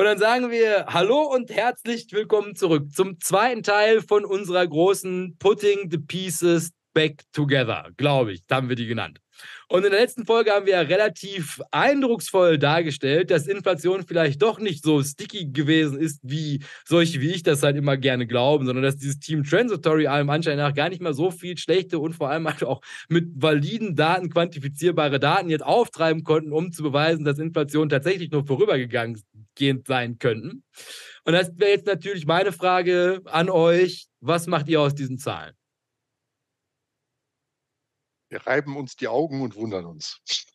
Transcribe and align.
Und 0.00 0.06
dann 0.06 0.18
sagen 0.18 0.50
wir 0.50 0.86
Hallo 0.86 1.20
und 1.20 1.50
herzlich 1.50 2.06
willkommen 2.12 2.56
zurück 2.56 2.90
zum 2.90 3.20
zweiten 3.20 3.62
Teil 3.62 4.00
von 4.00 4.24
unserer 4.24 4.66
großen 4.66 5.36
Putting 5.38 5.90
the 5.90 5.98
Pieces 5.98 6.70
Back 6.94 7.24
Together, 7.34 7.90
glaube 7.98 8.32
ich. 8.32 8.40
Haben 8.50 8.70
wir 8.70 8.76
die 8.76 8.86
genannt. 8.86 9.20
Und 9.68 9.84
in 9.84 9.90
der 9.90 10.00
letzten 10.00 10.24
Folge 10.24 10.52
haben 10.52 10.64
wir 10.64 10.72
ja 10.72 10.80
relativ 10.80 11.60
eindrucksvoll 11.70 12.58
dargestellt, 12.58 13.30
dass 13.30 13.46
Inflation 13.46 14.06
vielleicht 14.06 14.40
doch 14.40 14.58
nicht 14.58 14.82
so 14.82 15.02
sticky 15.02 15.52
gewesen 15.52 16.00
ist, 16.00 16.20
wie 16.22 16.64
solche 16.86 17.20
wie 17.20 17.32
ich 17.32 17.42
das 17.42 17.62
halt 17.62 17.76
immer 17.76 17.98
gerne 17.98 18.26
glauben, 18.26 18.64
sondern 18.64 18.82
dass 18.82 18.96
dieses 18.96 19.18
Team 19.18 19.44
Transitory 19.44 20.06
allem 20.06 20.30
Anschein 20.30 20.56
nach 20.56 20.72
gar 20.72 20.88
nicht 20.88 21.02
mal 21.02 21.12
so 21.12 21.30
viel 21.30 21.58
schlechte 21.58 21.98
und 21.98 22.14
vor 22.14 22.30
allem 22.30 22.48
halt 22.48 22.64
auch 22.64 22.80
mit 23.10 23.30
validen 23.34 23.96
Daten 23.96 24.30
quantifizierbare 24.30 25.20
Daten 25.20 25.50
jetzt 25.50 25.64
auftreiben 25.64 26.24
konnten, 26.24 26.52
um 26.52 26.72
zu 26.72 26.82
beweisen, 26.82 27.26
dass 27.26 27.38
Inflation 27.38 27.90
tatsächlich 27.90 28.30
nur 28.30 28.46
vorübergegangen 28.46 29.20
sein 29.86 30.18
könnten. 30.18 30.64
Und 31.24 31.32
das 31.32 31.50
wäre 31.56 31.70
jetzt 31.70 31.86
natürlich 31.86 32.26
meine 32.26 32.52
Frage 32.52 33.22
an 33.26 33.50
euch. 33.50 34.06
Was 34.20 34.46
macht 34.46 34.68
ihr 34.68 34.80
aus 34.80 34.94
diesen 34.94 35.18
Zahlen? 35.18 35.54
Wir 38.30 38.46
reiben 38.46 38.76
uns 38.76 38.94
die 38.96 39.08
Augen 39.08 39.42
und 39.42 39.56
wundern 39.56 39.86
uns. 39.86 40.20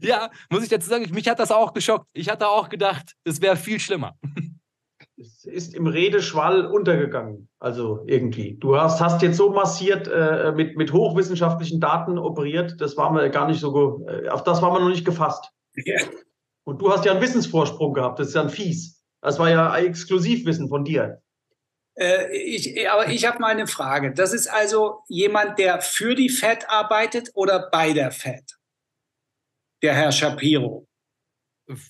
ja, 0.00 0.30
muss 0.50 0.64
ich 0.64 0.68
dazu 0.68 0.88
sagen, 0.88 1.08
mich 1.12 1.28
hat 1.28 1.38
das 1.38 1.52
auch 1.52 1.72
geschockt. 1.72 2.08
Ich 2.12 2.28
hatte 2.28 2.48
auch 2.48 2.68
gedacht, 2.68 3.12
es 3.24 3.40
wäre 3.40 3.56
viel 3.56 3.80
schlimmer. 3.80 4.16
Es 5.18 5.44
ist 5.44 5.74
im 5.74 5.86
Redeschwall 5.86 6.66
untergegangen, 6.66 7.48
also 7.58 8.04
irgendwie. 8.06 8.58
Du 8.58 8.76
hast, 8.76 9.00
hast 9.00 9.22
jetzt 9.22 9.38
so 9.38 9.50
massiert 9.50 10.08
äh, 10.08 10.52
mit, 10.54 10.76
mit 10.76 10.92
hochwissenschaftlichen 10.92 11.80
Daten 11.80 12.18
operiert, 12.18 12.78
das 12.80 12.98
war 12.98 13.10
mir 13.10 13.30
gar 13.30 13.46
nicht 13.46 13.60
so, 13.60 14.06
äh, 14.08 14.28
auf 14.28 14.44
das 14.44 14.60
war 14.60 14.72
man 14.72 14.82
noch 14.82 14.90
nicht 14.90 15.06
gefasst. 15.06 15.50
Ja. 15.74 15.96
Und 16.66 16.82
du 16.82 16.90
hast 16.90 17.04
ja 17.04 17.12
einen 17.12 17.20
Wissensvorsprung 17.20 17.94
gehabt, 17.94 18.18
das 18.18 18.28
ist 18.28 18.34
ja 18.34 18.42
ein 18.42 18.50
Fies. 18.50 19.00
Das 19.22 19.38
war 19.38 19.48
ja 19.48 19.76
Exklusivwissen 19.76 20.68
von 20.68 20.84
dir. 20.84 21.22
Äh, 21.98 22.36
ich, 22.36 22.88
aber 22.90 23.08
ich 23.08 23.26
habe 23.26 23.38
mal 23.38 23.52
eine 23.52 23.66
Frage. 23.66 24.12
Das 24.12 24.32
ist 24.32 24.48
also 24.48 25.00
jemand, 25.08 25.58
der 25.58 25.80
für 25.80 26.14
die 26.14 26.28
FED 26.28 26.68
arbeitet 26.68 27.30
oder 27.34 27.70
bei 27.70 27.92
der 27.92 28.10
FED? 28.10 28.56
Der 29.82 29.94
Herr 29.94 30.12
Shapiro. 30.12 30.86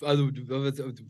Also 0.00 0.30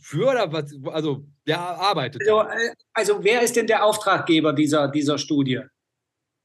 für 0.00 0.28
oder 0.28 0.53
was? 0.53 0.72
Also 0.93 1.25
der 1.47 1.60
arbeitet. 1.60 2.22
Also, 2.22 2.41
äh, 2.43 2.75
also 2.93 3.22
wer 3.22 3.43
ist 3.43 3.54
denn 3.54 3.66
der 3.66 3.84
Auftraggeber 3.84 4.53
dieser, 4.53 4.88
dieser 4.88 5.19
Studie? 5.19 5.60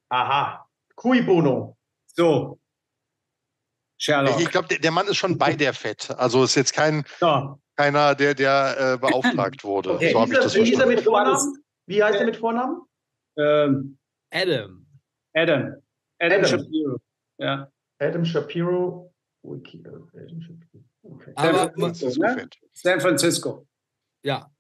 Aha. 0.10 0.68
Cui 0.96 1.22
bono. 1.22 1.78
So. 2.06 2.61
Sherlock. 4.02 4.42
Ich 4.42 4.50
glaube, 4.50 4.68
der 4.68 4.92
Mann 4.92 5.08
ist 5.08 5.18
schon 5.18 5.38
bei 5.38 5.54
der 5.54 5.74
FED. 5.74 6.10
Also 6.18 6.44
ist 6.44 6.56
jetzt 6.56 6.74
kein, 6.74 7.04
ja. 7.20 7.56
keiner, 7.76 8.16
der, 8.16 8.34
der 8.34 8.96
äh, 8.96 8.98
beauftragt 8.98 9.64
wurde. 9.64 9.94
Okay. 9.94 10.12
So 10.12 10.22
habe 10.22 10.34
ich 10.34 10.40
das 10.40 10.54
verstanden. 10.54 11.64
Wie 11.86 12.04
heißt 12.04 12.20
er 12.20 12.26
mit 12.26 12.36
Vornamen? 12.36 12.82
Ähm, 13.38 13.98
Adam. 14.32 14.88
Adam. 15.34 15.76
Adam. 16.20 16.32
Adam. 16.34 16.46
Shapiro. 16.46 16.98
Ja. 17.38 17.72
Adam 18.00 18.26
Shapiro. 18.26 19.14
Wiki, 19.44 19.84
Adam 19.86 20.42
Shapiro. 20.42 20.84
Okay. 21.04 21.34
Aber, 21.36 21.58
San, 21.58 21.74
Francisco, 21.76 22.24
ne? 22.24 22.50
San 22.74 23.02
Francisco. 23.02 23.68
Ja. 24.24 24.52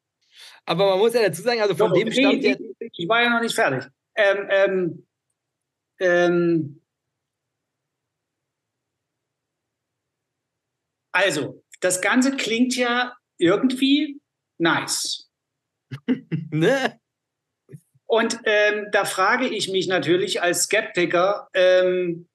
Aber 0.65 0.89
man 0.91 0.99
muss 0.99 1.13
ja 1.13 1.21
dazu 1.23 1.41
sagen, 1.41 1.61
also 1.61 1.75
von 1.75 1.89
Doch, 1.89 1.97
dem 1.97 2.11
stammt 2.11 2.43
ich, 2.43 2.59
ich, 2.79 2.91
ich 2.93 3.09
war 3.09 3.23
ja 3.23 3.29
noch 3.29 3.41
nicht 3.41 3.55
fertig. 3.55 3.89
Ähm, 4.15 4.47
ähm, 4.49 5.07
ähm, 5.99 6.80
also, 11.11 11.63
das 11.79 12.01
Ganze 12.01 12.35
klingt 12.35 12.75
ja 12.75 13.15
irgendwie 13.37 14.21
nice. 14.57 15.29
ne? 16.51 16.99
Und 18.05 18.39
ähm, 18.43 18.87
da 18.91 19.05
frage 19.05 19.47
ich 19.47 19.69
mich 19.69 19.87
natürlich 19.87 20.41
als 20.41 20.63
Skeptiker, 20.63 21.47
ähm, 21.53 22.27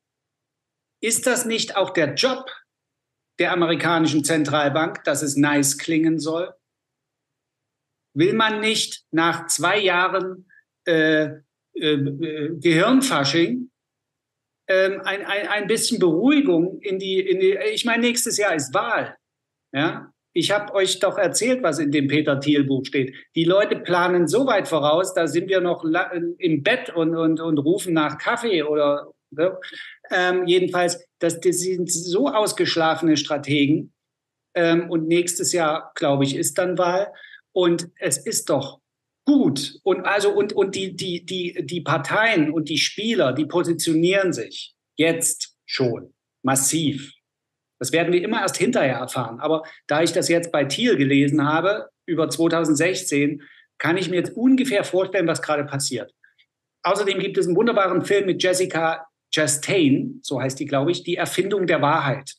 ist 1.03 1.27
das 1.27 1.45
nicht 1.45 1.77
auch 1.77 1.91
der 1.91 2.15
Job 2.15 2.51
der 3.39 3.53
amerikanischen 3.53 4.25
Zentralbank, 4.25 5.05
dass 5.05 5.23
es 5.23 5.37
nice 5.37 5.77
klingen 5.77 6.19
soll? 6.19 6.55
Will 8.15 8.33
man 8.33 8.61
nicht 8.61 9.05
nach 9.11 9.47
zwei 9.47 9.79
Jahren 9.79 10.51
äh, 10.87 11.27
äh, 11.75 12.51
Gehirnfasching 12.55 13.71
ähm, 14.69 15.00
ein, 15.04 15.25
ein, 15.25 15.49
ein 15.49 15.66
bisschen 15.66 15.99
Beruhigung 15.99 16.81
in 16.81 16.99
die, 16.99 17.21
in 17.21 17.41
die, 17.41 17.56
ich 17.72 17.84
meine, 17.84 18.03
nächstes 18.03 18.37
Jahr 18.37 18.54
ist 18.54 18.75
Wahl. 18.75 19.16
Ja? 19.72 20.12
Ich 20.32 20.50
habe 20.50 20.75
euch 20.75 20.99
doch 20.99 21.16
erzählt, 21.16 21.62
was 21.62 21.78
in 21.78 21.91
dem 21.91 22.09
Peter 22.09 22.38
Thiel 22.38 22.65
Buch 22.65 22.84
steht. 22.84 23.15
Die 23.34 23.44
Leute 23.44 23.77
planen 23.77 24.28
so 24.28 24.47
weit 24.47 24.69
voraus, 24.69 25.15
da 25.15 25.28
sind 25.28 25.49
wir 25.49 25.60
noch 25.60 25.82
im 26.38 26.62
Bett 26.62 26.91
und, 26.91 27.16
und, 27.16 27.41
und 27.41 27.59
rufen 27.59 27.94
nach 27.94 28.19
Kaffee 28.19 28.62
oder 28.62 29.12
ne? 29.31 29.56
ähm, 30.10 30.47
jedenfalls, 30.47 31.06
das, 31.21 31.41
das 31.41 31.60
sind 31.60 31.91
so 31.91 32.28
ausgeschlafene 32.28 33.16
Strategen. 33.16 33.95
Ähm, 34.54 34.91
und 34.91 35.07
nächstes 35.07 35.53
Jahr, 35.53 35.92
glaube 35.95 36.24
ich, 36.24 36.36
ist 36.36 36.59
dann 36.59 36.77
Wahl. 36.77 37.12
Und 37.53 37.89
es 37.98 38.19
ist 38.19 38.51
doch 38.51 38.80
gut. 39.27 39.78
Und 39.83 40.07
also, 40.07 40.33
und, 40.33 40.55
und 40.55 40.75
die, 40.75 40.97
die, 40.97 41.27
die, 41.27 41.67
die 41.67 41.83
Parteien 41.83 42.51
und 42.51 42.71
die 42.71 42.78
Spieler, 42.78 43.34
die 43.34 43.45
positionieren 43.45 44.33
sich 44.33 44.75
jetzt 44.97 45.55
schon 45.67 46.15
massiv 46.43 47.13
das 47.78 47.93
werden 47.93 48.13
wir 48.13 48.23
immer 48.23 48.41
erst 48.41 48.57
hinterher 48.57 48.97
erfahren. 48.97 49.41
Aber 49.41 49.63
da 49.87 50.03
ich 50.03 50.13
das 50.13 50.28
jetzt 50.28 50.53
bei 50.53 50.65
Thiel 50.65 50.97
gelesen 50.97 51.47
habe, 51.47 51.89
über 52.07 52.28
2016, 52.28 53.43
kann 53.78 53.97
ich 53.97 54.09
mir 54.09 54.17
jetzt 54.17 54.34
ungefähr 54.37 54.84
vorstellen, 54.84 55.27
was 55.27 55.43
gerade 55.43 55.65
passiert. 55.65 56.13
Außerdem 56.83 57.19
gibt 57.19 57.37
es 57.37 57.47
einen 57.47 57.57
wunderbaren 57.57 58.03
Film 58.05 58.27
mit 58.27 58.43
Jessica 58.43 59.07
Chastain, 59.34 60.21
so 60.22 60.41
heißt 60.41 60.59
die, 60.59 60.67
glaube 60.67 60.93
ich, 60.93 61.03
Die 61.03 61.17
Erfindung 61.17 61.67
der 61.67 61.83
Wahrheit. 61.83 62.34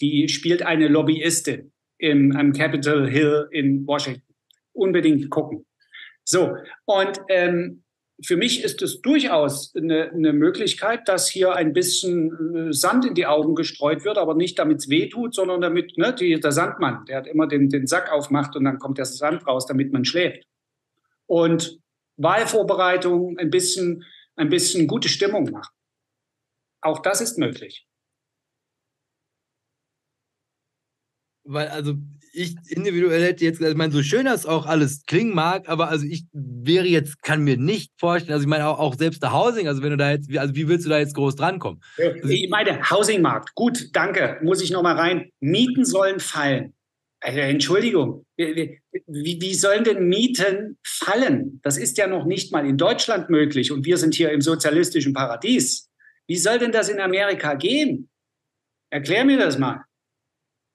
Die 0.00 0.28
spielt 0.28 0.62
eine 0.62 0.88
Lobbyistin 0.88 1.72
im, 1.98 2.34
am 2.34 2.52
Capitol 2.52 3.08
Hill 3.08 3.48
in 3.52 3.86
Washington. 3.86 4.34
Unbedingt 4.72 5.28
gucken. 5.30 5.66
So, 6.30 6.58
und 6.84 7.18
ähm, 7.30 7.84
für 8.22 8.36
mich 8.36 8.62
ist 8.62 8.82
es 8.82 9.00
durchaus 9.00 9.74
eine, 9.74 10.10
eine, 10.10 10.34
Möglichkeit, 10.34 11.08
dass 11.08 11.30
hier 11.30 11.54
ein 11.54 11.72
bisschen 11.72 12.68
äh, 12.68 12.72
Sand 12.74 13.06
in 13.06 13.14
die 13.14 13.26
Augen 13.26 13.54
gestreut 13.54 14.04
wird, 14.04 14.18
aber 14.18 14.34
nicht 14.34 14.58
damit 14.58 14.80
es 14.80 14.90
weh 14.90 15.08
tut, 15.08 15.34
sondern 15.34 15.62
damit 15.62 15.96
ne, 15.96 16.14
die, 16.14 16.38
der 16.38 16.52
Sandmann, 16.52 17.06
der 17.06 17.16
hat 17.16 17.26
immer 17.26 17.46
den, 17.46 17.70
den 17.70 17.86
Sack 17.86 18.12
aufmacht 18.12 18.56
und 18.56 18.64
dann 18.64 18.78
kommt 18.78 18.98
der 18.98 19.06
Sand 19.06 19.46
raus, 19.46 19.64
damit 19.64 19.90
man 19.90 20.04
schläft. 20.04 20.46
Und 21.24 21.80
Wahlvorbereitung, 22.18 23.38
ein 23.38 23.48
bisschen, 23.48 24.04
ein 24.36 24.50
bisschen 24.50 24.86
gute 24.86 25.08
Stimmung 25.08 25.50
machen. 25.50 25.74
Auch 26.82 26.98
das 26.98 27.22
ist 27.22 27.38
möglich. 27.38 27.86
Weil, 31.44 31.68
also 31.68 31.94
ich 32.38 32.56
individuell 32.68 33.22
hätte 33.22 33.44
jetzt 33.44 33.60
ich 33.60 33.74
meine, 33.74 33.92
so 33.92 34.02
schön 34.02 34.26
das 34.26 34.46
auch 34.46 34.66
alles 34.66 35.04
klingen 35.06 35.34
mag, 35.34 35.68
aber 35.68 35.88
also 35.88 36.06
ich 36.06 36.24
wäre 36.32 36.86
jetzt, 36.86 37.22
kann 37.22 37.42
mir 37.42 37.56
nicht 37.56 37.92
vorstellen, 37.98 38.34
also 38.34 38.44
ich 38.44 38.48
meine 38.48 38.66
auch, 38.68 38.78
auch 38.78 38.94
selbst 38.94 39.22
der 39.22 39.32
Housing, 39.32 39.66
also 39.66 39.82
wenn 39.82 39.90
du 39.90 39.96
da 39.96 40.12
jetzt, 40.12 40.34
also 40.36 40.54
wie 40.54 40.68
willst 40.68 40.86
du 40.86 40.90
da 40.90 40.98
jetzt 40.98 41.14
groß 41.14 41.36
drankommen? 41.36 41.82
Also 41.98 42.28
ich 42.28 42.48
meine, 42.48 42.80
Housingmarkt, 42.90 43.54
gut, 43.54 43.90
danke, 43.92 44.38
muss 44.42 44.62
ich 44.62 44.70
nochmal 44.70 44.96
rein. 44.96 45.30
Mieten 45.40 45.84
sollen 45.84 46.20
fallen. 46.20 46.74
Also, 47.20 47.40
Entschuldigung, 47.40 48.24
wie, 48.36 48.80
wie 49.06 49.54
sollen 49.54 49.82
denn 49.82 50.06
Mieten 50.06 50.78
fallen? 50.86 51.60
Das 51.64 51.76
ist 51.76 51.98
ja 51.98 52.06
noch 52.06 52.26
nicht 52.26 52.52
mal 52.52 52.64
in 52.64 52.78
Deutschland 52.78 53.28
möglich 53.28 53.72
und 53.72 53.84
wir 53.84 53.96
sind 53.96 54.14
hier 54.14 54.30
im 54.30 54.40
sozialistischen 54.40 55.12
Paradies. 55.12 55.90
Wie 56.28 56.36
soll 56.36 56.60
denn 56.60 56.70
das 56.70 56.88
in 56.88 57.00
Amerika 57.00 57.54
gehen? 57.54 58.08
Erklär 58.90 59.24
mir 59.24 59.38
das 59.38 59.58
mal. 59.58 59.82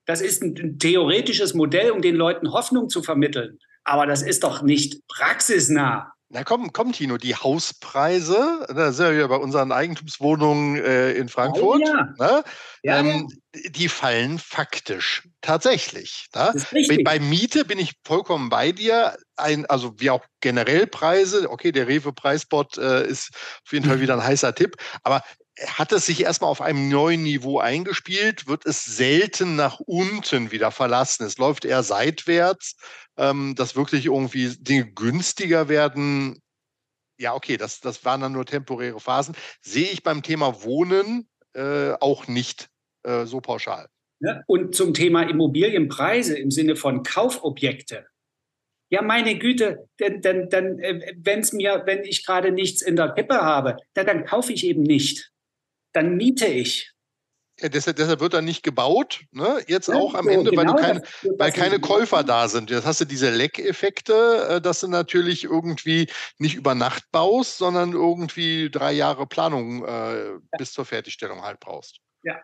Das 0.05 0.21
ist 0.21 0.43
ein 0.43 0.79
theoretisches 0.79 1.53
Modell, 1.53 1.91
um 1.91 2.01
den 2.01 2.15
Leuten 2.15 2.51
Hoffnung 2.51 2.89
zu 2.89 3.03
vermitteln. 3.03 3.59
Aber 3.83 4.05
das 4.05 4.21
ist 4.21 4.43
doch 4.43 4.61
nicht 4.61 5.05
praxisnah. 5.07 6.13
Na 6.33 6.43
komm, 6.43 6.73
komm, 6.73 6.93
Tino, 6.93 7.17
die 7.17 7.35
Hauspreise, 7.35 8.65
da 8.67 8.91
sind 8.91 9.11
wir 9.11 9.19
ja 9.19 9.27
bei 9.27 9.35
unseren 9.35 9.71
Eigentumswohnungen 9.71 10.83
äh, 10.83 11.11
in 11.11 11.29
Frankfurt, 11.29 11.79
oh, 11.79 11.85
ja. 11.85 12.13
Ne? 12.17 12.43
Ja, 12.81 12.99
ähm, 12.99 13.27
ja. 13.53 13.69
die 13.69 13.87
fallen 13.87 14.39
faktisch 14.39 15.27
tatsächlich. 15.41 16.25
Ne? 16.33 16.55
Bei, 16.71 17.03
bei, 17.03 17.19
Miete 17.19 17.65
bin 17.65 17.77
ich 17.77 17.93
vollkommen 18.03 18.49
bei 18.49 18.71
dir. 18.71 19.15
Ein, 19.35 19.67
also 19.67 19.93
wie 19.99 20.09
auch 20.09 20.25
generell 20.41 20.87
Preise, 20.87 21.51
okay, 21.51 21.71
der 21.71 21.87
Rewe-Preisbot 21.87 22.79
äh, 22.79 23.05
ist 23.07 23.29
auf 23.63 23.71
jeden 23.71 23.85
Fall 23.85 23.99
wieder 24.01 24.15
ein 24.15 24.23
heißer 24.23 24.55
Tipp, 24.55 24.75
aber 25.03 25.21
hat 25.59 25.91
es 25.91 26.05
sich 26.05 26.21
erstmal 26.21 26.49
auf 26.49 26.61
einem 26.61 26.89
neuen 26.89 27.23
Niveau 27.23 27.59
eingespielt, 27.59 28.47
wird 28.47 28.65
es 28.65 28.83
selten 28.83 29.55
nach 29.55 29.79
unten 29.79 30.51
wieder 30.51 30.71
verlassen. 30.71 31.25
Es 31.25 31.37
läuft 31.37 31.65
eher 31.65 31.83
seitwärts, 31.83 32.75
ähm, 33.17 33.53
dass 33.55 33.75
wirklich 33.75 34.07
irgendwie 34.07 34.55
Dinge 34.57 34.91
günstiger 34.91 35.69
werden. 35.69 36.41
Ja, 37.19 37.35
okay, 37.35 37.57
das, 37.57 37.79
das 37.79 38.03
waren 38.03 38.21
dann 38.21 38.31
nur 38.31 38.45
temporäre 38.45 38.99
Phasen. 38.99 39.35
Sehe 39.61 39.91
ich 39.91 40.01
beim 40.01 40.23
Thema 40.23 40.63
Wohnen 40.63 41.29
äh, 41.53 41.91
auch 41.99 42.27
nicht 42.27 42.69
äh, 43.03 43.25
so 43.25 43.39
pauschal. 43.39 43.87
Und 44.47 44.73
zum 44.73 44.93
Thema 44.93 45.23
Immobilienpreise 45.23 46.37
im 46.37 46.49
Sinne 46.49 46.75
von 46.75 47.03
Kaufobjekte. 47.03 48.07
Ja, 48.89 49.01
meine 49.01 49.37
Güte, 49.37 49.89
denn, 49.99 50.21
denn, 50.21 50.49
denn 50.49 50.79
äh, 50.79 51.13
wenn's 51.17 51.51
mir, 51.51 51.83
wenn 51.85 52.03
ich 52.03 52.25
gerade 52.25 52.51
nichts 52.51 52.81
in 52.81 52.95
der 52.95 53.11
Kippe 53.13 53.41
habe, 53.41 53.77
dann, 53.93 54.05
dann 54.05 54.25
kaufe 54.25 54.53
ich 54.53 54.65
eben 54.65 54.83
nicht 54.83 55.32
dann 55.93 56.15
miete 56.15 56.45
ich. 56.45 56.91
Ja, 57.59 57.69
deshalb, 57.69 57.97
deshalb, 57.97 58.19
wird 58.19 58.33
dann 58.33 58.45
nicht 58.45 58.63
gebaut, 58.63 59.21
ne? 59.31 59.63
jetzt 59.67 59.87
ja, 59.87 59.95
auch 59.95 60.15
am 60.15 60.25
so, 60.25 60.31
Ende, 60.31 60.49
genau 60.49 60.63
weil, 60.63 60.67
du 60.67 60.81
kein, 60.81 60.99
das, 60.99 61.39
weil 61.39 61.51
keine 61.51 61.79
Käufer 61.79 62.23
da 62.23 62.47
sind. 62.47 62.71
Jetzt 62.71 62.85
hast 62.85 63.01
du 63.01 63.05
diese 63.05 63.29
Leckeffekte, 63.29 64.47
äh, 64.49 64.61
dass 64.61 64.79
du 64.79 64.87
natürlich 64.87 65.43
irgendwie 65.43 66.09
nicht 66.39 66.55
über 66.55 66.73
Nacht 66.73 67.03
baust, 67.11 67.59
sondern 67.59 67.93
irgendwie 67.93 68.71
drei 68.71 68.91
Jahre 68.91 69.27
Planung 69.27 69.85
äh, 69.85 70.39
bis 70.57 70.73
zur 70.73 70.85
Fertigstellung 70.85 71.43
halt 71.43 71.59
brauchst. 71.59 71.99
Ja, 72.23 72.41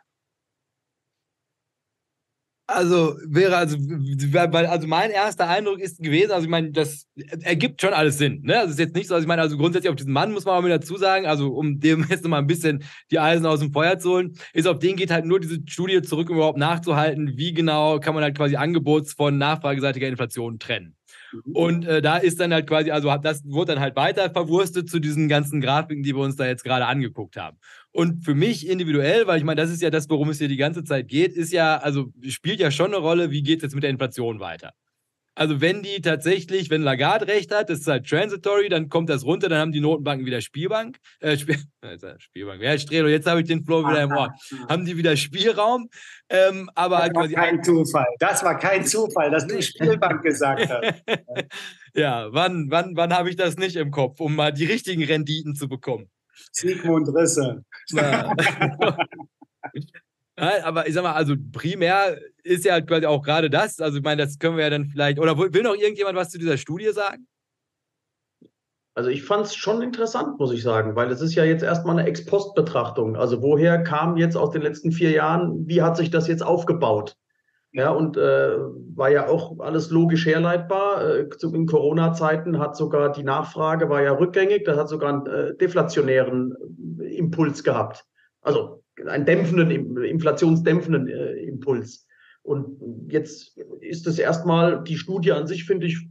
also 2.70 3.16
wäre 3.26 3.58
also, 3.58 3.78
weil, 3.78 4.66
also 4.66 4.88
mein 4.88 5.12
erster 5.12 5.48
Eindruck 5.48 5.80
ist 5.80 6.02
gewesen, 6.02 6.32
also 6.32 6.46
ich 6.46 6.50
meine, 6.50 6.72
das 6.72 7.08
ergibt 7.42 7.82
schon 7.82 7.94
alles 7.94 8.18
Sinn. 8.18 8.42
Ne? 8.44 8.60
Also 8.60 8.72
ist 8.72 8.80
jetzt 8.80 8.96
nicht 8.96 9.08
so, 9.08 9.16
also 9.16 9.24
ich 9.24 9.28
meine, 9.28 9.42
also 9.42 9.58
grundsätzlich 9.58 9.90
auf 9.90 9.96
diesen 9.96 10.14
Mann 10.14 10.32
muss 10.32 10.46
man 10.46 10.56
auch 10.56 10.62
mit 10.62 10.72
dazu 10.72 10.98
sagen, 10.98 11.26
also 11.26 11.54
um 11.54 11.80
dem 11.80 12.06
jetzt 12.10 12.24
nochmal 12.24 12.42
ein 12.42 12.48
bisschen 12.48 12.84
die 13.12 13.20
Eisen 13.20 13.46
aus 13.46 13.60
dem 13.60 13.74
Feuer 13.74 14.00
zu 14.00 14.12
holen, 14.12 14.34
ist 14.54 14.68
auf 14.68 14.80
den 14.80 14.96
geht 14.96 15.12
halt 15.12 15.26
nur 15.26 15.40
diese 15.40 15.60
Studie 15.66 16.02
zurück, 16.02 16.30
um 16.30 16.38
überhaupt 16.38 16.58
nachzuhalten, 16.58 17.34
wie 17.38 17.54
genau 17.54 18.00
kann 18.00 18.14
man 18.14 18.24
halt 18.24 18.38
quasi 18.38 18.56
Angebots- 18.56 19.16
von 19.16 19.38
nachfrageseitiger 19.38 20.08
Inflation 20.08 20.60
trennen. 20.60 20.96
Mhm. 21.32 21.56
Und 21.56 21.86
äh, 21.86 22.02
da 22.02 22.18
ist 22.18 22.40
dann 22.40 22.54
halt 22.54 22.68
quasi, 22.68 22.92
also 22.92 23.16
das 23.22 23.44
wurde 23.46 23.74
dann 23.74 23.82
halt 23.82 23.96
weiter 23.96 24.30
verwurstet 24.30 24.90
zu 24.90 25.00
diesen 25.00 25.28
ganzen 25.28 25.62
Grafiken, 25.62 26.04
die 26.04 26.16
wir 26.16 26.24
uns 26.24 26.36
da 26.36 26.46
jetzt 26.46 26.64
gerade 26.64 26.86
angeguckt 26.86 27.38
haben. 27.38 27.58
Und 28.00 28.24
für 28.24 28.34
mich 28.34 28.66
individuell, 28.66 29.28
weil 29.28 29.40
ich 29.40 29.44
meine, 29.44 29.60
das 29.60 29.70
ist 29.70 29.82
ja 29.82 29.90
das, 29.90 30.10
worum 30.10 30.30
es 30.30 30.38
hier 30.38 30.48
die 30.48 30.56
ganze 30.56 30.86
Zeit 30.86 31.10
geht, 31.10 31.34
ist 31.34 31.52
ja, 31.52 31.76
also 31.80 32.06
spielt 32.30 32.62
ja 32.62 32.72
schon 32.72 32.94
eine 32.94 33.04
Rolle, 33.04 33.30
wie 33.30 33.44
geht 33.44 33.58
es 33.58 33.64
jetzt 33.64 33.76
mit 33.76 33.84
der 33.84 33.90
Inflation 33.90 34.40
weiter. 34.40 34.72
Also 35.36 35.60
wenn 35.60 35.84
die 35.84 36.00
tatsächlich, 36.00 36.70
wenn 36.70 36.82
Lagarde 36.82 37.28
recht 37.28 37.54
hat, 37.54 37.70
das 37.70 37.80
ist 37.80 37.88
halt 37.88 38.08
transitory, 38.08 38.70
dann 38.70 38.88
kommt 38.88 39.10
das 39.10 39.26
runter, 39.26 39.50
dann 39.50 39.60
haben 39.60 39.74
die 39.74 39.82
Notenbanken 39.82 40.26
wieder 40.26 40.40
Spielbank. 40.40 40.96
Äh, 41.20 41.36
Spiel, 41.36 41.58
Spielbank. 42.20 42.62
Ja, 42.62 42.78
Strelo, 42.78 43.10
jetzt 43.10 43.28
habe 43.28 43.42
ich 43.42 43.48
den 43.48 43.66
Flow 43.66 43.82
wieder 43.86 44.04
im 44.04 44.14
Ohr. 44.14 44.34
Haben 44.70 44.86
die 44.86 44.96
wieder 44.96 45.18
Spielraum. 45.18 45.90
Ähm, 46.30 46.70
aber 46.76 47.00
das 47.00 47.14
war 47.14 47.28
kein 47.28 47.62
Zufall. 47.62 48.08
Das 48.20 48.44
war 48.46 48.58
kein 48.58 48.86
Zufall, 48.86 49.30
dass 49.30 49.46
du 49.46 49.62
Spielbank 49.62 50.24
gesagt 50.24 50.70
hast. 50.70 51.04
ja, 51.94 52.30
wann, 52.32 52.68
wann, 52.70 52.96
wann 52.96 53.14
habe 53.14 53.30
ich 53.30 53.36
das 53.36 53.58
nicht 53.58 53.76
im 53.76 53.92
Kopf, 53.92 54.22
um 54.22 54.38
mal 54.38 54.54
die 54.54 54.66
richtigen 54.66 55.04
Renditen 55.04 55.54
zu 55.54 55.68
bekommen? 55.68 56.10
Sigmund 56.52 57.08
Risse. 57.16 57.64
Ja. 57.92 58.34
aber 60.64 60.88
ich 60.88 60.94
sag 60.94 61.04
mal, 61.04 61.14
also 61.14 61.36
primär 61.52 62.18
ist 62.44 62.66
ja 62.66 62.74
halt 62.74 62.88
quasi 62.88 63.06
auch 63.06 63.22
gerade 63.22 63.50
das. 63.50 63.80
Also 63.80 63.98
ich 63.98 64.04
meine, 64.04 64.24
das 64.24 64.40
können 64.40 64.58
wir 64.58 64.64
ja 64.64 64.70
dann 64.70 64.86
vielleicht. 64.86 65.20
Oder 65.20 65.38
will 65.38 65.64
noch 65.64 65.76
irgendjemand 65.76 66.16
was 66.16 66.30
zu 66.30 66.40
dieser 66.40 66.58
Studie 66.58 66.92
sagen? 66.92 67.28
Also 68.96 69.10
ich 69.10 69.24
fand 69.24 69.46
es 69.46 69.56
schon 69.56 69.82
interessant, 69.82 70.40
muss 70.40 70.52
ich 70.52 70.62
sagen, 70.62 70.96
weil 70.96 71.10
es 71.10 71.22
ist 71.22 71.34
ja 71.34 71.46
jetzt 71.46 71.64
erstmal 71.64 71.98
eine 71.98 72.08
Ex-Post-Betrachtung. 72.08 73.16
Also 73.16 73.42
woher 73.42 73.82
kam 73.82 74.18
jetzt 74.18 74.36
aus 74.36 74.52
den 74.52 74.62
letzten 74.62 74.92
vier 74.92 75.12
Jahren, 75.12 75.68
wie 75.68 75.82
hat 75.82 75.96
sich 75.96 76.10
das 76.10 76.28
jetzt 76.28 76.44
aufgebaut? 76.44 77.16
Ja, 77.72 77.92
und 77.92 78.18
äh, 78.18 78.58
war 78.96 79.10
ja 79.10 79.28
auch 79.28 79.60
alles 79.60 79.92
logisch 79.92 80.26
herleitbar. 80.26 81.04
Äh, 81.04 81.30
in 81.54 81.68
Corona-Zeiten 81.68 82.58
hat 82.58 82.76
sogar 82.76 83.12
die 83.12 83.24
Nachfrage 83.24 83.90
war 83.90 84.02
ja 84.02 84.14
rückgängig, 84.14 84.64
das 84.64 84.78
hat 84.78 84.90
sogar 84.90 85.14
einen 85.14 85.28
äh, 85.28 85.56
deflationären 85.56 86.56
Impuls 87.00 87.64
gehabt. 87.64 88.06
Also 88.42 88.84
einen 89.06 89.26
dämpfenden, 89.26 89.98
inflationsdämpfenden 90.04 91.08
äh, 91.08 91.34
Impuls. 91.44 92.08
Und 92.42 92.82
jetzt 93.10 93.58
ist 93.82 94.08
es 94.08 94.18
erstmal, 94.18 94.84
die 94.84 94.98
Studie 94.98 95.34
an 95.34 95.46
sich 95.46 95.66
finde 95.66 95.86
ich 95.86 96.08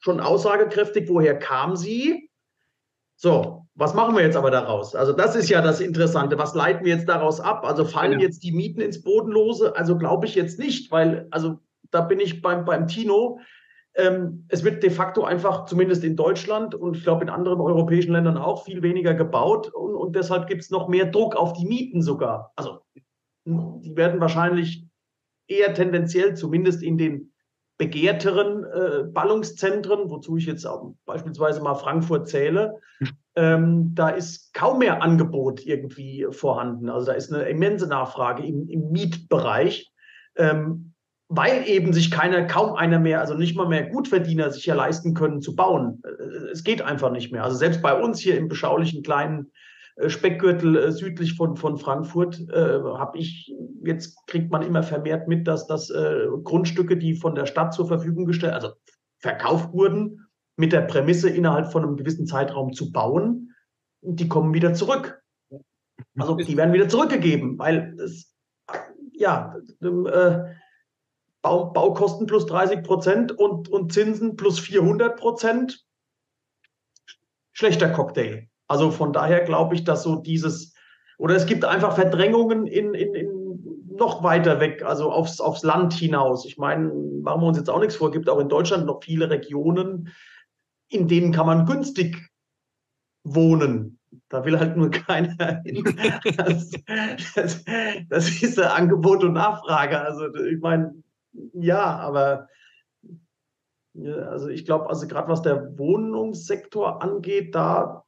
schon 0.00 0.18
aussagekräftig. 0.18 1.08
Woher 1.08 1.38
kam 1.38 1.76
sie? 1.76 2.29
So, 3.22 3.66
was 3.74 3.92
machen 3.92 4.16
wir 4.16 4.22
jetzt 4.22 4.36
aber 4.36 4.50
daraus? 4.50 4.94
Also 4.94 5.12
das 5.12 5.36
ist 5.36 5.50
ja 5.50 5.60
das 5.60 5.82
Interessante. 5.82 6.38
Was 6.38 6.54
leiten 6.54 6.86
wir 6.86 6.94
jetzt 6.94 7.06
daraus 7.06 7.38
ab? 7.38 7.66
Also 7.66 7.84
fallen 7.84 8.18
ja. 8.18 8.26
jetzt 8.26 8.42
die 8.42 8.50
Mieten 8.50 8.80
ins 8.80 9.02
Bodenlose? 9.02 9.76
Also 9.76 9.98
glaube 9.98 10.24
ich 10.24 10.34
jetzt 10.34 10.58
nicht, 10.58 10.90
weil, 10.90 11.28
also 11.30 11.58
da 11.90 12.00
bin 12.00 12.18
ich 12.18 12.40
beim, 12.40 12.64
beim 12.64 12.86
Tino. 12.86 13.38
Ähm, 13.94 14.46
es 14.48 14.64
wird 14.64 14.82
de 14.82 14.88
facto 14.88 15.22
einfach, 15.22 15.66
zumindest 15.66 16.02
in 16.02 16.16
Deutschland 16.16 16.74
und 16.74 16.96
ich 16.96 17.02
glaube 17.02 17.22
in 17.22 17.28
anderen 17.28 17.60
europäischen 17.60 18.12
Ländern 18.12 18.38
auch, 18.38 18.64
viel 18.64 18.82
weniger 18.82 19.12
gebaut 19.12 19.68
und, 19.68 19.94
und 19.94 20.16
deshalb 20.16 20.46
gibt 20.46 20.62
es 20.62 20.70
noch 20.70 20.88
mehr 20.88 21.04
Druck 21.04 21.36
auf 21.36 21.52
die 21.52 21.66
Mieten 21.66 22.00
sogar. 22.00 22.54
Also 22.56 22.78
die 23.44 23.96
werden 23.96 24.18
wahrscheinlich 24.22 24.86
eher 25.46 25.74
tendenziell, 25.74 26.36
zumindest 26.36 26.82
in 26.82 26.96
den 26.96 27.34
begehrteren 27.80 28.64
äh, 28.64 29.04
Ballungszentren, 29.04 30.10
wozu 30.10 30.36
ich 30.36 30.44
jetzt 30.44 30.66
auch 30.66 30.92
beispielsweise 31.06 31.62
mal 31.62 31.74
Frankfurt 31.74 32.28
zähle, 32.28 32.74
ähm, 33.34 33.94
da 33.94 34.10
ist 34.10 34.52
kaum 34.52 34.80
mehr 34.80 35.02
Angebot 35.02 35.64
irgendwie 35.64 36.26
vorhanden. 36.30 36.90
Also 36.90 37.06
da 37.06 37.12
ist 37.14 37.32
eine 37.32 37.44
immense 37.44 37.88
Nachfrage 37.88 38.44
im, 38.44 38.68
im 38.68 38.90
Mietbereich. 38.90 39.90
Ähm, 40.36 40.92
weil 41.32 41.66
eben 41.68 41.92
sich 41.92 42.10
keiner, 42.10 42.44
kaum 42.44 42.74
einer 42.74 42.98
mehr, 42.98 43.20
also 43.20 43.34
nicht 43.34 43.56
mal 43.56 43.68
mehr 43.68 43.88
Gutverdiener 43.88 44.50
sich 44.50 44.66
ja 44.66 44.74
leisten 44.74 45.14
können 45.14 45.40
zu 45.40 45.56
bauen. 45.56 46.02
Äh, 46.04 46.50
es 46.52 46.64
geht 46.64 46.82
einfach 46.82 47.10
nicht 47.10 47.32
mehr. 47.32 47.44
Also 47.44 47.56
selbst 47.56 47.80
bei 47.80 47.98
uns 47.98 48.20
hier 48.20 48.36
im 48.36 48.48
beschaulichen 48.48 49.02
kleinen 49.02 49.52
Speckgürtel 50.06 50.76
äh, 50.76 50.92
südlich 50.92 51.34
von, 51.34 51.56
von 51.56 51.76
Frankfurt 51.76 52.40
äh, 52.50 52.80
habe 52.82 53.18
ich, 53.18 53.54
jetzt 53.82 54.16
kriegt 54.26 54.50
man 54.50 54.62
immer 54.62 54.82
vermehrt 54.82 55.28
mit, 55.28 55.46
dass 55.46 55.66
das 55.66 55.90
äh, 55.90 56.26
Grundstücke, 56.42 56.96
die 56.96 57.14
von 57.14 57.34
der 57.34 57.46
Stadt 57.46 57.74
zur 57.74 57.86
Verfügung 57.86 58.24
gestellt, 58.24 58.54
also 58.54 58.72
verkauft 59.18 59.72
wurden, 59.72 60.26
mit 60.56 60.72
der 60.72 60.82
Prämisse 60.82 61.28
innerhalb 61.28 61.72
von 61.72 61.84
einem 61.84 61.96
gewissen 61.96 62.26
Zeitraum 62.26 62.72
zu 62.72 62.92
bauen, 62.92 63.54
die 64.02 64.28
kommen 64.28 64.54
wieder 64.54 64.74
zurück. 64.74 65.22
Also 66.18 66.34
die 66.34 66.56
werden 66.56 66.72
wieder 66.72 66.88
zurückgegeben, 66.88 67.58
weil 67.58 67.96
es, 68.00 68.34
ja, 69.12 69.54
äh, 69.80 70.38
Bau, 71.42 71.70
Baukosten 71.72 72.26
plus 72.26 72.46
30 72.46 72.82
Prozent 72.82 73.32
und, 73.32 73.68
und 73.68 73.92
Zinsen 73.92 74.36
plus 74.36 74.58
400 74.60 75.18
Prozent. 75.18 75.86
schlechter 77.52 77.90
Cocktail. 77.90 78.49
Also 78.70 78.92
von 78.92 79.12
daher 79.12 79.40
glaube 79.40 79.74
ich, 79.74 79.82
dass 79.82 80.04
so 80.04 80.14
dieses, 80.14 80.74
oder 81.18 81.34
es 81.34 81.46
gibt 81.46 81.64
einfach 81.64 81.96
Verdrängungen 81.96 82.68
in, 82.68 82.94
in, 82.94 83.14
in 83.16 83.88
noch 83.96 84.22
weiter 84.22 84.60
weg, 84.60 84.84
also 84.84 85.10
aufs, 85.10 85.40
aufs 85.40 85.64
Land 85.64 85.92
hinaus. 85.92 86.44
Ich 86.44 86.56
meine, 86.56 86.86
machen 87.20 87.42
wir 87.42 87.48
uns 87.48 87.58
jetzt 87.58 87.68
auch 87.68 87.80
nichts 87.80 87.96
vor, 87.96 88.12
gibt 88.12 88.28
auch 88.28 88.38
in 88.38 88.48
Deutschland 88.48 88.86
noch 88.86 89.02
viele 89.02 89.28
Regionen, 89.28 90.12
in 90.88 91.08
denen 91.08 91.32
kann 91.32 91.46
man 91.46 91.66
günstig 91.66 92.30
wohnen. 93.24 93.98
Da 94.28 94.44
will 94.44 94.60
halt 94.60 94.76
nur 94.76 94.90
keiner 94.92 95.62
hin. 95.64 95.82
Das, 96.36 96.70
das, 97.34 97.64
das 98.08 98.42
ist 98.42 98.60
Angebot 98.60 99.24
und 99.24 99.32
Nachfrage. 99.32 100.00
Also 100.00 100.32
ich 100.44 100.60
meine, 100.60 100.94
ja, 101.54 101.96
aber 101.98 102.46
also 104.28 104.46
ich 104.46 104.64
glaube, 104.64 104.88
also 104.88 105.08
gerade 105.08 105.26
was 105.26 105.42
der 105.42 105.76
Wohnungssektor 105.76 107.02
angeht, 107.02 107.56
da 107.56 108.04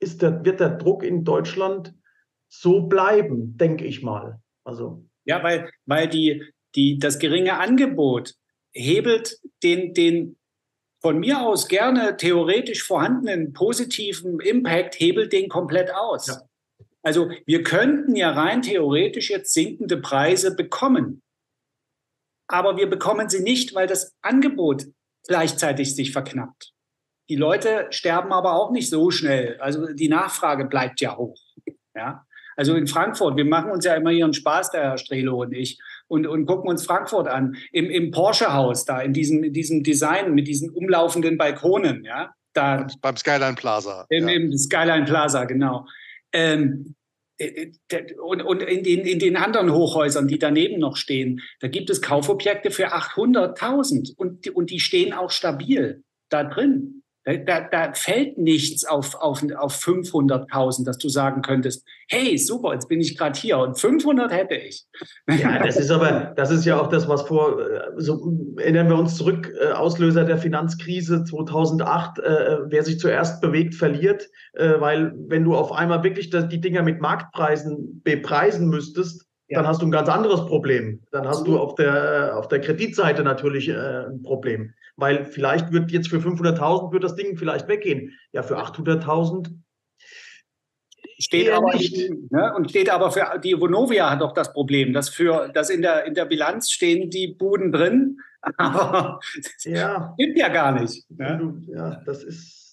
ist 0.00 0.22
der, 0.22 0.44
wird 0.44 0.60
der 0.60 0.70
Druck 0.70 1.02
in 1.02 1.24
Deutschland 1.24 1.94
so 2.48 2.82
bleiben, 2.82 3.56
denke 3.56 3.84
ich 3.84 4.02
mal. 4.02 4.40
Also 4.64 5.04
ja, 5.24 5.42
weil, 5.42 5.70
weil 5.86 6.08
die, 6.08 6.44
die, 6.74 6.98
das 6.98 7.18
geringe 7.18 7.58
Angebot 7.58 8.34
hebelt 8.72 9.38
den, 9.62 9.94
den 9.94 10.36
von 11.00 11.18
mir 11.18 11.40
aus 11.40 11.68
gerne 11.68 12.16
theoretisch 12.16 12.82
vorhandenen 12.82 13.52
positiven 13.52 14.40
Impact, 14.40 14.98
hebelt 14.98 15.32
den 15.32 15.48
komplett 15.48 15.92
aus. 15.94 16.26
Ja. 16.28 16.42
Also 17.02 17.30
wir 17.44 17.62
könnten 17.62 18.16
ja 18.16 18.30
rein 18.30 18.62
theoretisch 18.62 19.30
jetzt 19.30 19.52
sinkende 19.52 19.98
Preise 19.98 20.56
bekommen. 20.56 21.22
Aber 22.46 22.76
wir 22.76 22.88
bekommen 22.88 23.28
sie 23.28 23.42
nicht, 23.42 23.74
weil 23.74 23.86
das 23.86 24.14
Angebot 24.22 24.86
gleichzeitig 25.26 25.94
sich 25.94 26.12
verknappt. 26.12 26.73
Die 27.28 27.36
Leute 27.36 27.86
sterben 27.90 28.32
aber 28.32 28.54
auch 28.54 28.70
nicht 28.70 28.90
so 28.90 29.10
schnell. 29.10 29.58
Also 29.60 29.92
die 29.92 30.08
Nachfrage 30.08 30.66
bleibt 30.66 31.00
ja 31.00 31.16
hoch. 31.16 31.40
Ja? 31.94 32.24
Also 32.56 32.74
in 32.74 32.86
Frankfurt, 32.86 33.36
wir 33.36 33.44
machen 33.44 33.70
uns 33.70 33.84
ja 33.84 33.94
immer 33.94 34.10
hier 34.10 34.24
einen 34.24 34.34
Spaß, 34.34 34.70
der 34.70 34.82
Herr 34.82 34.98
Strelo 34.98 35.42
und 35.42 35.52
ich, 35.52 35.78
und, 36.06 36.26
und 36.26 36.46
gucken 36.46 36.68
uns 36.68 36.84
Frankfurt 36.84 37.28
an. 37.28 37.56
Im, 37.72 37.90
im 37.90 38.10
Porsche-Haus 38.10 38.84
da, 38.84 39.00
in 39.00 39.12
diesem, 39.12 39.42
in 39.42 39.52
diesem 39.52 39.82
Design 39.82 40.34
mit 40.34 40.46
diesen 40.46 40.70
umlaufenden 40.70 41.38
Balkonen, 41.38 42.04
ja. 42.04 42.32
Da, 42.52 42.86
beim 43.00 43.16
Skyline 43.16 43.56
Plaza. 43.56 44.06
Im, 44.10 44.28
ja. 44.28 44.34
im 44.34 44.56
Skyline 44.56 45.06
Plaza, 45.06 45.44
genau. 45.44 45.86
Ähm, 46.32 46.94
äh, 47.38 47.72
äh, 47.88 48.14
und, 48.14 48.42
und 48.42 48.62
in, 48.62 48.84
den, 48.84 49.00
in 49.00 49.18
den 49.18 49.36
anderen 49.36 49.72
Hochhäusern, 49.72 50.28
die 50.28 50.38
daneben 50.38 50.78
noch 50.78 50.96
stehen, 50.96 51.40
da 51.60 51.66
gibt 51.66 51.90
es 51.90 52.00
Kaufobjekte 52.00 52.70
für 52.70 52.94
800.000 52.94 54.14
und, 54.16 54.48
und 54.48 54.70
die 54.70 54.78
stehen 54.78 55.12
auch 55.12 55.30
stabil 55.30 56.04
da 56.28 56.44
drin. 56.44 57.02
Da, 57.24 57.60
da 57.60 57.92
fällt 57.94 58.36
nichts 58.36 58.84
auf, 58.84 59.14
auf, 59.14 59.42
auf 59.56 59.74
500.000, 59.74 60.84
dass 60.84 60.98
du 60.98 61.08
sagen 61.08 61.40
könntest, 61.40 61.86
hey, 62.08 62.36
super, 62.36 62.74
jetzt 62.74 62.88
bin 62.88 63.00
ich 63.00 63.16
gerade 63.16 63.38
hier 63.38 63.58
und 63.58 63.78
500 63.80 64.30
hätte 64.30 64.54
ich. 64.56 64.84
Ja, 65.28 65.62
das 65.64 65.78
ist 65.78 65.90
aber, 65.90 66.34
das 66.36 66.50
ist 66.50 66.66
ja 66.66 66.78
auch 66.78 66.88
das, 66.88 67.08
was 67.08 67.22
vor, 67.22 67.58
äh, 67.60 67.80
so 67.96 68.54
erinnern 68.58 68.90
wir 68.90 68.98
uns 68.98 69.16
zurück, 69.16 69.50
äh, 69.58 69.72
Auslöser 69.72 70.24
der 70.24 70.36
Finanzkrise 70.36 71.24
2008, 71.24 72.18
äh, 72.18 72.58
wer 72.66 72.82
sich 72.82 72.98
zuerst 72.98 73.40
bewegt, 73.40 73.74
verliert, 73.74 74.28
äh, 74.52 74.74
weil 74.78 75.14
wenn 75.16 75.44
du 75.44 75.54
auf 75.54 75.72
einmal 75.72 76.04
wirklich 76.04 76.28
das, 76.28 76.48
die 76.48 76.60
Dinger 76.60 76.82
mit 76.82 77.00
Marktpreisen 77.00 78.02
bepreisen 78.04 78.68
müsstest, 78.68 79.26
ja. 79.48 79.60
dann 79.60 79.66
hast 79.66 79.80
du 79.80 79.86
ein 79.86 79.90
ganz 79.90 80.10
anderes 80.10 80.44
Problem. 80.44 81.00
Dann 81.10 81.26
hast 81.26 81.46
du 81.46 81.58
auf 81.58 81.74
der, 81.74 82.36
auf 82.36 82.48
der 82.48 82.60
Kreditseite 82.60 83.22
natürlich 83.22 83.70
äh, 83.70 84.06
ein 84.08 84.22
Problem 84.22 84.74
weil 84.96 85.24
vielleicht 85.24 85.72
wird 85.72 85.90
jetzt 85.90 86.08
für 86.08 86.18
500.000 86.18 86.92
wird 86.92 87.04
das 87.04 87.16
Ding 87.16 87.36
vielleicht 87.36 87.68
weggehen. 87.68 88.12
Ja, 88.32 88.42
für 88.42 88.58
800.000 88.58 89.50
steht 91.18 91.50
aber 91.50 91.74
nicht. 91.74 92.10
Ne? 92.30 92.52
und 92.56 92.70
steht 92.70 92.90
aber 92.90 93.10
für 93.10 93.38
die 93.42 93.58
Vonovia 93.60 94.10
hat 94.10 94.20
doch 94.20 94.32
das 94.32 94.52
Problem, 94.52 94.92
dass 94.92 95.08
für 95.08 95.50
das 95.52 95.70
in 95.70 95.82
der 95.82 96.04
in 96.04 96.14
der 96.14 96.24
Bilanz 96.24 96.70
stehen 96.70 97.10
die 97.10 97.28
Buden 97.28 97.72
drin, 97.72 98.18
aber 98.56 99.20
ja. 99.62 100.14
gibt 100.18 100.38
ja 100.38 100.48
gar 100.48 100.72
nicht. 100.72 101.08
Ne? 101.10 101.62
Ja, 101.66 102.02
das 102.04 102.22
ist 102.24 102.63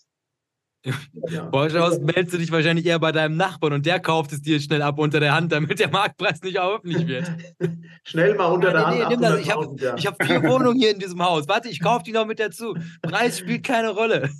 ja. 1.29 1.45
Borschhaus 1.45 1.99
meldest 1.99 2.33
du 2.33 2.37
dich 2.37 2.51
wahrscheinlich 2.51 2.85
eher 2.85 2.99
bei 2.99 3.11
deinem 3.11 3.37
Nachbarn 3.37 3.73
und 3.73 3.85
der 3.85 3.99
kauft 3.99 4.33
es 4.33 4.41
dir 4.41 4.59
schnell 4.59 4.81
ab 4.81 4.97
unter 4.97 5.19
der 5.19 5.35
Hand, 5.35 5.51
damit 5.51 5.79
der 5.79 5.89
Marktpreis 5.89 6.41
nicht 6.41 6.59
öffentlich 6.59 7.07
wird. 7.07 7.31
schnell 8.03 8.35
mal 8.35 8.47
unter 8.47 8.73
ja, 8.73 8.91
der 8.91 8.95
nee, 8.95 9.03
Hand. 9.03 9.21
Nee, 9.21 9.41
ich 9.41 9.51
habe 9.51 9.75
ja. 9.79 9.95
hab 9.95 10.23
vier 10.23 10.43
Wohnungen 10.49 10.79
hier 10.79 10.91
in 10.91 10.99
diesem 10.99 11.23
Haus. 11.23 11.47
Warte, 11.47 11.69
ich 11.69 11.81
kaufe 11.81 12.03
die 12.03 12.11
noch 12.11 12.25
mit 12.25 12.39
dazu. 12.39 12.75
Preis 13.01 13.39
spielt 13.39 13.63
keine 13.63 13.89
Rolle. 13.89 14.29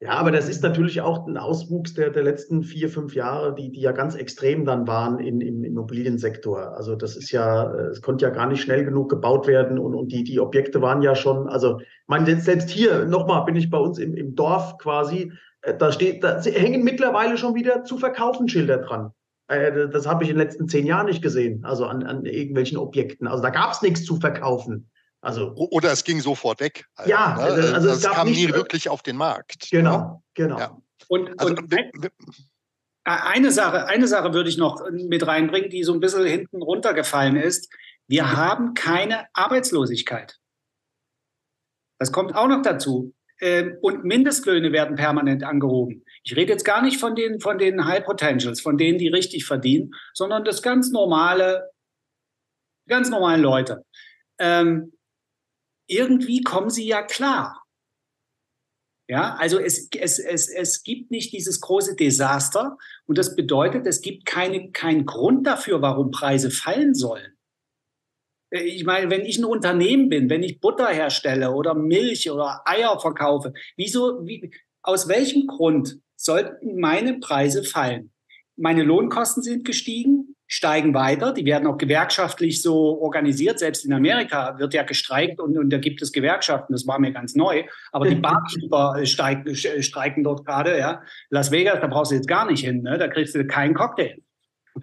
Ja, 0.00 0.10
aber 0.10 0.30
das 0.30 0.48
ist 0.48 0.62
natürlich 0.62 1.00
auch 1.00 1.26
ein 1.26 1.36
Auswuchs 1.36 1.92
der, 1.92 2.10
der 2.10 2.22
letzten 2.22 2.62
vier, 2.62 2.88
fünf 2.88 3.16
Jahre, 3.16 3.52
die, 3.52 3.72
die 3.72 3.80
ja 3.80 3.90
ganz 3.90 4.14
extrem 4.14 4.64
dann 4.64 4.86
waren 4.86 5.18
in, 5.18 5.40
im 5.40 5.64
Immobiliensektor. 5.64 6.76
Also 6.76 6.94
das 6.94 7.16
ist 7.16 7.32
ja, 7.32 7.68
es 7.90 8.00
konnte 8.00 8.24
ja 8.24 8.30
gar 8.30 8.46
nicht 8.46 8.62
schnell 8.62 8.84
genug 8.84 9.08
gebaut 9.10 9.48
werden 9.48 9.76
und, 9.76 9.96
und 9.96 10.12
die, 10.12 10.22
die 10.22 10.38
Objekte 10.38 10.80
waren 10.82 11.02
ja 11.02 11.16
schon, 11.16 11.48
also 11.48 11.80
man 12.06 12.26
selbst 12.26 12.70
hier, 12.70 13.06
nochmal 13.06 13.44
bin 13.44 13.56
ich 13.56 13.70
bei 13.70 13.78
uns 13.78 13.98
im, 13.98 14.14
im 14.14 14.36
Dorf 14.36 14.78
quasi, 14.78 15.22
äh, 15.22 15.36
da 15.62 15.92
steht, 15.92 16.22
da 16.22 16.40
hängen 16.40 16.84
mittlerweile 16.84 17.36
schon 17.36 17.54
wieder 17.54 17.84
zu 17.84 17.98
verkaufen 17.98 18.48
Schilder 18.48 18.78
dran. 18.78 19.12
Äh, 19.48 19.88
das 19.88 20.06
habe 20.06 20.24
ich 20.24 20.30
in 20.30 20.36
den 20.36 20.46
letzten 20.46 20.68
zehn 20.68 20.86
Jahren 20.86 21.06
nicht 21.06 21.22
gesehen, 21.22 21.64
also 21.64 21.86
an, 21.86 22.04
an 22.04 22.24
irgendwelchen 22.24 22.78
Objekten. 22.78 23.26
Also 23.26 23.42
da 23.42 23.50
gab 23.50 23.72
es 23.72 23.82
nichts 23.82 24.04
zu 24.04 24.16
verkaufen. 24.20 24.90
Also, 25.20 25.52
Oder 25.56 25.90
es 25.92 26.04
ging 26.04 26.20
sofort 26.20 26.60
weg. 26.60 26.86
Also, 26.94 27.10
ja, 27.10 27.34
ne? 27.34 27.42
also, 27.42 27.74
also 27.74 27.88
es, 27.88 27.96
es 27.98 28.04
kam 28.04 28.28
nicht, 28.28 28.46
nie 28.46 28.52
wirklich 28.52 28.88
auf 28.88 29.02
den 29.02 29.16
Markt. 29.16 29.68
Genau, 29.70 29.98
ne? 29.98 30.22
genau. 30.34 30.58
Ja. 30.58 30.78
Und, 31.08 31.40
also, 31.40 31.54
und 31.54 32.10
eine 33.04 33.50
Sache, 33.50 33.86
eine 33.86 34.06
Sache 34.06 34.34
würde 34.34 34.50
ich 34.50 34.58
noch 34.58 34.88
mit 34.90 35.26
reinbringen, 35.26 35.70
die 35.70 35.82
so 35.82 35.92
ein 35.94 36.00
bisschen 36.00 36.24
hinten 36.26 36.62
runtergefallen 36.62 37.36
ist. 37.36 37.72
Wir 38.06 38.36
haben 38.36 38.74
keine 38.74 39.26
Arbeitslosigkeit. 39.32 40.36
Das 41.98 42.12
kommt 42.12 42.34
auch 42.34 42.46
noch 42.46 42.62
dazu. 42.62 43.14
Ähm, 43.40 43.76
und 43.80 44.04
Mindestlöhne 44.04 44.72
werden 44.72 44.96
permanent 44.96 45.44
angehoben. 45.44 46.04
Ich 46.24 46.34
rede 46.36 46.52
jetzt 46.52 46.64
gar 46.64 46.82
nicht 46.82 46.98
von 46.98 47.14
den, 47.14 47.40
von 47.40 47.58
den 47.58 47.84
High 47.84 48.04
Potentials, 48.04 48.60
von 48.60 48.76
denen, 48.76 48.98
die 48.98 49.08
richtig 49.08 49.44
verdienen, 49.44 49.94
sondern 50.12 50.44
das 50.44 50.62
ganz 50.62 50.90
normale, 50.90 51.70
ganz 52.88 53.10
normalen 53.10 53.40
Leute. 53.40 53.84
Ähm, 54.38 54.92
irgendwie 55.86 56.42
kommen 56.42 56.70
sie 56.70 56.86
ja 56.86 57.02
klar. 57.02 57.64
Ja, 59.10 59.36
also 59.36 59.58
es, 59.58 59.88
es, 59.98 60.18
es, 60.18 60.50
es 60.50 60.82
gibt 60.82 61.10
nicht 61.10 61.32
dieses 61.32 61.62
große 61.62 61.96
Desaster 61.96 62.76
und 63.06 63.16
das 63.16 63.36
bedeutet, 63.36 63.86
es 63.86 64.02
gibt 64.02 64.26
keine, 64.26 64.70
keinen 64.70 65.06
Grund 65.06 65.46
dafür, 65.46 65.80
warum 65.80 66.10
Preise 66.10 66.50
fallen 66.50 66.94
sollen. 66.94 67.37
Äh, 68.50 68.62
ich 68.62 68.84
meine, 68.84 69.10
wenn 69.10 69.24
ich 69.24 69.38
ein 69.38 69.44
Unternehmen 69.44 70.08
bin, 70.08 70.30
wenn 70.30 70.42
ich 70.42 70.60
Butter 70.60 70.88
herstelle 70.88 71.52
oder 71.52 71.74
Milch 71.74 72.30
oder 72.30 72.62
Eier 72.64 72.98
verkaufe, 72.98 73.52
wieso, 73.76 74.26
wie, 74.26 74.50
aus 74.82 75.08
welchem 75.08 75.46
Grund 75.46 75.98
sollten 76.16 76.78
meine 76.78 77.18
Preise 77.18 77.64
fallen? 77.64 78.10
Meine 78.56 78.82
Lohnkosten 78.82 79.42
sind 79.42 79.64
gestiegen, 79.64 80.34
steigen 80.48 80.94
weiter, 80.94 81.32
die 81.32 81.44
werden 81.44 81.68
auch 81.68 81.76
gewerkschaftlich 81.76 82.62
so 82.62 83.00
organisiert. 83.00 83.58
Selbst 83.58 83.84
in 83.84 83.92
Amerika 83.92 84.58
wird 84.58 84.74
ja 84.74 84.82
gestreikt 84.82 85.38
und, 85.40 85.56
und 85.56 85.70
da 85.70 85.78
gibt 85.78 86.02
es 86.02 86.10
Gewerkschaften, 86.10 86.72
das 86.72 86.86
war 86.86 86.98
mir 86.98 87.12
ganz 87.12 87.36
neu. 87.36 87.64
Aber 87.92 88.08
die 88.08 88.14
Barkeeper 88.16 89.04
steigen, 89.04 89.54
streiken 89.54 90.24
dort 90.24 90.44
gerade. 90.44 90.76
Ja. 90.76 91.02
Las 91.28 91.52
Vegas, 91.52 91.80
da 91.80 91.86
brauchst 91.86 92.10
du 92.10 92.16
jetzt 92.16 92.28
gar 92.28 92.50
nicht 92.50 92.64
hin, 92.64 92.82
ne? 92.82 92.98
da 92.98 93.06
kriegst 93.08 93.34
du 93.34 93.46
keinen 93.46 93.74
Cocktail. 93.74 94.16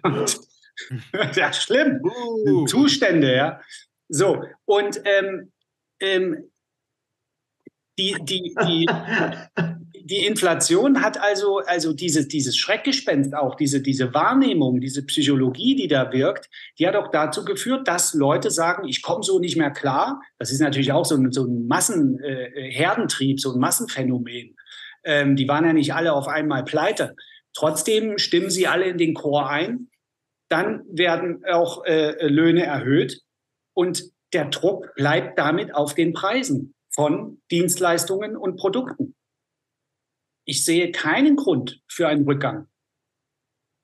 ja, 1.34 1.52
schlimm. 1.52 2.00
Uh. 2.02 2.66
Zustände, 2.66 3.34
ja. 3.34 3.60
So, 4.08 4.44
und 4.64 5.00
ähm, 5.04 5.52
ähm, 6.00 6.50
die, 7.98 8.14
die, 8.22 8.54
die, 8.62 8.86
die 10.04 10.26
Inflation 10.26 11.02
hat 11.02 11.20
also, 11.20 11.58
also 11.58 11.92
diese, 11.92 12.28
dieses 12.28 12.56
Schreckgespenst 12.56 13.34
auch, 13.34 13.56
diese, 13.56 13.80
diese 13.80 14.14
Wahrnehmung, 14.14 14.80
diese 14.80 15.04
Psychologie, 15.04 15.74
die 15.74 15.88
da 15.88 16.12
wirkt, 16.12 16.48
die 16.78 16.86
hat 16.86 16.94
auch 16.94 17.10
dazu 17.10 17.44
geführt, 17.44 17.88
dass 17.88 18.14
Leute 18.14 18.50
sagen, 18.50 18.86
ich 18.86 19.02
komme 19.02 19.24
so 19.24 19.40
nicht 19.40 19.56
mehr 19.56 19.70
klar. 19.70 20.20
Das 20.38 20.52
ist 20.52 20.60
natürlich 20.60 20.92
auch 20.92 21.04
so 21.04 21.16
ein, 21.16 21.32
so 21.32 21.44
ein 21.44 21.66
Massenherdentrieb, 21.66 23.38
äh, 23.38 23.40
so 23.40 23.54
ein 23.54 23.58
Massenphänomen. 23.58 24.54
Ähm, 25.04 25.36
die 25.36 25.48
waren 25.48 25.64
ja 25.64 25.72
nicht 25.72 25.94
alle 25.94 26.12
auf 26.12 26.28
einmal 26.28 26.64
pleite. 26.64 27.16
Trotzdem 27.54 28.18
stimmen 28.18 28.50
sie 28.50 28.66
alle 28.66 28.84
in 28.84 28.98
den 28.98 29.14
Chor 29.14 29.48
ein 29.48 29.88
dann 30.48 30.84
werden 30.88 31.44
auch 31.44 31.84
äh, 31.84 32.26
Löhne 32.26 32.64
erhöht 32.64 33.20
und 33.74 34.02
der 34.32 34.46
Druck 34.46 34.94
bleibt 34.94 35.38
damit 35.38 35.74
auf 35.74 35.94
den 35.94 36.12
Preisen 36.12 36.74
von 36.90 37.40
Dienstleistungen 37.50 38.36
und 38.36 38.56
Produkten. 38.56 39.14
Ich 40.44 40.64
sehe 40.64 40.92
keinen 40.92 41.36
Grund 41.36 41.82
für 41.88 42.08
einen 42.08 42.24
Rückgang. 42.24 42.68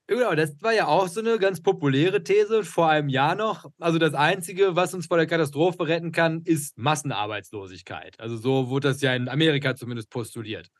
Genau, 0.08 0.34
das 0.34 0.60
war 0.60 0.72
ja 0.72 0.88
auch 0.88 1.08
so 1.08 1.20
eine 1.20 1.38
ganz 1.38 1.62
populäre 1.62 2.22
These 2.22 2.64
vor 2.64 2.90
einem 2.90 3.08
Jahr 3.08 3.34
noch. 3.34 3.70
Also 3.78 3.98
das 3.98 4.14
Einzige, 4.14 4.76
was 4.76 4.94
uns 4.94 5.06
vor 5.06 5.16
der 5.16 5.26
Katastrophe 5.26 5.86
retten 5.86 6.12
kann, 6.12 6.42
ist 6.44 6.76
Massenarbeitslosigkeit. 6.76 8.18
Also 8.20 8.36
so 8.36 8.68
wurde 8.68 8.88
das 8.88 9.00
ja 9.00 9.14
in 9.14 9.28
Amerika 9.28 9.74
zumindest 9.74 10.10
postuliert. 10.10 10.70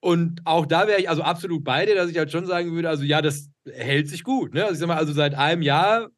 Und 0.00 0.42
auch 0.44 0.64
da 0.64 0.86
wäre 0.86 1.00
ich 1.00 1.08
also 1.08 1.22
absolut 1.22 1.64
bei 1.64 1.84
dir, 1.84 1.96
dass 1.96 2.10
ich 2.10 2.16
halt 2.16 2.30
schon 2.30 2.46
sagen 2.46 2.72
würde, 2.72 2.88
also 2.88 3.02
ja, 3.02 3.20
das 3.20 3.50
hält 3.66 4.08
sich 4.08 4.22
gut. 4.22 4.54
Ne? 4.54 4.62
Also 4.62 4.74
ich 4.74 4.78
sag 4.78 4.86
mal, 4.86 4.96
also 4.96 5.12
seit 5.12 5.34
einem 5.34 5.62
Jahr 5.62 6.08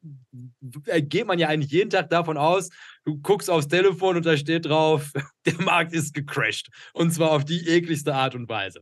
geht 0.61 1.25
man 1.25 1.39
ja 1.39 1.47
eigentlich 1.47 1.71
jeden 1.71 1.89
Tag 1.89 2.09
davon 2.09 2.37
aus, 2.37 2.69
du 3.05 3.17
guckst 3.17 3.49
aufs 3.49 3.67
Telefon 3.67 4.17
und 4.17 4.25
da 4.25 4.37
steht 4.37 4.65
drauf, 4.65 5.11
der 5.45 5.59
Markt 5.61 5.93
ist 5.93 6.13
gecrashed. 6.13 6.69
Und 6.93 7.11
zwar 7.11 7.31
auf 7.31 7.43
die 7.43 7.67
ekligste 7.67 8.13
Art 8.13 8.35
und 8.35 8.47
Weise. 8.49 8.81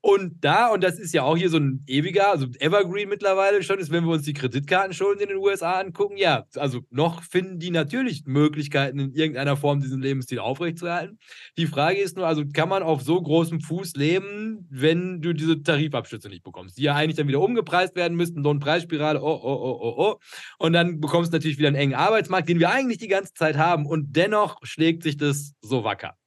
Und 0.00 0.44
da, 0.44 0.68
und 0.68 0.84
das 0.84 0.98
ist 0.98 1.12
ja 1.12 1.24
auch 1.24 1.36
hier 1.36 1.50
so 1.50 1.56
ein 1.56 1.82
ewiger, 1.88 2.30
also 2.30 2.46
Evergreen 2.60 3.08
mittlerweile 3.08 3.62
schon, 3.64 3.80
ist, 3.80 3.90
wenn 3.90 4.04
wir 4.04 4.12
uns 4.12 4.22
die 4.22 4.32
Kreditkartenschulden 4.32 5.22
in 5.22 5.28
den 5.28 5.38
USA 5.38 5.80
angucken, 5.80 6.16
ja, 6.16 6.44
also 6.54 6.82
noch 6.90 7.24
finden 7.24 7.58
die 7.58 7.72
natürlich 7.72 8.24
Möglichkeiten, 8.24 9.00
in 9.00 9.12
irgendeiner 9.12 9.56
Form 9.56 9.80
diesen 9.80 10.00
Lebensstil 10.00 10.38
aufrechtzuerhalten. 10.38 11.18
Die 11.56 11.66
Frage 11.66 11.98
ist 11.98 12.16
nur, 12.16 12.28
also 12.28 12.44
kann 12.52 12.68
man 12.68 12.84
auf 12.84 13.02
so 13.02 13.20
großem 13.20 13.60
Fuß 13.60 13.94
leben, 13.96 14.68
wenn 14.70 15.20
du 15.20 15.32
diese 15.32 15.62
Tarifabschütze 15.62 16.28
nicht 16.28 16.44
bekommst, 16.44 16.78
die 16.78 16.82
ja 16.82 16.94
eigentlich 16.94 17.16
dann 17.16 17.26
wieder 17.26 17.40
umgepreist 17.40 17.96
werden 17.96 18.16
müssten, 18.16 18.42
Lohnpreisspirale, 18.42 19.20
oh, 19.20 19.40
oh, 19.42 19.58
oh, 19.60 19.78
oh, 19.80 19.94
oh. 19.96 20.20
Und 20.58 20.74
dann 20.74 21.00
bekommst 21.00 21.32
du 21.32 21.36
natürlich 21.36 21.58
wieder 21.58 21.68
einen 21.68 21.76
engen 21.76 21.94
Arbeitsmarkt, 21.94 22.48
den 22.48 22.60
wir 22.60 22.70
eigentlich 22.70 22.98
die 22.98 23.08
ganze 23.08 23.34
Zeit 23.34 23.56
haben. 23.56 23.84
Und 23.84 24.14
dennoch 24.14 24.58
schlägt 24.62 25.02
sich 25.02 25.16
das 25.16 25.54
so 25.60 25.82
wacker. 25.82 26.17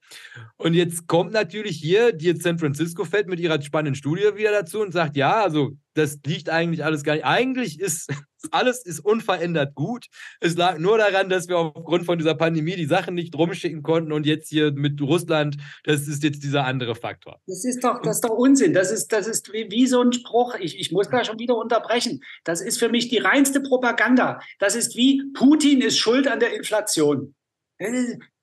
Und 0.56 0.74
jetzt 0.74 1.06
kommt 1.06 1.32
natürlich 1.32 1.76
hier 1.76 2.12
die 2.12 2.34
San 2.36 2.58
Francisco 2.58 3.04
Fed 3.04 3.28
mit 3.28 3.40
ihrer 3.40 3.60
spannenden 3.60 3.94
Studie 3.94 4.36
wieder 4.36 4.52
dazu 4.52 4.80
und 4.80 4.92
sagt, 4.92 5.16
ja, 5.16 5.42
also 5.42 5.72
das 5.94 6.18
liegt 6.24 6.48
eigentlich 6.48 6.84
alles 6.84 7.02
gar 7.02 7.14
nicht. 7.14 7.24
Eigentlich 7.24 7.80
ist 7.80 8.08
alles 8.50 8.84
ist 8.84 9.00
unverändert 9.00 9.74
gut. 9.74 10.06
Es 10.40 10.56
lag 10.56 10.78
nur 10.78 10.98
daran, 10.98 11.28
dass 11.28 11.48
wir 11.48 11.58
aufgrund 11.58 12.04
von 12.04 12.18
dieser 12.18 12.34
Pandemie 12.34 12.76
die 12.76 12.86
Sachen 12.86 13.14
nicht 13.14 13.34
rumschicken 13.36 13.82
konnten 13.82 14.12
und 14.12 14.26
jetzt 14.26 14.48
hier 14.48 14.72
mit 14.72 15.00
Russland, 15.00 15.56
das 15.84 16.08
ist 16.08 16.22
jetzt 16.22 16.42
dieser 16.42 16.64
andere 16.64 16.94
Faktor. 16.94 17.40
Das 17.46 17.64
ist 17.64 17.84
doch, 17.84 18.00
das 18.02 18.16
ist 18.16 18.24
doch 18.24 18.36
Unsinn. 18.36 18.72
Das 18.72 18.90
ist, 18.90 19.12
das 19.12 19.26
ist 19.26 19.52
wie, 19.52 19.70
wie 19.70 19.86
so 19.86 20.00
ein 20.00 20.12
Spruch. 20.12 20.54
Ich, 20.58 20.78
ich 20.78 20.92
muss 20.92 21.08
da 21.08 21.24
schon 21.24 21.38
wieder 21.38 21.56
unterbrechen. 21.56 22.22
Das 22.44 22.60
ist 22.60 22.78
für 22.78 22.88
mich 22.88 23.08
die 23.08 23.18
reinste 23.18 23.60
Propaganda. 23.60 24.40
Das 24.58 24.74
ist 24.74 24.96
wie 24.96 25.22
Putin 25.34 25.80
ist 25.80 25.98
schuld 25.98 26.26
an 26.26 26.40
der 26.40 26.54
Inflation. 26.54 27.34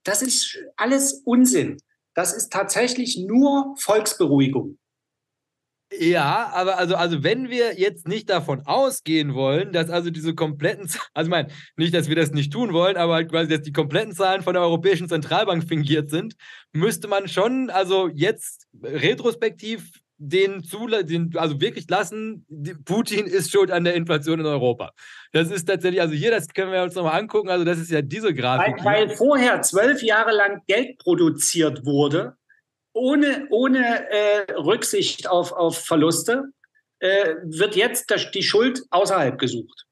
Das 0.04 0.22
ist 0.22 0.58
alles 0.76 1.22
Unsinn. 1.26 1.78
Das 2.14 2.34
ist 2.34 2.52
tatsächlich 2.52 3.18
nur 3.18 3.76
Volksberuhigung. 3.78 4.78
Ja, 5.98 6.52
aber 6.54 6.78
also, 6.78 6.96
also 6.96 7.24
wenn 7.24 7.50
wir 7.50 7.80
jetzt 7.80 8.08
nicht 8.08 8.30
davon 8.30 8.62
ausgehen 8.68 9.34
wollen, 9.34 9.72
dass 9.72 9.90
also 9.90 10.12
diese 10.12 10.36
kompletten, 10.36 10.88
also 11.14 11.28
ich 11.28 11.32
meine, 11.32 11.50
nicht, 11.78 11.96
dass 11.96 12.08
wir 12.08 12.16
das 12.16 12.32
nicht 12.32 12.54
tun 12.54 12.74
wollen, 12.74 12.96
aber 12.96 13.16
halt 13.16 13.32
quasi, 13.32 13.50
dass 13.50 13.64
die 13.64 13.72
kompletten 13.72 14.14
Zahlen 14.14 14.44
von 14.44 14.54
der 14.54 14.62
Europäischen 14.62 15.10
Zentralbank 15.10 15.68
fingiert 15.68 16.12
sind, 16.12 16.36
müsste 16.74 17.08
man 17.08 17.28
schon, 17.28 17.72
also 17.72 18.08
jetzt 18.08 18.68
retrospektiv 18.84 19.90
den, 20.20 20.62
den 21.04 21.32
also 21.38 21.60
wirklich 21.62 21.90
lassen, 21.90 22.46
Putin 22.84 23.26
ist 23.26 23.52
schuld 23.52 23.72
an 23.72 23.86
der 23.86 23.96
Inflation 23.96 24.40
in 24.40 24.46
Europa. 24.46 24.92
Das 25.32 25.50
ist 25.50 25.66
tatsächlich, 25.66 26.02
also 26.02 26.14
hier, 26.14 26.30
das 26.30 26.48
können 26.50 26.72
wir 26.72 26.84
uns 26.84 26.94
nochmal 26.94 27.20
angucken, 27.20 27.50
also 27.50 27.64
das 27.64 27.80
ist 27.80 27.90
ja 27.90 28.02
diese 28.02 28.34
Grafik. 28.34 28.84
Weil, 28.84 29.08
weil 29.08 29.16
vorher 29.16 29.62
zwölf 29.62 30.04
Jahre 30.04 30.32
lang 30.32 30.62
Geld 30.68 31.00
produziert 31.00 31.86
wurde, 31.86 32.36
ohne, 32.94 33.48
ohne 33.50 34.10
äh, 34.10 34.52
Rücksicht 34.54 35.30
auf, 35.30 35.54
auf 35.54 35.86
Verluste, 35.86 36.52
äh, 37.00 37.36
wird 37.44 37.78
jetzt 37.78 38.12
das, 38.12 38.30
die 38.32 38.44
Schuld 38.44 38.84
außerhalb 38.90 39.40
gesucht. 39.40 39.86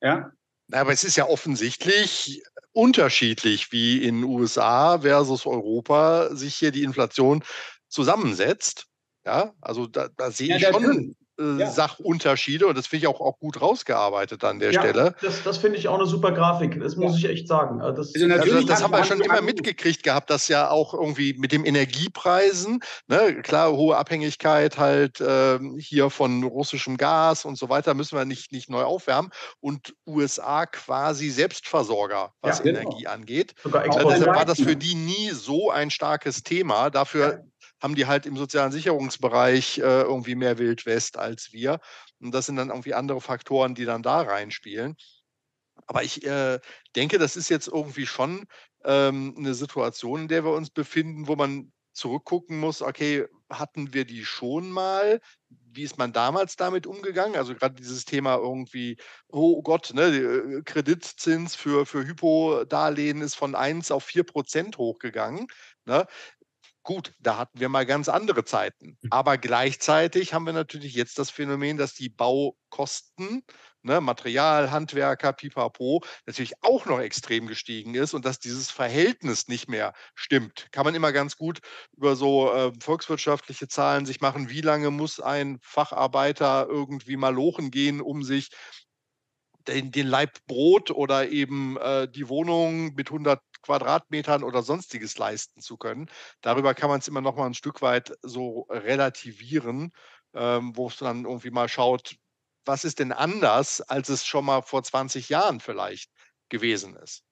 Ja? 0.00 0.30
Aber 0.70 0.92
es 0.92 1.02
ist 1.02 1.16
ja 1.16 1.26
offensichtlich 1.26 2.42
unterschiedlich, 2.72 3.72
wie 3.72 4.04
in 4.04 4.22
USA 4.22 5.00
versus 5.00 5.44
Europa 5.44 6.34
sich 6.34 6.54
hier 6.54 6.70
die 6.70 6.84
Inflation 6.84 7.42
zusammensetzt. 7.88 8.86
Ja, 9.24 9.52
also 9.60 9.86
da, 9.86 10.08
da 10.16 10.30
sehe 10.30 10.48
ja, 10.48 10.56
ich 10.56 10.66
schon 10.66 11.14
äh, 11.38 11.60
ja. 11.60 11.70
Sachunterschiede 11.70 12.66
und 12.66 12.76
das 12.76 12.86
finde 12.86 13.04
ich 13.04 13.06
auch, 13.08 13.20
auch 13.20 13.38
gut 13.38 13.60
rausgearbeitet 13.60 14.44
an 14.44 14.58
der 14.58 14.72
ja, 14.72 14.80
Stelle. 14.80 15.14
Das, 15.22 15.42
das 15.42 15.58
finde 15.58 15.78
ich 15.78 15.88
auch 15.88 15.98
eine 15.98 16.06
super 16.06 16.32
Grafik, 16.32 16.78
das 16.80 16.96
muss 16.96 17.16
ich 17.16 17.24
echt 17.24 17.48
sagen. 17.48 17.80
Also 17.80 17.96
das, 17.96 18.14
also 18.14 18.26
natürlich 18.26 18.54
also 18.54 18.66
das, 18.66 18.80
das 18.80 18.84
haben 18.84 18.92
wir 18.92 19.04
schon 19.04 19.20
immer 19.20 19.40
mitgekriegt 19.40 20.02
gehabt, 20.02 20.30
dass 20.30 20.48
ja 20.48 20.70
auch 20.70 20.92
irgendwie 20.92 21.34
mit 21.34 21.52
den 21.52 21.64
Energiepreisen, 21.64 22.80
ne, 23.08 23.40
klar, 23.42 23.72
hohe 23.72 23.96
Abhängigkeit 23.96 24.78
halt 24.78 25.20
äh, 25.20 25.58
hier 25.78 26.10
von 26.10 26.44
russischem 26.44 26.96
Gas 26.96 27.44
und 27.44 27.56
so 27.56 27.68
weiter, 27.68 27.94
müssen 27.94 28.16
wir 28.16 28.24
nicht, 28.24 28.52
nicht 28.52 28.68
neu 28.68 28.82
aufwärmen 28.82 29.30
und 29.60 29.94
USA 30.06 30.66
quasi 30.66 31.30
Selbstversorger, 31.30 32.32
was 32.42 32.58
ja, 32.58 32.64
genau. 32.64 32.80
Energie 32.80 33.06
angeht. 33.06 33.54
Sogar 33.62 33.84
deshalb 33.84 34.26
war 34.26 34.44
das 34.44 34.60
für 34.60 34.76
die 34.76 34.94
nie 34.94 35.30
so 35.30 35.70
ein 35.70 35.90
starkes 35.90 36.42
Thema. 36.42 36.90
Dafür 36.90 37.44
haben 37.82 37.96
die 37.96 38.06
halt 38.06 38.26
im 38.26 38.36
sozialen 38.36 38.72
Sicherungsbereich 38.72 39.78
äh, 39.78 40.02
irgendwie 40.02 40.36
mehr 40.36 40.58
Wildwest 40.58 41.18
als 41.18 41.52
wir. 41.52 41.80
Und 42.20 42.32
das 42.32 42.46
sind 42.46 42.56
dann 42.56 42.68
irgendwie 42.68 42.94
andere 42.94 43.20
Faktoren, 43.20 43.74
die 43.74 43.84
dann 43.84 44.02
da 44.02 44.22
reinspielen. 44.22 44.96
Aber 45.86 46.04
ich 46.04 46.24
äh, 46.24 46.60
denke, 46.94 47.18
das 47.18 47.36
ist 47.36 47.48
jetzt 47.48 47.66
irgendwie 47.66 48.06
schon 48.06 48.46
ähm, 48.84 49.34
eine 49.36 49.54
Situation, 49.54 50.22
in 50.22 50.28
der 50.28 50.44
wir 50.44 50.52
uns 50.52 50.70
befinden, 50.70 51.26
wo 51.26 51.34
man 51.34 51.72
zurückgucken 51.92 52.58
muss, 52.58 52.82
okay, 52.82 53.26
hatten 53.50 53.92
wir 53.92 54.04
die 54.04 54.24
schon 54.24 54.70
mal? 54.70 55.20
Wie 55.48 55.82
ist 55.82 55.98
man 55.98 56.12
damals 56.12 56.56
damit 56.56 56.86
umgegangen? 56.86 57.36
Also 57.36 57.54
gerade 57.54 57.74
dieses 57.74 58.04
Thema 58.04 58.36
irgendwie, 58.36 58.96
oh 59.28 59.62
Gott, 59.62 59.92
ne, 59.94 60.04
äh, 60.04 60.62
Kreditzins 60.62 61.54
für, 61.54 61.84
für 61.84 62.06
Hypo-Darlehen 62.06 63.20
ist 63.20 63.34
von 63.34 63.54
1 63.54 63.90
auf 63.90 64.04
4 64.04 64.24
Prozent 64.24 64.78
hochgegangen. 64.78 65.48
Ne? 65.84 66.06
Gut, 66.84 67.14
da 67.20 67.38
hatten 67.38 67.60
wir 67.60 67.68
mal 67.68 67.86
ganz 67.86 68.08
andere 68.08 68.44
Zeiten. 68.44 68.98
Hm. 69.02 69.10
Aber 69.10 69.38
gleichzeitig 69.38 70.34
haben 70.34 70.46
wir 70.46 70.52
natürlich 70.52 70.94
jetzt 70.94 71.18
das 71.18 71.30
Phänomen, 71.30 71.76
dass 71.76 71.94
die 71.94 72.08
Baukosten, 72.08 73.44
ne, 73.82 74.00
Material, 74.00 74.72
Handwerker, 74.72 75.32
Pipapo, 75.32 76.02
natürlich 76.26 76.54
auch 76.62 76.86
noch 76.86 76.98
extrem 76.98 77.46
gestiegen 77.46 77.94
ist 77.94 78.14
und 78.14 78.24
dass 78.24 78.40
dieses 78.40 78.72
Verhältnis 78.72 79.46
nicht 79.46 79.68
mehr 79.68 79.92
stimmt. 80.16 80.66
Kann 80.72 80.84
man 80.84 80.96
immer 80.96 81.12
ganz 81.12 81.36
gut 81.36 81.60
über 81.96 82.16
so 82.16 82.52
äh, 82.52 82.72
volkswirtschaftliche 82.80 83.68
Zahlen 83.68 84.04
sich 84.04 84.20
machen. 84.20 84.50
Wie 84.50 84.60
lange 84.60 84.90
muss 84.90 85.20
ein 85.20 85.58
Facharbeiter 85.62 86.66
irgendwie 86.68 87.16
mal 87.16 87.32
lochen 87.32 87.70
gehen, 87.70 88.00
um 88.00 88.24
sich 88.24 88.48
den, 89.68 89.92
den 89.92 90.06
Leib 90.06 90.38
Brot 90.46 90.90
oder 90.90 91.28
eben 91.28 91.76
äh, 91.76 92.08
die 92.08 92.28
Wohnung 92.28 92.94
mit 92.94 93.10
100 93.10 93.40
Quadratmetern 93.62 94.42
oder 94.42 94.62
sonstiges 94.62 95.18
leisten 95.18 95.60
zu 95.60 95.76
können. 95.76 96.10
Darüber 96.40 96.74
kann 96.74 96.90
man 96.90 97.00
es 97.00 97.08
immer 97.08 97.20
noch 97.20 97.36
mal 97.36 97.46
ein 97.46 97.54
Stück 97.54 97.82
weit 97.82 98.12
so 98.22 98.66
relativieren, 98.68 99.92
ähm, 100.34 100.76
wo 100.76 100.88
es 100.88 100.96
dann 100.96 101.24
irgendwie 101.24 101.50
mal 101.50 101.68
schaut, 101.68 102.16
was 102.64 102.84
ist 102.84 102.98
denn 102.98 103.12
anders, 103.12 103.80
als 103.80 104.08
es 104.08 104.24
schon 104.26 104.44
mal 104.44 104.62
vor 104.62 104.82
20 104.82 105.28
Jahren 105.28 105.60
vielleicht 105.60 106.10
gewesen 106.48 106.96
ist. 106.96 107.24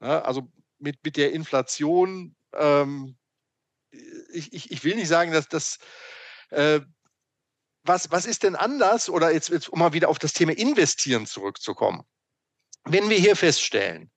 Ja, 0.00 0.08
ne? 0.08 0.24
also 0.24 0.52
mit, 0.78 0.98
mit 1.04 1.16
der 1.16 1.32
Inflation, 1.32 2.36
ähm, 2.52 3.16
ich, 3.90 4.52
ich, 4.52 4.70
ich 4.70 4.84
will 4.84 4.96
nicht 4.96 5.08
sagen, 5.08 5.32
dass 5.32 5.48
das 5.48 5.78
äh, 6.50 6.80
was, 7.86 8.10
was 8.10 8.26
ist 8.26 8.42
denn 8.42 8.56
anders? 8.56 9.08
Oder 9.08 9.32
jetzt, 9.32 9.48
jetzt, 9.48 9.68
um 9.68 9.78
mal 9.78 9.92
wieder 9.92 10.08
auf 10.08 10.18
das 10.18 10.32
Thema 10.32 10.52
Investieren 10.52 11.26
zurückzukommen. 11.26 12.02
Wenn 12.84 13.10
wir 13.10 13.18
hier 13.18 13.36
feststellen, 13.36 14.10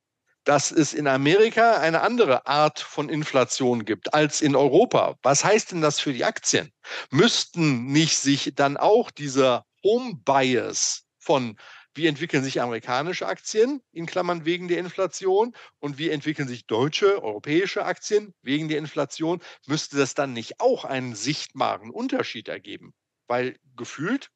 dass 0.43 0.71
es 0.71 0.93
in 0.93 1.08
Amerika 1.08 1.78
eine 1.78 2.02
andere 2.02 2.47
Art 2.47 2.80
von 2.80 3.10
Inflation 3.10 3.86
gibt 3.86 4.13
als 4.13 4.41
in 4.41 4.56
Europa. 4.56 5.17
Was 5.21 5.43
heißt 5.43 5.71
denn 5.71 5.82
das 5.82 5.99
für 5.99 6.13
die 6.13 6.25
Aktien? 6.25 6.71
Müssten 7.12 7.86
nicht 7.86 8.17
sich 8.17 8.54
dann 8.56 8.78
auch 8.78 9.12
dieser 9.12 9.65
Home 9.84 10.15
Bias 10.23 11.06
von 11.19 11.58
wie 11.95 12.08
entwickeln 12.08 12.43
sich 12.43 12.62
amerikanische 12.62 13.28
Aktien 13.28 13.82
in 13.91 14.06
Klammern 14.06 14.45
wegen 14.45 14.67
der 14.67 14.78
Inflation 14.78 15.56
und 15.80 15.97
wie 15.97 16.10
entwickeln 16.10 16.47
sich 16.47 16.65
deutsche, 16.65 17.21
europäische 17.21 17.84
Aktien 17.84 18.34
wegen 18.41 18.69
der 18.69 18.78
Inflation, 18.78 19.41
müsste 19.67 19.97
das 19.97 20.13
dann 20.13 20.34
nicht 20.34 20.62
auch 20.62 20.86
einen 20.86 21.15
sichtbaren 21.15 21.89
Unterschied 21.89 22.47
ergeben? 22.47 22.93
Weil 23.28 23.58
gefühlt 23.75 24.30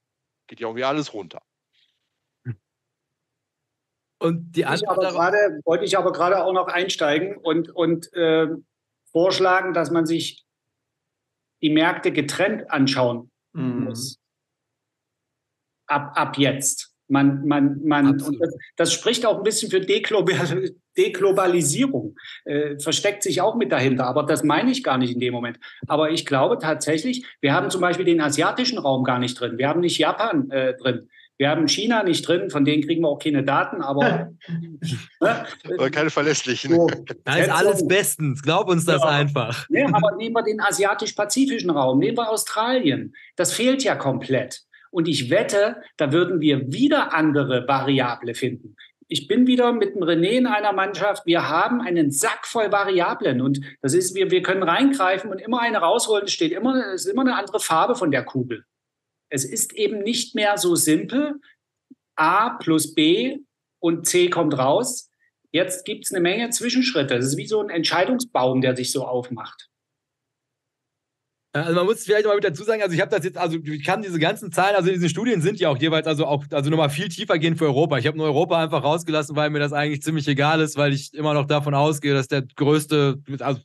geht 0.48 0.60
ja 0.60 0.68
irgendwie 0.68 0.84
alles 0.84 1.14
runter. 1.14 1.42
Und 4.24 4.56
die 4.56 4.66
Antwort 4.66 5.02
grade, 5.02 5.60
wollte 5.66 5.84
ich 5.84 5.98
aber 5.98 6.14
gerade 6.14 6.42
auch 6.42 6.54
noch 6.54 6.68
einsteigen 6.68 7.36
und, 7.36 7.70
und 7.76 8.12
äh, 8.14 8.48
vorschlagen, 9.12 9.74
dass 9.74 9.92
man 9.92 10.06
sich 10.06 10.46
die 11.62 11.70
Märkte 11.70 12.14
getrennt 12.14 12.72
anschauen 12.72 13.32
mhm. 13.52 13.84
muss. 13.84 14.22
Ab, 15.88 16.14
ab 16.16 16.38
jetzt. 16.38 16.94
Man, 17.10 17.46
man, 17.46 17.84
man, 17.84 18.18
das, 18.18 18.32
das, 18.78 18.94
spricht 18.94 19.26
auch 19.26 19.38
ein 19.38 19.44
bisschen 19.44 19.70
für 19.70 19.82
Deglobal, 19.82 20.72
Deglobalisierung, 20.98 22.16
äh, 22.46 22.80
versteckt 22.80 23.24
sich 23.24 23.42
auch 23.42 23.56
mit 23.56 23.74
dahinter, 23.74 24.06
aber 24.08 24.24
das 24.24 24.42
meine 24.42 24.72
ich 24.72 24.84
gar 24.84 24.98
nicht 24.98 25.14
in 25.14 25.20
dem 25.20 25.34
Moment. 25.34 25.60
Aber 25.86 26.12
ich 26.12 26.26
glaube 26.26 26.60
tatsächlich, 26.60 27.26
wir 27.42 27.54
haben 27.54 27.70
zum 27.70 27.82
Beispiel 27.82 28.06
den 28.06 28.22
asiatischen 28.22 28.78
Raum 28.78 29.04
gar 29.04 29.20
nicht 29.20 29.38
drin, 29.38 29.58
wir 29.58 29.68
haben 29.68 29.82
nicht 29.82 29.98
Japan 29.98 30.50
äh, 30.50 30.78
drin, 30.78 31.10
Wir 31.38 31.50
haben 31.50 31.68
China 31.68 32.04
nicht 32.04 32.28
drin, 32.28 32.50
von 32.50 32.64
denen 32.64 32.84
kriegen 32.84 33.02
wir 33.02 33.10
auch 33.10 33.20
keine 33.20 33.44
Daten, 33.44 33.82
aber. 33.82 34.32
ne? 35.20 35.92
keine 35.92 36.10
verlässlichen. 36.10 36.76
So, 36.76 36.88
da 37.24 37.38
ist 37.38 37.50
alles 37.50 37.88
bestens, 37.88 38.42
glaub 38.44 38.70
uns 38.70 38.86
das 38.86 39.02
ja. 39.02 39.10
einfach. 39.10 39.68
Ne, 39.70 39.86
aber 39.92 40.16
nehmen 40.16 40.36
wir 40.36 40.44
den 40.44 40.62
asiatisch-pazifischen 40.62 41.72
Raum, 41.72 42.00
nehmen 42.00 42.18
wir 42.18 42.30
Australien. 42.30 43.16
Das 43.36 43.54
fehlt 43.54 43.84
ja 43.84 43.96
komplett. 43.96 44.62
Und 44.92 45.08
ich 45.08 45.32
wette, 45.32 45.82
da 45.98 46.12
würden 46.12 46.40
wir 46.40 46.72
wieder 46.72 47.14
andere 47.14 47.68
Variable 47.68 48.36
finden. 48.36 48.76
Ich 49.08 49.28
bin 49.28 49.48
wieder 49.48 49.74
mit 49.74 49.96
dem 49.96 50.04
René 50.04 50.38
in 50.38 50.46
einer 50.48 50.72
Mannschaft. 50.72 51.26
Wir 51.26 51.50
haben 51.50 51.82
einen 51.82 52.12
Sack 52.12 52.46
voll 52.46 52.72
Variablen 52.72 53.42
und 53.42 53.60
das 53.82 53.94
ist, 53.96 54.16
wir, 54.16 54.30
wir 54.30 54.44
können 54.44 54.64
reingreifen 54.64 55.32
und 55.32 55.42
immer 55.42 55.62
eine 55.62 55.80
rausholen. 55.80 56.26
Es 56.26 56.34
steht 56.34 56.52
immer, 56.52 56.94
es 56.94 57.06
ist 57.06 57.12
immer 57.12 57.22
eine 57.22 57.36
andere 57.36 57.60
Farbe 57.60 57.96
von 57.96 58.12
der 58.12 58.24
Kugel. 58.24 58.66
Es 59.34 59.46
ist 59.46 59.74
eben 59.74 60.04
nicht 60.04 60.36
mehr 60.36 60.60
so 60.60 60.76
simpel. 60.76 61.42
A 62.16 62.52
plus 62.52 62.94
B 62.94 63.40
und 63.80 64.06
C 64.06 64.30
kommt 64.30 64.56
raus. 64.56 65.10
Jetzt 65.52 65.86
gibt 65.86 66.06
es 66.06 66.12
eine 66.12 66.22
Menge 66.22 66.52
Zwischenschritte. 66.52 67.16
Es 67.16 67.26
ist 67.26 67.38
wie 67.38 67.48
so 67.48 67.60
ein 67.60 67.72
Entscheidungsbaum, 67.72 68.62
der 68.62 68.76
sich 68.76 68.92
so 68.92 69.08
aufmacht. 69.08 69.72
Also 71.56 71.76
man 71.76 71.86
muss 71.86 72.04
vielleicht 72.04 72.26
mal 72.26 72.34
mit 72.34 72.44
dazu 72.44 72.64
sagen, 72.64 72.82
also 72.82 72.96
ich 72.96 73.00
habe 73.00 73.12
das 73.12 73.24
jetzt, 73.24 73.38
also 73.38 73.60
ich 73.64 73.84
kann 73.84 74.02
diese 74.02 74.18
ganzen 74.18 74.52
Zahlen, 74.52 74.76
also 74.76 74.90
diese 74.90 75.08
Studien 75.08 75.40
sind 75.40 75.60
ja 75.60 75.70
auch 75.70 75.78
jeweils 75.78 76.08
also 76.08 76.26
auch, 76.26 76.44
also 76.50 76.72
nochmal 76.72 76.90
viel 76.90 77.10
tiefer 77.10 77.38
gehen 77.38 77.56
für 77.56 77.66
Europa. 77.66 78.00
Ich 78.00 78.08
habe 78.08 78.18
nur 78.18 78.26
Europa 78.26 78.60
einfach 78.64 78.84
rausgelassen, 78.84 79.36
weil 79.36 79.52
mir 79.52 79.60
das 79.60 79.72
eigentlich 79.72 80.02
ziemlich 80.02 80.28
egal 80.28 80.62
ist, 80.62 80.78
weil 80.78 80.94
ich 80.94 81.14
immer 81.14 81.36
noch 81.36 81.46
davon 81.46 81.76
ausgehe, 81.76 82.16
dass 82.16 82.28
der 82.28 82.42
größte, 82.42 83.20
also 83.38 83.62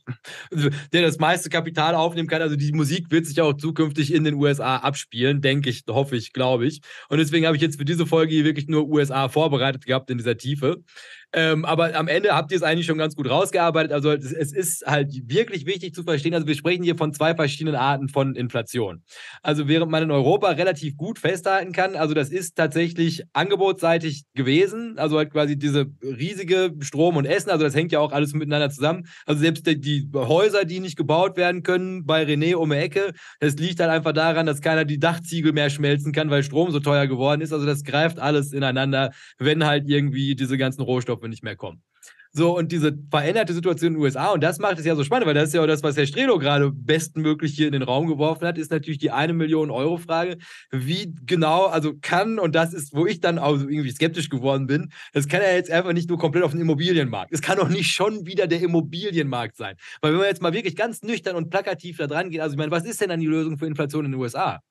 der 0.93 1.01
das 1.01 1.17
meiste 1.17 1.49
Kapital 1.49 1.95
aufnehmen 1.95 2.27
kann. 2.27 2.43
Also 2.43 2.55
die 2.55 2.71
Musik 2.73 3.09
wird 3.09 3.25
sich 3.25 3.41
auch 3.41 3.53
zukünftig 3.53 4.13
in 4.13 4.23
den 4.23 4.35
USA 4.35 4.77
abspielen, 4.77 5.41
denke 5.41 5.71
ich, 5.71 5.81
hoffe 5.89 6.15
ich, 6.15 6.31
glaube 6.31 6.67
ich. 6.67 6.81
Und 7.09 7.17
deswegen 7.17 7.47
habe 7.47 7.55
ich 7.55 7.61
jetzt 7.63 7.79
für 7.79 7.85
diese 7.85 8.05
Folge 8.05 8.35
hier 8.35 8.45
wirklich 8.45 8.67
nur 8.67 8.87
USA 8.87 9.29
vorbereitet 9.29 9.87
gehabt 9.87 10.11
in 10.11 10.19
dieser 10.19 10.37
Tiefe. 10.37 10.83
Ähm, 11.31 11.63
aber 11.63 11.95
am 11.95 12.07
Ende 12.07 12.35
habt 12.35 12.51
ihr 12.51 12.57
es 12.57 12.63
eigentlich 12.63 12.87
schon 12.87 12.97
ganz 12.97 13.15
gut 13.15 13.29
rausgearbeitet. 13.29 13.91
Also 13.91 14.11
es, 14.11 14.31
es, 14.31 14.51
ist 14.51 14.83
halt 14.87 15.13
wirklich 15.29 15.67
wichtig 15.67 15.93
zu 15.93 16.03
verstehen. 16.03 16.33
Also 16.33 16.47
wir 16.47 16.55
sprechen 16.55 16.83
hier 16.83 16.97
von 16.97 17.13
zwei 17.13 17.35
verschiedenen 17.35 17.75
Arten 17.75 18.09
von 18.09 18.35
Inflation. 18.35 19.03
Also 19.43 19.67
während 19.67 19.91
man 19.91 20.01
in 20.01 20.11
Europa 20.11 20.49
relativ 20.49 20.97
gut 20.97 21.19
festhalten 21.19 21.71
kann, 21.71 21.95
also 21.95 22.15
das 22.15 22.29
ist 22.29 22.55
tatsächlich 22.55 23.23
angebotsseitig 23.33 24.23
gewesen. 24.33 24.97
Also 24.97 25.17
halt 25.17 25.31
quasi 25.31 25.55
diese 25.57 25.85
riesige 26.01 26.73
Strom 26.79 27.15
und 27.15 27.25
Essen. 27.25 27.51
Also 27.51 27.63
das 27.63 27.75
hängt 27.75 27.91
ja 27.91 27.99
auch 27.99 28.11
alles 28.11 28.33
miteinander 28.33 28.71
zusammen. 28.71 29.07
Also 29.27 29.41
selbst 29.41 29.67
die, 29.67 30.09
Häuser, 30.15 30.65
die 30.65 30.79
nicht 30.79 30.97
gebaut 30.97 31.37
werden 31.37 31.61
können 31.61 32.05
bei 32.05 32.23
René 32.23 32.55
um 32.55 32.71
die 32.71 32.77
Ecke, 32.77 33.13
das 33.39 33.55
liegt 33.55 33.79
halt 33.79 33.91
einfach 33.91 34.13
daran, 34.13 34.45
dass 34.47 34.61
keiner 34.61 34.83
die 34.83 34.99
Dachziegel 34.99 35.51
mehr 35.51 35.69
schmelzen 35.69 36.11
kann, 36.11 36.31
weil 36.31 36.41
Strom 36.43 36.71
so 36.71 36.79
teuer 36.79 37.05
geworden 37.05 37.41
ist. 37.41 37.53
Also 37.53 37.67
das 37.67 37.83
greift 37.83 38.19
alles 38.19 38.51
ineinander, 38.51 39.11
wenn 39.37 39.65
halt 39.65 39.87
irgendwie 39.87 40.35
diese 40.35 40.57
ganzen 40.57 40.81
Rohstoffe 40.81 41.18
Rohstoffe 41.19 41.29
nicht 41.29 41.43
mehr 41.43 41.55
kommen. 41.55 41.83
So, 42.31 42.55
und 42.55 42.71
diese 42.71 42.95
veränderte 43.09 43.53
Situation 43.55 43.87
in 43.87 43.93
den 43.95 44.03
USA, 44.03 44.27
und 44.27 44.43
das 44.43 44.59
macht 44.59 44.77
es 44.77 44.85
ja 44.85 44.95
so 44.95 45.03
spannend, 45.03 45.25
weil 45.25 45.33
das 45.33 45.47
ist 45.47 45.55
ja 45.55 45.63
auch 45.63 45.67
das, 45.67 45.81
was 45.81 45.97
Herr 45.97 46.05
Strelo 46.05 46.37
gerade 46.37 46.71
bestmöglich 46.71 47.55
hier 47.55 47.65
in 47.65 47.73
den 47.73 47.81
Raum 47.81 48.05
geworfen 48.05 48.45
hat, 48.45 48.59
ist 48.59 48.69
natürlich 48.69 48.99
die 48.99 49.09
eine 49.09 49.33
Million 49.33 49.71
Euro 49.71 49.97
Frage. 49.97 50.37
Wie 50.69 51.11
genau, 51.25 51.65
also 51.65 51.95
kann, 51.99 52.37
und 52.37 52.53
das 52.53 52.75
ist, 52.75 52.93
wo 52.93 53.07
ich 53.07 53.19
dann 53.19 53.39
auch 53.39 53.53
irgendwie 53.55 53.89
skeptisch 53.89 54.29
geworden 54.29 54.67
bin, 54.67 54.91
das 55.11 55.27
kann 55.27 55.41
ja 55.41 55.53
jetzt 55.53 55.71
einfach 55.71 55.91
nicht 55.91 56.07
nur 56.07 56.19
komplett 56.19 56.43
auf 56.43 56.51
den 56.51 56.61
Immobilienmarkt. 56.61 57.33
Es 57.33 57.41
kann 57.41 57.57
doch 57.57 57.69
nicht 57.69 57.91
schon 57.91 58.27
wieder 58.27 58.45
der 58.45 58.61
Immobilienmarkt 58.61 59.57
sein. 59.57 59.75
Weil 60.01 60.13
wenn 60.13 60.19
wir 60.19 60.27
jetzt 60.27 60.43
mal 60.43 60.53
wirklich 60.53 60.75
ganz 60.75 61.01
nüchtern 61.01 61.35
und 61.35 61.49
plakativ 61.49 61.97
da 61.97 62.05
dran 62.05 62.29
gehen, 62.29 62.41
also 62.41 62.53
ich 62.53 62.59
meine, 62.59 62.71
was 62.71 62.85
ist 62.85 63.01
denn 63.01 63.09
dann 63.09 63.19
die 63.19 63.25
Lösung 63.25 63.57
für 63.57 63.65
Inflation 63.65 64.05
in 64.05 64.11
den 64.11 64.21
USA? 64.21 64.61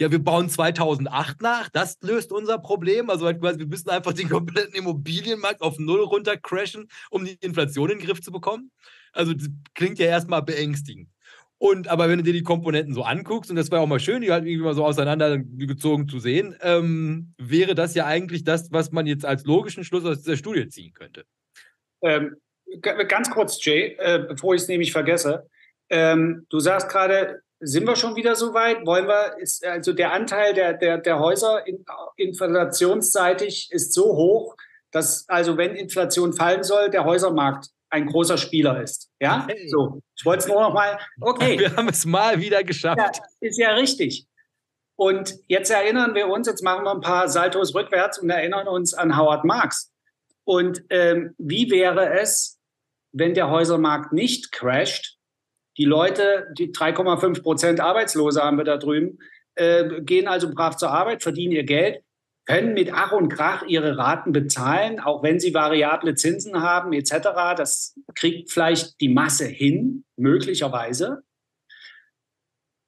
Ja, 0.00 0.10
wir 0.10 0.22
bauen 0.22 0.48
2008 0.48 1.42
nach, 1.42 1.68
das 1.70 1.98
löst 2.02 2.32
unser 2.32 2.58
Problem. 2.58 3.10
Also 3.10 3.26
halt 3.26 3.40
quasi, 3.40 3.58
wir 3.58 3.66
müssen 3.66 3.90
einfach 3.90 4.12
den 4.12 4.28
kompletten 4.28 4.74
Immobilienmarkt 4.74 5.60
auf 5.60 5.78
Null 5.78 6.02
runter 6.02 6.36
crashen, 6.36 6.88
um 7.10 7.24
die 7.24 7.36
Inflation 7.40 7.90
in 7.90 7.98
den 7.98 8.06
Griff 8.06 8.20
zu 8.20 8.30
bekommen. 8.30 8.70
Also 9.12 9.34
das 9.34 9.48
klingt 9.74 9.98
ja 9.98 10.06
erstmal 10.06 10.42
beängstigend. 10.42 11.08
Und 11.60 11.88
aber 11.88 12.08
wenn 12.08 12.18
du 12.18 12.24
dir 12.24 12.32
die 12.32 12.44
Komponenten 12.44 12.94
so 12.94 13.02
anguckst, 13.02 13.50
und 13.50 13.56
das 13.56 13.72
war 13.72 13.80
auch 13.80 13.88
mal 13.88 13.98
schön, 13.98 14.22
die 14.22 14.30
halt 14.30 14.44
irgendwie 14.44 14.62
mal 14.62 14.74
so 14.74 14.84
auseinandergezogen 14.84 16.08
zu 16.08 16.20
sehen, 16.20 16.54
ähm, 16.60 17.34
wäre 17.36 17.74
das 17.74 17.94
ja 17.94 18.06
eigentlich 18.06 18.44
das, 18.44 18.70
was 18.70 18.92
man 18.92 19.06
jetzt 19.06 19.24
als 19.24 19.44
logischen 19.44 19.82
Schluss 19.82 20.04
aus 20.04 20.22
dieser 20.22 20.36
Studie 20.36 20.68
ziehen 20.68 20.92
könnte. 20.94 21.24
Ähm, 22.02 22.36
ganz 22.80 23.28
kurz, 23.30 23.62
Jay, 23.64 23.96
äh, 23.98 24.24
bevor 24.28 24.54
ich 24.54 24.62
es 24.62 24.68
nämlich 24.68 24.92
vergesse. 24.92 25.48
Ähm, 25.90 26.46
du 26.48 26.60
sagst 26.60 26.88
gerade, 26.88 27.42
sind 27.60 27.86
wir 27.86 27.96
schon 27.96 28.16
wieder 28.16 28.36
so 28.36 28.54
weit? 28.54 28.86
Wollen 28.86 29.06
wir, 29.06 29.36
ist 29.38 29.64
also 29.64 29.92
der 29.92 30.12
Anteil 30.12 30.54
der, 30.54 30.74
der, 30.74 30.98
der 30.98 31.18
Häuser 31.18 31.66
in, 31.66 31.84
inflationsseitig 32.16 33.70
ist 33.72 33.92
so 33.92 34.16
hoch, 34.16 34.56
dass 34.90 35.28
also 35.28 35.56
wenn 35.56 35.74
Inflation 35.74 36.32
fallen 36.32 36.62
soll, 36.62 36.90
der 36.90 37.04
Häusermarkt 37.04 37.68
ein 37.90 38.06
großer 38.06 38.38
Spieler 38.38 38.82
ist. 38.82 39.10
Ja, 39.20 39.44
okay. 39.44 39.68
so. 39.68 40.00
Ich 40.16 40.24
wollte 40.24 40.44
es 40.44 40.48
nur 40.48 40.60
noch 40.60 40.74
mal. 40.74 40.98
Okay. 41.20 41.58
Wir 41.58 41.74
haben 41.76 41.88
es 41.88 42.04
mal 42.04 42.40
wieder 42.40 42.62
geschafft. 42.62 42.98
Ja, 42.98 43.10
ist 43.40 43.58
ja 43.58 43.70
richtig. 43.70 44.26
Und 44.96 45.34
jetzt 45.46 45.70
erinnern 45.70 46.14
wir 46.14 46.28
uns, 46.28 46.48
jetzt 46.48 46.62
machen 46.62 46.84
wir 46.84 46.90
ein 46.90 47.00
paar 47.00 47.28
Saltos 47.28 47.74
rückwärts 47.74 48.18
und 48.18 48.30
erinnern 48.30 48.66
uns 48.66 48.94
an 48.94 49.16
Howard 49.16 49.44
Marks. 49.44 49.92
Und 50.44 50.82
ähm, 50.90 51.34
wie 51.38 51.70
wäre 51.70 52.18
es, 52.18 52.58
wenn 53.12 53.34
der 53.34 53.48
Häusermarkt 53.48 54.12
nicht 54.12 54.50
crasht, 54.50 55.17
die 55.78 55.84
Leute, 55.84 56.48
die 56.58 56.72
3,5 56.72 57.42
Prozent 57.42 57.80
Arbeitslose 57.80 58.42
haben 58.42 58.58
wir 58.58 58.64
da 58.64 58.76
drüben, 58.76 59.18
äh, 59.54 60.02
gehen 60.02 60.28
also 60.28 60.52
brav 60.52 60.76
zur 60.76 60.90
Arbeit, 60.90 61.22
verdienen 61.22 61.52
ihr 61.52 61.64
Geld, 61.64 62.02
können 62.46 62.74
mit 62.74 62.92
Ach 62.92 63.12
und 63.12 63.28
Krach 63.28 63.62
ihre 63.66 63.96
Raten 63.96 64.32
bezahlen, 64.32 65.00
auch 65.00 65.22
wenn 65.22 65.38
sie 65.38 65.54
variable 65.54 66.14
Zinsen 66.14 66.62
haben 66.62 66.92
etc. 66.92 67.10
Das 67.56 67.94
kriegt 68.14 68.50
vielleicht 68.50 69.00
die 69.00 69.10
Masse 69.10 69.46
hin, 69.46 70.04
möglicherweise. 70.16 71.22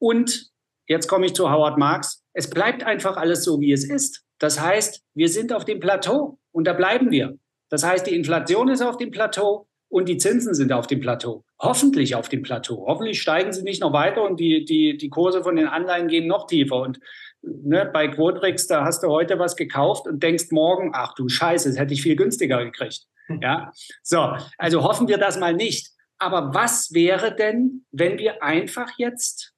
Und 0.01 0.51
jetzt 0.87 1.09
komme 1.09 1.27
ich 1.27 1.35
zu 1.35 1.51
Howard 1.51 1.79
Marks. 1.79 2.25
Es 2.33 2.49
bleibt 2.49 2.85
einfach 2.85 3.17
alles 3.17 3.45
so, 3.45 3.61
wie 3.61 3.73
es 3.73 3.85
ist. 3.85 4.25
Das 4.39 4.61
heißt, 4.61 5.03
wir 5.15 5.29
sind 5.29 5.53
auf 5.53 5.67
dem 5.67 5.79
Plateau 5.79 6.39
und 6.53 6.65
da 6.67 6.73
bleiben 6.73 7.11
wir. 7.11 7.39
Das 7.69 7.85
heißt, 7.85 8.07
die 8.07 8.17
Inflation 8.17 8.69
ist 8.69 8.81
auf 8.81 8.97
dem 8.97 9.11
Plateau 9.11 9.69
und 9.91 10.09
die 10.09 10.19
Zinsen 10.19 10.55
sind 10.55 10.73
auf 10.73 10.87
dem 10.87 11.01
Plateau. 11.01 11.45
Hoffentlich 11.59 12.15
auf 12.15 12.29
dem 12.29 12.43
Plateau. 12.43 12.87
Hoffentlich 12.87 13.21
steigen 13.21 13.53
sie 13.53 13.63
nicht 13.63 13.83
noch 13.83 13.93
weiter 13.93 14.23
und 14.23 14.39
die, 14.39 14.65
die, 14.65 14.97
die 14.97 15.11
Kurse 15.11 15.43
von 15.43 15.57
den 15.57 15.67
Anleihen 15.67 16.07
gehen 16.07 16.29
noch 16.29 16.47
tiefer. 16.47 16.77
Und 16.77 17.01
ne, 17.43 17.91
bei 17.93 18.07
Quotrix, 18.07 18.69
da 18.69 18.85
hast 18.85 19.03
du 19.03 19.09
heute 19.09 19.41
was 19.41 19.57
gekauft 19.57 20.07
und 20.07 20.23
denkst 20.23 20.53
morgen, 20.53 20.93
ach 20.95 21.15
du 21.15 21.29
Scheiße, 21.29 21.69
das 21.69 21.79
hätte 21.79 21.93
ich 21.93 22.03
viel 22.03 22.15
günstiger 22.15 22.65
gekriegt. 22.65 23.07
Hm. 23.27 23.41
Ja, 23.43 23.73
so, 24.03 24.37
also 24.59 24.85
hoffen 24.85 25.09
wir 25.09 25.19
das 25.19 25.39
mal 25.39 25.55
nicht. 25.55 25.91
Aber 26.19 26.55
was 26.55 26.95
wäre 26.95 27.35
denn, 27.35 27.85
wenn 27.91 28.17
wir 28.17 28.45
einfach 28.45 28.93
jetzt 28.97 29.55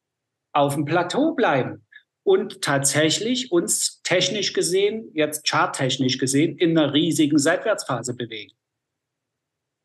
auf 0.53 0.75
dem 0.75 0.87
Plateau 0.87 1.35
bleiben 1.35 1.85
und 2.23 2.63
tatsächlich 2.63 3.53
uns 3.53 4.01
technisch 4.03 4.55
gesehen, 4.55 5.11
jetzt 5.13 5.47
charttechnisch 5.47 6.17
gesehen, 6.17 6.57
in 6.57 6.79
einer 6.79 6.95
riesigen 6.95 7.37
Seitwärtsphase 7.37 8.15
bewegen? 8.15 8.55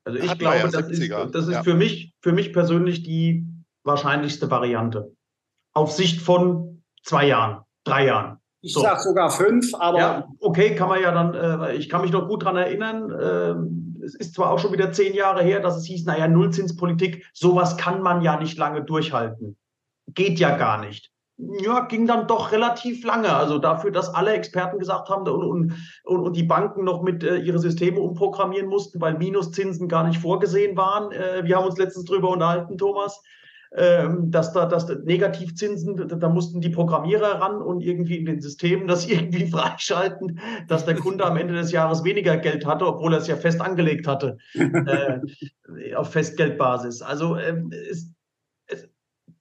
Also 0.07 0.19
ich 0.19 0.39
glaube, 0.39 0.55
ja 0.55 0.67
das, 0.67 0.89
ist, 0.89 1.11
das 1.33 1.47
ist 1.47 1.53
ja. 1.53 1.63
für, 1.63 1.73
mich, 1.73 2.13
für 2.21 2.31
mich 2.31 2.53
persönlich 2.53 3.03
die 3.03 3.45
wahrscheinlichste 3.83 4.49
Variante. 4.49 5.11
Auf 5.73 5.91
Sicht 5.91 6.21
von 6.21 6.81
zwei 7.03 7.27
Jahren, 7.27 7.63
drei 7.83 8.05
Jahren. 8.05 8.39
Ich 8.61 8.73
so. 8.73 8.79
sage 8.79 9.01
sogar 9.01 9.29
fünf, 9.29 9.75
aber. 9.75 9.99
Ja, 9.99 10.27
okay, 10.39 10.75
kann 10.75 10.87
man 10.87 11.01
ja 11.01 11.11
dann, 11.11 11.33
äh, 11.33 11.75
ich 11.75 11.89
kann 11.89 12.01
mich 12.01 12.11
noch 12.11 12.29
gut 12.29 12.43
daran 12.43 12.55
erinnern, 12.55 13.11
äh, 13.11 14.05
es 14.05 14.15
ist 14.15 14.33
zwar 14.33 14.51
auch 14.51 14.59
schon 14.59 14.71
wieder 14.71 14.93
zehn 14.93 15.13
Jahre 15.13 15.43
her, 15.43 15.59
dass 15.59 15.75
es 15.75 15.85
hieß, 15.85 16.05
naja, 16.05 16.29
Nullzinspolitik, 16.29 17.25
sowas 17.33 17.75
kann 17.75 18.01
man 18.01 18.21
ja 18.21 18.39
nicht 18.39 18.57
lange 18.57 18.83
durchhalten. 18.83 19.57
Geht 20.13 20.39
ja 20.39 20.55
gar 20.55 20.79
nicht 20.79 21.11
ja, 21.37 21.81
ging 21.81 22.07
dann 22.07 22.27
doch 22.27 22.51
relativ 22.51 23.05
lange. 23.05 23.33
Also 23.33 23.59
dafür, 23.59 23.91
dass 23.91 24.13
alle 24.13 24.33
Experten 24.33 24.79
gesagt 24.79 25.09
haben 25.09 25.27
und, 25.27 25.73
und, 26.03 26.19
und 26.19 26.35
die 26.35 26.43
Banken 26.43 26.83
noch 26.83 27.03
mit 27.03 27.23
äh, 27.23 27.37
ihre 27.37 27.59
Systeme 27.59 27.99
umprogrammieren 27.99 28.67
mussten, 28.67 28.99
weil 28.99 29.17
Minuszinsen 29.17 29.87
gar 29.87 30.07
nicht 30.07 30.19
vorgesehen 30.19 30.75
waren. 30.77 31.11
Äh, 31.11 31.43
wir 31.43 31.57
haben 31.57 31.65
uns 31.65 31.77
letztens 31.77 32.05
drüber 32.05 32.29
unterhalten, 32.29 32.77
Thomas, 32.79 33.21
äh, 33.71 34.07
dass 34.23 34.51
da 34.53 34.65
dass 34.65 34.87
Negativzinsen, 34.87 35.95
da, 36.07 36.15
da, 36.15 36.29
mussten 36.29 36.59
die 36.59 36.69
Programmierer 36.69 37.39
ran 37.39 37.61
und 37.61 37.81
irgendwie 37.81 38.17
in 38.17 38.25
den 38.25 38.41
Systemen 38.41 38.87
das 38.87 39.07
irgendwie 39.09 39.45
freischalten, 39.45 40.39
dass 40.67 40.85
der 40.85 40.95
Kunde 40.95 41.23
am 41.23 41.37
Ende 41.37 41.53
des 41.53 41.71
Jahres 41.71 42.03
weniger 42.03 42.37
Geld 42.37 42.65
hatte, 42.65 42.87
obwohl 42.87 43.13
er 43.13 43.19
es 43.19 43.27
ja 43.27 43.35
fest 43.35 43.61
angelegt 43.61 44.07
hatte 44.07 44.37
äh, 44.55 45.93
auf 45.93 46.11
Festgeldbasis. 46.11 47.03
Also 47.03 47.37
ähm, 47.37 47.71
es, 47.91 48.16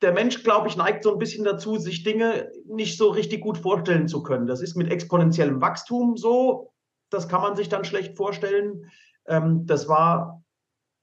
der 0.03 0.13
Mensch, 0.13 0.43
glaube 0.43 0.69
ich, 0.69 0.77
neigt 0.77 1.05
so 1.05 1.13
ein 1.13 1.19
bisschen 1.19 1.45
dazu, 1.45 1.77
sich 1.79 2.03
Dinge 2.03 2.51
nicht 2.67 2.99
so 2.99 3.09
richtig 3.09 3.41
gut 3.41 3.59
vorstellen 3.59 4.09
zu 4.09 4.23
können. 4.23 4.47
Das 4.47 4.61
ist 4.61 4.77
mit 4.77 4.91
exponentiellem 4.91 5.61
Wachstum 5.61 6.17
so. 6.17 6.73
Das 7.11 7.29
kann 7.29 7.41
man 7.41 7.57
sich 7.57 7.69
dann 7.69 7.85
schlecht 7.85 8.17
vorstellen. 8.17 8.91
Ähm, 9.27 9.67
das 9.67 9.89
war 9.89 10.43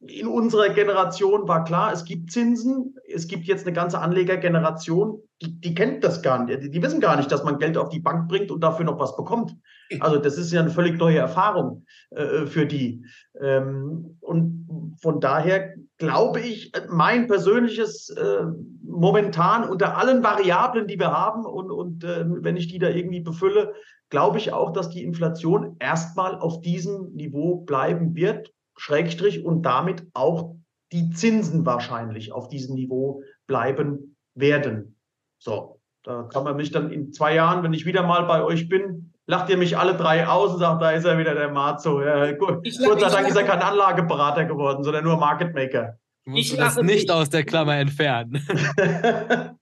in 0.08 0.28
unserer 0.28 0.70
Generation 0.70 1.48
war 1.48 1.64
klar, 1.64 1.94
es 1.94 2.04
gibt 2.04 2.32
Zinsen, 2.32 2.96
es 3.08 3.28
gibt 3.28 3.46
jetzt 3.46 3.66
eine 3.66 3.74
ganze 3.74 4.00
Anlegergeneration, 4.00 5.22
die, 5.42 5.60
die 5.60 5.74
kennt 5.74 6.04
das 6.04 6.22
gar 6.22 6.44
nicht. 6.44 6.62
Die, 6.62 6.70
die, 6.70 6.82
wissen 6.82 7.00
gar 7.00 7.16
nicht, 7.16 7.32
dass 7.32 7.44
man 7.44 7.58
Geld 7.58 7.78
auf 7.78 7.90
die 7.90 8.00
Bank 8.00 8.28
bringt 8.28 8.52
und 8.52 8.62
dafür 8.62 8.86
noch 8.86 9.00
was 9.00 9.16
bekommt. 9.16 9.56
Also 10.00 10.18
das 10.18 10.38
ist 10.38 10.52
ja 10.52 10.62
eine 10.62 10.72
völlig 10.72 10.98
neue 10.98 11.20
Erfahrung 11.20 11.86
äh, 12.12 12.46
für 12.46 12.66
die. 12.66 13.06
Ähm, 13.40 14.18
und 14.22 14.98
von 15.02 15.20
daher 15.20 15.74
glaube 16.08 16.40
ich, 16.42 16.72
mein 16.90 17.28
persönliches 17.28 18.10
äh, 18.10 18.44
momentan 18.84 19.68
unter 19.68 19.98
allen 19.98 20.24
Variablen, 20.24 20.88
die 20.88 21.00
wir 21.00 21.12
haben 21.12 21.46
und, 21.46 21.72
und 21.72 22.04
äh, 22.04 22.26
wenn 22.28 22.58
ich 22.58 22.68
die 22.68 22.80
da 22.80 22.90
irgendwie 22.90 23.22
befülle, 23.22 23.74
glaube 24.10 24.38
ich 24.38 24.54
auch, 24.54 24.72
dass 24.72 24.90
die 24.90 25.04
Inflation 25.04 25.76
erstmal 25.80 26.38
auf 26.38 26.62
diesem 26.62 27.14
Niveau 27.14 27.58
bleiben 27.62 28.16
wird, 28.16 28.54
Schrägstrich 28.78 29.44
und 29.44 29.64
damit 29.64 30.06
auch 30.14 30.56
die 30.92 31.10
Zinsen 31.10 31.66
wahrscheinlich 31.66 32.32
auf 32.32 32.48
diesem 32.48 32.76
Niveau 32.76 33.24
bleiben 33.48 34.16
werden. 34.36 34.98
So, 35.40 35.80
da 36.04 36.24
kann 36.24 36.44
man 36.44 36.56
mich 36.56 36.72
dann 36.72 36.92
in 36.92 37.12
zwei 37.12 37.34
Jahren, 37.34 37.64
wenn 37.64 37.74
ich 37.74 37.86
wieder 37.86 38.04
mal 38.04 38.26
bei 38.26 38.44
euch 38.44 38.70
bin, 38.70 39.13
lacht 39.26 39.50
ihr 39.50 39.58
mich 39.58 39.78
alle 39.78 39.96
drei 39.96 40.28
aus 40.28 40.54
und 40.54 40.60
sagt, 40.60 40.82
da 40.82 40.92
ist 40.92 41.06
er 41.06 41.18
wieder 41.18 41.34
der 41.34 41.50
Marzo. 41.50 42.02
Ja, 42.02 42.32
gut. 42.34 42.64
Gott 42.84 43.00
sei 43.00 43.10
Dank 43.10 43.28
ist 43.28 43.36
er 43.36 43.44
kein 43.44 43.62
Anlageberater 43.62 44.46
geworden, 44.46 44.84
sondern 44.84 45.04
nur 45.04 45.18
Market 45.18 45.54
Maker. 45.54 45.98
Ich 46.26 46.56
das 46.56 46.78
nicht 46.78 47.08
mich. 47.08 47.12
aus 47.12 47.30
der 47.30 47.44
Klammer 47.44 47.78
entfernen. 47.78 48.46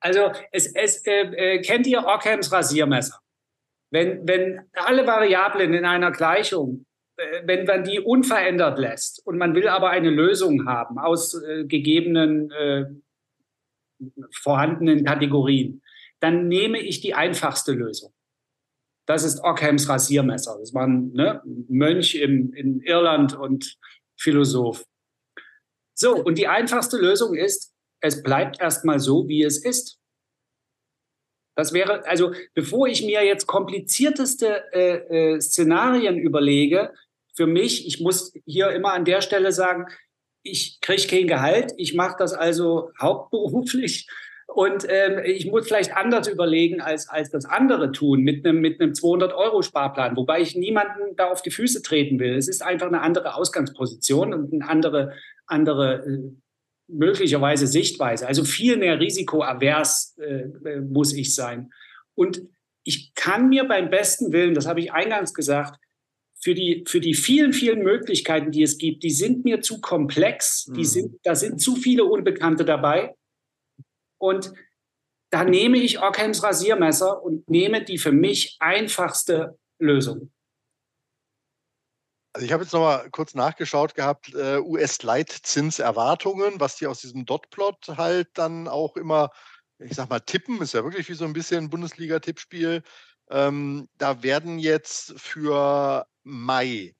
also 0.00 0.32
es, 0.50 0.66
es 0.74 1.06
äh, 1.06 1.56
äh, 1.56 1.62
kennt 1.62 1.86
ihr 1.86 2.04
Ockhams 2.06 2.50
Rasiermesser? 2.50 3.18
Wenn, 3.90 4.26
wenn 4.26 4.62
alle 4.72 5.06
Variablen 5.06 5.74
in 5.74 5.84
einer 5.84 6.10
Gleichung, 6.10 6.86
äh, 7.16 7.42
wenn 7.44 7.66
man 7.66 7.84
die 7.84 8.00
unverändert 8.00 8.78
lässt 8.78 9.24
und 9.26 9.36
man 9.36 9.54
will 9.54 9.68
aber 9.68 9.90
eine 9.90 10.10
Lösung 10.10 10.66
haben 10.66 10.98
aus 10.98 11.34
äh, 11.42 11.64
gegebenen 11.64 12.50
äh, 12.50 12.86
vorhandenen 14.32 15.04
Kategorien, 15.04 15.82
dann 16.24 16.48
nehme 16.48 16.80
ich 16.80 17.02
die 17.02 17.12
einfachste 17.12 17.72
Lösung. 17.72 18.14
Das 19.06 19.24
ist 19.24 19.40
Ockhams 19.44 19.90
Rasiermesser. 19.90 20.56
Das 20.58 20.72
war 20.72 20.86
ein 20.86 21.12
ne, 21.12 21.42
Mönch 21.68 22.14
im, 22.14 22.54
in 22.54 22.80
Irland 22.80 23.36
und 23.36 23.76
Philosoph. 24.18 24.86
So, 25.92 26.16
und 26.16 26.38
die 26.38 26.48
einfachste 26.48 26.96
Lösung 26.96 27.34
ist, 27.34 27.74
es 28.00 28.22
bleibt 28.22 28.58
erstmal 28.58 29.00
so, 29.00 29.28
wie 29.28 29.42
es 29.42 29.62
ist. 29.62 29.98
Das 31.56 31.74
wäre, 31.74 32.06
also 32.06 32.32
bevor 32.54 32.88
ich 32.88 33.04
mir 33.04 33.22
jetzt 33.22 33.46
komplizierteste 33.46 34.64
äh, 34.72 35.34
äh, 35.34 35.40
Szenarien 35.42 36.16
überlege, 36.16 36.94
für 37.36 37.46
mich, 37.46 37.86
ich 37.86 38.00
muss 38.00 38.32
hier 38.46 38.70
immer 38.70 38.94
an 38.94 39.04
der 39.04 39.20
Stelle 39.20 39.52
sagen, 39.52 39.88
ich 40.42 40.80
kriege 40.80 41.06
kein 41.06 41.26
Gehalt, 41.26 41.74
ich 41.76 41.94
mache 41.94 42.16
das 42.18 42.32
also 42.32 42.92
hauptberuflich 42.98 44.08
und 44.46 44.86
ähm, 44.88 45.20
ich 45.24 45.46
muss 45.46 45.66
vielleicht 45.66 45.96
anders 45.96 46.28
überlegen, 46.28 46.80
als, 46.80 47.08
als 47.08 47.30
das 47.30 47.44
andere 47.44 47.92
tun 47.92 48.20
mit 48.20 48.46
einem, 48.46 48.60
mit 48.60 48.80
einem 48.80 48.92
200-Euro-Sparplan, 48.92 50.16
wobei 50.16 50.40
ich 50.40 50.54
niemanden 50.54 51.16
da 51.16 51.30
auf 51.30 51.42
die 51.42 51.50
Füße 51.50 51.82
treten 51.82 52.18
will. 52.18 52.36
Es 52.36 52.48
ist 52.48 52.62
einfach 52.62 52.86
eine 52.86 53.00
andere 53.00 53.34
Ausgangsposition 53.34 54.34
und 54.34 54.52
eine 54.52 54.68
andere, 54.68 55.12
andere 55.46 56.04
äh, 56.06 56.30
möglicherweise 56.88 57.66
Sichtweise. 57.66 58.26
Also 58.26 58.44
viel 58.44 58.76
mehr 58.76 59.00
risikoavers 59.00 60.16
äh, 60.18 60.44
äh, 60.68 60.80
muss 60.80 61.14
ich 61.14 61.34
sein. 61.34 61.72
Und 62.14 62.42
ich 62.84 63.14
kann 63.14 63.48
mir 63.48 63.64
beim 63.64 63.88
besten 63.88 64.32
Willen, 64.32 64.54
das 64.54 64.66
habe 64.66 64.80
ich 64.80 64.92
eingangs 64.92 65.32
gesagt, 65.32 65.80
für 66.38 66.54
die, 66.54 66.84
für 66.86 67.00
die 67.00 67.14
vielen, 67.14 67.54
vielen 67.54 67.82
Möglichkeiten, 67.82 68.50
die 68.50 68.62
es 68.62 68.76
gibt, 68.76 69.02
die 69.02 69.10
sind 69.10 69.44
mir 69.44 69.62
zu 69.62 69.80
komplex, 69.80 70.66
die 70.66 70.80
mhm. 70.80 70.84
sind, 70.84 71.20
da 71.24 71.34
sind 71.34 71.60
zu 71.60 71.74
viele 71.74 72.04
Unbekannte 72.04 72.66
dabei. 72.66 73.14
Und 74.24 74.54
da 75.30 75.44
nehme 75.44 75.76
ich 75.76 76.00
Ockhams 76.00 76.42
Rasiermesser 76.42 77.22
und 77.22 77.46
nehme 77.50 77.84
die 77.84 77.98
für 77.98 78.12
mich 78.12 78.56
einfachste 78.58 79.58
Lösung. 79.78 80.32
Also 82.32 82.46
ich 82.46 82.52
habe 82.52 82.62
jetzt 82.62 82.72
noch 82.72 82.80
mal 82.80 83.10
kurz 83.10 83.34
nachgeschaut 83.34 83.94
gehabt, 83.94 84.32
äh, 84.34 84.58
US-Leitzinserwartungen, 84.60 86.58
was 86.58 86.76
die 86.76 86.86
aus 86.86 87.02
diesem 87.02 87.26
Dotplot 87.26 87.88
halt 87.98 88.28
dann 88.32 88.66
auch 88.66 88.96
immer, 88.96 89.30
ich 89.78 89.94
sag 89.94 90.08
mal, 90.08 90.20
tippen, 90.20 90.62
ist 90.62 90.72
ja 90.72 90.84
wirklich 90.84 91.10
wie 91.10 91.14
so 91.14 91.26
ein 91.26 91.34
bisschen 91.34 91.68
Bundesliga-Tippspiel. 91.68 92.82
Ähm, 93.28 93.88
da 93.98 94.22
werden 94.22 94.58
jetzt 94.58 95.20
für 95.20 96.06
Mai 96.22 96.96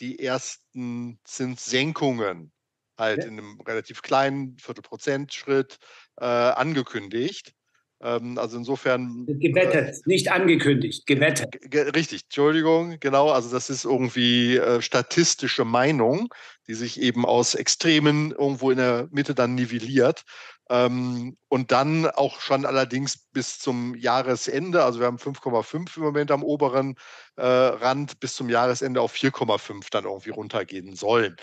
die 0.00 0.20
ersten 0.20 1.20
Zinssenkungen 1.24 2.50
halt 2.96 3.18
ja. 3.18 3.26
in 3.26 3.38
einem 3.38 3.60
relativ 3.60 4.00
kleinen 4.00 4.56
Viertelprozent-Schritt 4.58 5.78
äh, 6.20 6.24
angekündigt. 6.24 7.54
Ähm, 8.02 8.36
also 8.36 8.56
insofern. 8.56 9.26
Gewettet, 9.26 9.96
äh, 9.96 10.00
nicht 10.06 10.30
angekündigt, 10.30 11.06
gewettet. 11.06 11.56
Richtig, 11.94 12.24
Entschuldigung, 12.24 12.98
genau. 12.98 13.30
Also 13.30 13.50
das 13.50 13.70
ist 13.70 13.84
irgendwie 13.84 14.56
äh, 14.56 14.82
statistische 14.82 15.64
Meinung, 15.64 16.28
die 16.66 16.74
sich 16.74 17.00
eben 17.00 17.24
aus 17.24 17.54
Extremen 17.54 18.32
irgendwo 18.32 18.70
in 18.70 18.78
der 18.78 19.08
Mitte 19.12 19.34
dann 19.34 19.54
nivelliert. 19.54 20.22
Ähm, 20.68 21.36
und 21.48 21.70
dann 21.70 22.06
auch 22.06 22.40
schon 22.40 22.64
allerdings 22.66 23.18
bis 23.32 23.58
zum 23.58 23.94
Jahresende, 23.94 24.84
also 24.84 25.00
wir 25.00 25.06
haben 25.06 25.18
5,5 25.18 25.96
im 25.96 26.02
Moment 26.02 26.30
am 26.30 26.42
oberen 26.42 26.96
äh, 27.36 27.44
Rand, 27.44 28.20
bis 28.20 28.34
zum 28.34 28.48
Jahresende 28.48 29.00
auf 29.00 29.14
4,5 29.14 29.88
dann 29.90 30.04
irgendwie 30.04 30.30
runtergehen 30.30 30.96
sollen. 30.96 31.36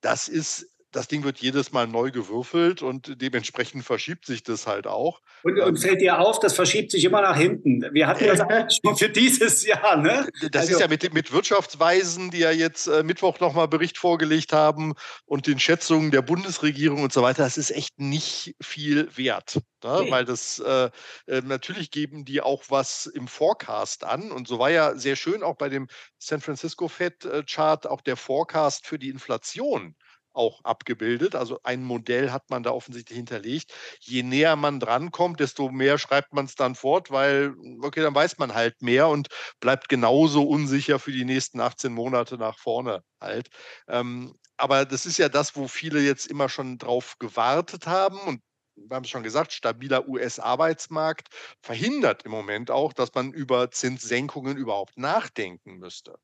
Das 0.00 0.28
ist 0.28 0.68
das 0.94 1.08
Ding 1.08 1.24
wird 1.24 1.38
jedes 1.38 1.72
Mal 1.72 1.88
neu 1.88 2.10
gewürfelt 2.10 2.80
und 2.80 3.20
dementsprechend 3.20 3.84
verschiebt 3.84 4.26
sich 4.26 4.44
das 4.44 4.66
halt 4.66 4.86
auch. 4.86 5.20
Und, 5.42 5.58
und 5.58 5.68
ähm, 5.68 5.76
fällt 5.76 6.00
dir 6.00 6.20
auf, 6.20 6.38
das 6.38 6.54
verschiebt 6.54 6.92
sich 6.92 7.04
immer 7.04 7.20
nach 7.20 7.36
hinten. 7.36 7.82
Wir 7.92 8.06
hatten 8.06 8.26
das 8.26 8.40
schon 8.84 8.96
für 8.96 9.08
dieses 9.08 9.66
Jahr, 9.66 9.96
ne? 9.96 10.28
Das 10.52 10.62
also, 10.62 10.74
ist 10.74 10.80
ja 10.80 10.88
mit, 10.88 11.12
mit 11.12 11.32
Wirtschaftsweisen, 11.32 12.30
die 12.30 12.38
ja 12.38 12.52
jetzt 12.52 12.86
äh, 12.86 13.02
Mittwoch 13.02 13.40
nochmal 13.40 13.66
Bericht 13.66 13.98
vorgelegt 13.98 14.52
haben 14.52 14.94
und 15.24 15.48
den 15.48 15.58
Schätzungen 15.58 16.12
der 16.12 16.22
Bundesregierung 16.22 17.02
und 17.02 17.12
so 17.12 17.22
weiter. 17.22 17.42
Das 17.42 17.58
ist 17.58 17.72
echt 17.72 17.98
nicht 17.98 18.54
viel 18.60 19.08
wert. 19.16 19.56
Ne? 19.82 19.90
Okay. 19.90 20.10
Weil 20.10 20.24
das 20.24 20.60
äh, 20.60 20.90
äh, 21.26 21.42
natürlich 21.42 21.90
geben 21.90 22.24
die 22.24 22.40
auch 22.40 22.62
was 22.68 23.06
im 23.06 23.26
Forecast 23.26 24.04
an. 24.04 24.30
Und 24.30 24.46
so 24.46 24.60
war 24.60 24.70
ja 24.70 24.96
sehr 24.96 25.16
schön 25.16 25.42
auch 25.42 25.56
bei 25.56 25.68
dem 25.68 25.88
San 26.18 26.40
Francisco 26.40 26.86
Fed 26.86 27.24
äh, 27.24 27.42
Chart 27.42 27.86
auch 27.86 28.00
der 28.00 28.16
Forecast 28.16 28.86
für 28.86 28.98
die 28.98 29.08
Inflation 29.08 29.96
auch 30.34 30.62
abgebildet. 30.64 31.34
Also 31.34 31.58
ein 31.62 31.82
Modell 31.84 32.30
hat 32.32 32.50
man 32.50 32.62
da 32.62 32.70
offensichtlich 32.72 33.16
hinterlegt. 33.16 33.72
Je 34.00 34.22
näher 34.22 34.56
man 34.56 34.80
drankommt, 34.80 35.40
desto 35.40 35.70
mehr 35.70 35.98
schreibt 35.98 36.32
man 36.32 36.46
es 36.46 36.54
dann 36.54 36.74
fort, 36.74 37.10
weil, 37.10 37.54
okay, 37.82 38.00
dann 38.02 38.14
weiß 38.14 38.38
man 38.38 38.54
halt 38.54 38.82
mehr 38.82 39.08
und 39.08 39.28
bleibt 39.60 39.88
genauso 39.88 40.42
unsicher 40.44 40.98
für 40.98 41.12
die 41.12 41.24
nächsten 41.24 41.60
18 41.60 41.92
Monate 41.92 42.36
nach 42.38 42.58
vorne 42.58 43.02
halt. 43.20 43.48
Ähm, 43.88 44.34
aber 44.56 44.84
das 44.84 45.06
ist 45.06 45.18
ja 45.18 45.28
das, 45.28 45.56
wo 45.56 45.68
viele 45.68 46.00
jetzt 46.00 46.26
immer 46.26 46.48
schon 46.48 46.78
drauf 46.78 47.16
gewartet 47.18 47.86
haben 47.86 48.18
und 48.20 48.40
wir 48.76 48.96
haben 48.96 49.04
es 49.04 49.10
schon 49.10 49.22
gesagt, 49.22 49.52
stabiler 49.52 50.08
US-Arbeitsmarkt 50.08 51.28
verhindert 51.62 52.24
im 52.24 52.32
Moment 52.32 52.70
auch, 52.72 52.92
dass 52.92 53.14
man 53.14 53.32
über 53.32 53.70
Zinssenkungen 53.70 54.56
überhaupt 54.56 54.98
nachdenken 54.98 55.78
müsste. 55.78 56.16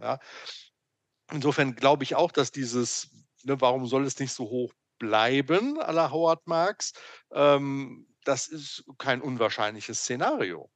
Ja. 0.00 0.18
Insofern 1.32 1.76
glaube 1.76 2.04
ich 2.04 2.14
auch, 2.14 2.32
dass 2.32 2.52
dieses 2.52 3.10
ne, 3.44 3.60
warum 3.60 3.86
soll 3.86 4.04
es 4.04 4.18
nicht 4.18 4.32
so 4.32 4.44
hoch 4.44 4.72
bleiben, 4.98 5.80
à 5.80 5.92
la 5.92 6.10
Howard 6.10 6.46
Marks, 6.46 6.92
ähm, 7.32 8.06
das 8.24 8.48
ist 8.48 8.84
kein 8.98 9.22
unwahrscheinliches 9.22 10.00
Szenario. 10.00 10.70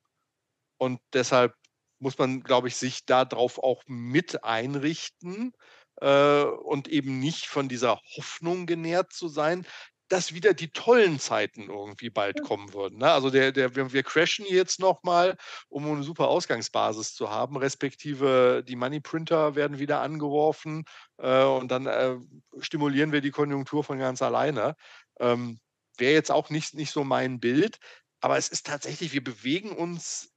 Und 0.78 1.00
deshalb 1.12 1.54
muss 1.98 2.18
man, 2.18 2.42
glaube 2.42 2.68
ich, 2.68 2.76
sich 2.76 3.04
darauf 3.06 3.58
auch 3.58 3.82
mit 3.86 4.44
einrichten 4.44 5.52
äh, 6.00 6.42
und 6.42 6.88
eben 6.88 7.20
nicht 7.20 7.46
von 7.46 7.68
dieser 7.68 8.00
Hoffnung 8.16 8.66
genährt 8.66 9.12
zu 9.12 9.28
sein, 9.28 9.66
dass 10.08 10.34
wieder 10.34 10.54
die 10.54 10.68
tollen 10.68 11.18
Zeiten 11.18 11.70
irgendwie 11.70 12.10
bald 12.10 12.42
kommen 12.42 12.72
würden. 12.74 12.98
Ne? 12.98 13.10
Also 13.10 13.30
der, 13.30 13.52
der, 13.52 13.74
wir, 13.74 13.92
wir 13.92 14.02
crashen 14.02 14.44
jetzt 14.46 14.78
nochmal, 14.78 15.36
um 15.68 15.86
eine 15.86 16.02
super 16.02 16.28
Ausgangsbasis 16.28 17.14
zu 17.14 17.30
haben, 17.30 17.56
respektive 17.56 18.62
die 18.66 18.76
Money 18.76 19.00
Printer 19.00 19.54
werden 19.54 19.78
wieder 19.78 20.00
angeworfen 20.00 20.84
äh, 21.18 21.44
und 21.44 21.70
dann 21.70 21.86
äh, 21.86 22.16
stimulieren 22.58 23.12
wir 23.12 23.20
die 23.20 23.30
Konjunktur 23.30 23.82
von 23.84 23.98
ganz 23.98 24.22
alleine. 24.22 24.76
Ähm, 25.18 25.58
Wäre 25.96 26.12
jetzt 26.12 26.32
auch 26.32 26.50
nicht, 26.50 26.74
nicht 26.74 26.90
so 26.90 27.04
mein 27.04 27.38
Bild, 27.38 27.78
aber 28.20 28.36
es 28.36 28.48
ist 28.48 28.66
tatsächlich, 28.66 29.12
wir 29.12 29.22
bewegen 29.22 29.70
uns 29.70 30.32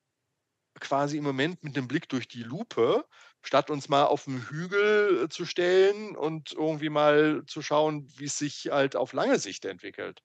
quasi 0.79 1.17
im 1.17 1.23
Moment 1.23 1.63
mit 1.63 1.75
dem 1.75 1.87
Blick 1.87 2.07
durch 2.09 2.27
die 2.27 2.43
Lupe 2.43 3.05
statt 3.41 3.69
uns 3.69 3.89
mal 3.89 4.05
auf 4.05 4.25
den 4.25 4.49
Hügel 4.49 5.23
äh, 5.23 5.29
zu 5.29 5.45
stellen 5.45 6.15
und 6.15 6.53
irgendwie 6.53 6.89
mal 6.89 7.43
zu 7.47 7.61
schauen, 7.61 8.07
wie 8.17 8.25
es 8.25 8.37
sich 8.37 8.69
halt 8.71 8.95
auf 8.95 9.13
lange 9.13 9.39
Sicht 9.39 9.65
entwickelt. 9.65 10.21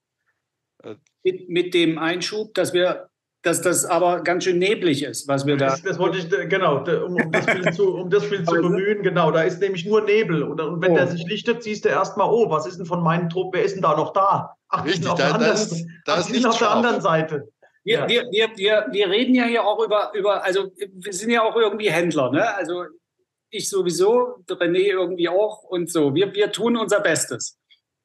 Äh, 0.83 0.97
mit, 1.23 1.49
mit 1.49 1.75
dem 1.75 1.99
Einschub, 1.99 2.55
dass 2.55 2.73
wir 2.73 3.09
dass 3.43 3.61
das 3.61 3.85
aber 3.85 4.23
ganz 4.23 4.45
schön 4.45 4.59
neblig 4.59 5.03
ist, 5.03 5.27
was 5.27 5.45
wir 5.47 5.57
da. 5.57 5.71
Das, 5.71 5.83
das 5.83 5.99
wollte 5.99 6.19
ich, 6.19 6.31
genau, 6.49 6.85
um, 7.05 7.17
um 7.17 7.33
das 7.33 7.45
Bild 7.45 7.75
zu, 7.75 7.95
um 7.97 8.09
das 8.09 8.29
Bild 8.31 8.47
zu 8.49 8.55
also 8.55 8.69
bemühen, 8.69 9.03
genau. 9.03 9.33
Da 9.33 9.43
ist 9.43 9.61
nämlich 9.61 9.85
nur 9.85 10.03
Nebel. 10.03 10.45
Und, 10.45 10.61
und 10.61 10.81
wenn 10.81 10.93
oh. 10.93 10.95
der 10.95 11.09
sich 11.09 11.27
lichtet, 11.27 11.63
siehst 11.63 11.85
du 11.85 11.89
erstmal, 11.89 12.31
oh, 12.31 12.49
was 12.51 12.67
ist 12.67 12.79
denn 12.79 12.87
von 12.87 13.03
meinem 13.03 13.29
Trupp, 13.29 13.53
wer 13.53 13.65
ist 13.65 13.75
denn 13.75 13.83
da 13.83 13.97
noch 13.97 14.13
da? 14.13 14.55
Ach, 14.69 14.85
die 14.85 14.93
sind 14.93 15.09
auf, 15.09 15.19
da, 15.19 15.25
der, 15.25 15.35
anderen, 15.35 15.53
das, 15.53 15.85
ach, 16.07 16.27
die 16.27 16.35
sind 16.35 16.47
auf 16.47 16.59
der 16.59 16.71
anderen 16.71 17.01
Seite. 17.01 17.49
Wir, 17.85 17.99
ja. 17.99 18.09
wir, 18.09 18.23
wir, 18.31 18.51
wir, 18.55 18.87
wir 18.93 19.11
reden 19.11 19.35
ja 19.35 19.45
hier 19.45 19.65
auch 19.65 19.85
über, 19.85 20.13
über, 20.15 20.45
also 20.45 20.71
wir 20.77 21.13
sind 21.13 21.31
ja 21.31 21.43
auch 21.43 21.57
irgendwie 21.57 21.91
Händler, 21.91 22.31
ne? 22.31 22.55
Also 22.55 22.85
ich 23.53 23.69
sowieso, 23.69 24.43
René 24.49 24.89
irgendwie 24.89 25.29
auch 25.29 25.63
und 25.63 25.91
so. 25.91 26.15
Wir, 26.15 26.35
wir 26.35 26.51
tun 26.51 26.77
unser 26.77 27.01
Bestes. 27.01 27.59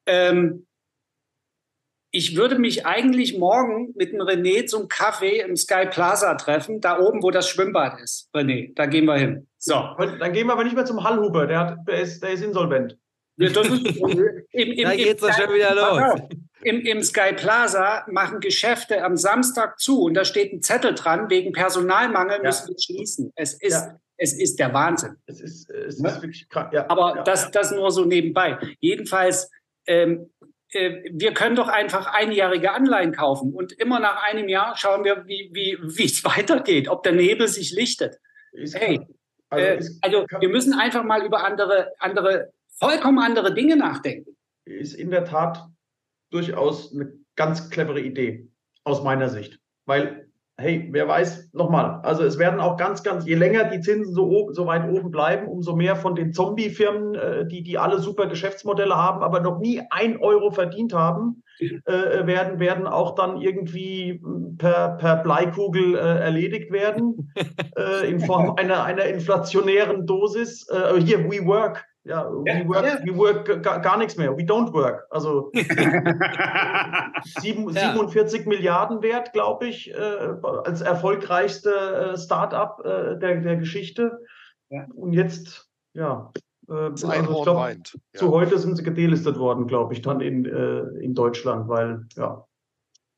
Ähm, 0.06 0.66
ich 2.10 2.36
würde 2.36 2.58
mich 2.58 2.86
eigentlich 2.86 3.38
morgen 3.38 3.92
mit 3.96 4.12
dem 4.12 4.20
René 4.20 4.66
zum 4.66 4.88
Kaffee 4.88 5.40
im 5.40 5.56
Sky 5.56 5.86
Plaza 5.90 6.34
treffen, 6.34 6.80
da 6.80 6.98
oben, 6.98 7.22
wo 7.22 7.30
das 7.30 7.48
Schwimmbad 7.48 8.00
ist. 8.00 8.30
René, 8.34 8.74
da 8.74 8.86
gehen 8.86 9.06
wir 9.06 9.16
hin. 9.16 9.48
So. 9.58 9.74
Dann 9.98 10.32
gehen 10.32 10.46
wir 10.46 10.52
aber 10.52 10.64
nicht 10.64 10.76
mehr 10.76 10.84
zum 10.84 11.02
Hallhuber, 11.02 11.46
der, 11.46 11.58
hat, 11.58 11.78
der, 11.86 12.00
ist, 12.00 12.22
der 12.22 12.30
ist 12.32 12.42
insolvent. 12.42 12.96
Ja, 13.38 13.48
das 13.50 13.68
ist, 13.68 13.86
im, 14.52 14.72
im, 14.72 14.84
da 14.84 14.94
geht's 14.94 15.22
doch 15.22 15.32
schon 15.32 15.54
wieder 15.54 15.74
los. 15.74 16.38
Im, 16.62 16.80
Im 16.80 17.02
Sky 17.02 17.32
Plaza 17.34 18.04
machen 18.10 18.40
Geschäfte 18.40 19.04
am 19.04 19.16
Samstag 19.16 19.78
zu 19.78 20.02
und 20.02 20.14
da 20.14 20.24
steht 20.24 20.52
ein 20.52 20.62
Zettel 20.62 20.94
dran, 20.94 21.30
wegen 21.30 21.52
Personalmangel 21.52 22.38
ja. 22.38 22.42
müssen 22.42 22.68
wir 22.68 22.78
schließen. 22.78 23.32
Es 23.36 23.54
ist, 23.54 23.72
ja. 23.72 23.98
es 24.16 24.32
ist 24.32 24.58
der 24.58 24.72
Wahnsinn. 24.74 25.16
Es 25.26 25.40
ist, 25.40 25.70
es 25.70 25.96
ist 25.96 26.04
wirklich 26.04 26.48
krank. 26.48 26.72
Ja. 26.72 26.86
Aber 26.88 27.22
das, 27.24 27.50
das 27.50 27.70
nur 27.70 27.90
so 27.90 28.04
nebenbei. 28.04 28.58
Jedenfalls, 28.80 29.50
ähm, 29.86 30.30
äh, 30.72 31.10
wir 31.12 31.32
können 31.32 31.56
doch 31.56 31.68
einfach 31.68 32.06
einjährige 32.12 32.72
Anleihen 32.72 33.12
kaufen 33.12 33.54
und 33.54 33.72
immer 33.72 34.00
nach 34.00 34.22
einem 34.24 34.48
Jahr 34.48 34.76
schauen 34.76 35.04
wir, 35.04 35.26
wie, 35.26 35.50
wie, 35.52 35.78
wie 35.80 36.04
es 36.04 36.24
weitergeht, 36.36 36.88
ob 36.88 37.02
der 37.02 37.12
Nebel 37.12 37.48
sich 37.48 37.72
lichtet. 37.72 38.18
Hey, 38.72 39.00
also, 39.48 39.66
äh, 39.66 39.80
also 40.02 40.26
wir 40.40 40.48
müssen 40.48 40.74
einfach 40.74 41.04
mal 41.04 41.24
über 41.24 41.44
andere, 41.44 41.92
andere, 41.98 42.52
vollkommen 42.78 43.18
andere 43.18 43.54
Dinge 43.54 43.76
nachdenken. 43.76 44.36
Ist 44.64 44.94
in 44.94 45.10
der 45.10 45.24
Tat 45.24 45.66
durchaus 46.30 46.94
eine 46.94 47.12
ganz 47.36 47.70
clevere 47.70 48.00
Idee 48.00 48.48
aus 48.84 49.02
meiner 49.02 49.28
Sicht, 49.28 49.60
weil 49.86 50.28
hey, 50.60 50.88
wer 50.90 51.06
weiß, 51.06 51.50
nochmal, 51.52 52.00
also 52.02 52.24
es 52.24 52.36
werden 52.36 52.58
auch 52.58 52.76
ganz, 52.76 53.04
ganz, 53.04 53.24
je 53.24 53.36
länger 53.36 53.64
die 53.64 53.80
Zinsen 53.80 54.12
so, 54.12 54.50
so 54.52 54.66
weit 54.66 54.90
oben 54.90 55.12
bleiben, 55.12 55.46
umso 55.46 55.76
mehr 55.76 55.94
von 55.94 56.16
den 56.16 56.32
Zombie-Firmen, 56.32 57.14
äh, 57.14 57.46
die, 57.46 57.62
die 57.62 57.78
alle 57.78 58.00
super 58.00 58.26
Geschäftsmodelle 58.26 58.96
haben, 58.96 59.22
aber 59.22 59.38
noch 59.38 59.60
nie 59.60 59.80
ein 59.90 60.18
Euro 60.20 60.50
verdient 60.50 60.92
haben, 60.92 61.44
äh, 61.60 62.26
werden, 62.26 62.58
werden 62.58 62.88
auch 62.88 63.14
dann 63.14 63.40
irgendwie 63.40 64.20
per, 64.58 64.96
per 64.96 65.16
Bleikugel 65.22 65.94
äh, 65.94 65.98
erledigt 65.98 66.72
werden, 66.72 67.32
äh, 67.76 68.10
in 68.10 68.18
Form 68.18 68.54
einer, 68.56 68.82
einer 68.82 69.04
inflationären 69.04 70.06
Dosis. 70.06 70.68
Äh, 70.68 71.00
hier, 71.00 71.30
WeWork, 71.30 71.84
ja, 72.08 72.30
we 72.30 72.66
work, 72.66 72.84
ja. 72.84 73.04
we 73.04 73.16
work 73.16 73.62
gar, 73.62 73.80
gar, 73.80 73.98
nichts 73.98 74.16
mehr. 74.16 74.36
We 74.36 74.42
don't 74.42 74.72
work. 74.72 75.06
Also 75.10 75.50
sieben, 77.40 77.68
ja. 77.74 77.92
47 77.92 78.46
Milliarden 78.46 79.02
wert, 79.02 79.32
glaube 79.32 79.68
ich, 79.68 79.92
äh, 79.92 80.34
als 80.64 80.80
erfolgreichste 80.80 81.70
äh, 82.14 82.16
Start-up 82.16 82.82
äh, 82.84 83.18
der, 83.18 83.40
der 83.40 83.56
Geschichte. 83.56 84.20
Ja. 84.70 84.86
Und 84.94 85.12
jetzt, 85.12 85.68
ja. 85.92 86.32
Äh, 86.68 86.72
also 86.72 87.12
ich 87.12 87.42
glaub, 87.42 87.74
Zu 88.14 88.30
heute 88.32 88.58
sind 88.58 88.76
sie 88.76 88.82
gedelistet 88.82 89.38
worden, 89.38 89.66
glaube 89.66 89.92
ich, 89.92 90.02
dann 90.02 90.20
in, 90.20 90.46
äh, 90.46 90.80
in 91.02 91.14
Deutschland, 91.14 91.68
weil, 91.68 92.06
ja 92.16 92.47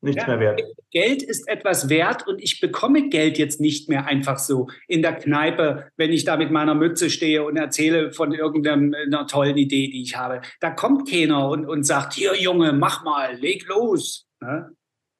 nichts 0.02 0.22
ja, 0.22 0.28
mehr 0.28 0.40
wert. 0.40 0.62
Geld 0.90 1.22
ist 1.22 1.48
etwas 1.48 1.88
wert 1.88 2.26
und 2.26 2.42
ich 2.42 2.60
bekomme 2.60 3.08
Geld 3.08 3.38
jetzt 3.38 3.60
nicht 3.60 3.88
mehr 3.88 4.06
einfach 4.06 4.38
so 4.38 4.68
in 4.88 5.02
der 5.02 5.14
Kneipe, 5.14 5.90
wenn 5.96 6.12
ich 6.12 6.24
da 6.24 6.36
mit 6.36 6.50
meiner 6.50 6.74
Mütze 6.74 7.10
stehe 7.10 7.44
und 7.44 7.56
erzähle 7.56 8.12
von 8.12 8.32
irgendeiner 8.32 9.26
tollen 9.26 9.56
Idee, 9.56 9.88
die 9.88 10.02
ich 10.02 10.16
habe. 10.16 10.40
Da 10.60 10.70
kommt 10.70 11.08
keiner 11.08 11.48
und, 11.48 11.66
und 11.66 11.84
sagt, 11.84 12.14
hier 12.14 12.34
Junge, 12.40 12.72
mach 12.72 13.04
mal, 13.04 13.36
leg 13.36 13.66
los. 13.68 14.26
Ne? 14.40 14.70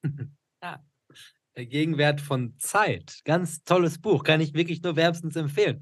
Ja. 0.63 0.79
Der 1.57 1.65
Gegenwert 1.65 2.21
von 2.21 2.53
Zeit. 2.59 3.21
Ganz 3.25 3.63
tolles 3.63 3.99
Buch, 3.99 4.23
kann 4.23 4.41
ich 4.41 4.53
wirklich 4.53 4.83
nur 4.83 4.95
wärmstens 4.95 5.35
empfehlen. 5.35 5.81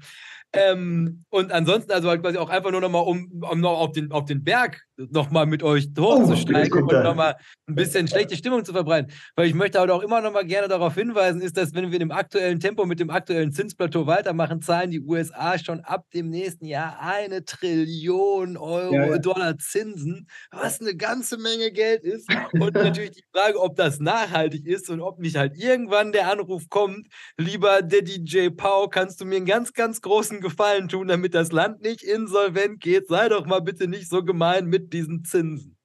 Ähm, 0.52 1.24
und 1.28 1.52
ansonsten, 1.52 1.92
also 1.92 2.08
halt 2.08 2.22
quasi 2.22 2.38
auch 2.38 2.48
einfach 2.50 2.72
nur 2.72 2.80
nochmal, 2.80 3.04
um, 3.04 3.42
um 3.48 3.60
noch 3.60 3.78
auf 3.78 3.92
den, 3.92 4.10
auf 4.10 4.24
den 4.24 4.42
Berg 4.42 4.82
nochmal 5.10 5.46
mit 5.46 5.62
euch 5.62 5.88
hochzusteigen 5.98 6.82
oh, 6.82 6.86
und 6.86 7.04
nochmal 7.04 7.36
ein 7.66 7.74
bisschen 7.74 8.08
schlechte 8.08 8.36
Stimmung 8.36 8.64
zu 8.64 8.72
verbreiten. 8.72 9.12
Weil 9.36 9.46
ich 9.46 9.54
möchte 9.54 9.80
aber 9.80 9.94
auch 9.94 10.02
immer 10.02 10.20
nochmal 10.20 10.44
gerne 10.44 10.68
darauf 10.68 10.94
hinweisen, 10.94 11.40
ist, 11.40 11.56
dass 11.56 11.74
wenn 11.74 11.90
wir 11.90 12.00
im 12.00 12.10
aktuellen 12.10 12.60
Tempo 12.60 12.84
mit 12.86 13.00
dem 13.00 13.10
aktuellen 13.10 13.52
Zinsplateau 13.52 14.06
weitermachen, 14.06 14.60
zahlen 14.60 14.90
die 14.90 15.00
USA 15.00 15.58
schon 15.58 15.80
ab 15.80 16.06
dem 16.12 16.30
nächsten 16.30 16.66
Jahr 16.66 16.98
eine 17.00 17.44
Trillion 17.44 18.56
Euro, 18.56 18.94
ja, 18.94 19.06
ja. 19.06 19.18
Dollar 19.18 19.58
Zinsen, 19.58 20.28
was 20.50 20.80
eine 20.80 20.96
ganze 20.96 21.38
Menge 21.38 21.70
Geld 21.72 22.02
ist. 22.02 22.28
Und 22.52 22.74
natürlich 22.74 23.12
die 23.12 23.24
Frage, 23.32 23.60
ob 23.60 23.76
das 23.76 24.00
nachhaltig 24.00 24.66
ist 24.66 24.90
und 24.90 25.00
ob 25.00 25.18
nicht 25.18 25.36
halt 25.36 25.56
irgendwann 25.56 26.12
der 26.12 26.30
Anruf 26.30 26.68
kommt, 26.68 27.06
lieber 27.36 27.82
der 27.82 28.02
DJ 28.02 28.48
Pau, 28.48 28.88
kannst 28.88 29.20
du 29.20 29.24
mir 29.24 29.36
einen 29.36 29.46
ganz, 29.46 29.72
ganz 29.72 30.00
großen 30.00 30.40
Gefallen 30.40 30.88
tun, 30.88 31.08
damit 31.08 31.34
das 31.34 31.52
Land 31.52 31.82
nicht 31.82 32.02
insolvent 32.02 32.80
geht. 32.80 33.08
Sei 33.08 33.28
doch 33.28 33.46
mal 33.46 33.60
bitte 33.60 33.88
nicht 33.88 34.08
so 34.08 34.24
gemein 34.24 34.66
mit 34.66 34.89
diesen 34.90 35.24
Zinsen. 35.24 35.76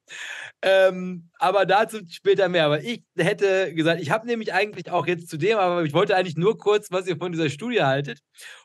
Ähm, 0.61 1.29
aber 1.39 1.65
dazu 1.65 1.99
später 2.09 2.49
mehr. 2.49 2.65
Aber 2.65 2.81
ich 2.81 3.03
hätte 3.17 3.73
gesagt, 3.73 4.01
ich 4.01 4.11
habe 4.11 4.27
nämlich 4.27 4.53
eigentlich 4.53 4.91
auch 4.91 5.07
jetzt 5.07 5.29
zu 5.29 5.37
dem, 5.37 5.57
aber 5.57 5.83
ich 5.83 5.93
wollte 5.93 6.15
eigentlich 6.15 6.37
nur 6.37 6.57
kurz, 6.57 6.91
was 6.91 7.07
ihr 7.07 7.17
von 7.17 7.31
dieser 7.31 7.49
Studie 7.49 7.83
haltet 7.83 8.19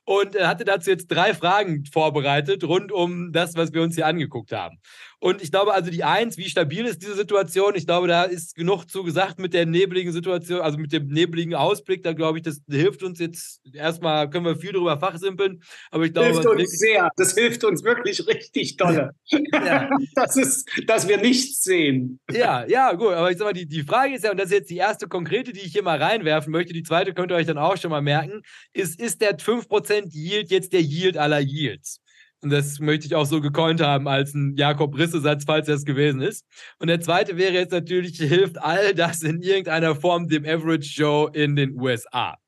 und 0.05 0.35
äh, 0.35 0.47
hatte 0.47 0.65
dazu 0.65 0.91
jetzt 0.91 1.09
drei 1.09 1.35
Fragen 1.35 1.85
vorbereitet 1.85 2.65
rund 2.65 2.93
um 2.93 3.33
das, 3.33 3.55
was 3.55 3.73
wir 3.73 3.83
uns 3.83 3.95
hier 3.95 4.07
angeguckt 4.07 4.53
haben. 4.53 4.79
Und 5.23 5.43
ich 5.43 5.51
glaube, 5.51 5.75
also 5.75 5.91
die 5.91 6.03
Eins, 6.03 6.39
wie 6.39 6.49
stabil 6.49 6.87
ist 6.87 7.03
diese 7.03 7.15
Situation? 7.15 7.75
Ich 7.75 7.87
glaube, 7.87 8.09
da 8.09 8.25
ist 8.25 8.57
genug 8.57 8.87
zu 8.87 9.05
gesagt 9.05 9.39
mit 9.39 9.53
der 9.53 9.67
nebligen 9.67 10.13
Situation, 10.13 10.63
also 10.63 10.79
mit 10.79 10.93
dem 10.93 11.09
nebligen 11.09 11.55
Ausblick. 11.55 12.03
Da 12.03 12.15
glaube 12.15 12.39
ich, 12.39 12.45
das 12.45 12.63
hilft 12.69 13.03
uns 13.03 13.19
jetzt 13.19 13.61
erstmal, 13.75 14.31
können 14.31 14.47
wir 14.47 14.57
viel 14.57 14.73
darüber 14.73 14.99
fachsimpeln. 14.99 15.63
Aber 15.91 16.05
ich 16.07 16.15
glaube, 16.15 16.29
hilft 16.29 16.47
uns 16.47 16.71
sehr. 16.71 17.11
Das 17.17 17.35
hilft 17.35 17.65
uns 17.65 17.85
wirklich 17.85 18.27
richtig 18.27 18.79
dolle. 18.79 19.11
Ja. 19.53 19.91
das 20.15 20.37
ist, 20.37 20.67
dass 20.87 21.07
wir 21.07 21.19
nichts 21.19 21.63
sehen. 21.63 22.19
Ja, 22.33 22.60
ja, 22.67 22.93
gut. 22.93 23.13
Aber 23.13 23.31
ich 23.31 23.39
sag 23.39 23.45
mal, 23.47 23.53
die, 23.53 23.67
die 23.67 23.83
Frage 23.83 24.15
ist 24.15 24.25
ja, 24.25 24.31
und 24.31 24.39
das 24.39 24.47
ist 24.47 24.53
jetzt 24.53 24.71
die 24.71 24.77
erste 24.77 25.09
konkrete, 25.09 25.53
die 25.53 25.61
ich 25.61 25.73
hier 25.73 25.83
mal 25.83 26.03
reinwerfen 26.03 26.53
möchte. 26.53 26.73
Die 26.73 26.83
zweite 26.83 27.15
könnt 27.15 27.31
ihr 27.33 27.37
euch 27.37 27.47
dann 27.47 27.59
auch 27.59 27.77
schon 27.77 27.91
mal 27.91 28.03
merken. 28.03 28.43
Ist, 28.73 29.01
ist 29.01 29.21
der 29.21 29.39
5% 29.39 30.13
Yield 30.13 30.51
jetzt 30.51 30.73
der 30.73 30.83
Yield 30.83 31.17
aller 31.17 31.41
Yields? 31.41 32.01
Und 32.43 32.51
das 32.51 32.79
möchte 32.79 33.07
ich 33.07 33.15
auch 33.15 33.27
so 33.27 33.41
gecoint 33.41 33.83
haben 33.83 34.09
als 34.09 34.35
ein 34.35 34.57
Jakob 34.57 34.97
Risse-Satz, 34.97 35.45
falls 35.45 35.69
es 35.69 35.85
gewesen 35.85 36.23
ist. 36.23 36.47
Und 36.79 36.89
der 36.89 37.01
zweite 37.01 37.37
wäre 37.37 37.53
jetzt 37.53 37.73
natürlich, 37.73 38.17
hilft 38.19 38.59
all 38.59 38.95
das 38.95 39.23
in 39.23 39.43
irgendeiner 39.43 39.95
Form 39.95 40.29
dem 40.29 40.45
Average 40.45 40.91
Joe 40.95 41.31
in 41.35 41.57
den 41.57 41.79
USA. 41.79 42.39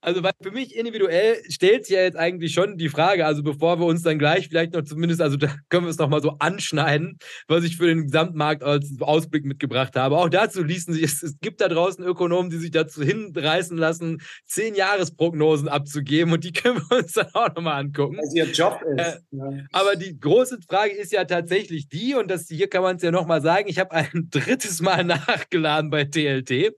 Also, 0.00 0.22
weil 0.22 0.32
für 0.40 0.52
mich 0.52 0.76
individuell 0.76 1.42
stellt 1.48 1.86
sich 1.86 1.96
ja 1.96 2.02
jetzt 2.02 2.16
eigentlich 2.16 2.52
schon 2.52 2.76
die 2.76 2.88
Frage, 2.88 3.26
also 3.26 3.42
bevor 3.42 3.80
wir 3.80 3.86
uns 3.86 4.02
dann 4.02 4.18
gleich 4.18 4.48
vielleicht 4.48 4.74
noch 4.74 4.82
zumindest, 4.82 5.20
also 5.20 5.36
da 5.36 5.52
können 5.68 5.86
wir 5.86 5.90
es 5.90 5.98
noch 5.98 6.08
mal 6.08 6.22
so 6.22 6.36
anschneiden, 6.38 7.18
was 7.48 7.64
ich 7.64 7.76
für 7.76 7.88
den 7.88 8.04
Gesamtmarkt 8.04 8.62
als 8.62 8.94
Ausblick 9.00 9.44
mitgebracht 9.44 9.96
habe. 9.96 10.16
Auch 10.16 10.28
dazu 10.28 10.62
ließen 10.62 10.94
sich, 10.94 11.02
es, 11.02 11.22
es 11.24 11.40
gibt 11.40 11.60
da 11.60 11.68
draußen 11.68 12.04
Ökonomen, 12.04 12.48
die 12.48 12.58
sich 12.58 12.70
dazu 12.70 13.02
hinreißen 13.02 13.76
lassen, 13.76 14.22
zehn 14.44 14.76
Jahresprognosen 14.76 15.68
abzugeben 15.68 16.32
und 16.32 16.44
die 16.44 16.52
können 16.58 16.80
wir 16.88 16.98
uns 16.98 17.14
dann 17.14 17.28
auch 17.34 17.52
nochmal 17.54 17.80
angucken. 17.80 18.18
Was 18.18 18.34
ihr 18.34 18.44
Job 18.44 18.80
ist. 18.96 19.00
Äh, 19.00 19.18
ja. 19.32 19.66
Aber 19.72 19.96
die 19.96 20.18
große 20.18 20.58
Frage 20.68 20.92
ist 20.92 21.12
ja 21.12 21.24
tatsächlich 21.24 21.88
die, 21.88 22.14
und 22.14 22.30
das 22.30 22.46
hier 22.46 22.68
kann 22.68 22.82
man 22.82 22.96
es 22.96 23.02
ja 23.02 23.10
nochmal 23.10 23.42
sagen, 23.42 23.68
ich 23.68 23.80
habe 23.80 23.90
ein 23.92 24.08
drittes 24.30 24.80
Mal 24.80 25.02
nachgeladen 25.02 25.90
bei 25.90 26.04
TLT. 26.04 26.74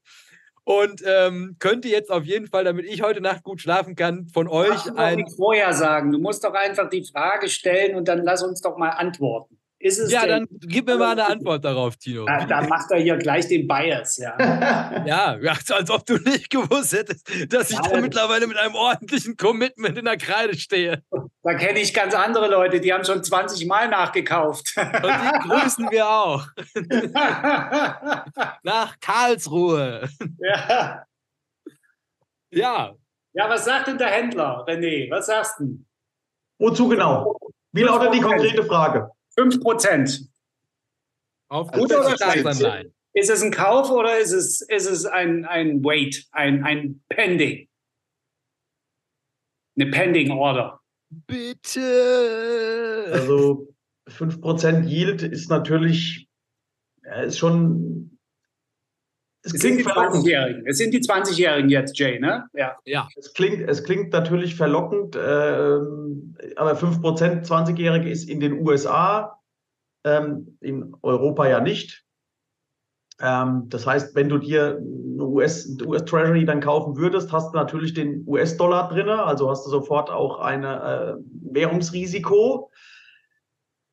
Und 0.64 1.02
ähm, 1.04 1.56
könnte 1.58 1.88
jetzt 1.88 2.10
auf 2.10 2.24
jeden 2.24 2.46
Fall, 2.46 2.64
damit 2.64 2.86
ich 2.86 3.02
heute 3.02 3.20
Nacht 3.20 3.42
gut 3.42 3.60
schlafen 3.60 3.96
kann, 3.96 4.28
von 4.28 4.46
euch 4.46 4.82
du 4.84 4.94
ein. 4.96 5.24
vorher 5.36 5.72
sagen. 5.72 6.12
Du 6.12 6.18
musst 6.18 6.44
doch 6.44 6.54
einfach 6.54 6.88
die 6.88 7.04
Frage 7.04 7.48
stellen 7.48 7.96
und 7.96 8.08
dann 8.08 8.22
lass 8.22 8.42
uns 8.42 8.60
doch 8.60 8.76
mal 8.76 8.90
antworten. 8.90 9.59
Ist 9.82 9.98
es 9.98 10.12
ja, 10.12 10.26
denn? 10.26 10.46
dann 10.46 10.58
gib 10.68 10.86
mir 10.86 10.98
mal 10.98 11.12
eine 11.12 11.26
Antwort 11.26 11.64
darauf, 11.64 11.96
Tino. 11.96 12.26
Ja, 12.26 12.44
da 12.44 12.60
macht 12.60 12.90
er 12.90 12.98
hier 12.98 13.16
gleich 13.16 13.48
den 13.48 13.66
Bias, 13.66 14.18
ja. 14.18 14.36
ja, 15.06 15.38
als 15.70 15.90
ob 15.90 16.04
du 16.04 16.18
nicht 16.18 16.50
gewusst 16.50 16.92
hättest, 16.92 17.26
dass 17.50 17.70
ich 17.70 17.78
ja, 17.78 17.88
da 17.90 17.98
mittlerweile 17.98 18.46
mit 18.46 18.58
einem 18.58 18.74
ordentlichen 18.74 19.38
Commitment 19.38 19.96
in 19.96 20.04
der 20.04 20.18
Kreide 20.18 20.54
stehe. 20.54 21.02
Da 21.42 21.54
kenne 21.54 21.80
ich 21.80 21.94
ganz 21.94 22.14
andere 22.14 22.48
Leute, 22.48 22.78
die 22.78 22.92
haben 22.92 23.06
schon 23.06 23.24
20 23.24 23.66
Mal 23.66 23.88
nachgekauft. 23.88 24.74
Und 24.76 24.86
die 24.86 25.48
grüßen 25.48 25.90
wir 25.90 26.06
auch. 26.06 26.46
Nach 28.62 29.00
Karlsruhe. 29.00 30.10
Ja. 30.40 31.06
Ja. 32.50 32.94
Ja, 33.32 33.48
was 33.48 33.64
sagt 33.64 33.86
denn 33.86 33.96
der 33.96 34.08
Händler, 34.08 34.66
René? 34.68 35.10
Was 35.10 35.26
sagst 35.26 35.58
du? 35.58 35.82
Wozu 36.58 36.86
genau? 36.88 37.34
Wie 37.72 37.82
lautet 37.82 38.12
die 38.12 38.20
konkrete 38.20 38.62
Frage? 38.64 39.10
5 39.40 39.60
Prozent. 39.60 40.28
Auf 41.48 41.72
gute 41.72 41.98
oder 41.98 42.16
Staatsanleihen? 42.16 42.94
Ist 43.12 43.30
es 43.30 43.42
ein 43.42 43.50
Kauf 43.50 43.90
oder 43.90 44.18
ist 44.18 44.32
es, 44.32 44.60
ist 44.60 44.86
es 44.86 45.04
ein, 45.04 45.44
ein 45.44 45.82
Wait, 45.82 46.26
ein, 46.30 46.62
ein 46.62 47.02
Pending? 47.08 47.68
Eine 49.76 49.90
Pending 49.90 50.30
Order. 50.30 50.80
Bitte. 51.26 51.80
Also 53.12 53.74
5% 54.08 54.86
Yield 54.86 55.22
ist 55.22 55.48
natürlich, 55.50 56.28
ist 57.24 57.38
schon. 57.38 58.09
Es, 59.42 59.54
es 59.54 59.60
klingt 59.60 59.82
verlockend. 59.82 60.26
Es 60.66 60.78
sind 60.78 60.92
die 60.92 61.00
20-Jährigen 61.00 61.70
jetzt, 61.70 61.98
Jay, 61.98 62.18
ne? 62.18 62.46
Ja. 62.52 62.76
ja. 62.84 63.08
Es, 63.16 63.32
klingt, 63.32 63.68
es 63.68 63.82
klingt 63.84 64.12
natürlich 64.12 64.54
verlockend, 64.54 65.16
äh, 65.16 65.78
aber 66.56 66.72
5% 66.72 67.46
20-Jährige 67.46 68.10
ist 68.10 68.28
in 68.28 68.40
den 68.40 68.66
USA, 68.66 69.38
ähm, 70.04 70.58
in 70.60 70.94
Europa 71.02 71.48
ja 71.48 71.60
nicht. 71.60 72.04
Ähm, 73.20 73.64
das 73.68 73.86
heißt, 73.86 74.14
wenn 74.14 74.28
du 74.28 74.38
dir 74.38 74.78
eine 74.78 75.24
US, 75.24 75.76
US 75.84 76.04
Treasury 76.04 76.44
dann 76.44 76.60
kaufen 76.60 76.96
würdest, 76.96 77.32
hast 77.32 77.52
du 77.52 77.56
natürlich 77.56 77.94
den 77.94 78.24
US-Dollar 78.26 78.88
drin, 78.88 79.08
also 79.08 79.50
hast 79.50 79.66
du 79.66 79.70
sofort 79.70 80.10
auch 80.10 80.40
ein 80.40 80.64
äh, 80.64 81.14
Währungsrisiko. 81.50 82.70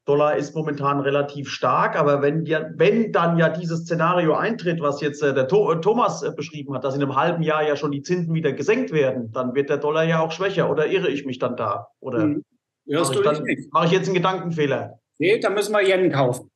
Dollar 0.08 0.38
ist 0.38 0.55
momentan 0.55 1.01
relativ 1.01 1.49
stark, 1.49 1.97
aber 1.97 2.22
wenn, 2.22 2.45
ja, 2.45 2.66
wenn 2.76 3.12
dann 3.12 3.38
ja 3.38 3.49
dieses 3.49 3.82
Szenario 3.82 4.36
eintritt, 4.36 4.80
was 4.80 5.01
jetzt 5.01 5.22
äh, 5.22 5.34
der 5.34 5.49
to 5.49 5.76
Thomas 5.76 6.24
äh, 6.24 6.32
beschrieben 6.32 6.74
hat, 6.74 6.86
dass 6.86 6.95
in 6.95 7.03
einem 7.03 7.16
halben 7.16 7.43
Jahr 7.43 7.62
ja 7.68 7.76
schon 7.76 7.91
die 7.91 8.01
Zinsen 8.01 8.34
wieder 8.34 8.53
gesenkt 8.53 8.93
werden, 8.93 9.34
dann 9.34 9.53
wird 9.53 9.70
der 9.70 9.78
Dollar 9.78 10.05
ja 10.05 10.22
auch 10.22 10.32
schwächer. 10.32 10.70
Oder 10.70 10.88
irre 10.88 11.10
ich 11.10 11.26
mich 11.26 11.39
dann 11.39 11.58
da? 11.58 11.88
Oder 11.99 12.22
hm. 12.22 12.43
mache 12.86 13.51
ich, 13.51 13.68
mach 13.72 13.86
ich 13.86 13.91
jetzt 13.91 14.08
einen 14.08 14.16
Gedankenfehler? 14.16 14.97
Nee, 15.20 15.39
da 15.39 15.49
müssen 15.49 15.74
wir 15.74 15.82
Yen 15.82 16.10
kaufen. 16.10 16.49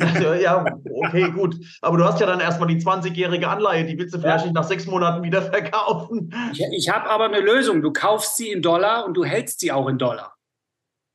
Also, 0.00 0.34
ja, 0.34 0.64
okay, 1.04 1.30
gut. 1.30 1.54
Aber 1.82 1.96
du 1.98 2.04
hast 2.04 2.18
ja 2.18 2.26
dann 2.26 2.40
erstmal 2.40 2.68
die 2.68 2.82
20-jährige 2.82 3.48
Anleihe, 3.48 3.84
die 3.84 3.96
willst 3.96 4.14
du 4.14 4.18
vielleicht 4.18 4.40
ja. 4.40 4.46
nicht 4.46 4.54
nach 4.54 4.64
sechs 4.64 4.84
Monaten 4.86 5.22
wieder 5.22 5.42
verkaufen. 5.52 6.34
Ich, 6.52 6.60
ich 6.72 6.88
habe 6.88 7.08
aber 7.08 7.26
eine 7.26 7.40
Lösung. 7.40 7.82
Du 7.82 7.92
kaufst 7.92 8.36
sie 8.36 8.50
in 8.50 8.62
Dollar 8.62 9.06
und 9.06 9.14
du 9.14 9.24
hältst 9.24 9.60
sie 9.60 9.70
auch 9.70 9.86
in 9.86 9.96
Dollar. 9.96 10.34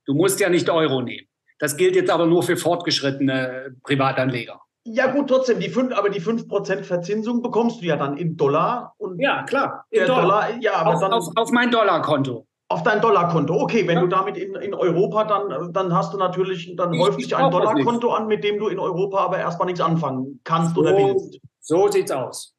Du 0.06 0.14
musst 0.14 0.40
ja 0.40 0.48
nicht 0.48 0.70
Euro 0.70 1.02
nehmen. 1.02 1.28
Das 1.62 1.78
gilt 1.78 1.96
jetzt 1.96 2.10
aber 2.10 2.26
nur 2.26 2.42
für 2.42 2.58
fortgeschrittene 2.58 3.76
Privatanleger. 3.84 4.60
Ja, 4.84 5.12
gut, 5.12 5.30
trotzdem, 5.30 5.60
die 5.60 5.70
5, 5.70 5.96
aber 5.96 6.10
die 6.10 6.20
5% 6.20 6.82
Verzinsung 6.82 7.44
bekommst 7.44 7.82
du 7.82 7.86
ja 7.86 7.98
dann 7.98 8.18
in 8.18 8.36
Dollar. 8.36 8.96
Und 8.98 9.20
ja, 9.20 9.44
klar. 9.44 9.86
In 9.92 10.08
Dollar. 10.08 10.22
Dollar. 10.22 10.50
ja, 10.60 10.74
aber 10.74 10.96
auf, 10.96 11.00
dann, 11.00 11.14
auf, 11.14 11.28
auf 11.36 11.52
mein 11.52 11.70
Dollarkonto. 11.70 12.48
Auf 12.68 12.82
dein 12.82 13.00
Dollarkonto. 13.00 13.54
Okay, 13.54 13.88
wenn 13.88 13.98
ja. 13.98 14.02
du 14.02 14.08
damit 14.08 14.38
in, 14.38 14.56
in 14.56 14.74
Europa 14.74 15.24
dann, 15.26 15.72
dann 15.72 15.94
hast 15.94 16.16
du 16.16 16.18
natürlich, 16.18 16.76
dann 16.76 16.96
ich, 16.96 17.00
häuft 17.00 17.22
sich 17.22 17.36
ein 17.36 17.52
Dollarkonto 17.52 18.10
an, 18.10 18.26
mit 18.26 18.44
dem 18.44 18.58
du 18.58 18.70
in 18.70 18.80
Europa 18.80 19.20
aber 19.20 19.38
erstmal 19.38 19.68
nichts 19.68 19.82
anfangen 19.82 20.40
kannst 20.44 20.74
so, 20.74 20.82
oder 20.82 20.98
willst. 20.98 21.40
So 21.60 21.90
sieht's 21.90 22.10
aus. 22.10 22.56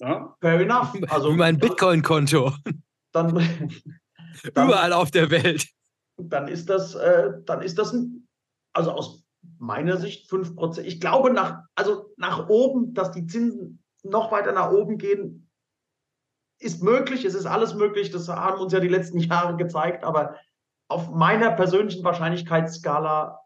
Ja? 0.00 0.34
Fair 0.40 0.60
enough. 0.60 0.92
Also, 1.08 1.30
Wie 1.30 1.36
mein 1.36 1.56
Bitcoin-Konto. 1.56 2.52
Dann, 3.12 3.32
dann, 3.32 3.70
Überall 4.66 4.92
auf 4.92 5.12
der 5.12 5.30
Welt. 5.30 5.68
Dann 6.16 6.48
ist 6.48 6.68
das, 6.68 6.96
äh, 6.96 7.30
dann 7.46 7.62
ist 7.62 7.78
das 7.78 7.92
ein, 7.92 8.26
also 8.72 8.92
aus 8.92 9.24
meiner 9.58 9.96
Sicht 9.96 10.30
5%. 10.30 10.80
Ich 10.80 11.00
glaube, 11.00 11.32
nach, 11.32 11.62
also 11.74 12.12
nach 12.16 12.48
oben, 12.48 12.94
dass 12.94 13.12
die 13.12 13.26
Zinsen 13.26 13.82
noch 14.02 14.32
weiter 14.32 14.52
nach 14.52 14.72
oben 14.72 14.98
gehen, 14.98 15.50
ist 16.58 16.82
möglich, 16.82 17.24
es 17.24 17.34
ist 17.34 17.46
alles 17.46 17.74
möglich, 17.74 18.10
das 18.10 18.28
haben 18.28 18.60
uns 18.60 18.72
ja 18.72 18.80
die 18.80 18.88
letzten 18.88 19.18
Jahre 19.18 19.56
gezeigt, 19.56 20.04
aber 20.04 20.36
auf 20.88 21.10
meiner 21.10 21.52
persönlichen 21.52 22.04
Wahrscheinlichkeitsskala 22.04 23.40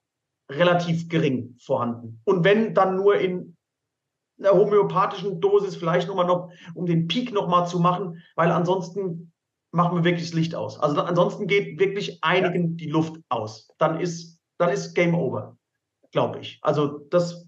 relativ 0.50 1.08
gering 1.08 1.56
vorhanden. 1.60 2.20
Und 2.24 2.44
wenn 2.44 2.74
dann 2.74 2.96
nur 2.96 3.16
in 3.16 3.56
einer 4.38 4.52
homöopathischen 4.52 5.40
Dosis, 5.40 5.76
vielleicht 5.76 6.08
nochmal 6.08 6.26
noch, 6.26 6.50
um 6.74 6.86
den 6.86 7.06
Peak 7.06 7.32
nochmal 7.32 7.66
zu 7.66 7.78
machen, 7.78 8.22
weil 8.34 8.50
ansonsten 8.50 9.32
machen 9.70 9.96
wir 9.96 10.04
wirklich 10.04 10.28
das 10.28 10.34
Licht 10.34 10.54
aus. 10.54 10.78
Also 10.78 11.00
ansonsten 11.00 11.46
geht 11.46 11.78
wirklich 11.78 12.22
einigen 12.22 12.76
die 12.76 12.88
Luft 12.88 13.16
aus. 13.28 13.68
Dann 13.78 14.00
ist, 14.00 14.33
dann 14.58 14.70
ist 14.70 14.94
Game 14.94 15.14
Over, 15.14 15.56
glaube 16.12 16.40
ich. 16.40 16.58
Also 16.62 16.98
das 17.10 17.46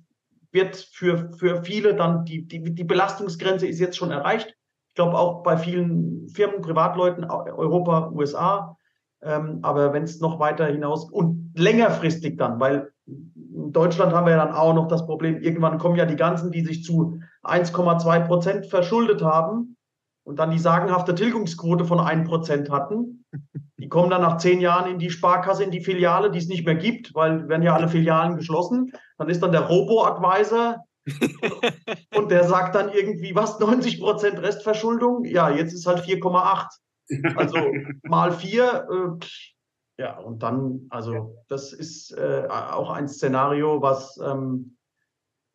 wird 0.53 0.77
für, 0.77 1.33
für 1.33 1.63
viele 1.63 1.95
dann, 1.95 2.25
die, 2.25 2.47
die, 2.47 2.75
die 2.75 2.85
Belastungsgrenze 2.85 3.67
ist 3.67 3.81
jetzt 3.81 3.97
schon 3.97 4.11
erreicht 4.11 4.57
glaube 4.97 5.17
auch 5.17 5.45
bei 5.45 5.57
vielen 5.57 6.29
Firmen, 6.29 6.63
Privatleuten, 6.63 7.25
Europa, 7.25 8.11
USA. 8.13 8.77
Ähm, 9.23 9.61
aber 9.63 9.93
wenn 9.93 10.03
es 10.03 10.21
noch 10.21 10.41
weiter 10.41 10.67
hinaus 10.67 11.09
und 11.11 11.53
längerfristig 11.55 12.37
dann, 12.37 12.59
weil 12.59 12.91
in 13.07 13.73
Deutschland 13.73 14.13
haben 14.13 14.27
wir 14.27 14.33
ja 14.33 14.45
dann 14.45 14.55
auch 14.55 14.75
noch 14.75 14.89
das 14.89 15.07
Problem, 15.07 15.41
irgendwann 15.41 15.79
kommen 15.79 15.97
ja 15.97 16.05
die 16.05 16.17
ganzen, 16.17 16.51
die 16.51 16.65
sich 16.65 16.83
zu 16.83 17.21
1,2 17.45 18.27
Prozent 18.27 18.67
verschuldet 18.67 19.23
haben 19.23 19.77
und 20.25 20.39
dann 20.39 20.51
die 20.51 20.59
sagenhafte 20.59 21.15
Tilgungsquote 21.15 21.85
von 21.85 22.01
1 22.01 22.29
Prozent 22.29 22.71
hatten. 22.71 23.25
Die 23.79 23.89
kommen 23.89 24.11
dann 24.11 24.23
nach 24.23 24.39
zehn 24.39 24.61
Jahren 24.61 24.91
in 24.91 24.99
die 24.99 25.11
Sparkasse, 25.11 25.65
in 25.65 25.71
die 25.71 25.85
Filiale, 25.85 26.31
die 26.31 26.39
es 26.39 26.49
nicht 26.49 26.65
mehr 26.65 26.77
gibt, 26.77 27.15
weil 27.15 27.49
werden 27.49 27.63
ja 27.63 27.75
alle 27.75 27.89
Filialen 27.89 28.37
geschlossen. 28.37 28.93
Dann 29.19 29.29
ist 29.29 29.43
dann 29.43 29.53
der 29.53 29.63
Robo-Advisor, 29.63 30.85
und 32.17 32.31
der 32.31 32.45
sagt 32.45 32.75
dann 32.75 32.93
irgendwie, 32.93 33.35
was, 33.35 33.59
90 33.61 34.01
Prozent 34.01 34.43
Restverschuldung? 34.43 35.25
Ja, 35.25 35.51
jetzt 35.51 35.73
ist 35.73 35.87
halt 35.87 36.01
4,8. 36.01 37.37
Also 37.37 37.59
mal 38.03 38.33
vier. 38.33 38.89
Äh, 38.91 40.03
ja, 40.03 40.19
und 40.19 40.43
dann, 40.43 40.87
also 40.91 41.37
das 41.49 41.73
ist 41.73 42.13
äh, 42.13 42.47
auch 42.49 42.91
ein 42.91 43.09
Szenario, 43.09 43.81
was, 43.81 44.19
ähm, 44.19 44.76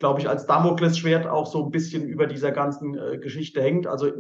glaube 0.02 0.20
ich, 0.20 0.28
als 0.28 0.48
Damoklesschwert 0.48 1.28
auch 1.28 1.46
so 1.46 1.64
ein 1.64 1.70
bisschen 1.70 2.08
über 2.08 2.26
dieser 2.26 2.52
ganzen 2.52 2.98
äh, 2.98 3.20
Geschichte 3.20 3.62
hängt. 3.62 3.86
Also 3.86 4.12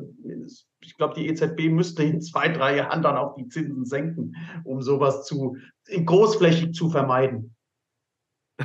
ich 0.80 0.96
glaube, 0.96 1.16
die 1.16 1.28
EZB 1.28 1.72
müsste 1.72 2.04
in 2.04 2.22
zwei, 2.22 2.50
drei 2.50 2.78
Jahren 2.78 3.02
dann 3.02 3.18
auch 3.18 3.34
die 3.34 3.48
Zinsen 3.48 3.86
senken, 3.86 4.36
um 4.64 4.84
sowas 4.84 5.26
zu 5.26 5.58
großflächig 5.90 6.74
zu 6.76 6.92
vermeiden. 6.92 7.56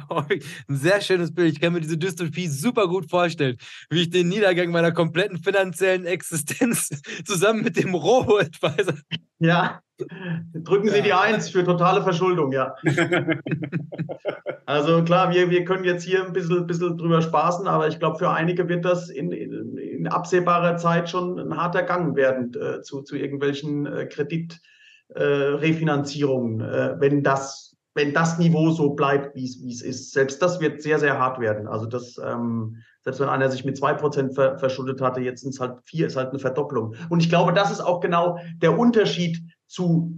Ein 0.08 0.76
sehr 0.76 1.00
schönes 1.00 1.34
Bild. 1.34 1.52
Ich 1.52 1.60
kann 1.60 1.72
mir 1.72 1.80
diese 1.80 1.98
Dystopie 1.98 2.48
super 2.48 2.88
gut 2.88 3.10
vorstellen, 3.10 3.56
wie 3.90 4.02
ich 4.02 4.10
den 4.10 4.28
Niedergang 4.28 4.70
meiner 4.70 4.92
kompletten 4.92 5.38
finanziellen 5.38 6.06
Existenz 6.06 6.90
zusammen 7.24 7.62
mit 7.62 7.76
dem 7.76 7.94
Robo-Advisor. 7.94 8.94
Ja, 9.38 9.82
drücken 10.54 10.88
Sie 10.88 11.02
die 11.02 11.12
Eins 11.12 11.50
für 11.50 11.62
totale 11.62 12.02
Verschuldung, 12.02 12.52
ja. 12.52 12.74
also 14.66 15.04
klar, 15.04 15.30
wir, 15.30 15.50
wir 15.50 15.66
können 15.66 15.84
jetzt 15.84 16.04
hier 16.04 16.24
ein 16.24 16.32
bisschen, 16.32 16.66
bisschen 16.66 16.96
drüber 16.96 17.20
spaßen, 17.20 17.68
aber 17.68 17.88
ich 17.88 17.98
glaube, 17.98 18.18
für 18.18 18.30
einige 18.30 18.66
wird 18.70 18.86
das 18.86 19.10
in, 19.10 19.32
in, 19.32 19.76
in, 19.76 20.06
absehbarer 20.06 20.78
Zeit 20.78 21.10
schon 21.10 21.38
ein 21.38 21.54
harter 21.54 21.82
Gang 21.82 22.16
werden 22.16 22.54
äh, 22.54 22.80
zu, 22.80 23.02
zu 23.02 23.14
irgendwelchen 23.14 23.84
äh, 23.84 24.06
Kreditrefinanzierungen, 24.06 26.62
äh, 26.62 26.92
äh, 26.92 27.00
wenn 27.00 27.22
das 27.22 27.65
wenn 27.96 28.12
das 28.12 28.38
Niveau 28.38 28.70
so 28.70 28.90
bleibt, 28.90 29.34
wie 29.34 29.44
es 29.44 29.80
ist. 29.80 30.12
Selbst 30.12 30.42
das 30.42 30.60
wird 30.60 30.82
sehr, 30.82 30.98
sehr 30.98 31.18
hart 31.18 31.40
werden. 31.40 31.66
Also 31.66 31.86
das, 31.86 32.20
ähm, 32.22 32.76
selbst 33.02 33.20
wenn 33.20 33.30
einer 33.30 33.50
sich 33.50 33.64
mit 33.64 33.78
zwei 33.78 33.94
Prozent 33.94 34.34
ver 34.34 34.58
verschuldet 34.58 35.00
hatte, 35.00 35.20
jetzt 35.20 35.40
sind 35.40 35.54
es 35.54 35.60
halt 35.60 35.78
vier, 35.84 36.06
ist 36.06 36.16
halt 36.16 36.28
eine 36.28 36.38
Verdopplung. 36.38 36.94
Und 37.08 37.20
ich 37.20 37.30
glaube, 37.30 37.54
das 37.54 37.70
ist 37.70 37.80
auch 37.80 38.00
genau 38.00 38.38
der 38.60 38.78
Unterschied 38.78 39.40
zu 39.66 40.14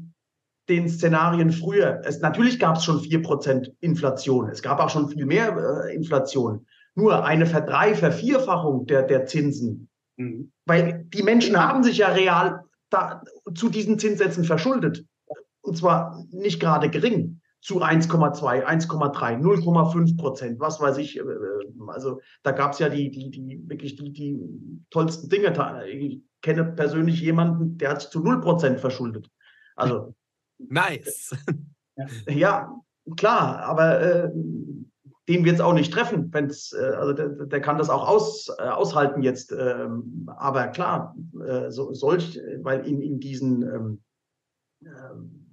den 0.69 0.89
Szenarien 0.89 1.53
früher. 1.53 2.01
Es, 2.05 2.21
natürlich 2.21 2.59
gab 2.59 2.79
es 2.79 2.85
schon 2.85 3.01
vier 3.01 3.23
Prozent 3.23 3.73
Inflation. 3.79 4.49
Es 4.49 4.61
gab 4.61 4.81
auch 4.81 4.91
schon 4.91 5.09
viel 5.09 5.25
mehr 5.25 5.87
äh, 5.87 5.95
Inflation. 5.95 6.67
Nur 6.97 7.25
eine 7.25 7.47
Verdrei-, 7.47 7.95
Vervierfachung 7.95 8.87
der, 8.87 9.05
der 9.05 9.27
Zinsen. 9.27 9.89
Mhm. 10.17 10.51
Weil 10.67 11.07
die 11.15 11.23
Menschen 11.23 11.57
haben 11.57 11.85
sich 11.85 11.99
ja 11.99 12.09
real 12.09 12.65
da, 12.91 13.23
zu 13.55 13.69
diesen 13.69 14.01
Zinssätzen 14.01 14.43
verschuldet. 14.43 15.05
Und 15.61 15.79
zwar 15.79 16.25
nicht 16.33 16.59
gerade 16.59 16.91
gering 16.91 17.41
zu 17.61 17.83
1,2, 17.83 18.65
1,3, 18.65 19.41
0,5 19.41 20.17
Prozent, 20.17 20.61
was 20.61 20.81
weiß 20.81 20.99
ich. 20.99 21.19
Äh, 21.19 21.23
also 21.89 22.21
da 22.43 22.53
gab 22.53 22.73
es 22.73 22.79
ja 22.79 22.89
die, 22.89 23.11
die, 23.11 23.31
die 23.31 23.69
wirklich 23.69 23.97
die, 23.97 24.13
die 24.13 24.39
tollsten 24.91 25.29
Dinge. 25.29 25.53
Ich 25.89 26.23
kenne 26.43 26.65
persönlich 26.65 27.21
jemanden, 27.21 27.79
der 27.79 27.91
hat 27.91 28.03
sich 28.03 28.11
zu 28.11 28.21
0 28.21 28.41
Prozent 28.41 28.81
verschuldet. 28.81 29.31
Also 29.77 30.15
nice. 30.59 31.37
Ja, 32.29 32.73
klar, 33.17 33.59
aber 33.65 34.01
äh, 34.01 34.31
den 35.29 35.45
wird 35.45 35.57
es 35.57 35.61
auch 35.61 35.73
nicht 35.73 35.93
treffen, 35.93 36.33
wenn's, 36.33 36.73
äh, 36.73 36.95
also 36.95 37.13
der, 37.13 37.29
der, 37.29 37.61
kann 37.61 37.77
das 37.77 37.91
auch 37.91 38.07
aus, 38.07 38.49
äh, 38.57 38.63
aushalten 38.63 39.21
jetzt. 39.23 39.51
Ähm, 39.51 40.29
aber 40.37 40.69
klar, 40.69 41.17
äh, 41.45 41.73
so, 41.73 41.93
solch, 41.93 42.41
weil 42.63 42.87
in, 42.87 43.03
in 43.03 43.19
diesen 43.19 43.63
ähm, 43.63 44.03
ähm 44.83 45.48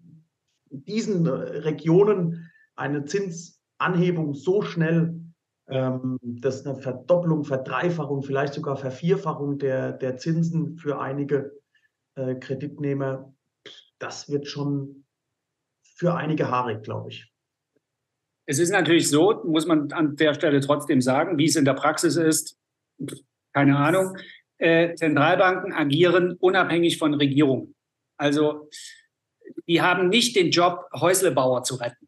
diesen 0.84 1.26
äh, 1.26 1.30
Regionen 1.30 2.51
eine 2.76 3.05
Zinsanhebung 3.05 4.34
so 4.34 4.61
schnell, 4.61 5.19
ähm, 5.67 6.19
dass 6.21 6.65
eine 6.65 6.76
Verdopplung, 6.76 7.43
Verdreifachung, 7.43 8.21
vielleicht 8.21 8.53
sogar 8.53 8.78
Vervierfachung 8.78 9.57
der, 9.57 9.93
der 9.93 10.17
Zinsen 10.17 10.78
für 10.78 10.99
einige 10.99 11.51
äh, 12.15 12.36
Kreditnehmer, 12.36 13.34
das 13.99 14.30
wird 14.30 14.47
schon 14.47 15.05
für 15.95 16.15
einige 16.15 16.51
haarig, 16.51 16.84
glaube 16.84 17.09
ich. 17.09 17.32
Es 18.47 18.59
ist 18.59 18.69
natürlich 18.69 19.09
so, 19.09 19.41
muss 19.45 19.65
man 19.65 19.91
an 19.91 20.15
der 20.17 20.34
Stelle 20.34 20.59
trotzdem 20.59 21.01
sagen, 21.01 21.38
wie 21.38 21.45
es 21.45 21.55
in 21.55 21.65
der 21.65 21.73
Praxis 21.73 22.15
ist, 22.15 22.59
keine 23.53 23.78
Ahnung. 23.78 24.17
Äh, 24.57 24.93
Zentralbanken 24.95 25.73
agieren 25.73 26.36
unabhängig 26.39 26.97
von 26.97 27.13
Regierungen. 27.13 27.76
Also 28.17 28.69
die 29.68 29.82
haben 29.82 30.10
nicht 30.10 30.36
den 30.36 30.52
Job, 30.52 30.89
Häuslebauer 30.93 31.64
zu 31.64 31.76
retten. 31.76 32.08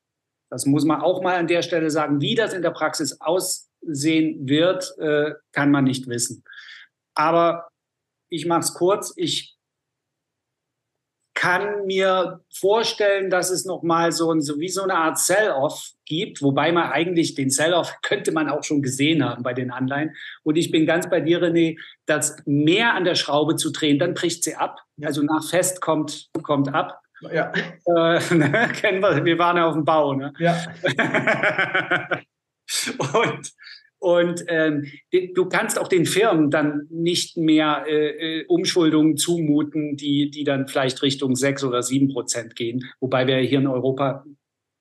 Das 0.50 0.66
muss 0.66 0.86
man 0.86 1.02
auch 1.02 1.22
mal 1.22 1.36
an 1.36 1.48
der 1.48 1.62
Stelle 1.62 1.90
sagen. 1.90 2.22
Wie 2.22 2.36
das 2.36 2.54
in 2.54 2.62
der 2.62 2.72
Praxis 2.72 3.20
aussehen 3.20 4.48
wird, 4.48 4.98
äh, 5.00 5.34
kann 5.52 5.72
man 5.72 5.84
nicht 5.84 6.08
wissen. 6.08 6.44
Aber 7.16 7.68
ich 8.30 8.46
mache 8.46 8.62
es 8.62 8.74
kurz. 8.74 9.14
Ich 9.16 9.58
kann 11.34 11.86
mir 11.86 12.42
vorstellen, 12.52 13.30
dass 13.30 13.52
es 13.52 13.64
noch 13.64 13.84
mal 13.84 14.12
so, 14.12 14.32
ein, 14.32 14.42
so 14.42 14.60
wie 14.60 14.70
so 14.70 14.82
eine 14.82 14.96
Art 14.96 15.20
Sell-off 15.20 15.92
gibt, 16.06 16.42
wobei 16.42 16.72
man 16.72 16.92
eigentlich 16.92 17.36
den 17.36 17.52
Sell-off 17.52 17.94
könnte 18.02 18.32
man 18.32 18.50
auch 18.50 18.64
schon 18.64 18.82
gesehen 18.82 19.24
haben 19.24 19.44
bei 19.44 19.54
den 19.54 19.70
Anleihen. 19.70 20.16
Und 20.44 20.56
ich 20.56 20.72
bin 20.72 20.88
ganz 20.88 21.10
bei 21.10 21.22
dir, 21.22 21.40
René, 21.40 21.78
dass 22.08 22.38
mehr 22.46 22.96
an 22.96 23.04
der 23.04 23.14
Schraube 23.14 23.56
zu 23.56 23.72
drehen, 23.72 24.00
dann 24.00 24.16
bricht 24.16 24.44
sie 24.44 24.56
ab. 24.56 24.80
Also 25.04 25.22
nach 25.22 25.48
Fest 25.48 25.80
kommt, 25.80 26.30
kommt 26.42 26.74
ab. 26.74 27.02
Ja. 27.22 27.52
Äh, 27.86 28.20
ne, 28.36 28.70
kennen 28.74 29.02
wir, 29.02 29.24
wir 29.24 29.38
waren 29.38 29.58
ja 29.58 29.68
auf 29.68 29.74
dem 29.74 29.86
Bau. 29.86 30.14
Ne? 30.14 30.34
Ja. 30.40 30.58
und 33.14 33.52
und 34.00 34.44
ähm, 34.48 34.86
du 35.34 35.46
kannst 35.50 35.80
auch 35.80 35.88
den 35.88 36.06
Firmen 36.06 36.52
dann 36.52 36.88
nicht 36.90 37.36
mehr 37.36 37.86
äh, 37.88 38.42
äh, 38.42 38.46
Umschuldungen 38.46 39.18
zumuten, 39.18 39.98
die, 39.98 40.30
die 40.30 40.44
dann 40.44 40.68
vielleicht 40.68 41.02
Richtung 41.02 41.36
sechs 41.36 41.64
oder 41.64 41.82
sieben 41.82 42.10
Prozent 42.10 42.56
gehen, 42.56 42.86
wobei 43.00 43.26
wir 43.26 43.38
hier 43.38 43.60
in 43.60 43.68
Europa 43.68 44.24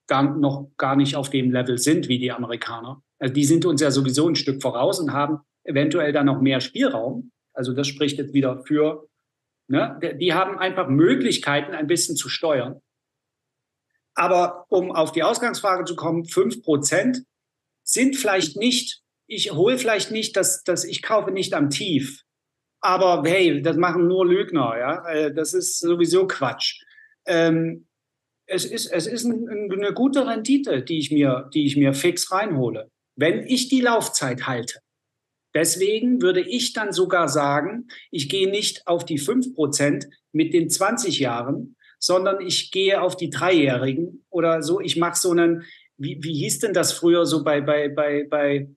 gar, 0.07 0.37
noch 0.37 0.71
gar 0.77 0.97
nicht 0.97 1.17
auf 1.17 1.31
dem 1.31 1.51
Level 1.51 1.79
sind 1.79 2.09
wie 2.09 2.19
die 2.19 2.31
Amerikaner. 2.31 3.03
Also 3.19 3.33
die 3.33 3.45
sind 3.45 3.65
uns 3.65 3.81
ja 3.81 3.91
sowieso 3.91 4.29
ein 4.29 4.37
Stück 4.37 4.61
voraus 4.61 5.01
und 5.01 5.13
haben 5.13 5.39
eventuell 5.65 6.13
dann 6.13 6.27
noch 6.27 6.43
mehr 6.43 6.61
Spielraum. 6.61 7.31
Also 7.55 7.73
das 7.73 7.89
spricht 7.89 8.19
jetzt 8.19 8.35
wieder 8.35 8.63
für 8.65 9.09
Ne? 9.69 9.99
Die 10.21 10.33
haben 10.33 10.59
einfach 10.59 10.89
Möglichkeiten, 10.89 11.75
ein 11.75 11.87
bisschen 11.87 12.17
zu 12.17 12.29
steuern. 12.29 12.81
Aber 14.15 14.65
um 14.69 14.93
auf 14.93 15.13
die 15.13 15.23
Ausgangsfrage 15.23 15.85
zu 15.85 15.95
kommen, 15.95 16.25
fünf 16.25 16.63
Prozent 16.63 17.23
sind 17.83 18.17
vielleicht 18.17 18.57
nicht, 18.57 19.03
ich 19.27 19.53
hole 19.53 19.79
vielleicht 19.79 20.11
nicht, 20.11 20.37
dass, 20.37 20.63
dass 20.63 20.85
ich 20.85 21.03
kaufe 21.03 21.31
nicht 21.31 21.53
am 21.53 21.71
Tief. 21.71 22.23
Aber 22.81 23.23
hey, 23.27 23.61
das 23.63 23.77
machen 23.77 24.07
nur 24.07 24.27
Lügner, 24.27 24.79
ja. 24.79 25.09
Äh, 25.09 25.35
das 25.35 25.53
ist 25.55 25.81
sowieso 25.81 26.27
Quatsch. 26.27 26.83
Ähm, 27.27 27.87
es 28.47 28.65
ist, 28.65 28.87
es 28.87 29.07
ist 29.07 29.25
ein, 29.25 29.71
eine 29.71 29.93
gute 29.93 30.27
Rendite, 30.27 30.83
die 30.83 30.99
ich, 30.99 31.11
mir, 31.11 31.51
die 31.53 31.67
ich 31.67 31.77
mir 31.77 31.93
fix 31.95 32.31
reinhole, 32.31 32.91
wenn 33.17 33.45
ich 33.45 33.69
die 33.69 33.81
Laufzeit 33.81 34.47
halte. 34.47 34.79
Deswegen 35.57 36.21
würde 36.21 36.43
ich 36.43 36.75
dann 36.75 36.93
sogar 36.93 37.31
sagen, 37.31 37.89
ich 38.11 38.29
gehe 38.29 38.51
nicht 38.51 38.87
auf 38.87 39.07
die 39.07 39.19
5% 39.19 40.07
mit 40.33 40.53
den 40.53 40.69
20 40.69 41.19
Jahren, 41.19 41.77
sondern 41.99 42.43
ich 42.43 42.71
gehe 42.73 43.01
auf 43.01 43.17
die 43.17 43.31
Dreijährigen 43.31 44.27
oder 44.29 44.63
so. 44.63 44.81
Ich 44.81 44.99
mache 44.99 45.19
so 45.19 45.31
einen, 45.31 45.65
wie, 45.97 46.19
wie 46.21 46.35
hieß 46.35 46.59
denn 46.59 46.75
das 46.75 46.93
früher 46.93 47.25
so 47.25 47.43
bei, 47.43 47.63
bei, 47.63 47.89
bei, 47.89 48.27
bei 48.29 48.69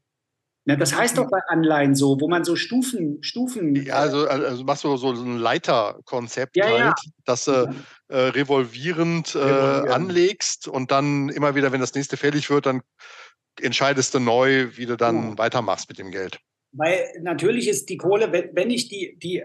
na, 0.64 0.78
das 0.78 0.96
heißt 0.96 1.18
doch 1.18 1.30
bei 1.30 1.40
Anleihen 1.50 1.96
so, 1.96 2.18
wo 2.22 2.30
man 2.30 2.46
so 2.46 2.56
Stufen, 2.56 3.22
Stufen. 3.24 3.76
Ja, 3.76 3.96
also, 3.96 4.26
also 4.26 4.64
machst 4.64 4.86
du 4.86 4.96
so, 4.96 5.12
ein 5.12 5.38
Leiterkonzept 5.38 6.56
ja, 6.56 6.66
halt, 6.66 6.80
ja. 6.80 6.96
dass 7.26 7.44
du 7.44 7.76
äh, 8.08 8.18
revolvierend 8.18 9.36
äh, 9.36 9.40
anlegst 9.40 10.70
und 10.70 10.92
dann 10.92 11.28
immer 11.28 11.56
wieder, 11.56 11.74
wenn 11.74 11.82
das 11.82 11.94
nächste 11.94 12.16
fällig 12.16 12.50
wird, 12.50 12.68
dann 12.68 12.84
entscheidest 13.60 14.14
du 14.14 14.20
neu, 14.20 14.70
wie 14.78 14.86
du 14.86 14.96
dann 14.96 15.34
oh. 15.34 15.38
weitermachst 15.38 15.90
mit 15.90 16.00
dem 16.00 16.12
Geld. 16.12 16.40
Weil 16.72 17.06
natürlich 17.22 17.68
ist 17.68 17.90
die 17.90 17.98
Kohle, 17.98 18.32
wenn, 18.32 18.50
wenn 18.54 18.70
ich 18.70 18.88
die, 18.90 19.18
die 19.22 19.44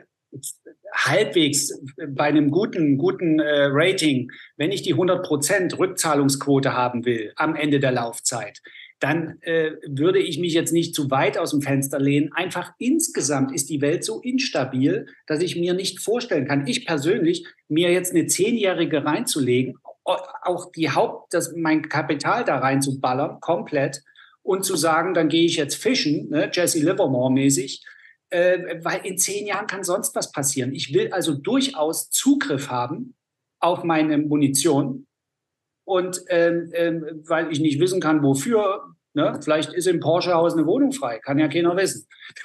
halbwegs 0.92 1.72
bei 2.08 2.24
einem 2.24 2.50
guten, 2.50 2.98
guten 2.98 3.38
äh, 3.38 3.66
Rating, 3.70 4.30
wenn 4.56 4.72
ich 4.72 4.82
die 4.82 4.94
100% 4.94 5.78
Rückzahlungsquote 5.78 6.72
haben 6.72 7.04
will 7.04 7.32
am 7.36 7.56
Ende 7.56 7.80
der 7.80 7.92
Laufzeit, 7.92 8.60
dann 9.00 9.38
äh, 9.42 9.72
würde 9.86 10.18
ich 10.18 10.38
mich 10.38 10.54
jetzt 10.54 10.72
nicht 10.72 10.94
zu 10.94 11.10
weit 11.10 11.36
aus 11.36 11.50
dem 11.50 11.62
Fenster 11.62 11.98
lehnen. 11.98 12.32
Einfach 12.32 12.72
insgesamt 12.78 13.52
ist 13.52 13.68
die 13.68 13.80
Welt 13.80 14.04
so 14.04 14.20
instabil, 14.20 15.06
dass 15.26 15.42
ich 15.42 15.56
mir 15.56 15.74
nicht 15.74 16.00
vorstellen 16.00 16.46
kann, 16.46 16.66
ich 16.66 16.86
persönlich, 16.86 17.46
mir 17.68 17.92
jetzt 17.92 18.12
eine 18.12 18.26
Zehnjährige 18.26 19.04
reinzulegen, 19.04 19.76
auch 20.04 20.70
die 20.72 20.90
Haupt, 20.90 21.32
das, 21.34 21.54
mein 21.56 21.88
Kapital 21.88 22.44
da 22.44 22.58
reinzuballern, 22.58 23.40
komplett, 23.40 24.02
und 24.44 24.64
zu 24.64 24.76
sagen, 24.76 25.14
dann 25.14 25.28
gehe 25.28 25.46
ich 25.46 25.56
jetzt 25.56 25.74
fischen, 25.74 26.28
ne, 26.28 26.50
Jesse 26.52 26.78
Livermore 26.78 27.32
mäßig, 27.32 27.82
äh, 28.30 28.76
weil 28.82 29.04
in 29.04 29.18
zehn 29.18 29.46
Jahren 29.46 29.66
kann 29.66 29.82
sonst 29.82 30.14
was 30.14 30.30
passieren. 30.30 30.72
Ich 30.74 30.94
will 30.94 31.12
also 31.12 31.34
durchaus 31.34 32.10
Zugriff 32.10 32.68
haben 32.68 33.14
auf 33.58 33.82
meine 33.82 34.18
Munition 34.18 35.06
und 35.84 36.22
ähm, 36.28 36.70
ähm, 36.74 37.24
weil 37.26 37.50
ich 37.50 37.60
nicht 37.60 37.80
wissen 37.80 38.00
kann, 38.00 38.22
wofür. 38.22 38.94
Ne? 39.14 39.38
Vielleicht 39.42 39.72
ist 39.72 39.86
im 39.86 40.00
Porsche-Haus 40.00 40.54
eine 40.54 40.66
Wohnung 40.66 40.92
frei, 40.92 41.20
kann 41.20 41.38
ja 41.38 41.48
keiner 41.48 41.76
wissen. 41.76 42.06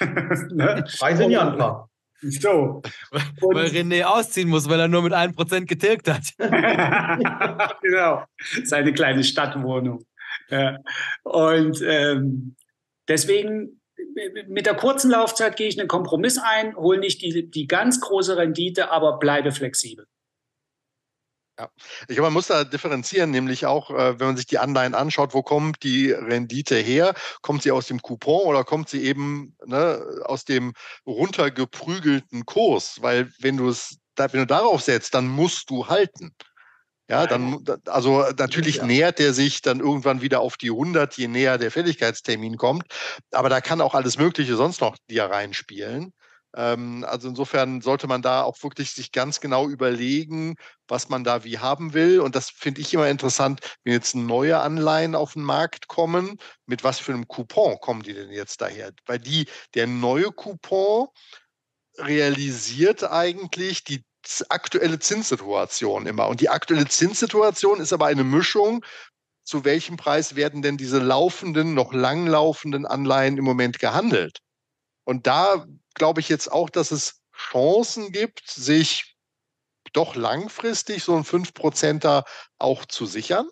ne? 0.52 0.84
Frei 0.88 1.16
sind 1.16 1.30
ja 1.30 1.50
ein 1.50 1.58
paar. 1.58 1.88
So. 2.22 2.82
Und 3.40 3.54
weil 3.54 3.68
René 3.68 4.04
ausziehen 4.04 4.50
muss, 4.50 4.68
weil 4.68 4.78
er 4.78 4.88
nur 4.88 5.00
mit 5.00 5.14
1% 5.14 5.64
getilgt 5.64 6.06
hat. 6.06 6.20
genau. 7.80 8.24
Seine 8.62 8.92
kleine 8.92 9.24
Stadtwohnung. 9.24 10.04
Und 11.22 11.82
ähm, 11.82 12.56
deswegen 13.08 13.80
mit 14.48 14.66
der 14.66 14.74
kurzen 14.74 15.10
Laufzeit 15.10 15.56
gehe 15.56 15.68
ich 15.68 15.78
einen 15.78 15.88
Kompromiss 15.88 16.38
ein, 16.38 16.76
hole 16.76 16.98
nicht 16.98 17.22
die, 17.22 17.50
die 17.50 17.66
ganz 17.66 18.00
große 18.00 18.36
Rendite, 18.36 18.90
aber 18.90 19.18
bleibe 19.18 19.52
flexibel. 19.52 20.06
Ja, 21.58 21.68
ich 22.08 22.14
glaube, 22.14 22.22
man 22.22 22.32
muss 22.32 22.46
da 22.46 22.64
differenzieren, 22.64 23.30
nämlich 23.30 23.66
auch, 23.66 23.90
äh, 23.90 24.18
wenn 24.18 24.28
man 24.28 24.36
sich 24.36 24.46
die 24.46 24.58
Anleihen 24.58 24.94
anschaut, 24.94 25.34
wo 25.34 25.42
kommt 25.42 25.82
die 25.82 26.10
Rendite 26.10 26.76
her? 26.76 27.12
Kommt 27.42 27.62
sie 27.62 27.70
aus 27.70 27.86
dem 27.86 28.00
Coupon 28.00 28.46
oder 28.46 28.64
kommt 28.64 28.88
sie 28.88 29.04
eben 29.04 29.54
ne, 29.66 30.22
aus 30.24 30.46
dem 30.46 30.72
runtergeprügelten 31.04 32.46
Kurs? 32.46 33.02
Weil 33.02 33.30
wenn 33.40 33.58
du 33.58 33.68
es, 33.68 33.98
wenn 34.16 34.40
du 34.40 34.46
darauf 34.46 34.80
setzt, 34.80 35.12
dann 35.12 35.28
musst 35.28 35.68
du 35.68 35.86
halten. 35.86 36.34
Ja, 37.10 37.26
dann, 37.26 37.64
also 37.86 38.24
natürlich 38.38 38.76
ja. 38.76 38.86
nähert 38.86 39.18
der 39.18 39.34
sich 39.34 39.62
dann 39.62 39.80
irgendwann 39.80 40.22
wieder 40.22 40.40
auf 40.40 40.56
die 40.56 40.70
100, 40.70 41.16
je 41.16 41.26
näher 41.26 41.58
der 41.58 41.72
Fälligkeitstermin 41.72 42.56
kommt. 42.56 42.84
Aber 43.32 43.48
da 43.48 43.60
kann 43.60 43.80
auch 43.80 43.94
alles 43.94 44.16
Mögliche 44.16 44.54
sonst 44.54 44.80
noch 44.80 44.96
dir 45.10 45.24
reinspielen. 45.24 46.12
Ähm, 46.54 47.04
also 47.08 47.28
insofern 47.28 47.80
sollte 47.80 48.06
man 48.06 48.22
da 48.22 48.42
auch 48.42 48.62
wirklich 48.62 48.92
sich 48.92 49.10
ganz 49.10 49.40
genau 49.40 49.68
überlegen, 49.68 50.54
was 50.86 51.08
man 51.08 51.24
da 51.24 51.42
wie 51.42 51.58
haben 51.58 51.94
will. 51.94 52.20
Und 52.20 52.36
das 52.36 52.48
finde 52.48 52.80
ich 52.80 52.94
immer 52.94 53.08
interessant, 53.08 53.60
wenn 53.82 53.92
jetzt 53.92 54.14
neue 54.14 54.60
Anleihen 54.60 55.16
auf 55.16 55.32
den 55.32 55.42
Markt 55.42 55.88
kommen, 55.88 56.38
mit 56.66 56.84
was 56.84 57.00
für 57.00 57.12
einem 57.12 57.26
Coupon 57.26 57.80
kommen 57.80 58.04
die 58.04 58.14
denn 58.14 58.30
jetzt 58.30 58.60
daher? 58.60 58.92
Weil 59.06 59.18
die, 59.18 59.46
der 59.74 59.88
neue 59.88 60.30
Coupon 60.30 61.08
realisiert 61.98 63.02
eigentlich 63.02 63.82
die 63.82 64.04
aktuelle 64.48 64.98
Zinssituation 64.98 66.06
immer. 66.06 66.28
Und 66.28 66.40
die 66.40 66.48
aktuelle 66.48 66.86
Zinssituation 66.86 67.80
ist 67.80 67.92
aber 67.92 68.06
eine 68.06 68.24
Mischung. 68.24 68.84
Zu 69.44 69.64
welchem 69.64 69.96
Preis 69.96 70.36
werden 70.36 70.62
denn 70.62 70.76
diese 70.76 70.98
laufenden, 70.98 71.74
noch 71.74 71.92
langlaufenden 71.92 72.86
Anleihen 72.86 73.38
im 73.38 73.44
Moment 73.44 73.78
gehandelt? 73.78 74.38
Und 75.04 75.26
da 75.26 75.66
glaube 75.94 76.20
ich 76.20 76.28
jetzt 76.28 76.52
auch, 76.52 76.70
dass 76.70 76.90
es 76.90 77.20
Chancen 77.34 78.12
gibt, 78.12 78.48
sich 78.48 79.16
doch 79.92 80.14
langfristig 80.14 81.02
so 81.02 81.16
ein 81.16 81.24
5%er 81.24 82.24
auch 82.58 82.84
zu 82.84 83.06
sichern. 83.06 83.48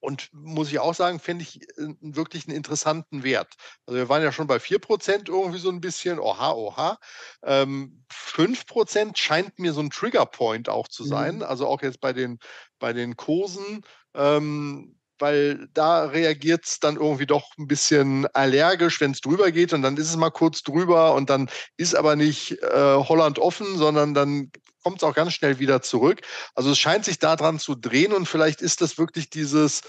Und 0.00 0.28
muss 0.32 0.70
ich 0.70 0.78
auch 0.78 0.94
sagen, 0.94 1.18
finde 1.18 1.42
ich 1.42 1.62
äh, 1.76 1.94
wirklich 2.00 2.46
einen 2.46 2.56
interessanten 2.56 3.24
Wert. 3.24 3.54
Also 3.86 3.98
wir 3.98 4.08
waren 4.08 4.22
ja 4.22 4.32
schon 4.32 4.46
bei 4.46 4.58
4% 4.58 5.28
irgendwie 5.28 5.58
so 5.58 5.70
ein 5.70 5.80
bisschen, 5.80 6.18
oha, 6.18 6.52
oha. 6.52 6.98
Ähm, 7.42 8.04
5% 8.12 9.16
scheint 9.16 9.58
mir 9.58 9.72
so 9.72 9.80
ein 9.80 9.90
Triggerpoint 9.90 10.68
auch 10.68 10.88
zu 10.88 11.04
sein. 11.04 11.36
Mhm. 11.36 11.42
Also 11.42 11.66
auch 11.66 11.82
jetzt 11.82 12.00
bei 12.00 12.12
den, 12.12 12.38
bei 12.78 12.92
den 12.92 13.16
Kursen. 13.16 13.84
Ähm, 14.14 14.94
weil 15.20 15.68
da 15.74 16.04
reagiert 16.04 16.64
es 16.64 16.78
dann 16.78 16.96
irgendwie 16.96 17.26
doch 17.26 17.50
ein 17.58 17.66
bisschen 17.66 18.26
allergisch, 18.34 19.00
wenn 19.00 19.10
es 19.10 19.20
drüber 19.20 19.50
geht 19.50 19.72
und 19.72 19.82
dann 19.82 19.96
ist 19.96 20.08
es 20.08 20.16
mal 20.16 20.30
kurz 20.30 20.62
drüber 20.62 21.14
und 21.14 21.28
dann 21.28 21.50
ist 21.76 21.94
aber 21.94 22.16
nicht 22.16 22.52
äh, 22.62 22.94
Holland 22.96 23.38
offen, 23.38 23.76
sondern 23.76 24.14
dann 24.14 24.52
kommt 24.88 25.02
es 25.02 25.06
auch 25.06 25.14
ganz 25.14 25.34
schnell 25.34 25.58
wieder 25.58 25.82
zurück. 25.82 26.22
Also 26.54 26.70
es 26.70 26.78
scheint 26.78 27.04
sich 27.04 27.18
daran 27.18 27.58
zu 27.58 27.74
drehen 27.74 28.14
und 28.14 28.24
vielleicht 28.24 28.62
ist 28.62 28.80
das 28.80 28.96
wirklich 28.96 29.28
dieses 29.28 29.82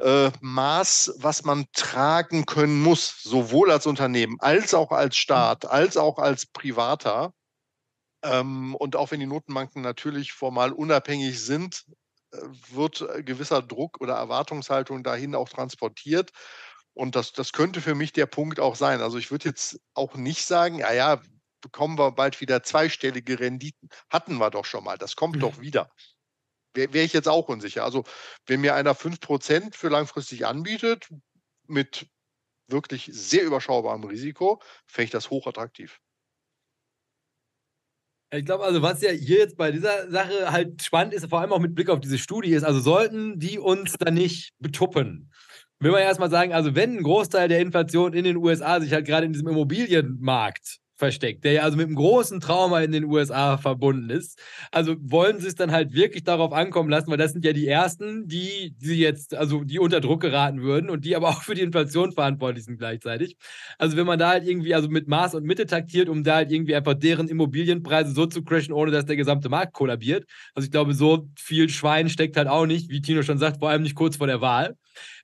äh, 0.00 0.30
Maß, 0.40 1.16
was 1.18 1.44
man 1.44 1.66
tragen 1.74 2.46
können 2.46 2.80
muss, 2.80 3.22
sowohl 3.22 3.70
als 3.70 3.86
Unternehmen 3.86 4.40
als 4.40 4.72
auch 4.72 4.92
als 4.92 5.18
Staat, 5.18 5.66
als 5.66 5.98
auch 5.98 6.18
als 6.18 6.46
Privater. 6.46 7.34
Ähm, 8.22 8.74
und 8.76 8.96
auch 8.96 9.10
wenn 9.10 9.20
die 9.20 9.26
Notenbanken 9.26 9.82
natürlich 9.82 10.32
formal 10.32 10.72
unabhängig 10.72 11.44
sind, 11.44 11.84
äh, 12.32 12.38
wird 12.70 13.06
gewisser 13.26 13.60
Druck 13.60 14.00
oder 14.00 14.14
Erwartungshaltung 14.14 15.02
dahin 15.02 15.34
auch 15.34 15.50
transportiert. 15.50 16.30
Und 16.94 17.14
das, 17.14 17.34
das 17.34 17.52
könnte 17.52 17.82
für 17.82 17.94
mich 17.94 18.14
der 18.14 18.24
Punkt 18.24 18.58
auch 18.58 18.74
sein. 18.74 19.02
Also 19.02 19.18
ich 19.18 19.30
würde 19.30 19.50
jetzt 19.50 19.78
auch 19.92 20.14
nicht 20.14 20.46
sagen, 20.46 20.78
ja, 20.78 20.94
ja, 20.94 21.20
bekommen 21.60 21.98
wir 21.98 22.12
bald 22.12 22.40
wieder 22.40 22.62
zweistellige 22.62 23.40
Renditen. 23.40 23.88
Hatten 24.10 24.36
wir 24.36 24.50
doch 24.50 24.64
schon 24.64 24.84
mal, 24.84 24.98
das 24.98 25.16
kommt 25.16 25.36
mhm. 25.36 25.40
doch 25.40 25.60
wieder. 25.60 25.90
Wäre 26.74 26.92
wär 26.92 27.04
ich 27.04 27.12
jetzt 27.12 27.28
auch 27.28 27.48
unsicher. 27.48 27.84
Also 27.84 28.04
wenn 28.46 28.60
mir 28.60 28.74
einer 28.74 28.94
5% 28.94 29.74
für 29.74 29.88
langfristig 29.88 30.46
anbietet, 30.46 31.08
mit 31.66 32.08
wirklich 32.68 33.08
sehr 33.12 33.44
überschaubarem 33.44 34.04
Risiko, 34.04 34.60
fände 34.86 35.04
ich 35.04 35.10
das 35.10 35.30
hochattraktiv. 35.30 36.00
Ich 38.30 38.44
glaube, 38.44 38.64
also 38.64 38.82
was 38.82 39.00
ja 39.00 39.10
hier 39.10 39.38
jetzt 39.38 39.56
bei 39.56 39.72
dieser 39.72 40.10
Sache 40.10 40.52
halt 40.52 40.82
spannend 40.82 41.14
ist, 41.14 41.26
vor 41.30 41.40
allem 41.40 41.52
auch 41.52 41.60
mit 41.60 41.74
Blick 41.74 41.88
auf 41.88 42.00
diese 42.00 42.18
Studie 42.18 42.50
ist, 42.50 42.62
also 42.62 42.78
sollten 42.78 43.38
die 43.38 43.58
uns 43.58 43.94
da 43.98 44.10
nicht 44.10 44.52
betuppen, 44.58 45.32
will 45.80 45.92
man 45.92 46.02
erstmal 46.02 46.30
sagen, 46.30 46.52
also 46.52 46.74
wenn 46.74 46.98
ein 46.98 47.02
Großteil 47.02 47.48
der 47.48 47.60
Inflation 47.60 48.12
in 48.12 48.24
den 48.24 48.36
USA 48.36 48.80
sich 48.80 48.92
halt 48.92 49.06
gerade 49.06 49.24
in 49.24 49.32
diesem 49.32 49.48
Immobilienmarkt 49.48 50.78
versteckt, 50.98 51.44
der 51.44 51.52
ja 51.52 51.62
also 51.62 51.76
mit 51.76 51.86
einem 51.86 51.94
großen 51.94 52.40
Trauma 52.40 52.80
in 52.80 52.92
den 52.92 53.04
USA 53.04 53.56
verbunden 53.56 54.10
ist. 54.10 54.38
Also 54.72 54.96
wollen 55.00 55.38
sie 55.40 55.46
es 55.46 55.54
dann 55.54 55.70
halt 55.70 55.92
wirklich 55.92 56.24
darauf 56.24 56.52
ankommen 56.52 56.90
lassen, 56.90 57.10
weil 57.10 57.16
das 57.16 57.32
sind 57.32 57.44
ja 57.44 57.52
die 57.52 57.68
ersten, 57.68 58.26
die, 58.26 58.74
die 58.76 58.98
jetzt, 58.98 59.34
also 59.34 59.62
die 59.62 59.78
unter 59.78 60.00
Druck 60.00 60.20
geraten 60.20 60.60
würden 60.60 60.90
und 60.90 61.04
die 61.04 61.14
aber 61.14 61.28
auch 61.30 61.42
für 61.42 61.54
die 61.54 61.62
Inflation 61.62 62.12
verantwortlich 62.12 62.64
sind 62.64 62.78
gleichzeitig. 62.78 63.36
Also 63.78 63.96
wenn 63.96 64.06
man 64.06 64.18
da 64.18 64.30
halt 64.30 64.46
irgendwie, 64.46 64.74
also 64.74 64.88
mit 64.88 65.06
Maß 65.06 65.34
und 65.36 65.44
Mitte 65.44 65.66
taktiert, 65.66 66.08
um 66.08 66.24
da 66.24 66.36
halt 66.36 66.50
irgendwie 66.50 66.74
einfach 66.74 66.94
deren 66.94 67.28
Immobilienpreise 67.28 68.12
so 68.12 68.26
zu 68.26 68.42
crashen, 68.42 68.74
ohne 68.74 68.90
dass 68.90 69.06
der 69.06 69.16
gesamte 69.16 69.48
Markt 69.48 69.72
kollabiert. 69.74 70.24
Also 70.54 70.66
ich 70.66 70.72
glaube, 70.72 70.94
so 70.94 71.28
viel 71.38 71.68
Schwein 71.68 72.08
steckt 72.08 72.36
halt 72.36 72.48
auch 72.48 72.66
nicht, 72.66 72.90
wie 72.90 73.00
Tino 73.00 73.22
schon 73.22 73.38
sagt, 73.38 73.60
vor 73.60 73.70
allem 73.70 73.82
nicht 73.82 73.94
kurz 73.94 74.16
vor 74.16 74.26
der 74.26 74.40
Wahl. 74.40 74.76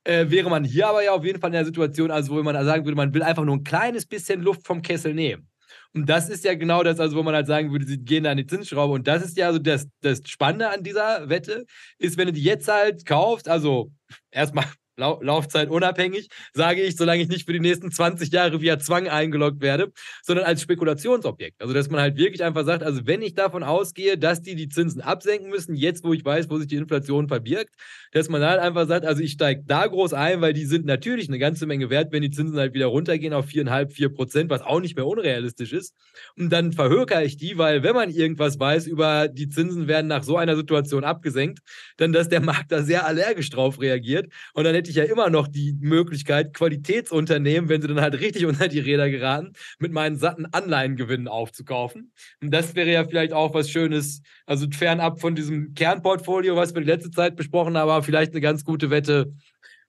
Äh, 0.05 0.31
wäre 0.31 0.51
man 0.51 0.65
hier 0.65 0.89
aber 0.89 1.03
ja 1.03 1.13
auf 1.13 1.25
jeden 1.25 1.41
Fall 1.41 1.49
in 1.49 1.55
der 1.55 1.65
Situation, 1.65 2.11
also 2.11 2.37
wo 2.37 2.43
man 2.43 2.65
sagen 2.65 2.85
würde, 2.85 2.97
man 2.97 3.13
will 3.13 3.23
einfach 3.23 3.45
nur 3.45 3.57
ein 3.57 3.65
kleines 3.65 4.07
bisschen 4.07 4.41
Luft 4.41 4.67
vom 4.67 4.83
Kessel 4.83 5.15
nehmen. 5.15 5.49
Und 5.95 6.09
das 6.09 6.29
ist 6.29 6.45
ja 6.45 6.55
genau 6.55 6.83
das, 6.83 6.99
also 6.99 7.17
wo 7.17 7.23
man 7.23 7.35
halt 7.35 7.47
sagen 7.47 7.71
würde, 7.71 7.87
sie 7.87 7.99
gehen 7.99 8.25
da 8.25 8.33
an 8.33 8.37
die 8.37 8.47
Zinsschraube. 8.47 8.93
Und 8.93 9.07
das 9.07 9.25
ist 9.25 9.37
ja 9.37 9.53
so 9.53 9.59
das, 9.59 9.87
das 10.01 10.23
Spannende 10.27 10.69
an 10.69 10.83
dieser 10.83 11.29
Wette, 11.29 11.67
ist, 11.99 12.19
wenn 12.19 12.27
du 12.27 12.33
die 12.33 12.43
jetzt 12.43 12.67
halt 12.67 13.07
kaufst, 13.07 13.49
also 13.49 13.93
erstmal 14.33 14.67
Lau 14.97 15.21
Laufzeit 15.23 15.69
unabhängig, 15.71 16.29
sage 16.53 16.83
ich, 16.83 16.97
solange 16.97 17.23
ich 17.23 17.29
nicht 17.29 17.47
für 17.47 17.53
die 17.53 17.61
nächsten 17.61 17.91
20 17.91 18.33
Jahre 18.33 18.61
via 18.61 18.79
Zwang 18.79 19.09
eingeloggt 19.09 19.61
werde, 19.61 19.93
sondern 20.23 20.47
als 20.47 20.63
Spekulationsobjekt. 20.63 21.61
Also, 21.61 21.75
dass 21.75 21.91
man 21.91 22.01
halt 22.01 22.17
wirklich 22.17 22.43
einfach 22.45 22.65
sagt, 22.65 22.83
also 22.83 23.07
wenn 23.07 23.23
ich 23.23 23.35
davon 23.35 23.63
ausgehe, 23.63 24.17
dass 24.19 24.43
die 24.43 24.55
die 24.55 24.69
Zinsen 24.69 25.01
absenken 25.01 25.51
müssen, 25.51 25.75
jetzt 25.75 26.05
wo 26.05 26.13
ich 26.13 26.25
weiß, 26.25 26.49
wo 26.51 26.59
sich 26.59 26.69
die 26.69 26.77
Inflation 26.77 27.29
verbirgt, 27.29 27.75
dass 28.13 28.29
man 28.29 28.43
halt 28.43 28.61
einfach 28.61 28.87
sagt, 28.87 29.05
also 29.05 29.23
ich 29.23 29.33
steige 29.33 29.63
da 29.67 29.87
groß 29.87 30.13
ein, 30.15 30.41
weil 30.41 30.53
die 30.53 30.65
sind 30.65 30.87
natürlich 30.87 31.29
eine 31.29 31.39
ganze 31.39 31.67
Menge 31.67 31.91
wert, 31.91 32.13
wenn 32.13 32.23
die 32.23 32.31
Zinsen 32.31 32.59
halt 32.59 32.75
wieder 32.75 32.87
runtergehen 32.87 33.33
auf 33.33 33.47
4,5, 33.47 33.91
4 33.91 34.09
Prozent, 34.11 34.51
was 34.51 34.63
auch 34.63 34.81
nicht 34.81 34.97
mehr 34.97 35.07
unrealistisch 35.07 35.73
ist. 35.73 35.95
Und 36.37 36.51
dann 36.51 36.73
verhöker 36.73 37.25
ich 37.25 37.37
die, 37.37 37.59
weil 37.59 37.83
wenn 37.83 37.95
man 37.95 38.11
irgendwas 38.11 38.59
weiß 38.59 38.87
über 38.87 39.29
die 39.29 39.49
Zinsen 39.49 39.89
werden 39.89 40.07
nach 40.07 40.23
so 40.23 40.37
einer 40.37 40.57
Situation 40.57 41.05
abgesenkt, 41.05 41.61
dann 41.97 42.13
dass 42.13 42.29
der 42.29 42.41
Markt 42.41 42.71
da 42.71 42.83
sehr 42.83 43.07
allergisch 43.07 43.51
drauf 43.51 43.81
reagiert 43.81 44.33
und 44.55 44.65
dann 44.65 44.75
hätte 44.75 44.84
ich 44.91 44.97
ja 44.97 45.05
immer 45.05 45.31
noch 45.31 45.49
die 45.49 45.77
Möglichkeit, 45.81 46.55
Qualitätsunternehmen, 46.55 47.69
wenn 47.69 47.83
sie 47.83 47.89
dann 47.89 48.01
halt 48.01 48.21
richtig 48.21 48.47
unter 48.47 48.69
die 48.69 48.81
Räder 48.81 49.11
geraten, 49.11 49.53
mit 49.79 49.93
meinen 49.93 50.17
satten 50.17 50.47
Anleihengewinnen 50.47 51.29
aufzukaufen. 51.29 52.13
Und 52.41 52.51
das 52.51 52.75
wäre 52.75 52.91
ja 52.91 53.05
vielleicht 53.05 53.33
auch 53.33 53.55
was 53.55 53.71
Schönes, 53.71 54.23
also 54.47 54.67
fernab 54.71 55.21
von 55.21 55.35
diesem 55.35 55.75
Kernportfolio, 55.75 56.57
was 56.57 56.75
wir 56.75 56.83
die 56.83 56.89
letzte 56.89 57.11
Zeit 57.11 57.37
besprochen 57.37 57.77
haben, 57.77 57.91
aber 57.91 58.03
vielleicht 58.03 58.33
eine 58.33 58.41
ganz 58.41 58.65
gute 58.65 58.91
Wette 58.91 59.33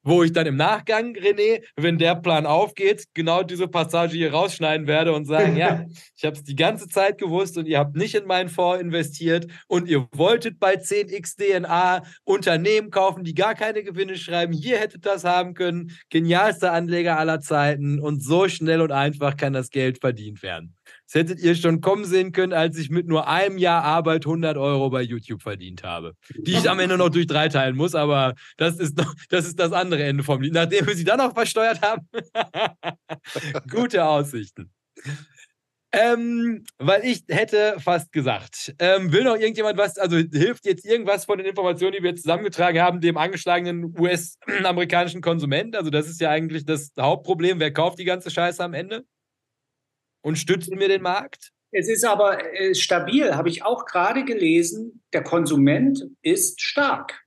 wo 0.05 0.21
ich 0.21 0.31
dann 0.31 0.45
im 0.45 0.55
Nachgang, 0.55 1.15
René, 1.15 1.63
wenn 1.75 1.97
der 1.97 2.15
Plan 2.15 2.45
aufgeht, 2.45 3.05
genau 3.15 3.41
diese 3.41 3.67
Passage 3.67 4.15
hier 4.15 4.31
rausschneiden 4.31 4.85
werde 4.85 5.13
und 5.13 5.25
sagen, 5.25 5.57
ja, 5.57 5.85
ich 6.15 6.23
habe 6.23 6.35
es 6.37 6.43
die 6.43 6.55
ganze 6.55 6.87
Zeit 6.87 7.17
gewusst 7.17 7.57
und 7.57 7.65
ihr 7.65 7.79
habt 7.79 7.95
nicht 7.95 8.13
in 8.13 8.25
meinen 8.25 8.49
Fonds 8.49 8.81
investiert 8.81 9.47
und 9.67 9.89
ihr 9.89 10.07
wolltet 10.13 10.59
bei 10.59 10.75
10x 10.75 11.37
DNA 11.37 12.03
Unternehmen 12.23 12.91
kaufen, 12.91 13.23
die 13.23 13.33
gar 13.33 13.55
keine 13.55 13.83
Gewinne 13.83 14.15
schreiben. 14.15 14.53
Hier 14.53 14.77
hättet 14.77 15.05
das 15.07 15.23
haben 15.23 15.55
können. 15.55 15.91
Genialster 16.09 16.71
Anleger 16.71 17.17
aller 17.17 17.41
Zeiten 17.41 17.99
und 17.99 18.23
so 18.23 18.47
schnell 18.47 18.81
und 18.81 18.91
einfach 18.91 19.35
kann 19.35 19.53
das 19.53 19.71
Geld 19.71 19.99
verdient 20.01 20.43
werden. 20.43 20.75
Das 21.05 21.21
hättet 21.21 21.39
ihr 21.39 21.55
schon 21.55 21.81
kommen 21.81 22.05
sehen 22.05 22.31
können, 22.31 22.53
als 22.53 22.77
ich 22.77 22.89
mit 22.89 23.07
nur 23.07 23.27
einem 23.27 23.57
Jahr 23.57 23.83
Arbeit 23.83 24.25
100 24.25 24.57
Euro 24.57 24.89
bei 24.89 25.01
YouTube 25.01 25.41
verdient 25.41 25.83
habe. 25.83 26.13
Die 26.35 26.53
ich 26.53 26.69
am 26.69 26.79
Ende 26.79 26.97
noch 26.97 27.09
durch 27.09 27.27
drei 27.27 27.47
teilen 27.47 27.75
muss, 27.75 27.93
aber 27.93 28.33
das 28.57 28.79
ist, 28.79 28.97
noch, 28.97 29.13
das, 29.29 29.45
ist 29.45 29.59
das 29.59 29.71
andere 29.71 30.03
Ende 30.03 30.23
vom 30.23 30.41
Lied. 30.41 30.53
Nachdem 30.53 30.87
wir 30.87 30.95
sie 30.95 31.03
dann 31.03 31.19
noch 31.19 31.33
versteuert 31.33 31.81
haben. 31.81 32.07
Gute 33.69 34.03
Aussichten. 34.05 34.71
Ähm, 35.91 36.65
weil 36.77 37.05
ich 37.05 37.23
hätte 37.29 37.77
fast 37.79 38.11
gesagt, 38.11 38.75
ähm, 38.79 39.13
will 39.13 39.23
noch 39.23 39.37
irgendjemand 39.37 39.77
was, 39.77 39.97
also 39.97 40.17
hilft 40.17 40.65
jetzt 40.65 40.85
irgendwas 40.85 41.23
von 41.23 41.37
den 41.37 41.47
Informationen, 41.47 41.93
die 41.93 42.03
wir 42.03 42.13
zusammengetragen 42.15 42.81
haben, 42.81 42.99
dem 42.99 43.15
angeschlagenen 43.15 43.97
US-amerikanischen 43.97 45.21
Konsument? 45.21 45.73
Also 45.73 45.89
das 45.91 46.09
ist 46.09 46.19
ja 46.19 46.31
eigentlich 46.31 46.65
das 46.65 46.91
Hauptproblem. 46.99 47.61
Wer 47.61 47.71
kauft 47.71 47.97
die 47.97 48.03
ganze 48.03 48.29
Scheiße 48.29 48.61
am 48.61 48.73
Ende? 48.73 49.05
Und 50.25 50.37
stützen 50.37 50.79
wir 50.79 50.87
den 50.87 51.03
Markt? 51.03 51.51
Es 51.71 51.87
ist 51.87 52.03
aber 52.03 52.43
äh, 52.53 52.73
stabil, 52.73 53.35
habe 53.35 53.49
ich 53.49 53.63
auch 53.63 53.85
gerade 53.85 54.25
gelesen. 54.25 55.03
Der 55.13 55.23
Konsument 55.23 56.03
ist 56.23 56.61
stark 56.61 57.23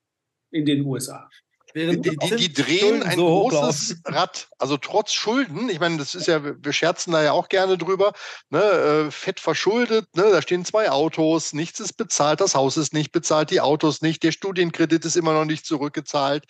in 0.51 0.67
den 0.67 0.85
USA. 0.85 1.31
Die, 1.77 2.01
die, 2.01 2.17
die, 2.17 2.53
drehen 2.53 3.03
ein 3.05 3.17
so 3.17 3.27
großes 3.27 4.01
Rad. 4.07 4.49
Also 4.59 4.79
trotz 4.79 5.13
Schulden, 5.13 5.69
ich 5.69 5.79
meine, 5.79 5.99
das 5.99 6.17
ist 6.17 6.27
ja, 6.27 6.43
wir 6.43 6.73
scherzen 6.73 7.13
da 7.13 7.23
ja 7.23 7.33
auch 7.33 7.49
gerne 7.49 7.79
drüber, 7.79 8.15
ne, 8.51 8.63
äh, 8.63 9.11
fett 9.13 9.39
verschuldet, 9.39 10.07
ne, 10.17 10.25
da 10.33 10.43
stehen 10.43 10.65
zwei 10.65 10.91
Autos, 10.91 11.53
nichts 11.53 11.79
ist 11.79 11.93
bezahlt, 11.93 12.41
das 12.41 12.55
Haus 12.57 12.79
ist 12.79 12.95
nicht 12.95 13.13
bezahlt, 13.13 13.51
die 13.51 13.61
Autos 13.61 14.01
nicht, 14.01 14.23
der 14.25 14.33
Studienkredit 14.33 15.05
ist 15.05 15.17
immer 15.17 15.35
noch 15.35 15.45
nicht 15.45 15.67
zurückgezahlt. 15.67 16.47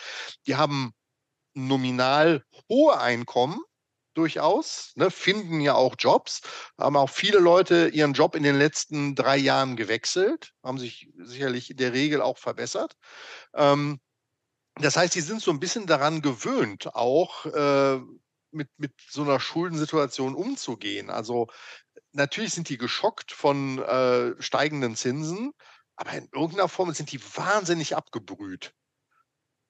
Die 0.47 0.55
haben 0.55 0.93
nominal 1.53 2.45
hohe 2.71 2.99
Einkommen, 2.99 3.59
durchaus, 4.19 4.93
ne, 4.97 5.11
finden 5.11 5.61
ja 5.61 5.75
auch 5.75 5.95
Jobs, 5.99 6.43
haben 6.77 6.97
auch 6.97 7.11
viele 7.11 7.39
Leute 7.39 7.89
ihren 7.89 8.13
Job 8.13 8.35
in 8.35 8.43
den 8.43 8.59
letzten 8.59 9.15
drei 9.15 9.37
Jahren 9.37 9.77
gewechselt, 9.77 10.53
haben 10.63 10.79
sich 10.79 11.11
sicherlich 11.17 11.71
in 11.71 11.77
der 11.77 11.93
Regel 11.93 12.21
auch 12.21 12.37
verbessert. 12.37 12.97
Ähm, 13.55 14.01
das 14.75 14.97
heißt, 14.97 15.13
sie 15.13 15.21
sind 15.21 15.41
so 15.41 15.51
ein 15.51 15.61
bisschen 15.61 15.87
daran 15.87 16.21
gewöhnt, 16.21 16.95
auch 16.95 17.47
äh, 17.47 18.01
mit, 18.51 18.69
mit 18.77 18.93
so 19.09 19.23
einer 19.23 19.41
Schuldensituation 19.41 20.35
umzugehen. 20.35 21.11
Also 21.11 21.47
natürlich 22.13 22.53
sind 22.53 22.69
die 22.69 22.79
geschockt 22.79 23.33
von 23.33 23.79
äh, 23.79 24.41
steigenden 24.43 24.97
Zinsen, 24.97 25.53
aber 25.97 26.13
in 26.13 26.29
irgendeiner 26.33 26.69
Form 26.69 26.93
sind 26.93 27.13
die 27.13 27.23
wahnsinnig 27.23 27.97
abgebrüht. 27.97 28.73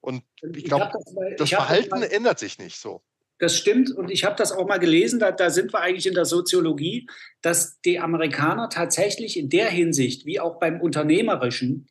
Und 0.01 0.23
ich 0.41 0.65
glaube, 0.65 0.89
das, 0.93 1.37
das 1.37 1.49
Verhalten 1.49 2.01
das 2.01 2.09
ändert 2.09 2.39
sich 2.39 2.57
nicht 2.57 2.79
so. 2.79 3.03
Das 3.39 3.55
stimmt 3.55 3.89
und 3.89 4.11
ich 4.11 4.25
habe 4.25 4.35
das 4.35 4.51
auch 4.51 4.67
mal 4.67 4.79
gelesen, 4.79 5.19
da, 5.19 5.31
da 5.31 5.49
sind 5.49 5.73
wir 5.73 5.79
eigentlich 5.79 6.07
in 6.07 6.13
der 6.13 6.25
Soziologie, 6.25 7.07
dass 7.41 7.79
die 7.81 7.99
Amerikaner 7.99 8.69
tatsächlich 8.69 9.37
in 9.37 9.49
der 9.49 9.69
Hinsicht, 9.69 10.25
wie 10.25 10.41
auch 10.41 10.59
beim 10.59 10.81
Unternehmerischen, 10.81 11.87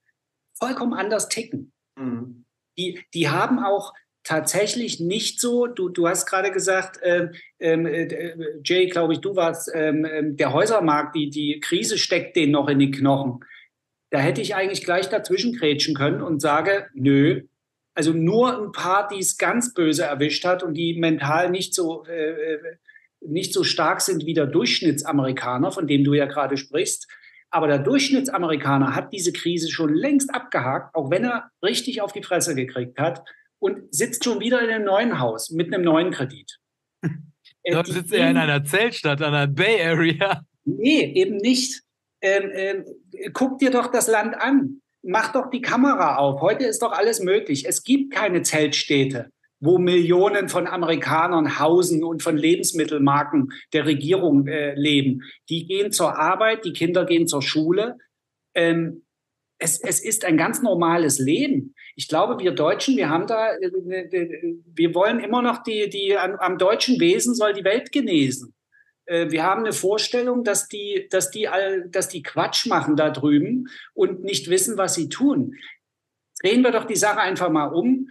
vollkommen 0.58 0.92
anders 0.92 1.28
ticken. 1.28 1.72
Mhm. 1.96 2.44
Die, 2.76 3.00
die 3.14 3.30
haben 3.30 3.58
auch 3.58 3.94
tatsächlich 4.24 5.00
nicht 5.00 5.40
so, 5.40 5.66
du, 5.66 5.88
du 5.88 6.06
hast 6.06 6.26
gerade 6.26 6.50
gesagt, 6.50 7.00
ähm, 7.02 7.30
ähm 7.58 7.86
äh, 7.86 8.34
Jay, 8.62 8.86
glaube 8.86 9.14
ich, 9.14 9.20
du 9.20 9.34
warst, 9.34 9.70
ähm, 9.74 10.36
der 10.36 10.52
Häusermarkt, 10.52 11.16
die, 11.16 11.30
die 11.30 11.60
Krise 11.60 11.96
steckt 11.96 12.36
denen 12.36 12.52
noch 12.52 12.68
in 12.68 12.78
die 12.78 12.90
Knochen. 12.90 13.40
Da 14.10 14.18
hätte 14.18 14.42
ich 14.42 14.54
eigentlich 14.54 14.84
gleich 14.84 15.08
dazwischen 15.08 15.56
grätschen 15.56 15.94
können 15.94 16.20
und 16.20 16.40
sage, 16.40 16.88
nö, 16.92 17.42
also 17.98 18.12
nur 18.12 18.56
ein 18.56 18.70
paar, 18.70 19.08
die 19.08 19.18
es 19.18 19.38
ganz 19.38 19.74
böse 19.74 20.04
erwischt 20.04 20.44
hat 20.44 20.62
und 20.62 20.74
die 20.74 20.94
mental 20.94 21.50
nicht 21.50 21.74
so, 21.74 22.04
äh, 22.04 22.54
äh, 22.54 22.76
nicht 23.20 23.52
so 23.52 23.64
stark 23.64 24.00
sind 24.02 24.24
wie 24.24 24.34
der 24.34 24.46
Durchschnittsamerikaner, 24.46 25.72
von 25.72 25.88
dem 25.88 26.04
du 26.04 26.14
ja 26.14 26.26
gerade 26.26 26.56
sprichst. 26.56 27.08
Aber 27.50 27.66
der 27.66 27.80
Durchschnittsamerikaner 27.80 28.94
hat 28.94 29.12
diese 29.12 29.32
Krise 29.32 29.68
schon 29.68 29.92
längst 29.92 30.32
abgehakt, 30.32 30.94
auch 30.94 31.10
wenn 31.10 31.24
er 31.24 31.50
richtig 31.60 32.00
auf 32.00 32.12
die 32.12 32.22
Fresse 32.22 32.54
gekriegt 32.54 33.00
hat 33.00 33.24
und 33.58 33.92
sitzt 33.92 34.22
schon 34.22 34.38
wieder 34.38 34.62
in 34.62 34.70
einem 34.70 34.84
neuen 34.84 35.18
Haus 35.18 35.50
mit 35.50 35.74
einem 35.74 35.82
neuen 35.82 36.12
Kredit. 36.12 36.58
Da 37.64 37.84
sitzt 37.84 38.14
er 38.14 38.30
in 38.30 38.38
einer 38.38 38.64
Zeltstadt, 38.64 39.20
an 39.20 39.32
der 39.32 39.46
Bay 39.48 39.82
Area. 39.82 40.42
Nee, 40.64 41.12
eben 41.16 41.36
nicht. 41.36 41.82
Ähm, 42.22 42.50
ähm, 42.54 42.84
guck 43.34 43.58
dir 43.58 43.70
doch 43.70 43.88
das 43.88 44.06
Land 44.06 44.36
an 44.36 44.80
mach 45.08 45.32
doch 45.32 45.50
die 45.50 45.62
Kamera 45.62 46.16
auf. 46.16 46.40
Heute 46.40 46.64
ist 46.64 46.82
doch 46.82 46.92
alles 46.92 47.20
möglich. 47.20 47.66
Es 47.66 47.82
gibt 47.82 48.12
keine 48.12 48.42
Zeltstädte, 48.42 49.30
wo 49.58 49.78
Millionen 49.78 50.48
von 50.48 50.66
Amerikanern 50.66 51.58
hausen 51.58 52.04
und 52.04 52.22
von 52.22 52.36
Lebensmittelmarken 52.36 53.52
der 53.72 53.86
Regierung 53.86 54.46
äh, 54.46 54.74
leben. 54.74 55.22
Die 55.48 55.66
gehen 55.66 55.92
zur 55.92 56.16
Arbeit, 56.18 56.64
die 56.64 56.74
Kinder 56.74 57.06
gehen 57.06 57.26
zur 57.26 57.42
Schule. 57.42 57.96
Ähm, 58.54 59.04
es, 59.58 59.80
es 59.80 60.04
ist 60.04 60.24
ein 60.24 60.36
ganz 60.36 60.62
normales 60.62 61.18
Leben. 61.18 61.74
Ich 61.96 62.06
glaube, 62.06 62.38
wir 62.38 62.52
Deutschen, 62.52 62.96
wir 62.96 63.08
haben 63.08 63.26
da, 63.26 63.54
äh, 63.54 63.66
äh, 63.66 64.56
wir 64.74 64.94
wollen 64.94 65.20
immer 65.20 65.42
noch 65.42 65.62
die, 65.62 65.88
die 65.88 66.16
am 66.16 66.58
deutschen 66.58 67.00
Wesen 67.00 67.34
soll 67.34 67.54
die 67.54 67.64
Welt 67.64 67.90
genesen. 67.92 68.54
Äh, 69.08 69.30
wir 69.30 69.42
haben 69.42 69.64
eine 69.64 69.72
Vorstellung, 69.72 70.44
dass 70.44 70.68
die, 70.68 71.08
dass 71.10 71.30
die, 71.30 71.48
all, 71.48 71.88
dass 71.88 72.08
die 72.08 72.22
Quatsch 72.22 72.66
machen 72.66 72.96
da 72.96 73.10
drüben 73.10 73.68
und 73.94 74.22
nicht 74.22 74.48
wissen, 74.48 74.76
was 74.76 74.94
sie 74.94 75.08
tun. 75.08 75.56
Drehen 76.40 76.62
wir 76.62 76.70
doch 76.70 76.84
die 76.84 76.96
Sache 76.96 77.20
einfach 77.20 77.50
mal 77.50 77.66
um, 77.66 78.08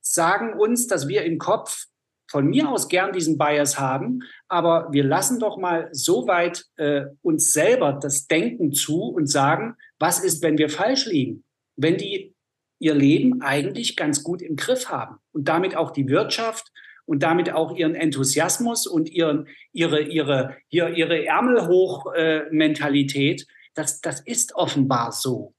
sagen 0.00 0.52
uns, 0.58 0.86
dass 0.86 1.08
wir 1.08 1.24
im 1.24 1.38
Kopf 1.38 1.86
von 2.30 2.46
mir 2.46 2.68
aus 2.68 2.88
gern 2.88 3.12
diesen 3.12 3.38
Bias 3.38 3.78
haben, 3.78 4.20
aber 4.48 4.88
wir 4.90 5.04
lassen 5.04 5.38
doch 5.38 5.56
mal 5.58 5.88
so 5.92 6.26
weit 6.26 6.64
äh, 6.76 7.06
uns 7.22 7.52
selber 7.52 7.92
das 7.92 8.26
Denken 8.26 8.72
zu 8.72 9.02
und 9.02 9.28
sagen, 9.28 9.76
was 9.98 10.22
ist, 10.22 10.42
wenn 10.42 10.58
wir 10.58 10.68
falsch 10.68 11.06
liegen? 11.06 11.44
Wenn 11.76 11.96
die 11.96 12.34
ihr 12.78 12.94
Leben 12.94 13.42
eigentlich 13.42 13.96
ganz 13.96 14.22
gut 14.22 14.42
im 14.42 14.56
Griff 14.56 14.90
haben 14.90 15.18
und 15.32 15.48
damit 15.48 15.76
auch 15.76 15.92
die 15.92 16.08
Wirtschaft 16.08 16.72
und 17.06 17.22
damit 17.22 17.52
auch 17.52 17.74
ihren 17.74 17.94
Enthusiasmus 17.94 18.86
und 18.86 19.08
ihren, 19.08 19.48
ihre, 19.72 20.02
ihre, 20.02 20.58
ihre, 20.68 20.92
ihre 20.92 21.24
Ärmelhoch-Mentalität, 21.24 23.42
äh, 23.42 23.46
das, 23.74 24.00
das 24.00 24.20
ist 24.20 24.54
offenbar 24.54 25.12
so. 25.12 25.54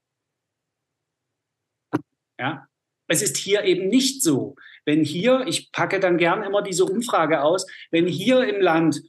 Ja, 2.38 2.68
es 3.08 3.22
ist 3.22 3.36
hier 3.36 3.64
eben 3.64 3.88
nicht 3.88 4.22
so. 4.22 4.54
Wenn 4.84 5.02
hier, 5.02 5.44
ich 5.46 5.72
packe 5.72 5.98
dann 5.98 6.18
gern 6.18 6.44
immer 6.44 6.62
diese 6.62 6.84
Umfrage 6.84 7.42
aus, 7.42 7.66
wenn 7.90 8.06
hier 8.06 8.44
im 8.44 8.60
Land 8.60 9.02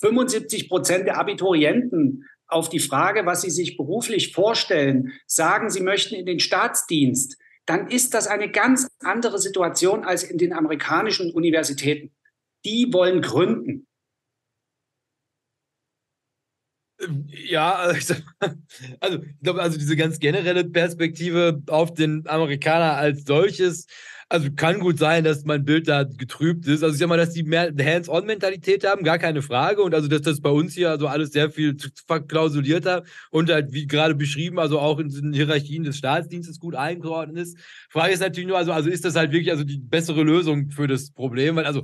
75 0.00 0.68
Prozent 0.68 1.06
der 1.06 1.18
Abiturienten 1.18 2.28
auf 2.46 2.68
die 2.68 2.78
Frage, 2.78 3.26
was 3.26 3.42
sie 3.42 3.50
sich 3.50 3.76
beruflich 3.76 4.32
vorstellen, 4.32 5.12
sagen, 5.26 5.70
sie 5.70 5.82
möchten 5.82 6.14
in 6.14 6.26
den 6.26 6.40
Staatsdienst, 6.40 7.38
dann 7.66 7.88
ist 7.88 8.14
das 8.14 8.26
eine 8.26 8.50
ganz 8.50 8.88
andere 9.00 9.38
Situation 9.38 10.04
als 10.04 10.22
in 10.22 10.38
den 10.38 10.52
amerikanischen 10.52 11.32
Universitäten. 11.32 12.12
Die 12.64 12.92
wollen 12.92 13.22
gründen. 13.22 13.86
Ja, 17.26 17.74
also, 17.74 18.14
also 19.00 19.22
ich 19.22 19.40
glaube, 19.42 19.62
also 19.62 19.78
diese 19.78 19.96
ganz 19.96 20.18
generelle 20.18 20.64
Perspektive 20.64 21.62
auf 21.68 21.92
den 21.92 22.26
Amerikaner 22.26 22.96
als 22.96 23.24
solches, 23.24 23.86
also 24.28 24.48
kann 24.54 24.80
gut 24.80 24.98
sein, 24.98 25.24
dass 25.24 25.44
mein 25.44 25.64
Bild 25.64 25.88
da 25.88 26.04
getrübt 26.04 26.66
ist. 26.66 26.82
Also 26.82 26.94
ich 26.94 27.00
sag 27.00 27.08
mal, 27.08 27.16
dass 27.16 27.32
die 27.32 27.42
mehr 27.42 27.72
Hands-on-Mentalität 27.78 28.84
haben, 28.84 29.04
gar 29.04 29.18
keine 29.18 29.42
Frage. 29.42 29.82
Und 29.82 29.94
also, 29.94 30.08
dass 30.08 30.22
das 30.22 30.40
bei 30.40 30.50
uns 30.50 30.74
hier 30.74 30.90
also 30.90 31.06
alles 31.06 31.30
sehr 31.32 31.50
viel 31.50 31.76
verklausulierter 32.06 33.04
und 33.30 33.50
halt, 33.50 33.72
wie 33.72 33.86
gerade 33.86 34.14
beschrieben, 34.14 34.58
also 34.58 34.78
auch 34.78 34.98
in 34.98 35.08
den 35.08 35.32
Hierarchien 35.32 35.84
des 35.84 35.98
Staatsdienstes 35.98 36.58
gut 36.58 36.74
eingeordnet 36.74 37.38
ist. 37.38 37.58
Frage 37.90 38.12
ist 38.12 38.20
natürlich 38.20 38.48
nur, 38.48 38.58
also, 38.58 38.72
also 38.72 38.88
ist 38.90 39.04
das 39.04 39.16
halt 39.16 39.32
wirklich 39.32 39.50
also 39.50 39.64
die 39.64 39.78
bessere 39.78 40.22
Lösung 40.22 40.70
für 40.70 40.86
das 40.86 41.10
Problem? 41.10 41.56
Weil 41.56 41.66
also 41.66 41.82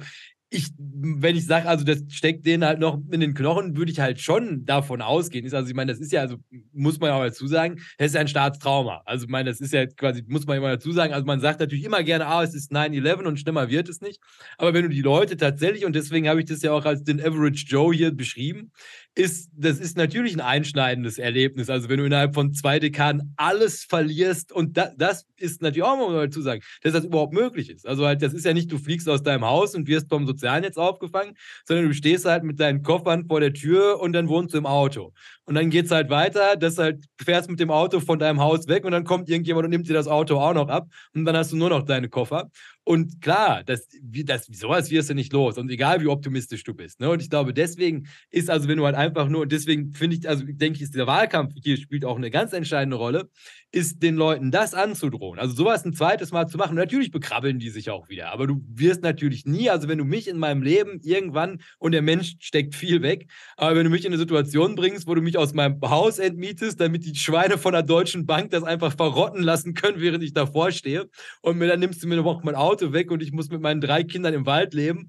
ich, 0.53 0.73
wenn 0.77 1.37
ich 1.37 1.47
sage, 1.47 1.69
also 1.69 1.85
das 1.85 2.03
steckt 2.09 2.45
denen 2.45 2.65
halt 2.65 2.81
noch 2.81 2.99
in 3.13 3.21
den 3.21 3.35
Knochen, 3.35 3.77
würde 3.77 3.93
ich 3.93 4.01
halt 4.01 4.21
schon 4.21 4.65
davon 4.65 5.01
ausgehen. 5.01 5.47
Ist 5.47 5.55
also, 5.55 5.69
ich 5.69 5.77
meine, 5.77 5.93
das 5.93 6.01
ist 6.01 6.11
ja, 6.11 6.23
also 6.23 6.39
muss 6.73 6.99
man 6.99 7.11
auch 7.13 7.23
dazu 7.23 7.47
sagen, 7.47 7.77
das 7.99 8.09
ist 8.09 8.15
ja 8.15 8.21
ein 8.21 8.29
Staatstrauma. 8.29 9.03
Also, 9.05 9.27
ich 9.27 9.31
meine, 9.31 9.49
das 9.49 9.61
ist 9.61 9.73
ja 9.73 9.87
quasi, 9.87 10.25
muss 10.27 10.47
man 10.47 10.57
immer 10.57 10.71
dazu 10.71 10.91
sagen. 10.91 11.15
Also, 11.15 11.25
man 11.25 11.39
sagt 11.41 11.61
natürlich 11.61 11.85
immer 11.85 12.03
gerne, 12.03 12.27
ah, 12.27 12.43
es 12.43 12.55
ist 12.55 12.73
9-11 12.73 13.27
und 13.27 13.39
schlimmer 13.39 13.71
wird 13.71 13.89
es 13.89 14.01
nicht. 14.01 14.21
Aber 14.59 14.75
wenn 14.75 14.83
du 14.83 14.89
die 14.89 15.03
Leute 15.03 15.37
tatsächlich, 15.37 15.85
und 15.85 15.95
deswegen 15.95 16.29
habe 16.29 16.41
ich 16.41 16.47
das 16.47 16.63
ja 16.63 16.73
auch 16.73 16.85
als 16.85 17.05
den 17.05 17.21
Average 17.21 17.67
Joe 17.69 17.95
hier 17.95 18.11
beschrieben, 18.11 18.73
ist, 19.15 19.51
das 19.57 19.79
ist 19.79 19.97
natürlich 19.97 20.35
ein 20.35 20.41
einschneidendes 20.41 21.19
Erlebnis. 21.19 21.69
Also 21.69 21.89
wenn 21.89 21.99
du 21.99 22.05
innerhalb 22.05 22.35
von 22.35 22.53
zwei 22.53 22.79
Dekaden 22.79 23.35
alles 23.37 23.85
verlierst 23.85 24.53
und 24.53 24.77
da, 24.77 24.93
das 24.97 25.27
ist 25.37 25.63
natürlich 25.63 25.83
auch 25.83 25.97
mal 25.97 26.27
dazu 26.27 26.41
sagen, 26.43 26.63
dass 26.83 26.93
das 26.93 27.05
überhaupt 27.05 27.33
möglich 27.33 27.71
ist. 27.71 27.87
Also 27.87 28.07
halt, 28.07 28.23
das 28.23 28.33
ist 28.33 28.45
ja 28.45 28.55
nicht, 28.55 28.71
du 28.71 28.79
fliegst 28.79 29.09
aus 29.09 29.23
deinem 29.23 29.45
Haus 29.45 29.75
und 29.75 29.89
wirst 29.89 30.09
vom 30.09 30.27
Sozialnetz 30.27 30.77
aufgefangen, 30.77 31.35
sondern 31.67 31.87
du 31.87 31.95
stehst 31.95 32.25
halt 32.25 32.45
mit 32.45 32.61
deinen 32.61 32.83
Koffern 32.83 33.27
vor 33.27 33.41
der 33.41 33.53
Tür 33.53 34.01
und 34.01 34.13
dann 34.13 34.29
wohnst 34.29 34.55
du 34.55 34.59
im 34.59 34.67
Auto. 34.67 35.13
Und 35.45 35.57
dann 35.57 35.71
geht 35.71 35.87
es 35.87 35.91
halt 35.91 36.11
weiter, 36.11 36.57
dass 36.57 36.79
halt 36.79 37.05
fährst 37.21 37.51
mit 37.51 37.59
dem 37.59 37.71
Auto 37.71 37.99
von 37.99 38.21
deinem 38.21 38.41
Haus 38.41 38.69
weg 38.69 38.85
und 38.85 38.93
dann 38.93 39.03
kommt 39.03 39.29
irgendjemand 39.29 39.65
und 39.65 39.71
nimmt 39.71 39.89
dir 39.89 39.95
das 39.95 40.07
Auto 40.07 40.39
auch 40.39 40.55
noch 40.55 40.69
ab 40.69 40.87
und 41.15 41.25
dann 41.25 41.37
hast 41.37 41.51
du 41.51 41.57
nur 41.57 41.71
noch 41.71 41.83
deine 41.83 42.09
Koffer. 42.09 42.49
Und 42.91 43.23
klar, 43.23 43.63
das, 43.63 43.87
wie, 44.03 44.25
das, 44.25 44.47
sowas 44.47 44.91
wirst 44.91 45.11
du 45.11 45.15
nicht 45.15 45.33
los. 45.33 45.59
Und 45.59 45.71
egal, 45.71 46.01
wie 46.01 46.09
optimistisch 46.09 46.65
du 46.65 46.75
bist. 46.75 46.99
Ne? 46.99 47.09
Und 47.09 47.23
ich 47.23 47.31
glaube, 47.31 47.55
deswegen 47.55 48.09
ist 48.33 48.51
also, 48.51 48.67
wenn 48.67 48.79
du 48.79 48.85
halt 48.85 48.97
einfach 48.97 49.29
nur, 49.29 49.43
und 49.43 49.53
deswegen 49.53 49.93
finde 49.93 50.17
ich, 50.17 50.29
also 50.29 50.43
denke 50.45 50.79
ich, 50.79 50.83
ist 50.83 50.97
der 50.97 51.07
Wahlkampf 51.07 51.55
hier 51.63 51.77
spielt 51.77 52.05
auch 52.05 52.17
eine 52.17 52.33
ganz 52.33 52.53
entscheidende 52.53 52.97
Rolle, 52.97 53.31
ist 53.71 54.03
den 54.03 54.17
Leuten 54.17 54.51
das 54.51 54.75
anzudrohen. 54.75 55.39
Also 55.39 55.55
sowas 55.55 55.85
ein 55.85 55.93
zweites 55.93 56.33
Mal 56.33 56.49
zu 56.49 56.59
machen. 56.59 56.75
Natürlich 56.75 57.13
bekrabbeln 57.13 57.61
die 57.61 57.71
sich 57.71 57.91
auch 57.91 58.09
wieder. 58.09 58.33
Aber 58.33 58.49
du 58.49 58.61
wirst 58.67 59.05
natürlich 59.05 59.47
nie, 59.47 59.71
also 59.71 59.87
wenn 59.87 59.99
du 59.99 60.05
mich 60.05 60.27
in 60.27 60.37
meinem 60.37 60.63
Leben 60.63 60.99
irgendwann, 61.05 61.61
und 61.79 61.93
der 61.93 62.03
Mensch 62.03 62.39
steckt 62.41 62.75
viel 62.75 63.03
weg, 63.03 63.31
aber 63.57 63.77
wenn 63.77 63.85
du 63.85 63.91
mich 63.91 64.05
in 64.05 64.13
eine 64.13 64.19
Situation 64.19 64.75
bringst, 64.75 65.07
wo 65.07 65.15
du 65.15 65.23
mich 65.23 65.39
aus 65.39 65.55
meinem 65.55 65.81
Haus 65.83 66.19
entmietest, 66.19 66.81
damit 66.81 67.05
die 67.05 67.15
Schweine 67.15 67.57
von 67.57 67.73
der 67.73 67.85
Deutschen 67.85 68.27
Bank 68.27 68.51
das 68.51 68.65
einfach 68.65 68.97
verrotten 68.97 69.45
lassen 69.45 69.75
können, 69.75 70.01
während 70.01 70.25
ich 70.25 70.33
davor 70.33 70.73
stehe, 70.73 71.09
und 71.41 71.57
mir 71.57 71.69
dann 71.69 71.79
nimmst 71.79 72.03
du 72.03 72.09
mir 72.09 72.17
noch 72.17 72.43
mein 72.43 72.57
Auto 72.57 72.80
weg 72.93 73.11
und 73.11 73.23
ich 73.23 73.33
muss 73.33 73.51
mit 73.51 73.61
meinen 73.61 73.81
drei 73.81 74.03
Kindern 74.03 74.35
im 74.35 74.47
Wald 74.47 74.75
leben. 74.75 75.09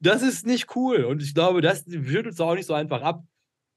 Das 0.00 0.22
ist 0.22 0.46
nicht 0.46 0.74
cool. 0.76 1.04
Und 1.04 1.22
ich 1.22 1.34
glaube, 1.34 1.60
das 1.60 1.84
wird 1.86 2.26
uns 2.26 2.40
auch 2.40 2.54
nicht 2.54 2.66
so 2.66 2.74
einfach 2.74 3.02
ab. 3.02 3.22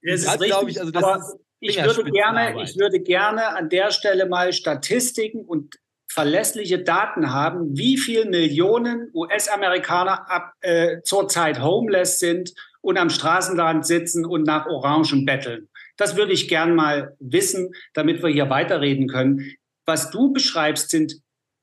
Das, 0.02 0.24
das 0.24 0.38
glaube 0.40 0.70
ich, 0.70 0.80
also 0.80 0.90
das 0.90 1.04
ist 1.28 1.38
ich 1.60 1.82
würde, 1.82 2.10
gerne, 2.10 2.62
ich 2.62 2.76
würde 2.76 3.00
gerne 3.00 3.56
an 3.56 3.68
der 3.68 3.90
Stelle 3.90 4.26
mal 4.26 4.52
Statistiken 4.52 5.44
und 5.44 5.76
verlässliche 6.08 6.82
Daten 6.82 7.32
haben, 7.32 7.76
wie 7.76 7.96
viele 7.96 8.26
Millionen 8.26 9.10
US-Amerikaner 9.14 10.52
äh, 10.60 11.02
zurzeit 11.02 11.60
homeless 11.60 12.18
sind 12.18 12.52
und 12.80 12.98
am 12.98 13.10
Straßenrand 13.10 13.86
sitzen 13.86 14.24
und 14.24 14.44
nach 14.44 14.66
Orangen 14.66 15.24
betteln. 15.24 15.68
Das 15.96 16.16
würde 16.16 16.32
ich 16.32 16.48
gern 16.48 16.74
mal 16.74 17.16
wissen, 17.18 17.72
damit 17.94 18.22
wir 18.22 18.30
hier 18.30 18.50
weiterreden 18.50 19.08
können. 19.08 19.52
Was 19.86 20.10
du 20.10 20.32
beschreibst, 20.32 20.90
sind 20.90 21.16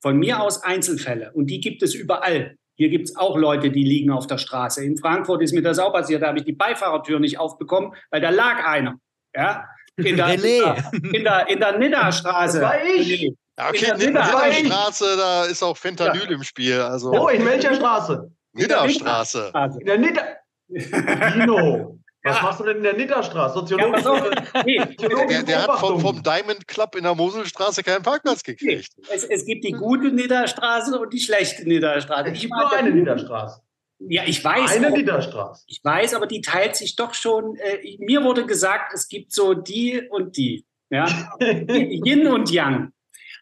von 0.04 0.18
mir 0.18 0.42
aus 0.42 0.62
Einzelfälle 0.62 1.32
und 1.34 1.48
die 1.48 1.62
gibt 1.62 1.82
es 1.82 1.96
überall. 1.96 2.58
Hier 2.76 2.90
gibt 2.90 3.08
es 3.08 3.16
auch 3.16 3.38
Leute, 3.38 3.72
die 3.72 3.84
liegen 3.84 4.12
auf 4.12 4.28
der 4.28 4.38
Straße. 4.38 4.84
In 4.84 4.98
Frankfurt 4.98 5.42
ist 5.42 5.54
mir 5.54 5.62
das 5.62 5.80
auch 5.80 5.94
passiert. 5.94 6.22
Da 6.22 6.28
habe 6.28 6.40
ich 6.40 6.44
die 6.44 6.54
Beifahrertür 6.54 7.20
nicht 7.20 7.40
aufbekommen, 7.40 7.94
weil 8.12 8.20
da 8.20 8.30
lag 8.30 8.66
einer. 8.68 8.96
Ja, 9.34 9.66
in 9.96 10.18
der, 10.18 10.34
in 10.34 11.24
der, 11.24 11.48
in 11.48 11.60
der 11.60 11.78
Nidderstraße. 11.78 12.60
Das 12.60 12.70
war 12.70 12.84
ich. 12.84 13.32
Ja, 13.58 13.70
okay, 13.70 13.92
in 13.92 14.14
der 14.16 14.24
Nidderstraße, 14.24 15.16
da 15.18 15.46
ist 15.46 15.64
auch 15.64 15.78
Fentanyl 15.78 16.24
ja. 16.24 16.32
im 16.32 16.44
Spiel. 16.44 16.82
Also. 16.82 17.12
Oh, 17.12 17.30
in 17.30 17.46
welcher 17.46 17.74
Straße? 17.74 18.30
Nidderstraße. 18.54 19.54
In 19.80 19.86
der 19.86 19.98
Nidder. 20.00 20.38
Dino. 20.68 22.00
Was 22.24 22.38
ja. 22.38 22.44
machst 22.44 22.60
du 22.62 22.64
denn 22.64 22.78
in 22.78 22.84
der 22.84 22.94
Nidderstraße? 22.94 23.54
Soziologe. 23.54 24.00
Ja, 24.02 24.64
nee. 24.66 24.80
der, 25.28 25.44
der 25.44 25.64
hat 25.64 25.80
vom, 25.80 26.00
vom, 26.00 26.24
Diamond 26.24 26.66
Club 26.68 26.96
in 26.96 27.04
der 27.04 27.16
Moselstraße 27.16 27.84
keinen 27.84 28.02
Parkplatz 28.02 28.44
gekriegt. 28.44 28.94
Nee. 28.98 29.06
Es, 29.14 29.26
es, 29.26 29.46
gibt 29.46 29.66
die 29.66 29.74
gute 29.74 30.10
Nidderstraße 30.10 30.98
und 30.98 31.12
die 31.12 31.20
schlechte 31.20 31.68
Nidderstraße. 31.68 32.32
Es 32.32 32.40
gibt 32.40 32.54
nur 32.54 32.72
eine 32.72 32.92
Nidderstraße. 32.92 33.62
Ja, 34.00 34.24
ich 34.26 34.44
weiß. 34.44 34.72
Eine 34.72 34.90
auch, 34.90 34.96
Niederstraße. 34.96 35.66
Ich 35.68 35.82
weiß, 35.84 36.14
aber 36.14 36.28
die 36.28 36.42
teilt 36.42 36.76
sich 36.76 36.96
doch 36.96 37.14
schon. 37.14 37.58
Äh, 37.58 37.98
mir 38.00 38.24
wurde 38.24 38.46
gesagt, 38.46 38.94
es 38.94 39.08
gibt 39.08 39.34
so 39.34 39.54
die 39.54 40.08
und 40.10 40.38
die. 40.38 40.66
Ja? 40.90 41.06
Yin 41.42 42.28
und 42.28 42.50
Yang. 42.52 42.92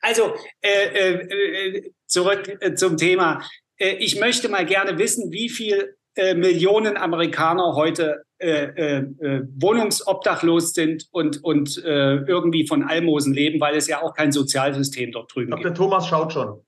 Also 0.01 0.33
äh, 0.61 0.87
äh, 0.87 1.77
äh 1.77 1.91
zurück 2.07 2.57
äh, 2.59 2.73
zum 2.73 2.97
Thema. 2.97 3.43
Äh, 3.77 3.95
ich 3.95 4.19
möchte 4.19 4.49
mal 4.49 4.65
gerne 4.65 4.97
wissen, 4.97 5.31
wie 5.31 5.49
viel 5.49 5.95
Millionen 6.17 6.97
Amerikaner 6.97 7.75
heute 7.75 8.23
wohnungsobdachlos 8.39 10.73
sind 10.73 11.07
und, 11.11 11.43
und 11.43 11.77
irgendwie 11.77 12.67
von 12.67 12.83
Almosen 12.83 13.33
leben, 13.33 13.59
weil 13.59 13.75
es 13.75 13.87
ja 13.87 14.01
auch 14.01 14.13
kein 14.13 14.31
Sozialsystem 14.31 15.11
dort 15.11 15.33
drüben 15.33 15.51
gibt. 15.51 15.65
Der 15.65 15.73
Thomas 15.73 16.07
schaut 16.07 16.33
schon. 16.33 16.61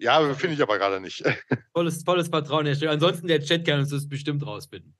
Ja, 0.00 0.32
finde 0.34 0.54
ich 0.54 0.62
aber 0.62 0.78
gerade 0.78 1.00
nicht. 1.00 1.24
Volles, 1.72 2.04
volles 2.04 2.28
Vertrauen 2.28 2.66
herstellen. 2.66 2.92
Ansonsten 2.92 3.26
der 3.26 3.40
Chat 3.40 3.66
kann 3.66 3.80
uns 3.80 3.90
das 3.90 4.08
bestimmt 4.08 4.46
rausfinden. 4.46 4.94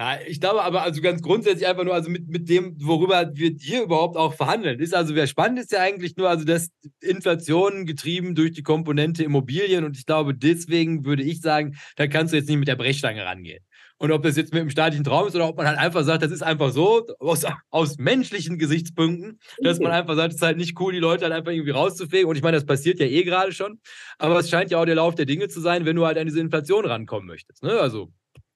Ja, 0.00 0.18
ich 0.26 0.40
glaube 0.40 0.62
aber 0.62 0.82
also 0.82 1.02
ganz 1.02 1.20
grundsätzlich 1.20 1.68
einfach 1.68 1.84
nur, 1.84 1.92
also 1.92 2.08
mit, 2.08 2.26
mit 2.26 2.48
dem, 2.48 2.74
worüber 2.80 3.32
wir 3.34 3.50
hier 3.60 3.82
überhaupt 3.82 4.16
auch 4.16 4.32
verhandeln, 4.32 4.80
ist 4.80 4.94
also, 4.94 5.14
wer 5.14 5.26
spannend 5.26 5.58
ist 5.58 5.72
ja 5.72 5.80
eigentlich 5.80 6.16
nur, 6.16 6.30
also 6.30 6.46
das 6.46 6.70
Inflation 7.02 7.84
getrieben 7.84 8.34
durch 8.34 8.52
die 8.52 8.62
Komponente 8.62 9.24
Immobilien 9.24 9.84
und 9.84 9.98
ich 9.98 10.06
glaube, 10.06 10.34
deswegen 10.34 11.04
würde 11.04 11.22
ich 11.22 11.42
sagen, 11.42 11.76
da 11.96 12.06
kannst 12.06 12.32
du 12.32 12.38
jetzt 12.38 12.48
nicht 12.48 12.56
mit 12.56 12.66
der 12.66 12.76
Brechstange 12.76 13.26
rangehen. 13.26 13.62
Und 13.98 14.10
ob 14.10 14.22
das 14.22 14.38
jetzt 14.38 14.54
mit 14.54 14.62
dem 14.62 14.70
staatlichen 14.70 15.04
Traum 15.04 15.28
ist 15.28 15.36
oder 15.36 15.46
ob 15.46 15.58
man 15.58 15.66
halt 15.66 15.76
einfach 15.76 16.02
sagt, 16.02 16.22
das 16.22 16.30
ist 16.30 16.42
einfach 16.42 16.70
so, 16.70 17.06
aus, 17.18 17.44
aus 17.68 17.98
menschlichen 17.98 18.56
Gesichtspunkten, 18.56 19.38
dass 19.58 19.80
man 19.80 19.92
einfach 19.92 20.16
sagt, 20.16 20.30
es 20.30 20.36
ist 20.36 20.42
halt 20.42 20.56
nicht 20.56 20.80
cool, 20.80 20.94
die 20.94 20.98
Leute 20.98 21.24
halt 21.24 21.34
einfach 21.34 21.52
irgendwie 21.52 21.72
rauszufegen. 21.72 22.26
Und 22.26 22.36
ich 22.36 22.42
meine, 22.42 22.56
das 22.56 22.64
passiert 22.64 23.00
ja 23.00 23.04
eh 23.04 23.22
gerade 23.22 23.52
schon. 23.52 23.78
Aber 24.16 24.38
es 24.38 24.48
scheint 24.48 24.70
ja 24.70 24.80
auch 24.80 24.86
der 24.86 24.94
Lauf 24.94 25.14
der 25.14 25.26
Dinge 25.26 25.48
zu 25.48 25.60
sein, 25.60 25.84
wenn 25.84 25.96
du 25.96 26.06
halt 26.06 26.16
an 26.16 26.26
diese 26.26 26.40
Inflation 26.40 26.86
rankommen 26.86 27.26
möchtest. 27.26 27.62
Ne? 27.62 27.72
Also 27.72 28.10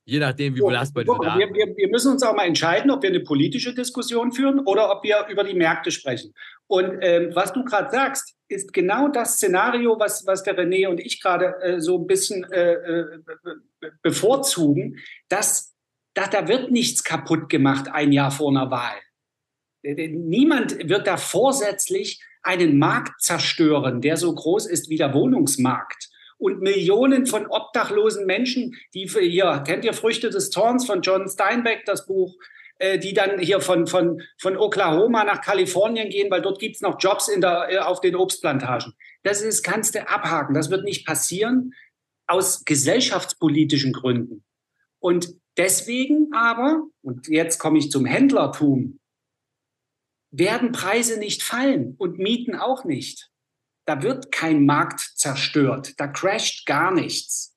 Je 0.07 0.18
nachdem, 0.18 0.55
wie 0.55 0.59
so, 0.59 0.66
belastbar 0.66 1.05
diese 1.05 1.18
Daten 1.18 1.38
wir, 1.38 1.55
wir, 1.55 1.76
wir 1.76 1.88
müssen 1.88 2.12
uns 2.12 2.22
auch 2.22 2.34
mal 2.34 2.46
entscheiden, 2.46 2.90
ob 2.90 3.02
wir 3.02 3.09
eine 3.09 3.20
politische 3.20 3.74
Diskussion 3.74 4.32
führen 4.32 4.61
oder 4.61 4.90
ob 4.90 5.02
wir 5.02 5.26
über 5.30 5.44
die 5.44 5.55
Märkte 5.55 5.90
sprechen. 5.90 6.34
Und 6.66 6.98
ähm, 7.00 7.30
was 7.34 7.52
du 7.55 7.64
gerade 7.64 7.90
sagst, 7.90 8.36
ist 8.48 8.72
genau 8.74 9.09
das 9.09 9.34
Szenario, 9.34 9.98
was, 9.98 10.26
was 10.26 10.42
der 10.42 10.59
René 10.59 10.88
und 10.88 11.00
ich 11.00 11.22
gerade 11.22 11.55
äh, 11.62 11.80
so 11.80 11.98
ein 11.98 12.07
bisschen 12.07 12.44
äh, 12.52 12.72
äh, 12.72 13.18
bevorzugen, 14.02 14.98
dass, 15.28 15.74
dass 16.12 16.30
da 16.30 16.48
wird 16.48 16.70
nichts 16.70 17.02
kaputt 17.02 17.48
gemacht 17.48 17.88
ein 17.90 18.12
Jahr 18.12 18.30
vor 18.30 18.50
einer 18.50 18.70
Wahl. 18.70 18.96
Niemand 19.82 20.88
wird 20.88 21.07
da 21.07 21.16
vorsätzlich 21.16 22.22
einen 22.42 22.78
Markt 22.78 23.22
zerstören, 23.22 24.00
der 24.00 24.16
so 24.16 24.34
groß 24.34 24.66
ist 24.66 24.88
wie 24.88 24.96
der 24.96 25.14
Wohnungsmarkt 25.14 26.11
und 26.45 26.61
Millionen 26.61 27.24
von 27.24 27.47
obdachlosen 27.47 28.26
Menschen, 28.26 28.76
die 28.92 29.09
für 29.09 29.22
hier, 29.22 29.64
kennt 29.66 29.82
ihr 29.82 29.95
Früchte 29.95 30.28
des 30.28 30.51
Zorns 30.51 30.84
von 30.84 31.01
John 31.01 31.26
Steinbeck, 31.26 31.86
das 31.86 32.05
Buch, 32.05 32.36
äh, 32.78 32.99
die 32.99 33.14
dann 33.14 33.38
hier 33.38 33.62
von, 33.62 33.86
von, 33.86 34.20
von 34.38 34.59
Oklahoma 34.59 35.24
nach 35.24 35.40
Kalifornien 35.40 36.11
gehen, 36.11 36.30
weil 36.30 36.42
dort 36.42 36.59
gibt 36.59 36.76
es 36.76 36.82
noch 36.82 37.01
Jobs 37.01 37.28
in 37.28 37.40
der, 37.40 37.68
äh, 37.70 37.78
auf 37.78 38.03
den 38.03 38.14
Obstplantagen. 38.14 38.92
Das 39.22 39.40
ist, 39.40 39.62
kannst 39.62 39.95
du 39.95 40.07
abhaken. 40.07 40.55
Das 40.55 40.68
wird 40.68 40.84
nicht 40.84 41.07
passieren 41.07 41.72
aus 42.26 42.66
gesellschaftspolitischen 42.66 43.95
Gründen. 43.95 44.45
Und 44.99 45.34
deswegen 45.57 46.28
aber, 46.34 46.82
und 47.01 47.26
jetzt 47.28 47.59
komme 47.59 47.78
ich 47.78 47.90
zum 47.90 48.05
Händlertum, 48.05 49.01
werden 50.30 50.72
Preise 50.72 51.18
nicht 51.18 51.42
fallen 51.42 51.95
und 51.97 52.18
Mieten 52.18 52.55
auch 52.55 52.84
nicht. 52.84 53.30
Da 53.87 54.03
wird 54.03 54.32
kein 54.32 54.64
Markt 54.64 55.01
zerstört. 55.01 55.95
Da 55.99 56.07
crasht 56.07 56.66
gar 56.66 56.93
nichts. 56.93 57.55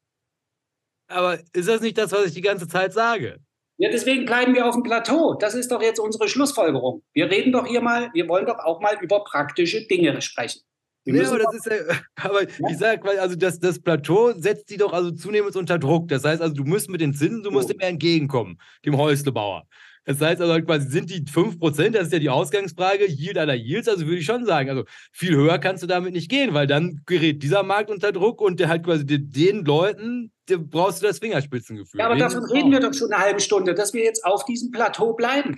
Aber 1.08 1.40
ist 1.54 1.70
das 1.70 1.82
nicht 1.82 1.98
das, 1.98 2.12
was 2.12 2.28
ich 2.28 2.34
die 2.34 2.42
ganze 2.42 2.68
Zeit 2.68 2.94
sage? 2.94 3.40
Ja, 3.78 3.90
deswegen 3.92 4.26
bleiben 4.26 4.56
wir 4.56 4.66
auf 4.66 4.74
dem 4.74 4.84
Plateau. 4.84 5.36
Das 5.36 5.54
ist 5.54 5.72
doch 5.72 5.82
jetzt 5.82 6.00
unsere 6.00 6.28
Schlussfolgerung. 6.28 7.04
Wir 7.14 7.30
reden 7.30 7.52
doch 7.52 7.66
hier 7.66 7.82
mal, 7.82 8.10
wir 8.14 8.28
wollen 8.28 8.46
doch 8.46 8.60
auch 8.60 8.82
mal 8.82 8.98
über 9.02 9.24
praktische 9.24 9.86
Dinge 9.88 10.20
sprechen. 10.22 10.62
Nee, 11.06 11.24
aber 11.24 11.40
das 11.40 11.54
ist 11.54 11.66
ja, 11.68 11.76
aber 12.16 12.44
ja? 12.44 12.70
ich 12.70 12.78
sage, 12.78 13.22
also 13.22 13.36
das, 13.36 13.60
das 13.60 13.80
Plateau 13.80 14.34
setzt 14.34 14.70
die 14.70 14.78
doch 14.78 14.92
also 14.92 15.12
zunehmend 15.12 15.56
unter 15.56 15.80
Druck. 15.80 16.10
Das 16.10 16.26
heißt 16.26 16.42
also, 16.42 16.54
du 16.54 16.66
musst 16.66 16.90
mit 16.90 17.00
den 17.00 17.14
Zinsen, 17.14 17.44
du 17.44 17.52
musst 17.52 17.70
oh. 17.70 17.74
dem 17.74 17.80
entgegenkommen, 17.80 18.60
dem 18.84 18.98
Häuslebauer. 18.98 19.66
Das 20.08 20.22
heißt 20.22 20.40
also 20.40 20.66
quasi, 20.66 20.88
sind 20.88 21.10
die 21.10 21.26
5%, 21.26 21.90
das 21.90 22.04
ist 22.04 22.14
ja 22.14 22.20
die 22.20 22.30
Ausgangsfrage, 22.30 23.06
Yield 23.08 23.38
aller 23.38 23.56
Yields, 23.56 23.90
also 23.90 24.06
würde 24.06 24.20
ich 24.20 24.26
schon 24.26 24.46
sagen, 24.46 24.70
also 24.70 24.86
viel 25.12 25.36
höher 25.36 25.60
kannst 25.60 25.84
du 25.84 25.88
damit 25.88 26.14
nicht 26.14 26.32
gehen, 26.32 26.54
weil 26.54 26.66
dann 26.66 27.02
gerät 27.06 27.44
dieser 27.44 27.62
Markt 27.64 27.92
unter 27.92 28.14
Druck 28.14 28.40
und 28.40 28.62
der 28.62 28.70
halt 28.70 28.86
quasi 28.86 29.06
den 29.06 29.66
Leuten, 29.66 30.32
der 30.48 30.60
brauchst 30.60 31.04
du 31.04 31.08
das 31.08 31.20
Fingerspitzengefühl. 31.20 32.00
Ja, 32.00 32.06
aber 32.06 32.16
davon 32.16 32.46
reden 32.46 32.72
wir 32.72 32.80
doch 32.80 32.94
schon 32.94 33.12
eine 33.12 33.22
halbe 33.22 33.42
Stunde, 33.42 33.74
dass 33.74 33.94
wir 33.94 34.02
jetzt 34.02 34.24
auf 34.24 34.46
diesem 34.46 34.72
Plateau 34.72 35.12
bleiben. 35.12 35.58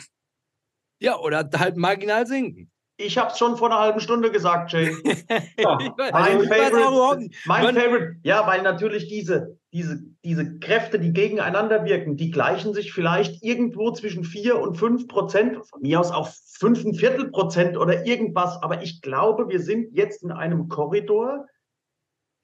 Ja, 0.99 1.19
oder 1.19 1.47
halt 1.55 1.77
marginal 1.77 2.25
sinken. 2.25 2.71
Ich 2.97 3.19
habe 3.19 3.31
es 3.31 3.37
schon 3.37 3.55
vor 3.55 3.69
einer 3.69 3.79
halben 3.79 3.99
Stunde 3.99 4.31
gesagt, 4.31 4.73
Jay. 4.73 4.95
Ja, 5.59 5.77
mein, 5.95 6.11
also, 6.11 6.47
Favorite, 6.47 7.29
mein 7.45 7.75
Favorite, 7.75 8.15
ja, 8.23 8.47
weil 8.47 8.63
natürlich 8.63 9.07
diese, 9.07 9.58
diese, 9.71 10.01
diese 10.23 10.59
Kräfte, 10.59 10.99
die 10.99 11.13
gegeneinander 11.13 11.85
wirken, 11.85 12.17
die 12.17 12.31
gleichen 12.31 12.73
sich 12.73 12.91
vielleicht 12.91 13.43
irgendwo 13.43 13.91
zwischen 13.91 14.23
4 14.23 14.59
und 14.59 14.75
5 14.75 15.07
Prozent, 15.07 15.57
von 15.67 15.81
mir 15.81 15.99
aus 15.99 16.11
auch 16.11 16.27
5 16.27 16.97
Viertel 16.97 17.29
Prozent 17.29 17.77
oder 17.77 18.05
irgendwas. 18.05 18.61
Aber 18.63 18.81
ich 18.81 19.01
glaube, 19.01 19.49
wir 19.49 19.59
sind 19.59 19.93
jetzt 19.95 20.23
in 20.23 20.31
einem 20.31 20.69
Korridor, 20.69 21.45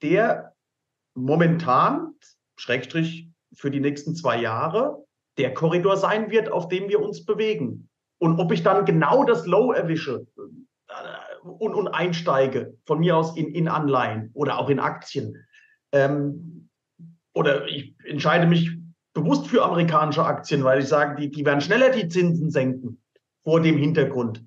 der 0.02 0.54
momentan, 1.14 2.14
Schrägstrich 2.56 3.28
für 3.54 3.70
die 3.70 3.80
nächsten 3.80 4.14
zwei 4.14 4.40
Jahre, 4.40 5.04
der 5.38 5.52
Korridor 5.52 5.96
sein 5.96 6.30
wird, 6.30 6.50
auf 6.50 6.68
dem 6.68 6.88
wir 6.88 7.00
uns 7.00 7.24
bewegen. 7.24 7.88
Und 8.18 8.38
ob 8.38 8.52
ich 8.52 8.62
dann 8.62 8.84
genau 8.84 9.24
das 9.24 9.46
Low 9.46 9.72
erwische 9.72 10.26
äh, 10.36 10.92
und, 11.42 11.74
und 11.74 11.88
einsteige, 11.88 12.78
von 12.86 13.00
mir 13.00 13.16
aus 13.16 13.36
in, 13.36 13.52
in 13.54 13.68
Anleihen 13.68 14.30
oder 14.32 14.58
auch 14.58 14.70
in 14.70 14.78
Aktien, 14.78 15.44
ähm, 15.92 16.55
oder 17.36 17.68
ich 17.68 17.94
entscheide 18.04 18.46
mich 18.46 18.70
bewusst 19.12 19.46
für 19.46 19.62
amerikanische 19.62 20.24
Aktien, 20.24 20.64
weil 20.64 20.80
ich 20.80 20.88
sage, 20.88 21.20
die, 21.20 21.30
die 21.30 21.44
werden 21.44 21.60
schneller 21.60 21.90
die 21.90 22.08
Zinsen 22.08 22.50
senken 22.50 23.02
vor 23.44 23.60
dem 23.60 23.76
Hintergrund. 23.76 24.42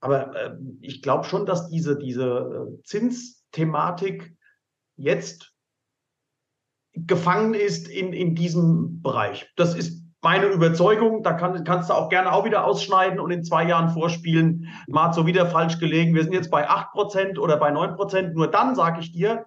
Aber 0.00 0.34
äh, 0.34 0.56
ich 0.80 1.02
glaube 1.02 1.24
schon, 1.24 1.44
dass 1.44 1.68
diese, 1.68 1.98
diese 1.98 2.24
äh, 2.26 2.82
Zinsthematik 2.84 4.34
jetzt 4.96 5.52
gefangen 6.94 7.52
ist 7.52 7.88
in, 7.88 8.14
in 8.14 8.34
diesem 8.34 9.02
Bereich. 9.02 9.50
Das 9.56 9.74
ist 9.74 10.02
meine 10.22 10.46
Überzeugung, 10.46 11.22
da 11.22 11.34
kann, 11.34 11.62
kannst 11.64 11.90
du 11.90 11.94
auch 11.94 12.08
gerne 12.08 12.32
auch 12.32 12.46
wieder 12.46 12.64
ausschneiden 12.64 13.20
und 13.20 13.30
in 13.30 13.44
zwei 13.44 13.66
Jahren 13.66 13.90
vorspielen, 13.90 14.68
Marzo 14.88 15.26
wieder 15.26 15.46
falsch 15.46 15.78
gelegen. 15.78 16.14
Wir 16.14 16.24
sind 16.24 16.32
jetzt 16.32 16.50
bei 16.50 16.68
8% 16.68 17.38
oder 17.38 17.58
bei 17.58 17.70
9%. 17.70 18.32
Nur 18.32 18.48
dann 18.48 18.74
sage 18.74 19.00
ich 19.00 19.12
dir, 19.12 19.46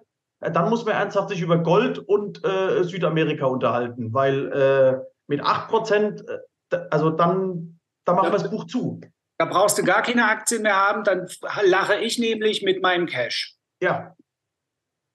dann 0.50 0.68
muss 0.68 0.84
man 0.84 0.94
ernsthaft 0.94 1.30
sich 1.30 1.40
über 1.40 1.58
Gold 1.58 1.98
und 1.98 2.44
äh, 2.44 2.84
Südamerika 2.84 3.46
unterhalten, 3.46 4.12
weil 4.12 4.52
äh, 4.52 5.04
mit 5.26 5.42
8%, 5.42 6.28
äh, 6.70 6.78
also 6.90 7.10
dann, 7.10 7.80
dann 8.04 8.16
machen 8.16 8.28
wir 8.28 8.38
das 8.38 8.50
Buch 8.50 8.66
zu. 8.66 9.00
Da 9.38 9.46
brauchst 9.46 9.78
du 9.78 9.82
gar 9.82 10.02
keine 10.02 10.28
Aktien 10.28 10.62
mehr 10.62 10.76
haben, 10.76 11.02
dann 11.04 11.26
lache 11.64 11.96
ich 11.96 12.18
nämlich 12.18 12.62
mit 12.62 12.82
meinem 12.82 13.06
Cash. 13.06 13.56
Ja. 13.80 14.14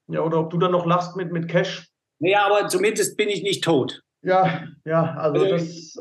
Ja, 0.08 0.22
oder 0.22 0.40
ob 0.40 0.50
du 0.50 0.58
dann 0.58 0.72
noch 0.72 0.86
lachst 0.86 1.16
mit, 1.16 1.32
mit 1.32 1.48
Cash. 1.48 1.88
Naja, 2.20 2.46
aber 2.46 2.68
zumindest 2.68 3.16
bin 3.16 3.30
ich 3.30 3.44
nicht 3.44 3.64
tot. 3.64 4.02
Ja, 4.22 4.64
ja, 4.84 5.16
also, 5.16 5.42
also 5.42 5.56
das, 5.56 5.96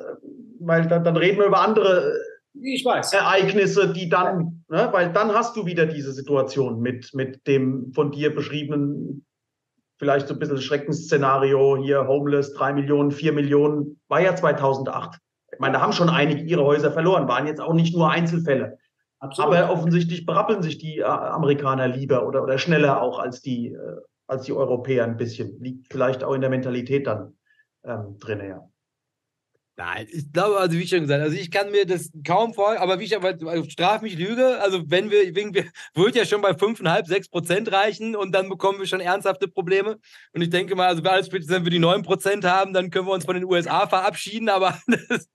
weil 0.58 0.86
dann, 0.88 1.04
dann 1.04 1.16
reden 1.16 1.38
wir 1.38 1.46
über 1.46 1.60
andere 1.60 2.18
ich 2.62 2.84
weiß. 2.84 3.12
Ereignisse, 3.12 3.92
die 3.92 4.08
dann, 4.08 4.64
ja. 4.70 4.86
ne, 4.86 4.92
weil 4.92 5.12
dann 5.12 5.32
hast 5.32 5.56
du 5.56 5.66
wieder 5.66 5.86
diese 5.86 6.12
Situation 6.12 6.80
mit, 6.80 7.14
mit 7.14 7.46
dem 7.46 7.92
von 7.92 8.10
dir 8.10 8.34
beschriebenen, 8.34 9.26
vielleicht 9.98 10.28
so 10.28 10.34
ein 10.34 10.40
bisschen 10.40 10.60
Schreckensszenario 10.60 11.76
hier, 11.76 12.06
Homeless, 12.06 12.54
drei 12.54 12.72
Millionen, 12.72 13.10
vier 13.10 13.32
Millionen, 13.32 14.00
war 14.08 14.20
ja 14.20 14.34
2008. 14.34 15.18
Ich 15.52 15.58
meine, 15.58 15.74
da 15.74 15.80
haben 15.80 15.92
schon 15.92 16.08
einige 16.08 16.42
ihre 16.42 16.64
Häuser 16.64 16.92
verloren, 16.92 17.26
waren 17.26 17.46
jetzt 17.46 17.60
auch 17.60 17.74
nicht 17.74 17.96
nur 17.96 18.10
Einzelfälle. 18.10 18.78
Absolut. 19.20 19.54
Aber 19.54 19.72
offensichtlich 19.72 20.24
berappeln 20.26 20.62
sich 20.62 20.78
die 20.78 20.98
äh, 20.98 21.04
Amerikaner 21.04 21.88
lieber 21.88 22.26
oder, 22.26 22.42
oder 22.42 22.58
schneller 22.58 23.02
auch 23.02 23.18
als 23.18 23.40
die, 23.40 23.72
äh, 23.72 23.96
als 24.28 24.44
die 24.44 24.52
Europäer 24.52 25.04
ein 25.04 25.16
bisschen. 25.16 25.60
Liegt 25.60 25.88
vielleicht 25.90 26.22
auch 26.22 26.34
in 26.34 26.40
der 26.40 26.50
Mentalität 26.50 27.06
dann 27.06 27.36
ähm, 27.84 28.16
drin, 28.20 28.40
ja. 28.46 28.68
Nein, 29.78 30.08
ich 30.10 30.32
glaube, 30.32 30.58
also 30.58 30.76
wie 30.76 30.88
schon 30.88 31.02
gesagt, 31.02 31.22
also 31.22 31.36
ich 31.36 31.52
kann 31.52 31.70
mir 31.70 31.86
das 31.86 32.10
kaum 32.26 32.52
vor, 32.52 32.80
aber 32.80 32.98
wie 32.98 33.04
ich 33.04 33.16
also 33.16 33.62
straf 33.70 34.02
mich 34.02 34.18
Lüge, 34.18 34.60
also 34.60 34.82
wenn 34.90 35.08
wir, 35.08 35.36
wenn 35.36 35.54
wir 35.54 35.66
wird 35.94 36.16
ja 36.16 36.24
schon 36.24 36.40
bei 36.40 36.50
5,5, 36.50 37.06
6 37.06 37.28
Prozent 37.28 37.70
reichen 37.70 38.16
und 38.16 38.32
dann 38.32 38.48
bekommen 38.48 38.80
wir 38.80 38.86
schon 38.88 38.98
ernsthafte 38.98 39.46
Probleme. 39.46 40.00
Und 40.32 40.42
ich 40.42 40.50
denke 40.50 40.74
mal, 40.74 40.88
also 40.88 41.04
wenn 41.04 41.64
wir 41.64 41.70
die 41.70 41.78
9 41.78 42.02
Prozent 42.02 42.44
haben, 42.44 42.72
dann 42.72 42.90
können 42.90 43.06
wir 43.06 43.12
uns 43.12 43.24
von 43.24 43.36
den 43.36 43.44
USA 43.44 43.86
verabschieden, 43.86 44.48
aber 44.48 44.76
das 45.08 45.28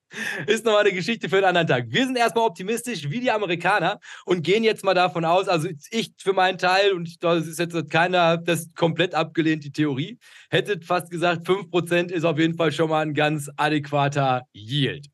ist 0.48 0.66
nochmal 0.66 0.82
eine 0.82 0.94
Geschichte 0.94 1.30
für 1.30 1.38
einen 1.38 1.46
anderen 1.46 1.68
Tag. 1.68 1.86
Wir 1.90 2.06
sind 2.06 2.18
erstmal 2.18 2.46
optimistisch 2.46 3.10
wie 3.10 3.20
die 3.20 3.32
Amerikaner 3.32 4.00
und 4.26 4.44
gehen 4.44 4.64
jetzt 4.64 4.84
mal 4.84 4.94
davon 4.94 5.26
aus, 5.26 5.48
also 5.48 5.68
ich 5.92 6.14
für 6.18 6.34
meinen 6.34 6.58
Teil, 6.58 6.94
und 6.94 7.24
das 7.24 7.48
ist 7.48 7.60
jetzt 7.60 7.90
keiner 7.90 8.38
das 8.38 8.70
komplett 8.76 9.16
abgelehnt, 9.16 9.64
die 9.64 9.72
Theorie, 9.72 10.20
hätte 10.50 10.80
fast 10.82 11.10
gesagt, 11.10 11.48
5% 11.48 12.12
ist 12.12 12.26
auf 12.26 12.40
jeden 12.40 12.56
Fall 12.56 12.72
schon 12.72 12.90
mal 12.90 13.02
ein 13.02 13.14
ganz 13.14 13.50
adäquater 13.58 14.44
Yield. 14.54 15.08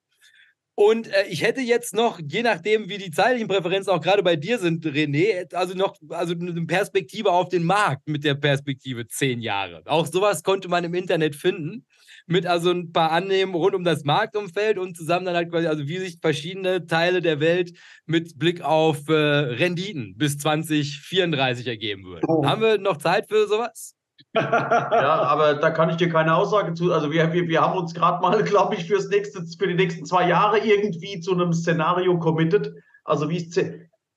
Und 0.79 1.09
äh, 1.09 1.25
ich 1.29 1.41
hätte 1.41 1.59
jetzt 1.59 1.93
noch, 1.93 2.21
je 2.25 2.41
nachdem, 2.41 2.87
wie 2.87 2.97
die 2.97 3.11
zeitlichen 3.11 3.49
Präferenzen 3.49 3.91
auch 3.91 3.99
gerade 3.99 4.23
bei 4.23 4.37
dir 4.37 4.57
sind, 4.59 4.85
René, 4.85 5.53
also 5.53 5.73
noch 5.73 5.97
also 6.07 6.33
eine 6.33 6.65
Perspektive 6.67 7.31
auf 7.31 7.49
den 7.49 7.65
Markt 7.65 8.07
mit 8.07 8.23
der 8.23 8.35
Perspektive 8.35 9.05
zehn 9.05 9.41
Jahre. 9.41 9.81
Auch 9.87 10.05
sowas 10.05 10.41
konnte 10.41 10.69
man 10.69 10.85
im 10.85 10.93
Internet 10.93 11.35
finden 11.35 11.85
mit 12.29 12.45
also 12.45 12.71
ein 12.71 12.91
paar 12.91 13.11
Annehmen 13.11 13.55
rund 13.55 13.75
um 13.75 13.83
das 13.83 14.03
Marktumfeld 14.03 14.77
und 14.77 14.95
zusammen 14.95 15.25
dann 15.25 15.35
halt 15.35 15.49
quasi, 15.49 15.67
also 15.67 15.87
wie 15.87 15.97
sich 15.97 16.19
verschiedene 16.21 16.85
Teile 16.85 17.21
der 17.21 17.39
Welt 17.39 17.73
mit 18.05 18.37
Blick 18.37 18.61
auf 18.61 19.09
äh, 19.09 19.13
Renditen 19.13 20.15
bis 20.15 20.37
2034 20.37 21.67
ergeben 21.67 22.05
würden. 22.05 22.25
Oh. 22.27 22.45
Haben 22.45 22.61
wir 22.61 22.77
noch 22.77 22.97
Zeit 22.97 23.27
für 23.27 23.47
sowas? 23.47 23.95
ja, 24.35 25.21
aber 25.23 25.55
da 25.55 25.71
kann 25.71 25.89
ich 25.89 25.95
dir 25.95 26.09
keine 26.09 26.35
Aussage 26.35 26.73
zu. 26.73 26.93
Also 26.93 27.11
wir, 27.11 27.33
wir, 27.33 27.47
wir 27.47 27.61
haben 27.61 27.77
uns 27.77 27.93
gerade 27.93 28.21
mal, 28.21 28.43
glaube 28.43 28.75
ich, 28.75 28.85
fürs 28.85 29.07
nächste, 29.07 29.43
für 29.57 29.67
die 29.67 29.73
nächsten 29.73 30.05
zwei 30.05 30.27
Jahre 30.27 30.59
irgendwie 30.59 31.19
zu 31.19 31.33
einem 31.33 31.53
Szenario 31.53 32.19
committed. 32.19 32.71
Also 33.03 33.29
wie 33.29 33.37
es 33.37 33.59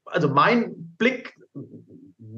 also 0.05 0.29
mein 0.29 0.95
Blick 0.99 1.35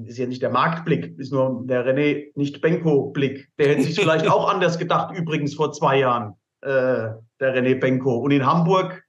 ist 0.06 0.18
ja 0.18 0.26
nicht 0.26 0.42
der 0.42 0.50
Marktblick, 0.50 1.18
ist 1.18 1.32
nur 1.32 1.62
der 1.66 1.86
René 1.86 2.30
nicht 2.34 2.60
Benko-Blick. 2.60 3.48
Der 3.58 3.68
hätte 3.68 3.82
sich 3.82 3.98
vielleicht 3.98 4.28
auch 4.28 4.48
anders 4.48 4.78
gedacht, 4.78 5.16
übrigens 5.16 5.54
vor 5.54 5.72
zwei 5.72 5.98
Jahren, 5.98 6.34
äh, 6.62 7.10
der 7.40 7.56
René 7.56 7.78
Benko. 7.78 8.16
Und 8.16 8.30
in 8.30 8.46
Hamburg 8.46 9.04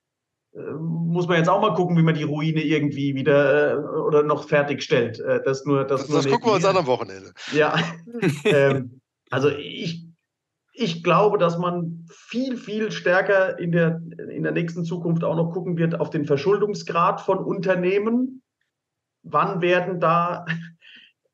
äh, 0.55 0.59
muss 0.73 1.27
man 1.27 1.37
jetzt 1.37 1.49
auch 1.49 1.61
mal 1.61 1.73
gucken, 1.73 1.97
wie 1.97 2.03
man 2.03 2.15
die 2.15 2.23
Ruine 2.23 2.63
irgendwie 2.63 3.15
wieder 3.15 3.73
äh, 3.73 3.75
oder 3.75 4.23
noch 4.23 4.47
fertigstellt. 4.47 5.19
Äh, 5.19 5.41
das 5.43 5.65
nur, 5.65 5.83
das, 5.83 6.01
das, 6.01 6.09
nur 6.09 6.21
das 6.21 6.31
gucken 6.31 6.49
wir 6.49 6.55
uns 6.55 6.65
an 6.65 6.77
am 6.77 6.87
Wochenende. 6.87 7.31
Ja. 7.51 7.75
ähm, 8.45 9.01
also 9.29 9.49
ich, 9.49 10.05
ich 10.73 11.03
glaube, 11.03 11.37
dass 11.37 11.57
man 11.57 12.05
viel, 12.09 12.57
viel 12.57 12.91
stärker 12.91 13.59
in 13.59 13.71
der, 13.71 14.01
in 14.29 14.43
der 14.43 14.51
nächsten 14.51 14.85
Zukunft 14.85 15.23
auch 15.23 15.35
noch 15.35 15.51
gucken 15.51 15.77
wird 15.77 15.99
auf 15.99 16.09
den 16.09 16.25
Verschuldungsgrad 16.25 17.21
von 17.21 17.39
Unternehmen. 17.39 18.41
Wann 19.23 19.61
werden 19.61 19.99
da 19.99 20.45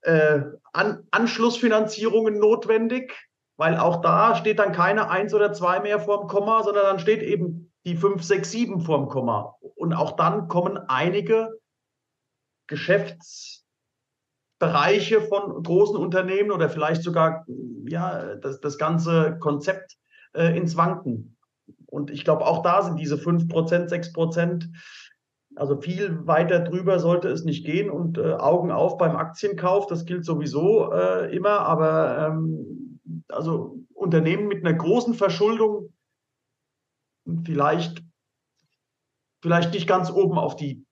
äh, 0.02 0.42
An 0.74 1.08
Anschlussfinanzierungen 1.12 2.40
notwendig? 2.40 3.14
Weil 3.58 3.78
auch 3.78 4.02
da 4.02 4.36
steht 4.36 4.60
dann 4.60 4.72
keine 4.72 5.10
eins 5.10 5.34
oder 5.34 5.54
zwei 5.54 5.80
mehr 5.80 6.00
vorm 6.00 6.28
Komma, 6.28 6.64
sondern 6.64 6.84
dann 6.84 7.00
steht 7.00 7.22
eben 7.22 7.72
die 7.86 7.96
fünf, 7.96 8.24
sechs, 8.24 8.52
sieben 8.52 8.82
vorm 8.82 9.08
Komma. 9.08 9.56
Und 9.76 9.94
auch 9.94 10.16
dann 10.16 10.48
kommen 10.48 10.78
einige 10.88 11.60
Geschäfts- 12.68 13.62
Bereiche 14.62 15.22
von 15.22 15.64
großen 15.64 15.98
Unternehmen 15.98 16.52
oder 16.52 16.70
vielleicht 16.70 17.02
sogar 17.02 17.46
ja, 17.88 18.36
das, 18.36 18.62
das 18.62 18.78
ganze 18.78 19.40
Konzept 19.40 19.98
äh, 20.34 20.56
ins 20.56 20.78
Wanken. 20.78 21.36
Und 21.88 22.12
ich 22.12 22.24
glaube, 22.24 22.46
auch 22.46 22.62
da 22.62 22.84
sind 22.84 23.00
diese 23.00 23.16
5%, 23.16 23.90
6%, 23.90 24.68
also 25.56 25.80
viel 25.80 26.26
weiter 26.28 26.60
drüber 26.60 27.00
sollte 27.00 27.28
es 27.30 27.44
nicht 27.44 27.66
gehen. 27.66 27.90
Und 27.90 28.18
äh, 28.18 28.34
Augen 28.34 28.72
auf 28.72 28.98
beim 28.98 29.16
Aktienkauf, 29.16 29.88
das 29.88 30.06
gilt 30.06 30.26
sowieso 30.26 30.92
äh, 30.92 31.36
immer. 31.36 31.62
Aber 31.62 32.28
ähm, 32.28 33.00
also 33.28 33.80
Unternehmen 33.94 34.48
mit 34.48 34.66
einer 34.66 34.76
großen 34.76 35.14
Verschuldung 35.14 35.94
vielleicht, 37.46 38.04
vielleicht 39.42 39.74
nicht 39.74 39.88
ganz 39.88 40.10
oben 40.10 40.38
auf 40.38 40.56
die 40.56 40.86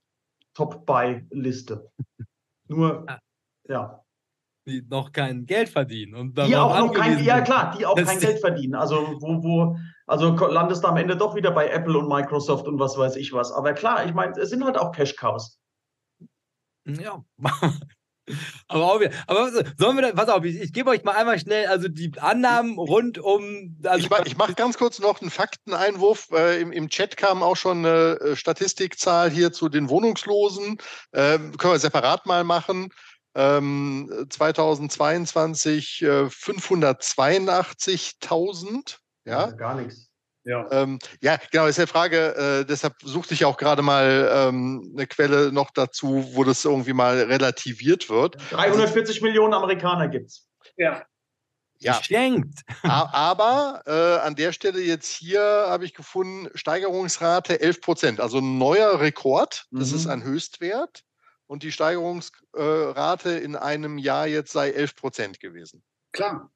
Top-Buy-Liste. 0.53 1.89
Nur 2.67 3.05
ja. 3.67 4.03
Die 4.67 4.85
noch 4.87 5.11
kein 5.11 5.45
Geld 5.45 5.69
verdienen. 5.69 6.15
Und 6.15 6.37
die 6.37 6.55
auch 6.55 6.77
noch 6.77 6.93
kein, 6.93 7.23
ja 7.23 7.41
klar, 7.41 7.75
die 7.77 7.85
auch 7.85 7.95
kein 7.95 8.19
Geld 8.19 8.39
verdienen. 8.39 8.75
Also 8.75 9.17
wo, 9.19 9.43
wo, 9.43 9.77
also 10.09 10.31
landest 10.31 10.83
du 10.83 10.87
am 10.87 10.97
Ende 10.97 11.15
doch 11.15 11.35
wieder 11.35 11.51
bei 11.51 11.69
Apple 11.69 11.97
und 11.97 12.09
Microsoft 12.09 12.67
und 12.67 12.79
was 12.79 12.97
weiß 12.97 13.15
ich 13.15 13.31
was. 13.31 13.51
Aber 13.51 13.73
klar, 13.73 14.05
ich 14.05 14.13
meine, 14.13 14.33
es 14.39 14.49
sind 14.49 14.65
halt 14.65 14.77
auch 14.77 14.91
Cash-Cows. 14.91 15.59
Ja. 16.85 17.23
Aber, 18.67 18.93
auch 18.93 18.99
wieder, 18.99 19.09
aber 19.25 19.49
sollen 19.75 19.97
wir 19.97 20.03
da, 20.03 20.11
pass 20.11 20.29
auf, 20.29 20.45
ich, 20.45 20.61
ich 20.61 20.71
gebe 20.71 20.91
euch 20.91 21.03
mal 21.03 21.13
einmal 21.13 21.39
schnell, 21.39 21.65
also 21.65 21.87
die 21.87 22.11
Annahmen 22.19 22.77
rund 22.77 23.17
um. 23.17 23.75
Also 23.83 24.05
ich, 24.05 24.11
ich 24.27 24.37
mache 24.37 24.53
ganz 24.53 24.77
kurz 24.77 24.99
noch 24.99 25.19
einen 25.19 25.31
Fakteneinwurf. 25.31 26.27
Äh, 26.31 26.61
im, 26.61 26.71
Im 26.71 26.89
Chat 26.89 27.17
kam 27.17 27.41
auch 27.41 27.55
schon 27.55 27.79
eine 27.79 28.19
äh, 28.19 28.35
Statistikzahl 28.35 29.31
hier 29.31 29.51
zu 29.51 29.67
den 29.67 29.89
Wohnungslosen. 29.89 30.77
Äh, 31.11 31.39
können 31.39 31.73
wir 31.73 31.79
separat 31.79 32.27
mal 32.27 32.43
machen. 32.43 32.93
2022 33.33 36.01
ähm, 36.01 36.07
äh, 36.07 36.25
582.000. 36.29 38.99
Ja? 39.29 39.47
ja? 39.47 39.51
Gar 39.51 39.75
nichts. 39.75 40.09
Ja. 40.45 40.67
Ähm, 40.71 40.99
ja, 41.21 41.37
genau, 41.51 41.67
ist 41.67 41.77
ja 41.77 41.85
die 41.85 41.91
Frage, 41.91 42.61
äh, 42.61 42.65
deshalb 42.65 42.95
suchte 43.03 43.33
ich 43.33 43.45
auch 43.45 43.57
gerade 43.57 43.81
mal 43.81 44.29
ähm, 44.33 44.93
eine 44.95 45.05
Quelle 45.05 45.51
noch 45.51 45.69
dazu, 45.71 46.29
wo 46.33 46.43
das 46.43 46.63
irgendwie 46.65 46.93
mal 46.93 47.19
relativiert 47.21 48.09
wird. 48.09 48.37
340 48.51 49.15
also, 49.15 49.25
Millionen 49.25 49.53
Amerikaner 49.53 50.07
gibt 50.07 50.27
es. 50.27 50.47
Ja. 50.77 51.03
Ja. 51.81 52.01
Schenkt. 52.01 52.61
Aber 52.83 53.83
äh, 53.85 54.25
an 54.25 54.35
der 54.35 54.51
Stelle 54.51 54.81
jetzt 54.81 55.11
hier 55.11 55.41
habe 55.41 55.85
ich 55.85 55.93
gefunden, 55.93 56.49
Steigerungsrate 56.53 57.61
11 57.61 57.81
Prozent, 57.81 58.19
also 58.19 58.39
ein 58.39 58.57
neuer 58.57 58.99
Rekord. 58.99 59.65
Das 59.71 59.91
mhm. 59.91 59.95
ist 59.95 60.07
ein 60.07 60.23
Höchstwert 60.23 61.03
und 61.47 61.63
die 61.63 61.71
Steigerungsrate 61.71 63.31
in 63.31 63.55
einem 63.55 63.97
Jahr 63.97 64.27
jetzt 64.27 64.51
sei 64.51 64.71
11 64.71 64.95
Prozent 64.95 65.39
gewesen. 65.39 65.83
Klar. 66.11 66.51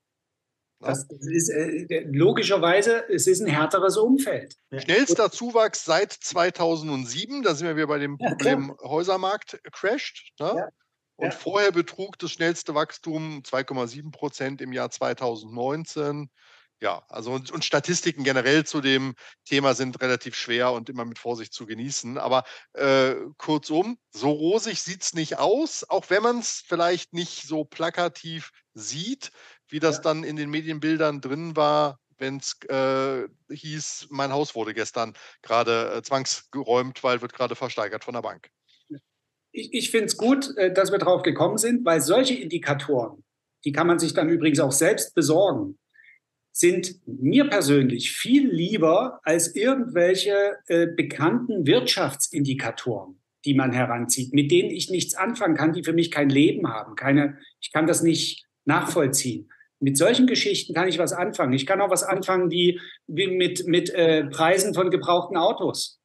Das 0.85 1.05
ist 1.09 1.49
äh, 1.49 2.05
logischerweise, 2.11 3.03
es 3.09 3.27
ist 3.27 3.41
ein 3.41 3.47
härteres 3.47 3.97
Umfeld. 3.97 4.55
Schnellster 4.71 5.31
Zuwachs 5.31 5.85
seit 5.85 6.11
2007, 6.11 7.41
da 7.43 7.55
sind 7.55 7.67
wir 7.67 7.75
wieder 7.75 7.87
bei 7.87 7.99
dem 7.99 8.17
ja, 8.19 8.29
Problem 8.29 8.75
Häusermarkt 8.81 9.59
crasht. 9.71 10.33
Ne? 10.39 10.53
Ja. 10.55 10.67
Und 11.15 11.25
ja. 11.25 11.31
vorher 11.31 11.71
betrug 11.71 12.17
das 12.19 12.31
schnellste 12.31 12.73
Wachstum 12.75 13.43
2,7 13.45 14.11
Prozent 14.11 14.61
im 14.61 14.73
Jahr 14.73 14.89
2019. 14.89 16.29
Ja, 16.83 17.05
also 17.07 17.31
und, 17.31 17.49
und, 17.49 17.63
Statistiken 17.63 18.25
generell 18.25 18.65
zu 18.65 18.81
dem 18.81 19.15
Thema 19.45 19.73
sind 19.73 20.01
relativ 20.01 20.35
schwer 20.35 20.73
und 20.73 20.89
immer 20.89 21.05
mit 21.05 21.17
Vorsicht 21.17 21.53
zu 21.53 21.65
genießen. 21.65 22.17
Aber 22.17 22.43
äh, 22.73 23.15
kurzum, 23.37 23.97
so 24.11 24.31
rosig 24.31 24.81
sieht 24.81 25.01
es 25.01 25.13
nicht 25.13 25.39
aus, 25.39 25.89
auch 25.89 26.09
wenn 26.09 26.23
man 26.23 26.39
es 26.39 26.61
vielleicht 26.67 27.13
nicht 27.13 27.47
so 27.47 27.63
plakativ 27.63 28.51
sieht, 28.73 29.31
wie 29.69 29.79
das 29.79 30.01
dann 30.01 30.23
in 30.23 30.35
den 30.35 30.49
Medienbildern 30.49 31.21
drin 31.21 31.55
war, 31.55 31.99
wenn 32.17 32.37
es 32.37 32.57
äh, 32.69 33.27
hieß, 33.53 34.07
mein 34.09 34.31
Haus 34.31 34.55
wurde 34.55 34.73
gestern 34.73 35.13
gerade 35.41 35.95
äh, 35.97 36.01
zwangsgeräumt, 36.01 37.03
weil 37.03 37.21
wird 37.21 37.33
gerade 37.33 37.55
versteigert 37.55 38.03
von 38.03 38.13
der 38.13 38.21
Bank. 38.21 38.49
Ich, 39.51 39.73
ich 39.73 39.91
finde 39.91 40.05
es 40.05 40.17
gut, 40.17 40.55
äh, 40.57 40.73
dass 40.73 40.91
wir 40.91 40.99
drauf 40.99 41.23
gekommen 41.23 41.57
sind, 41.57 41.85
weil 41.85 42.01
solche 42.01 42.35
Indikatoren, 42.35 43.23
die 43.65 43.71
kann 43.71 43.87
man 43.87 43.99
sich 43.99 44.13
dann 44.13 44.29
übrigens 44.29 44.59
auch 44.59 44.71
selbst 44.71 45.15
besorgen 45.15 45.77
sind 46.53 47.01
mir 47.07 47.49
persönlich 47.49 48.11
viel 48.11 48.47
lieber 48.47 49.19
als 49.23 49.55
irgendwelche 49.55 50.57
äh, 50.67 50.85
bekannten 50.85 51.65
Wirtschaftsindikatoren, 51.65 53.19
die 53.43 53.55
man 53.55 53.73
heranzieht, 53.73 54.33
mit 54.33 54.51
denen 54.51 54.69
ich 54.69 54.91
nichts 54.91 55.15
anfangen 55.15 55.57
kann, 55.57 55.73
die 55.73 55.83
für 55.83 55.93
mich 55.93 56.11
kein 56.11 56.29
Leben 56.29 56.69
haben. 56.69 56.95
Keine, 56.95 57.39
ich 57.59 57.71
kann 57.71 57.87
das 57.87 58.03
nicht 58.03 58.45
nachvollziehen. 58.65 59.49
Mit 59.79 59.97
solchen 59.97 60.27
Geschichten 60.27 60.73
kann 60.73 60.87
ich 60.87 60.97
was 60.97 61.11
anfangen. 61.11 61.53
Ich 61.53 61.65
kann 61.65 61.81
auch 61.81 61.89
was 61.89 62.03
anfangen 62.03 62.49
wie, 62.49 62.79
wie 63.07 63.27
mit, 63.27 63.67
mit 63.67 63.89
äh, 63.89 64.25
Preisen 64.25 64.73
von 64.73 64.89
gebrauchten 64.89 65.35
Autos. 65.35 65.99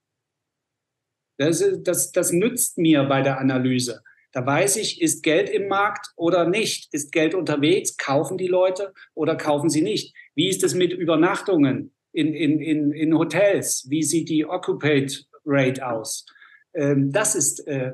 Das, 1.38 1.64
das, 1.84 2.10
das 2.10 2.32
nützt 2.32 2.78
mir 2.78 3.04
bei 3.04 3.22
der 3.22 3.38
Analyse. 3.38 4.02
Da 4.32 4.44
weiß 4.44 4.76
ich, 4.76 5.00
ist 5.00 5.22
Geld 5.22 5.48
im 5.48 5.68
Markt 5.68 6.08
oder 6.16 6.48
nicht? 6.48 6.92
Ist 6.92 7.12
Geld 7.12 7.34
unterwegs? 7.34 7.96
Kaufen 7.96 8.36
die 8.36 8.48
Leute 8.48 8.92
oder 9.14 9.36
kaufen 9.36 9.70
sie 9.70 9.82
nicht? 9.82 10.14
Wie 10.34 10.48
ist 10.48 10.62
es 10.64 10.74
mit 10.74 10.92
Übernachtungen 10.92 11.94
in, 12.12 12.34
in, 12.34 12.60
in, 12.60 12.92
in 12.92 13.16
Hotels? 13.16 13.86
Wie 13.88 14.02
sieht 14.02 14.28
die 14.28 14.44
Occupate 14.44 15.24
Rate 15.46 15.86
aus? 15.86 16.26
Ähm, 16.74 17.10
das 17.12 17.34
ist 17.34 17.66
äh, 17.66 17.92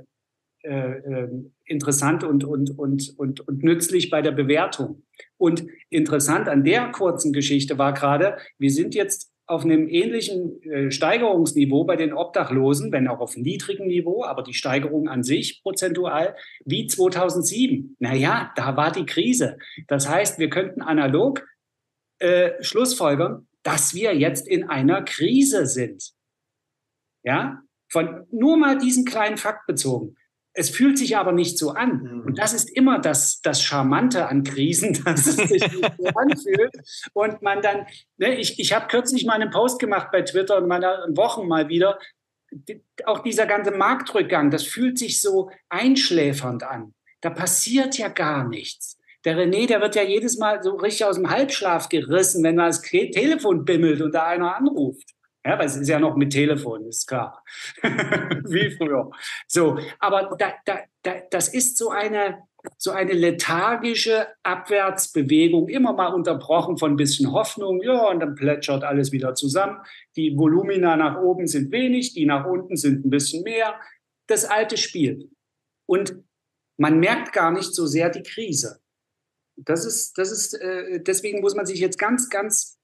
äh, 0.64 0.98
ähm, 0.98 1.52
interessant 1.66 2.24
und, 2.24 2.42
und, 2.42 2.78
und, 2.78 3.18
und, 3.18 3.40
und 3.46 3.62
nützlich 3.62 4.08
bei 4.08 4.22
der 4.22 4.32
Bewertung. 4.32 5.02
Und 5.36 5.66
interessant 5.90 6.48
an 6.48 6.64
der 6.64 6.90
kurzen 6.90 7.32
Geschichte 7.32 7.76
war 7.78 7.92
gerade, 7.92 8.38
wir 8.58 8.70
sind 8.70 8.94
jetzt 8.94 9.30
auf 9.46 9.64
einem 9.64 9.88
ähnlichen 9.88 10.62
äh, 10.62 10.90
Steigerungsniveau 10.90 11.84
bei 11.84 11.96
den 11.96 12.14
Obdachlosen, 12.14 12.92
wenn 12.92 13.08
auch 13.08 13.20
auf 13.20 13.36
niedrigem 13.36 13.88
Niveau, 13.88 14.24
aber 14.24 14.42
die 14.42 14.54
Steigerung 14.54 15.06
an 15.06 15.22
sich 15.22 15.62
prozentual 15.62 16.34
wie 16.64 16.86
2007. 16.86 17.96
Naja, 17.98 18.52
da 18.56 18.76
war 18.76 18.90
die 18.90 19.04
Krise. 19.04 19.58
Das 19.86 20.08
heißt, 20.08 20.38
wir 20.38 20.48
könnten 20.48 20.80
analog 20.80 21.46
äh, 22.20 22.52
schlussfolgern, 22.62 23.46
dass 23.62 23.94
wir 23.94 24.16
jetzt 24.16 24.48
in 24.48 24.64
einer 24.64 25.02
Krise 25.02 25.66
sind. 25.66 26.12
Ja, 27.22 27.60
von 27.90 28.26
nur 28.30 28.56
mal 28.56 28.78
diesen 28.78 29.04
kleinen 29.04 29.36
Fakt 29.36 29.66
bezogen. 29.66 30.16
Es 30.56 30.70
fühlt 30.70 30.96
sich 30.96 31.16
aber 31.16 31.32
nicht 31.32 31.58
so 31.58 31.70
an. 31.70 32.02
Mhm. 32.02 32.20
Und 32.26 32.38
das 32.38 32.54
ist 32.54 32.70
immer 32.70 33.00
das, 33.00 33.40
das 33.42 33.60
Charmante 33.62 34.28
an 34.28 34.44
Krisen, 34.44 34.92
dass 35.04 35.26
es 35.26 35.36
sich 35.36 35.72
nicht 35.72 35.92
so 35.98 36.06
anfühlt. 36.14 36.72
Und 37.12 37.42
man 37.42 37.60
dann, 37.60 37.86
ne, 38.16 38.38
ich, 38.38 38.58
ich 38.58 38.72
habe 38.72 38.86
kürzlich 38.86 39.26
mal 39.26 39.34
einen 39.34 39.50
Post 39.50 39.80
gemacht 39.80 40.08
bei 40.12 40.22
Twitter 40.22 40.58
und 40.58 40.68
meiner 40.68 41.06
Wochen 41.10 41.48
mal 41.48 41.68
wieder. 41.68 41.98
Auch 43.04 43.18
dieser 43.18 43.46
ganze 43.46 43.72
Marktrückgang, 43.72 44.50
das 44.50 44.62
fühlt 44.62 44.96
sich 44.96 45.20
so 45.20 45.50
einschläfernd 45.68 46.62
an. 46.62 46.94
Da 47.20 47.30
passiert 47.30 47.98
ja 47.98 48.08
gar 48.08 48.48
nichts. 48.48 48.98
Der 49.24 49.36
René, 49.36 49.66
der 49.66 49.80
wird 49.80 49.96
ja 49.96 50.02
jedes 50.02 50.36
Mal 50.38 50.62
so 50.62 50.76
richtig 50.76 51.04
aus 51.04 51.16
dem 51.16 51.30
Halbschlaf 51.30 51.88
gerissen, 51.88 52.44
wenn 52.44 52.56
man 52.56 52.66
das 52.66 52.82
Telefon 52.82 53.64
bimmelt 53.64 54.02
und 54.02 54.14
da 54.14 54.26
einer 54.26 54.54
anruft. 54.54 55.13
Ja, 55.46 55.58
weil 55.58 55.66
es 55.66 55.76
ist 55.76 55.88
ja 55.88 56.00
noch 56.00 56.16
mit 56.16 56.32
Telefon, 56.32 56.86
ist 56.86 57.06
klar. 57.06 57.44
Wie 57.82 58.70
früher. 58.70 59.10
So, 59.46 59.78
aber 59.98 60.34
da, 60.38 60.54
da, 60.64 60.80
da, 61.02 61.20
das 61.30 61.48
ist 61.52 61.76
so 61.76 61.90
eine, 61.90 62.44
so 62.78 62.92
eine 62.92 63.12
lethargische 63.12 64.26
Abwärtsbewegung, 64.42 65.68
immer 65.68 65.92
mal 65.92 66.14
unterbrochen 66.14 66.78
von 66.78 66.92
ein 66.92 66.96
bisschen 66.96 67.30
Hoffnung. 67.32 67.82
Ja, 67.82 68.08
und 68.08 68.20
dann 68.20 68.34
plätschert 68.34 68.84
alles 68.84 69.12
wieder 69.12 69.34
zusammen. 69.34 69.80
Die 70.16 70.34
Volumina 70.36 70.96
nach 70.96 71.20
oben 71.20 71.46
sind 71.46 71.70
wenig, 71.72 72.14
die 72.14 72.24
nach 72.24 72.46
unten 72.46 72.76
sind 72.76 73.04
ein 73.04 73.10
bisschen 73.10 73.42
mehr. 73.42 73.78
Das 74.26 74.46
alte 74.46 74.78
Spiel. 74.78 75.30
Und 75.86 76.16
man 76.78 76.98
merkt 77.00 77.34
gar 77.34 77.52
nicht 77.52 77.74
so 77.74 77.86
sehr 77.86 78.08
die 78.08 78.22
Krise. 78.22 78.80
Das 79.56 79.84
ist, 79.84 80.16
das 80.16 80.32
ist, 80.32 80.54
äh, 80.54 81.00
deswegen 81.02 81.42
muss 81.42 81.54
man 81.54 81.66
sich 81.66 81.80
jetzt 81.80 81.98
ganz, 81.98 82.30
ganz 82.30 82.78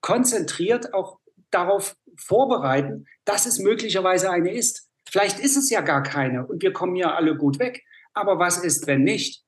konzentriert 0.00 0.94
auch 0.94 1.20
darauf 1.54 1.96
vorbereiten, 2.16 3.06
dass 3.24 3.46
es 3.46 3.58
möglicherweise 3.58 4.30
eine 4.30 4.52
ist. 4.52 4.88
Vielleicht 5.08 5.38
ist 5.38 5.56
es 5.56 5.70
ja 5.70 5.80
gar 5.80 6.02
keine 6.02 6.46
und 6.46 6.62
wir 6.62 6.72
kommen 6.72 6.96
ja 6.96 7.14
alle 7.14 7.36
gut 7.36 7.58
weg. 7.58 7.84
Aber 8.12 8.38
was 8.38 8.62
ist, 8.62 8.86
wenn 8.86 9.02
nicht? 9.02 9.44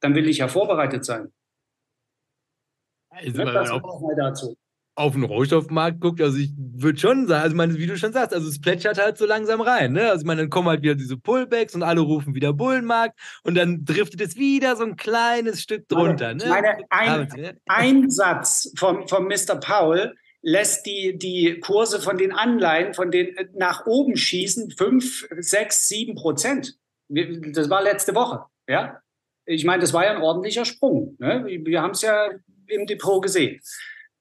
Dann 0.00 0.14
will 0.14 0.28
ich 0.28 0.38
ja 0.38 0.48
vorbereitet 0.48 1.04
sein. 1.04 1.32
Also, 3.10 3.44
ne, 3.44 3.52
das 3.52 3.70
auch 3.70 4.00
mal 4.00 4.14
dazu 4.14 4.56
auf 4.96 5.12
den 5.12 5.24
Rohstoffmarkt 5.24 6.00
guckt, 6.00 6.22
also 6.22 6.38
ich 6.38 6.50
würde 6.56 6.98
schon 6.98 7.26
sagen, 7.26 7.42
also 7.42 7.54
meine, 7.54 7.74
wie 7.74 7.86
du 7.86 7.98
schon 7.98 8.14
sagst, 8.14 8.34
also 8.34 8.48
es 8.48 8.60
plätschert 8.60 8.98
halt 8.98 9.18
so 9.18 9.26
langsam 9.26 9.60
rein, 9.60 9.92
ne? 9.92 10.10
Also 10.10 10.22
ich 10.22 10.26
meine, 10.26 10.40
dann 10.40 10.50
kommen 10.50 10.68
halt 10.68 10.82
wieder 10.82 10.94
diese 10.94 11.18
Pullbacks 11.18 11.74
und 11.74 11.82
alle 11.82 12.00
rufen 12.00 12.34
wieder 12.34 12.54
Bullenmarkt 12.54 13.18
und 13.42 13.56
dann 13.56 13.84
driftet 13.84 14.22
es 14.22 14.36
wieder 14.36 14.74
so 14.74 14.84
ein 14.84 14.96
kleines 14.96 15.60
Stück 15.60 15.86
drunter, 15.88 16.32
ne? 16.32 16.46
Meine, 16.48 16.78
ein, 16.88 17.58
ein 17.66 18.10
Satz 18.10 18.72
vom, 18.78 19.06
vom 19.06 19.26
Mr. 19.26 19.56
Paul 19.60 20.14
lässt 20.46 20.86
die, 20.86 21.18
die 21.18 21.58
Kurse 21.58 22.00
von 22.00 22.18
den 22.18 22.30
Anleihen 22.30 22.94
von 22.94 23.10
den 23.10 23.36
äh, 23.36 23.48
nach 23.54 23.84
oben 23.84 24.16
schießen, 24.16 24.70
5, 24.70 25.28
6, 25.38 25.88
7 25.88 26.14
Prozent. 26.14 26.78
Das 27.08 27.68
war 27.68 27.82
letzte 27.82 28.14
Woche, 28.14 28.44
ja? 28.68 29.00
Ich 29.44 29.64
meine, 29.64 29.80
das 29.80 29.92
war 29.92 30.04
ja 30.04 30.12
ein 30.12 30.22
ordentlicher 30.22 30.64
Sprung. 30.64 31.16
Ne? 31.18 31.44
Wir 31.64 31.82
haben 31.82 31.92
es 31.92 32.02
ja 32.02 32.30
im 32.68 32.86
Depot 32.86 33.22
gesehen. 33.22 33.60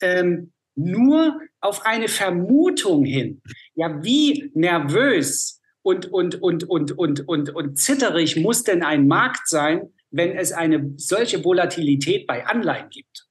Ähm, 0.02 0.52
nur 0.76 1.40
auf 1.62 1.86
eine 1.86 2.08
Vermutung 2.08 3.06
hin. 3.06 3.42
Ja, 3.76 4.04
wie 4.04 4.52
nervös 4.54 5.62
und, 5.84 6.12
und, 6.12 6.42
und, 6.42 6.64
und, 6.64 6.92
und, 6.98 7.28
und, 7.28 7.50
und 7.52 7.80
zitterig 7.80 8.36
muss 8.36 8.64
denn 8.64 8.84
ein 8.84 9.08
Markt 9.08 9.48
sein, 9.48 9.94
wenn 10.12 10.36
es 10.36 10.52
eine 10.52 10.94
solche 10.98 11.44
Volatilität 11.44 12.28
bei 12.28 12.46
Anleihen 12.46 12.90
gibt? 12.90 13.25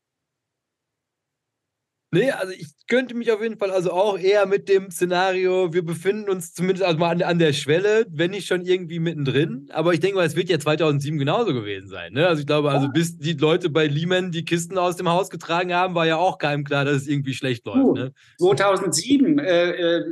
Nee, 2.15 2.31
also 2.31 2.53
ich 2.53 2.69
könnte 2.87 3.15
mich 3.15 3.33
auf 3.33 3.43
jeden 3.43 3.59
Fall 3.59 3.73
also 3.73 3.91
auch 3.91 4.17
eher 4.19 4.47
mit 4.47 4.69
dem 4.69 4.91
Szenario, 4.91 5.73
wir 5.73 5.85
befinden 5.85 6.31
uns 6.31 6.55
zumindest 6.55 6.85
also 6.85 6.99
mal 6.99 7.11
an, 7.11 7.23
an, 7.23 7.39
der 7.41 7.53
Schwelle, 7.53 8.07
wenn 8.09 8.31
nicht 8.31 8.47
schon 8.47 8.65
irgendwie 8.65 9.01
mittendrin. 9.01 9.69
Aber 9.73 9.95
ich 9.95 10.01
denke 10.01 10.17
mal, 10.17 10.27
es 10.27 10.37
wird 10.37 10.49
ja 10.49 10.59
2007 10.59 11.19
genauso 11.19 11.53
gewesen 11.53 11.89
sein. 11.89 12.13
Ne? 12.13 12.29
Also 12.29 12.41
ich 12.41 12.47
glaube, 12.47 12.71
also 12.71 12.89
bis 12.89 13.19
die 13.19 13.33
Leute 13.33 13.69
bei 13.69 13.87
Lehman 13.87 14.31
die 14.31 14.45
Kisten 14.45 14.79
aus 14.79 14.97
dem 14.97 15.09
Haus 15.09 15.29
getragen 15.29 15.75
haben, 15.75 15.97
war 15.97 16.07
ja 16.07 16.17
auch 16.17 16.39
keinem 16.39 16.63
klar, 16.63 16.85
dass 16.85 16.97
es 16.97 17.09
irgendwie 17.09 17.35
schlecht 17.35 17.67
läuft. 17.67 17.95
Ne? 17.97 18.13
2007, 18.39 19.41
äh, 19.41 19.71
äh, 19.71 20.05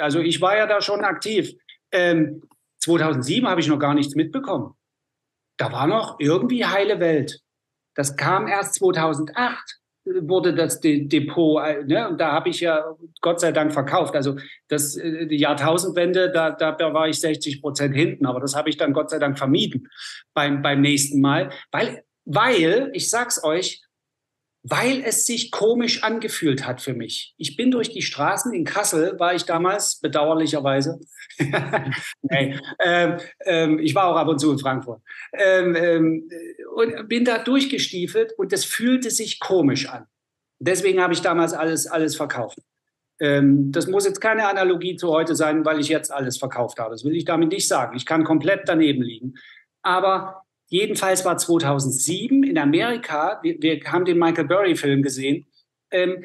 also 0.00 0.18
ich 0.18 0.40
war 0.40 0.56
ja 0.56 0.66
da 0.66 0.80
schon 0.80 1.02
aktiv. 1.02 1.52
Ähm, 1.92 2.42
2007 2.80 3.48
habe 3.48 3.60
ich 3.60 3.68
noch 3.68 3.78
gar 3.78 3.94
nichts 3.94 4.16
mitbekommen. 4.16 4.74
Da 5.56 5.70
war 5.70 5.86
noch 5.86 6.16
irgendwie 6.18 6.64
heile 6.64 6.98
Welt. 6.98 7.40
Das 7.94 8.16
kam 8.16 8.48
erst 8.48 8.74
2008 8.74 9.81
wurde 10.04 10.54
das 10.54 10.80
De 10.80 11.06
Depot, 11.06 11.62
äh, 11.62 11.84
ne, 11.84 12.08
und 12.08 12.20
da 12.20 12.32
habe 12.32 12.48
ich 12.48 12.60
ja 12.60 12.84
Gott 13.20 13.40
sei 13.40 13.52
Dank 13.52 13.72
verkauft. 13.72 14.14
Also 14.14 14.36
das, 14.68 14.96
äh, 14.96 15.26
die 15.26 15.38
Jahrtausendwende, 15.38 16.30
da, 16.30 16.50
da 16.50 16.94
war 16.94 17.08
ich 17.08 17.20
60 17.20 17.60
Prozent 17.60 17.94
hinten, 17.94 18.26
aber 18.26 18.40
das 18.40 18.56
habe 18.56 18.68
ich 18.70 18.76
dann 18.76 18.92
Gott 18.92 19.10
sei 19.10 19.18
Dank 19.18 19.38
vermieden 19.38 19.88
beim, 20.34 20.62
beim 20.62 20.80
nächsten 20.80 21.20
Mal, 21.20 21.50
weil, 21.70 22.02
weil, 22.24 22.90
ich 22.94 23.10
sag's 23.10 23.42
euch, 23.44 23.82
weil 24.62 25.02
es 25.04 25.26
sich 25.26 25.50
komisch 25.50 26.04
angefühlt 26.04 26.66
hat 26.66 26.80
für 26.80 26.94
mich. 26.94 27.34
Ich 27.36 27.56
bin 27.56 27.70
durch 27.70 27.90
die 27.90 28.02
Straßen 28.02 28.52
in 28.52 28.64
Kassel, 28.64 29.18
war 29.18 29.34
ich 29.34 29.44
damals, 29.44 29.98
bedauerlicherweise. 30.00 31.00
nee, 32.22 32.58
ähm, 32.80 33.16
ähm, 33.44 33.78
ich 33.80 33.94
war 33.94 34.06
auch 34.06 34.16
ab 34.16 34.28
und 34.28 34.38
zu 34.38 34.52
in 34.52 34.58
Frankfurt. 34.58 35.00
Ähm, 35.32 35.74
ähm 35.76 36.28
und 36.74 37.08
bin 37.08 37.24
da 37.24 37.38
durchgestiefelt 37.38 38.32
und 38.38 38.52
das 38.52 38.64
fühlte 38.64 39.10
sich 39.10 39.40
komisch 39.40 39.88
an. 39.88 40.06
Deswegen 40.58 41.02
habe 41.02 41.12
ich 41.12 41.20
damals 41.20 41.52
alles, 41.52 41.86
alles 41.86 42.16
verkauft. 42.16 42.58
Ähm, 43.20 43.72
das 43.72 43.88
muss 43.88 44.06
jetzt 44.06 44.20
keine 44.20 44.48
Analogie 44.48 44.96
zu 44.96 45.10
heute 45.10 45.34
sein, 45.34 45.64
weil 45.64 45.80
ich 45.80 45.88
jetzt 45.88 46.12
alles 46.12 46.38
verkauft 46.38 46.78
habe. 46.78 46.92
Das 46.92 47.04
will 47.04 47.16
ich 47.16 47.24
damit 47.24 47.50
nicht 47.50 47.68
sagen. 47.68 47.96
Ich 47.96 48.06
kann 48.06 48.24
komplett 48.24 48.62
daneben 48.66 49.02
liegen. 49.02 49.34
Aber 49.82 50.41
Jedenfalls 50.72 51.22
war 51.26 51.36
2007 51.36 52.44
in 52.44 52.56
Amerika, 52.56 53.38
wir, 53.42 53.60
wir 53.60 53.78
haben 53.92 54.06
den 54.06 54.18
Michael 54.18 54.46
Burry-Film 54.46 55.02
gesehen, 55.02 55.46
ähm, 55.90 56.24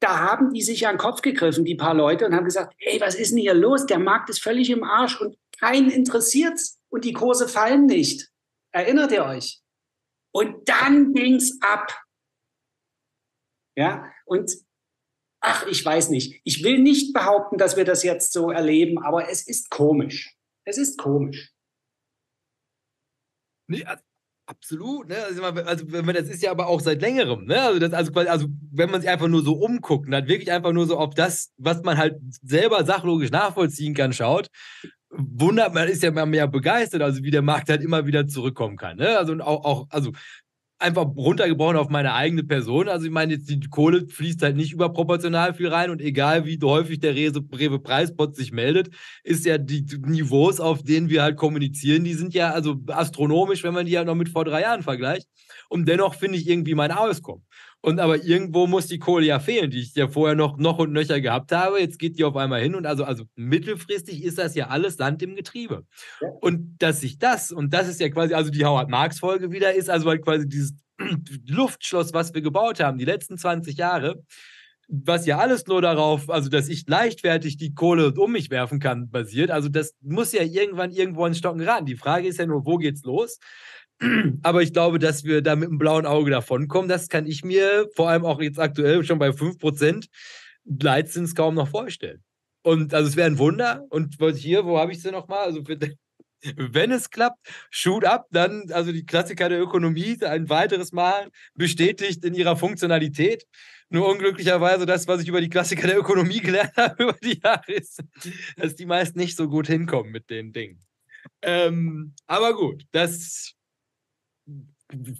da 0.00 0.18
haben 0.18 0.54
die 0.54 0.62
sich 0.62 0.86
an 0.86 0.94
den 0.94 0.98
Kopf 0.98 1.20
gegriffen, 1.20 1.66
die 1.66 1.74
paar 1.74 1.92
Leute, 1.92 2.24
und 2.24 2.34
haben 2.34 2.46
gesagt, 2.46 2.74
ey, 2.78 2.98
was 3.02 3.14
ist 3.14 3.32
denn 3.32 3.38
hier 3.38 3.52
los? 3.52 3.84
Der 3.84 3.98
Markt 3.98 4.30
ist 4.30 4.42
völlig 4.42 4.70
im 4.70 4.82
Arsch 4.82 5.20
und 5.20 5.36
keinen 5.60 5.90
interessiert's 5.90 6.80
und 6.88 7.04
die 7.04 7.12
Kurse 7.12 7.48
fallen 7.48 7.84
nicht. 7.84 8.30
Erinnert 8.70 9.12
ihr 9.12 9.26
euch? 9.26 9.60
Und 10.32 10.66
dann 10.70 11.12
ging's 11.12 11.58
ab. 11.60 11.94
Ja, 13.76 14.10
und 14.24 14.56
ach, 15.40 15.66
ich 15.66 15.84
weiß 15.84 16.08
nicht. 16.08 16.40
Ich 16.44 16.64
will 16.64 16.78
nicht 16.78 17.12
behaupten, 17.12 17.58
dass 17.58 17.76
wir 17.76 17.84
das 17.84 18.04
jetzt 18.04 18.32
so 18.32 18.50
erleben, 18.50 19.04
aber 19.04 19.28
es 19.28 19.46
ist 19.46 19.68
komisch. 19.68 20.34
Es 20.64 20.78
ist 20.78 20.96
komisch. 20.96 21.52
Nee, 23.72 23.84
absolut, 24.46 25.08
ne? 25.08 25.16
Also, 25.24 25.42
also 25.42 25.84
das 25.86 26.28
ist 26.28 26.42
ja 26.42 26.50
aber 26.50 26.66
auch 26.66 26.80
seit 26.80 27.00
längerem, 27.00 27.46
ne? 27.46 27.60
Also, 27.62 27.78
das, 27.78 27.92
also, 27.94 28.12
also 28.12 28.46
wenn 28.70 28.90
man 28.90 29.00
sich 29.00 29.08
einfach 29.08 29.28
nur 29.28 29.42
so 29.42 29.54
umguckt 29.54 30.06
und 30.06 30.12
dann 30.12 30.28
wirklich 30.28 30.52
einfach 30.52 30.72
nur 30.72 30.86
so 30.86 30.98
auf 30.98 31.14
das, 31.14 31.52
was 31.56 31.82
man 31.82 31.96
halt 31.96 32.16
selber 32.42 32.84
sachlogisch 32.84 33.30
nachvollziehen 33.30 33.94
kann, 33.94 34.12
schaut, 34.12 34.48
wundert 35.08 35.72
man, 35.72 35.88
ist 35.88 36.02
ja 36.02 36.10
mehr 36.26 36.48
begeistert, 36.48 37.00
also 37.00 37.22
wie 37.22 37.30
der 37.30 37.42
Markt 37.42 37.70
halt 37.70 37.82
immer 37.82 38.06
wieder 38.06 38.26
zurückkommen 38.26 38.76
kann. 38.76 38.98
Ne? 38.98 39.16
Also 39.16 39.34
auch, 39.40 39.64
auch, 39.64 39.86
also 39.90 40.12
einfach 40.82 41.06
runtergebrochen 41.16 41.76
auf 41.76 41.88
meine 41.88 42.14
eigene 42.14 42.44
Person. 42.44 42.88
Also 42.88 43.06
ich 43.06 43.12
meine, 43.12 43.34
jetzt 43.34 43.48
die 43.48 43.60
Kohle 43.60 44.06
fließt 44.08 44.42
halt 44.42 44.56
nicht 44.56 44.72
überproportional 44.72 45.54
viel 45.54 45.68
rein 45.68 45.90
und 45.90 46.00
egal 46.00 46.44
wie 46.44 46.58
häufig 46.62 47.00
der 47.00 47.14
Rewe 47.14 47.78
Preisbot 47.78 48.36
sich 48.36 48.52
meldet, 48.52 48.90
ist 49.22 49.46
ja 49.46 49.58
die 49.58 49.86
Niveaus, 50.04 50.60
auf 50.60 50.82
denen 50.82 51.08
wir 51.08 51.22
halt 51.22 51.36
kommunizieren, 51.36 52.04
die 52.04 52.14
sind 52.14 52.34
ja 52.34 52.50
also 52.50 52.76
astronomisch, 52.88 53.62
wenn 53.62 53.74
man 53.74 53.86
die 53.86 53.92
ja 53.92 54.04
noch 54.04 54.14
mit 54.14 54.28
vor 54.28 54.44
drei 54.44 54.62
Jahren 54.62 54.82
vergleicht. 54.82 55.28
Und 55.68 55.88
dennoch 55.88 56.14
finde 56.14 56.38
ich 56.38 56.48
irgendwie 56.48 56.74
mein 56.74 56.92
Auskommen. 56.92 57.44
Und 57.84 57.98
aber 57.98 58.22
irgendwo 58.22 58.68
muss 58.68 58.86
die 58.86 59.00
Kohle 59.00 59.26
ja 59.26 59.40
fehlen, 59.40 59.70
die 59.70 59.80
ich 59.80 59.94
ja 59.96 60.06
vorher 60.06 60.36
noch, 60.36 60.56
noch 60.56 60.78
und 60.78 60.92
nöcher 60.92 61.20
gehabt 61.20 61.50
habe. 61.50 61.80
Jetzt 61.80 61.98
geht 61.98 62.16
die 62.16 62.22
auf 62.22 62.36
einmal 62.36 62.62
hin 62.62 62.76
und 62.76 62.86
also, 62.86 63.02
also 63.02 63.24
mittelfristig 63.34 64.22
ist 64.22 64.38
das 64.38 64.54
ja 64.54 64.68
alles 64.68 64.96
Sand 64.96 65.20
im 65.22 65.34
Getriebe. 65.34 65.84
Ja. 66.20 66.28
Und 66.40 66.76
dass 66.78 67.00
sich 67.00 67.18
das, 67.18 67.50
und 67.50 67.74
das 67.74 67.88
ist 67.88 68.00
ja 68.00 68.08
quasi, 68.08 68.34
also 68.34 68.50
die 68.52 68.64
Howard-Marx-Folge 68.64 69.50
wieder 69.50 69.74
ist, 69.74 69.90
also 69.90 70.08
halt 70.08 70.22
quasi 70.22 70.48
dieses 70.48 70.74
Luftschloss, 71.48 72.12
was 72.14 72.32
wir 72.32 72.40
gebaut 72.40 72.78
haben, 72.78 72.98
die 72.98 73.04
letzten 73.04 73.36
20 73.36 73.76
Jahre, 73.76 74.22
was 74.88 75.26
ja 75.26 75.38
alles 75.38 75.66
nur 75.66 75.82
darauf, 75.82 76.30
also 76.30 76.50
dass 76.50 76.68
ich 76.68 76.86
leichtfertig 76.86 77.56
die 77.56 77.74
Kohle 77.74 78.12
um 78.14 78.30
mich 78.30 78.50
werfen 78.50 78.78
kann, 78.78 79.10
basiert. 79.10 79.50
Also 79.50 79.68
das 79.68 79.94
muss 80.02 80.32
ja 80.32 80.42
irgendwann 80.42 80.92
irgendwo 80.92 81.26
ins 81.26 81.38
Stocken 81.38 81.58
geraten. 81.58 81.86
Die 81.86 81.96
Frage 81.96 82.28
ist 82.28 82.38
ja 82.38 82.46
nur, 82.46 82.64
wo 82.64 82.76
geht's 82.76 83.02
los? 83.02 83.38
Aber 84.42 84.62
ich 84.62 84.72
glaube, 84.72 84.98
dass 84.98 85.24
wir 85.24 85.42
da 85.42 85.56
mit 85.56 85.68
einem 85.68 85.78
blauen 85.78 86.06
Auge 86.06 86.30
davonkommen, 86.30 86.88
das 86.88 87.08
kann 87.08 87.26
ich 87.26 87.44
mir 87.44 87.88
vor 87.94 88.08
allem 88.10 88.24
auch 88.24 88.40
jetzt 88.40 88.58
aktuell 88.58 89.04
schon 89.04 89.18
bei 89.18 89.28
5% 89.28 90.06
Leitzins 90.64 91.34
kaum 91.34 91.54
noch 91.54 91.68
vorstellen. 91.68 92.22
Und 92.62 92.94
also 92.94 93.08
es 93.08 93.16
wäre 93.16 93.26
ein 93.26 93.38
Wunder. 93.38 93.84
Und 93.90 94.16
hier, 94.36 94.64
wo 94.64 94.78
habe 94.78 94.92
ich 94.92 95.02
sie 95.02 95.10
nochmal? 95.10 95.44
Also 95.44 95.62
wenn 96.56 96.90
es 96.90 97.10
klappt, 97.10 97.38
shoot 97.70 98.04
up, 98.04 98.26
dann 98.30 98.70
also 98.72 98.92
die 98.92 99.06
Klassiker 99.06 99.48
der 99.48 99.60
Ökonomie 99.60 100.18
ein 100.22 100.48
weiteres 100.48 100.92
Mal 100.92 101.30
bestätigt 101.54 102.24
in 102.24 102.34
ihrer 102.34 102.56
Funktionalität. 102.56 103.46
Nur 103.88 104.08
unglücklicherweise 104.08 104.86
das, 104.86 105.06
was 105.06 105.20
ich 105.20 105.28
über 105.28 105.40
die 105.40 105.50
Klassiker 105.50 105.86
der 105.86 105.98
Ökonomie 105.98 106.40
gelernt 106.40 106.72
habe 106.76 107.02
über 107.02 107.16
die 107.22 107.40
Jahre, 107.42 107.72
ist, 107.72 108.02
dass 108.56 108.74
die 108.74 108.86
meist 108.86 109.16
nicht 109.16 109.36
so 109.36 109.48
gut 109.48 109.66
hinkommen 109.66 110.10
mit 110.10 110.30
den 110.30 110.52
Dingen. 110.52 110.80
Ähm, 111.42 112.14
aber 112.26 112.54
gut, 112.54 112.84
das 112.92 113.54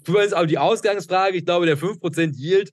für 0.05 0.17
uns 0.17 0.33
auch 0.33 0.45
die 0.45 0.57
Ausgangsfrage, 0.57 1.37
ich 1.37 1.45
glaube, 1.45 1.65
der 1.65 1.77
5% 1.77 2.35
Yield, 2.35 2.71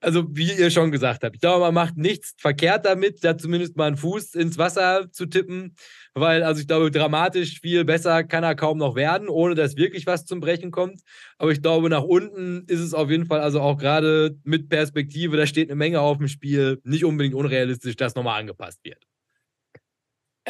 also 0.00 0.24
wie 0.30 0.52
ihr 0.52 0.70
schon 0.70 0.92
gesagt 0.92 1.24
habt, 1.24 1.34
ich 1.34 1.40
glaube, 1.40 1.60
man 1.60 1.74
macht 1.74 1.96
nichts 1.96 2.34
verkehrt 2.38 2.84
damit, 2.84 3.24
da 3.24 3.36
zumindest 3.36 3.76
mal 3.76 3.88
einen 3.88 3.96
Fuß 3.96 4.34
ins 4.34 4.56
Wasser 4.56 5.10
zu 5.10 5.26
tippen, 5.26 5.74
weil, 6.14 6.42
also 6.44 6.60
ich 6.60 6.68
glaube, 6.68 6.90
dramatisch 6.90 7.60
viel 7.60 7.84
besser 7.84 8.22
kann 8.22 8.44
er 8.44 8.54
kaum 8.54 8.78
noch 8.78 8.94
werden, 8.94 9.28
ohne 9.28 9.54
dass 9.54 9.76
wirklich 9.76 10.06
was 10.06 10.24
zum 10.24 10.40
Brechen 10.40 10.70
kommt. 10.70 11.00
Aber 11.36 11.50
ich 11.50 11.62
glaube, 11.62 11.88
nach 11.90 12.04
unten 12.04 12.64
ist 12.68 12.80
es 12.80 12.94
auf 12.94 13.10
jeden 13.10 13.26
Fall, 13.26 13.40
also 13.40 13.60
auch 13.60 13.76
gerade 13.76 14.36
mit 14.44 14.68
Perspektive, 14.68 15.36
da 15.36 15.46
steht 15.46 15.68
eine 15.68 15.76
Menge 15.76 16.00
auf 16.00 16.18
dem 16.18 16.28
Spiel, 16.28 16.80
nicht 16.84 17.04
unbedingt 17.04 17.34
unrealistisch, 17.34 17.96
dass 17.96 18.14
nochmal 18.14 18.40
angepasst 18.40 18.78
wird. 18.84 19.02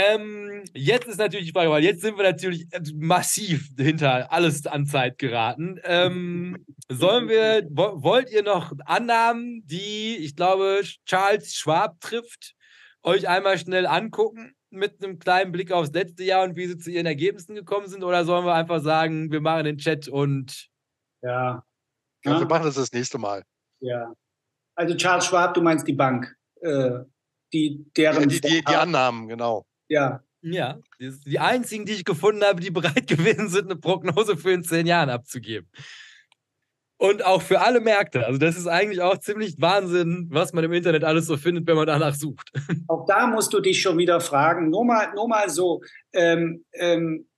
Ähm, 0.01 0.63
jetzt 0.75 1.09
ist 1.09 1.19
natürlich 1.19 1.47
die 1.47 1.53
Frage, 1.53 1.71
weil 1.71 1.83
jetzt 1.83 2.03
sind 2.03 2.17
wir 2.17 2.23
natürlich 2.23 2.69
massiv 2.95 3.69
hinter 3.77 4.31
alles 4.33 4.65
an 4.65 4.87
Zeit 4.87 5.19
geraten. 5.19 5.81
Ähm, 5.83 6.65
sollen 6.89 7.29
wir, 7.29 7.67
wollt 7.71 8.31
ihr 8.31 8.45
noch 8.45 8.73
Annahmen, 8.85 9.67
die, 9.67 10.17
ich 10.19 10.37
glaube, 10.37 10.83
Charles 11.05 11.53
Schwab 11.53 12.01
trifft, 12.01 12.55
euch 13.03 13.29
einmal 13.29 13.59
schnell 13.59 13.89
angucken 13.89 14.55
mit 14.71 15.03
einem 15.03 15.19
kleinen 15.19 15.51
Blick 15.51 15.73
aufs 15.73 15.91
letzte 15.91 16.23
Jahr 16.23 16.45
und 16.45 16.55
wie 16.55 16.69
sie 16.69 16.79
zu 16.79 16.93
ihren 16.93 17.07
Ergebnissen 17.07 17.57
gekommen 17.57 17.89
sind? 17.89 18.05
Oder 18.05 18.25
sollen 18.25 18.47
wir 18.47 18.55
einfach 18.55 18.81
sagen, 18.81 19.33
wir 19.33 19.41
machen 19.41 19.65
den 19.65 19.79
Chat 19.79 20.07
und. 20.07 20.69
Ja. 21.23 21.65
ja 22.25 22.39
wir 22.39 22.47
machen 22.47 22.67
das 22.67 22.77
das 22.77 22.93
nächste 22.93 23.19
Mal. 23.19 23.43
Ja. 23.81 24.13
Also 24.77 24.95
Charles 24.95 25.27
Schwab, 25.27 25.55
du 25.55 25.61
meinst 25.61 25.89
die 25.89 25.93
Bank. 25.93 26.37
Äh, 26.61 27.01
die, 27.53 27.85
deren 27.97 28.23
ja, 28.23 28.27
die, 28.27 28.41
die, 28.41 28.65
die 28.65 28.77
Annahmen, 28.77 29.27
genau. 29.27 29.65
Ja. 29.89 30.23
Ja, 30.41 30.79
die 31.01 31.41
einzigen, 31.41 31.85
die 31.85 31.95
ich 31.95 32.05
gefunden 32.05 32.45
habe, 32.45 32.61
die 32.61 32.71
bereit 32.71 33.07
gewesen 33.09 33.49
sind, 33.49 33.65
eine 33.65 33.77
Prognose 33.77 34.37
für 34.37 34.53
in 34.53 34.63
zehn 34.63 34.87
Jahren 34.87 35.11
abzugeben. 35.11 35.69
und 36.97 37.25
auch 37.25 37.43
für 37.43 37.61
alle 37.61 37.81
Märkte. 37.81 38.27
Also 38.27 38.39
das 38.39 38.57
ist 38.57 38.67
eigentlich 38.67 39.01
auch 39.01 39.19
ziemlich 39.19 39.61
Wahnsinn, 39.61 40.29
was 40.31 40.53
man 40.53 40.65
im 40.65 40.73
Internet 40.73 41.05
alles 41.05 41.27
so 41.27 41.37
findet, 41.37 41.67
wenn 41.67 41.77
man 41.77 41.87
danach 41.87 42.15
sucht. 42.15 42.51
Auch 42.89 43.05
da 43.07 43.27
musst 43.29 43.53
du 43.53 43.61
dich 43.61 43.81
schon 43.81 43.99
wieder 43.99 44.21
fragen. 44.21 44.71
Nur 44.71 44.85
mal, 44.85 45.13
nur 45.15 45.29
mal 45.29 45.49
so. 45.49 45.81
Ähm, 46.13 46.65
ähm, 46.73 47.29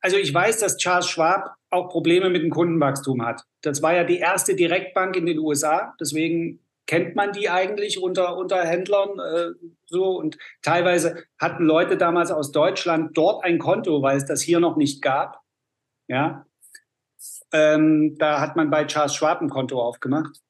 also 0.00 0.16
ich 0.16 0.32
weiß, 0.32 0.60
dass 0.60 0.76
Charles 0.76 1.08
Schwab 1.08 1.50
auch 1.70 1.88
Probleme 1.88 2.30
mit 2.30 2.42
dem 2.42 2.50
Kundenwachstum 2.50 3.24
hat. 3.24 3.42
Das 3.62 3.82
war 3.82 3.94
ja 3.94 4.04
die 4.04 4.18
erste 4.18 4.54
Direktbank 4.54 5.16
in 5.16 5.26
den 5.26 5.38
USA. 5.40 5.94
Deswegen 6.00 6.60
kennt 6.88 7.14
man 7.14 7.32
die 7.32 7.48
eigentlich 7.48 8.02
unter, 8.02 8.36
unter 8.36 8.64
Händlern 8.64 9.20
äh, 9.20 9.50
so. 9.86 10.16
Und 10.16 10.36
teilweise 10.62 11.22
hatten 11.38 11.64
Leute 11.64 11.96
damals 11.96 12.32
aus 12.32 12.50
Deutschland 12.50 13.16
dort 13.16 13.44
ein 13.44 13.58
Konto, 13.58 14.02
weil 14.02 14.16
es 14.16 14.24
das 14.24 14.42
hier 14.42 14.58
noch 14.58 14.76
nicht 14.76 15.02
gab. 15.02 15.40
Ja, 16.08 16.46
ähm, 17.52 18.16
da 18.18 18.40
hat 18.40 18.56
man 18.56 18.70
bei 18.70 18.86
Charles 18.86 19.14
Schwab 19.14 19.40
ein 19.40 19.50
Konto 19.50 19.80
aufgemacht. 19.80 20.40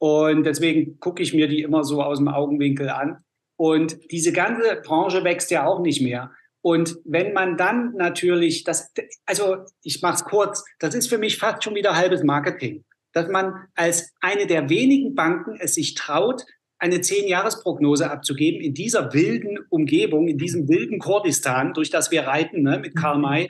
Und 0.00 0.44
deswegen 0.44 1.00
gucke 1.00 1.22
ich 1.22 1.34
mir 1.34 1.48
die 1.48 1.62
immer 1.62 1.84
so 1.84 2.02
aus 2.02 2.18
dem 2.18 2.28
Augenwinkel 2.28 2.88
an. 2.88 3.24
Und 3.56 3.98
diese 4.12 4.32
ganze 4.32 4.80
Branche 4.82 5.24
wächst 5.24 5.50
ja 5.50 5.66
auch 5.66 5.80
nicht 5.80 6.00
mehr. 6.00 6.30
Und 6.60 6.98
wenn 7.04 7.32
man 7.32 7.56
dann 7.56 7.94
natürlich, 7.94 8.62
das, 8.62 8.92
also 9.26 9.64
ich 9.82 10.02
mache 10.02 10.14
es 10.14 10.24
kurz, 10.24 10.64
das 10.78 10.94
ist 10.94 11.08
für 11.08 11.18
mich 11.18 11.38
fast 11.38 11.64
schon 11.64 11.74
wieder 11.74 11.96
halbes 11.96 12.22
Marketing, 12.22 12.84
dass 13.12 13.28
man 13.28 13.66
als 13.74 14.12
eine 14.20 14.46
der 14.46 14.68
wenigen 14.68 15.14
Banken 15.14 15.56
es 15.60 15.74
sich 15.74 15.94
traut, 15.94 16.44
eine 16.78 17.00
Zehn-Jahres-Prognose 17.00 18.10
abzugeben 18.10 18.60
in 18.60 18.74
dieser 18.74 19.12
wilden 19.12 19.58
Umgebung, 19.68 20.28
in 20.28 20.38
diesem 20.38 20.68
wilden 20.68 20.98
Kurdistan, 21.00 21.74
durch 21.74 21.90
das 21.90 22.10
wir 22.10 22.22
reiten 22.22 22.62
ne, 22.62 22.78
mit 22.78 22.94
Karl 22.94 23.18
May. 23.18 23.48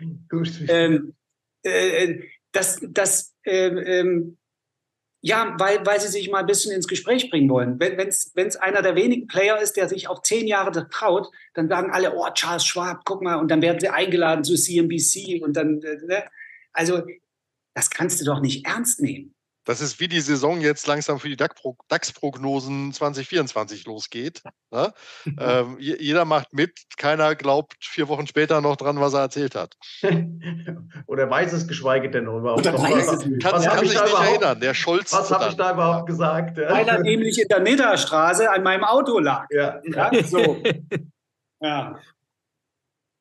Ähm, 0.68 1.14
äh, 1.62 2.20
das, 2.52 2.80
das 2.82 3.34
äh, 3.44 3.66
ähm, 3.66 4.38
ja, 5.20 5.56
weil, 5.58 5.84
weil 5.84 6.00
sie 6.00 6.08
sich 6.08 6.30
mal 6.30 6.40
ein 6.40 6.46
bisschen 6.46 6.72
ins 6.72 6.86
Gespräch 6.86 7.28
bringen 7.28 7.50
wollen. 7.50 7.80
Wenn 7.80 7.98
es 7.98 8.56
einer 8.56 8.82
der 8.82 8.94
wenigen 8.94 9.26
Player 9.26 9.60
ist, 9.60 9.76
der 9.76 9.88
sich 9.88 10.08
auf 10.08 10.22
zehn 10.22 10.46
Jahre 10.46 10.88
traut, 10.88 11.28
dann 11.54 11.68
sagen 11.68 11.90
alle, 11.90 12.14
oh, 12.14 12.28
Charles 12.32 12.64
Schwab, 12.64 13.02
guck 13.04 13.22
mal, 13.22 13.34
und 13.34 13.50
dann 13.50 13.60
werden 13.60 13.80
sie 13.80 13.88
eingeladen 13.88 14.44
zu 14.44 14.54
CNBC 14.54 15.42
und 15.42 15.56
dann, 15.56 15.82
äh, 15.82 15.96
ne? 16.06 16.24
also 16.72 17.02
das 17.74 17.90
kannst 17.90 18.20
du 18.20 18.24
doch 18.24 18.40
nicht 18.40 18.66
ernst 18.66 19.00
nehmen. 19.00 19.34
Das 19.68 19.82
ist 19.82 20.00
wie 20.00 20.08
die 20.08 20.22
Saison 20.22 20.62
jetzt 20.62 20.86
langsam 20.86 21.20
für 21.20 21.28
die 21.28 21.36
DAX-Prognosen 21.36 22.90
2024 22.94 23.84
losgeht. 23.84 24.42
Ne? 24.70 24.94
ähm, 25.38 25.76
jeder 25.78 26.24
macht 26.24 26.54
mit, 26.54 26.84
keiner 26.96 27.34
glaubt 27.34 27.76
vier 27.78 28.08
Wochen 28.08 28.26
später 28.26 28.62
noch 28.62 28.76
dran, 28.76 28.98
was 28.98 29.12
er 29.12 29.20
erzählt 29.20 29.54
hat. 29.54 29.76
Oder 31.06 31.28
weiß 31.28 31.52
es 31.52 31.68
geschweige 31.68 32.10
denn 32.10 32.24
noch 32.24 32.38
überhaupt. 32.38 32.66
Oder 32.66 32.82
weiß 32.82 33.12
es 33.12 33.26
nicht. 33.26 33.42
Kann, 33.42 33.52
was 33.52 33.66
kann 33.66 33.80
sich 33.80 33.90
nicht 33.90 34.14
erinnern, 34.14 34.58
der 34.58 34.72
Scholz. 34.72 35.12
Was 35.12 35.30
habe 35.30 35.50
ich 35.50 35.56
da 35.56 35.74
überhaupt 35.74 36.06
gesagt? 36.06 36.56
Weil 36.56 36.88
er 36.88 37.00
nämlich 37.00 37.38
in 37.38 37.48
der 37.48 37.60
Nidderstraße 37.60 38.50
an 38.50 38.62
meinem 38.62 38.84
Auto 38.84 39.18
lag. 39.18 39.48
Ja. 39.50 39.82
ja 39.84 40.10
so. 40.24 40.62
ja. 41.60 41.98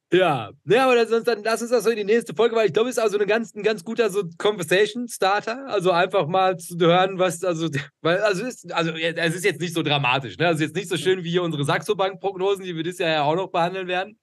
Ja, 0.09 0.51
ja, 0.63 0.85
aber 0.85 1.05
sonst 1.05 1.27
dann 1.27 1.43
lass 1.43 1.61
uns 1.61 1.69
das 1.69 1.83
so 1.83 1.89
in 1.89 1.97
die 1.97 2.05
nächste 2.05 2.33
Folge, 2.33 2.55
weil 2.55 2.67
ich 2.67 2.73
glaube, 2.73 2.89
es 2.89 2.95
ist 2.95 3.03
also 3.03 3.19
ein 3.19 3.27
ganz, 3.27 3.53
ein 3.53 3.61
ganz 3.61 3.83
guter 3.83 4.09
so 4.09 4.23
Conversation 4.37 5.09
Starter. 5.09 5.67
Also 5.67 5.91
einfach 5.91 6.27
mal 6.27 6.55
zu 6.55 6.77
hören, 6.79 7.19
was, 7.19 7.43
also, 7.43 7.67
weil, 7.99 8.19
also 8.19 8.45
ist, 8.45 8.71
also 8.71 8.91
es 8.93 9.35
ist 9.35 9.43
jetzt 9.43 9.59
nicht 9.59 9.73
so 9.73 9.83
dramatisch, 9.83 10.37
ne? 10.37 10.47
Also 10.47 10.63
jetzt 10.63 10.75
nicht 10.75 10.87
so 10.87 10.95
schön 10.95 11.25
wie 11.25 11.31
hier 11.31 11.43
unsere 11.43 11.65
Saxo 11.65 11.93
Bank 11.93 12.21
Prognosen, 12.21 12.63
die 12.63 12.73
wir 12.73 12.83
dieses 12.83 12.99
Jahr 12.99 13.09
ja 13.09 13.23
auch 13.23 13.35
noch 13.35 13.47
behandeln 13.51 13.87
werden 13.89 14.17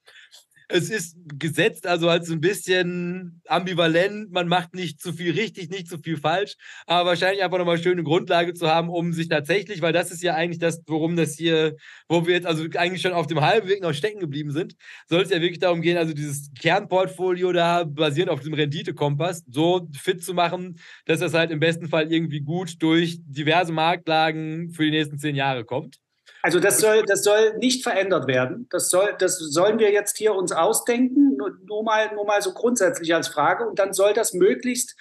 es 0.75 0.91
ist 0.91 1.17
gesetzt, 1.39 1.87
also 1.87 2.11
halt 2.11 2.27
so 2.27 2.33
ein 2.33 2.41
bisschen 2.41 3.41
ambivalent. 3.47 4.33
Man 4.33 4.49
macht 4.49 4.75
nicht 4.75 5.01
zu 5.01 5.13
viel 5.13 5.33
richtig, 5.33 5.71
nicht 5.71 5.87
zu 5.89 5.99
viel 5.99 6.17
falsch, 6.17 6.57
aber 6.87 7.11
wahrscheinlich 7.11 7.45
einfach 7.45 7.59
nochmal 7.59 7.79
schöne 7.79 8.03
Grundlage 8.03 8.55
zu 8.55 8.67
haben, 8.67 8.89
um 8.89 9.13
sich 9.13 9.29
tatsächlich, 9.29 9.83
weil 9.83 9.93
das 9.93 10.11
ist 10.11 10.21
ja 10.25 10.35
eigentlich 10.35 10.59
das, 10.59 10.83
worum 10.89 11.15
das 11.15 11.35
hier, 11.37 11.77
wo 12.09 12.27
wir 12.27 12.35
jetzt 12.35 12.47
also 12.47 12.65
eigentlich 12.75 13.03
schon 13.03 13.13
auf 13.13 13.29
dem 13.29 13.41
halben 13.41 13.69
Weg 13.69 13.83
noch 13.83 13.95
stecken 13.95 14.19
geblieben 14.19 14.51
sind, 14.51 14.75
soll 15.09 15.23
es 15.23 15.31
ja 15.31 15.41
wirklich 15.41 15.61
darum 15.61 15.81
gehen, 15.81 15.97
also 15.97 16.13
dieses 16.13 16.51
Kernportfolio 16.61 17.53
da 17.53 17.85
basierend 17.85 18.33
auf 18.33 18.41
dem 18.41 18.55
Renditekompass 18.55 19.45
so 19.49 19.89
fit 19.97 20.25
zu 20.25 20.35
machen, 20.35 20.81
dass 21.05 21.21
das 21.21 21.35
halt 21.35 21.53
im 21.53 21.61
besten 21.61 21.89
Fall 21.89 22.13
irgendwie 22.13 22.41
gut 22.41 22.83
durch 22.83 23.21
diverse 23.23 23.71
Marktlagen 23.73 24.71
für 24.71 24.83
die 24.83 24.91
nächsten 24.91 25.19
zehn 25.19 25.37
Jahre 25.37 25.65
kommt. 25.65 26.04
Also 26.45 26.61
das 26.61 26.79
soll, 26.79 27.05
das 27.05 27.25
soll 27.25 27.57
nicht 27.57 27.83
verändert 27.83 28.27
werden. 28.27 28.67
Das, 28.69 28.91
soll, 28.91 29.15
das 29.19 29.39
sollen 29.39 29.79
wir 29.79 29.91
jetzt 29.93 30.19
hier 30.19 30.35
uns 30.35 30.53
ausdenken, 30.53 31.39
nur, 31.39 31.57
nur, 31.65 31.83
mal, 31.83 32.15
nur 32.15 32.27
mal 32.27 32.43
so 32.43 32.53
grundsätzlich 32.53 33.15
als 33.15 33.29
Frage. 33.29 33.67
Und 33.67 33.79
dann 33.79 33.95
soll 33.95 34.13
das 34.13 34.35
möglichst 34.35 34.95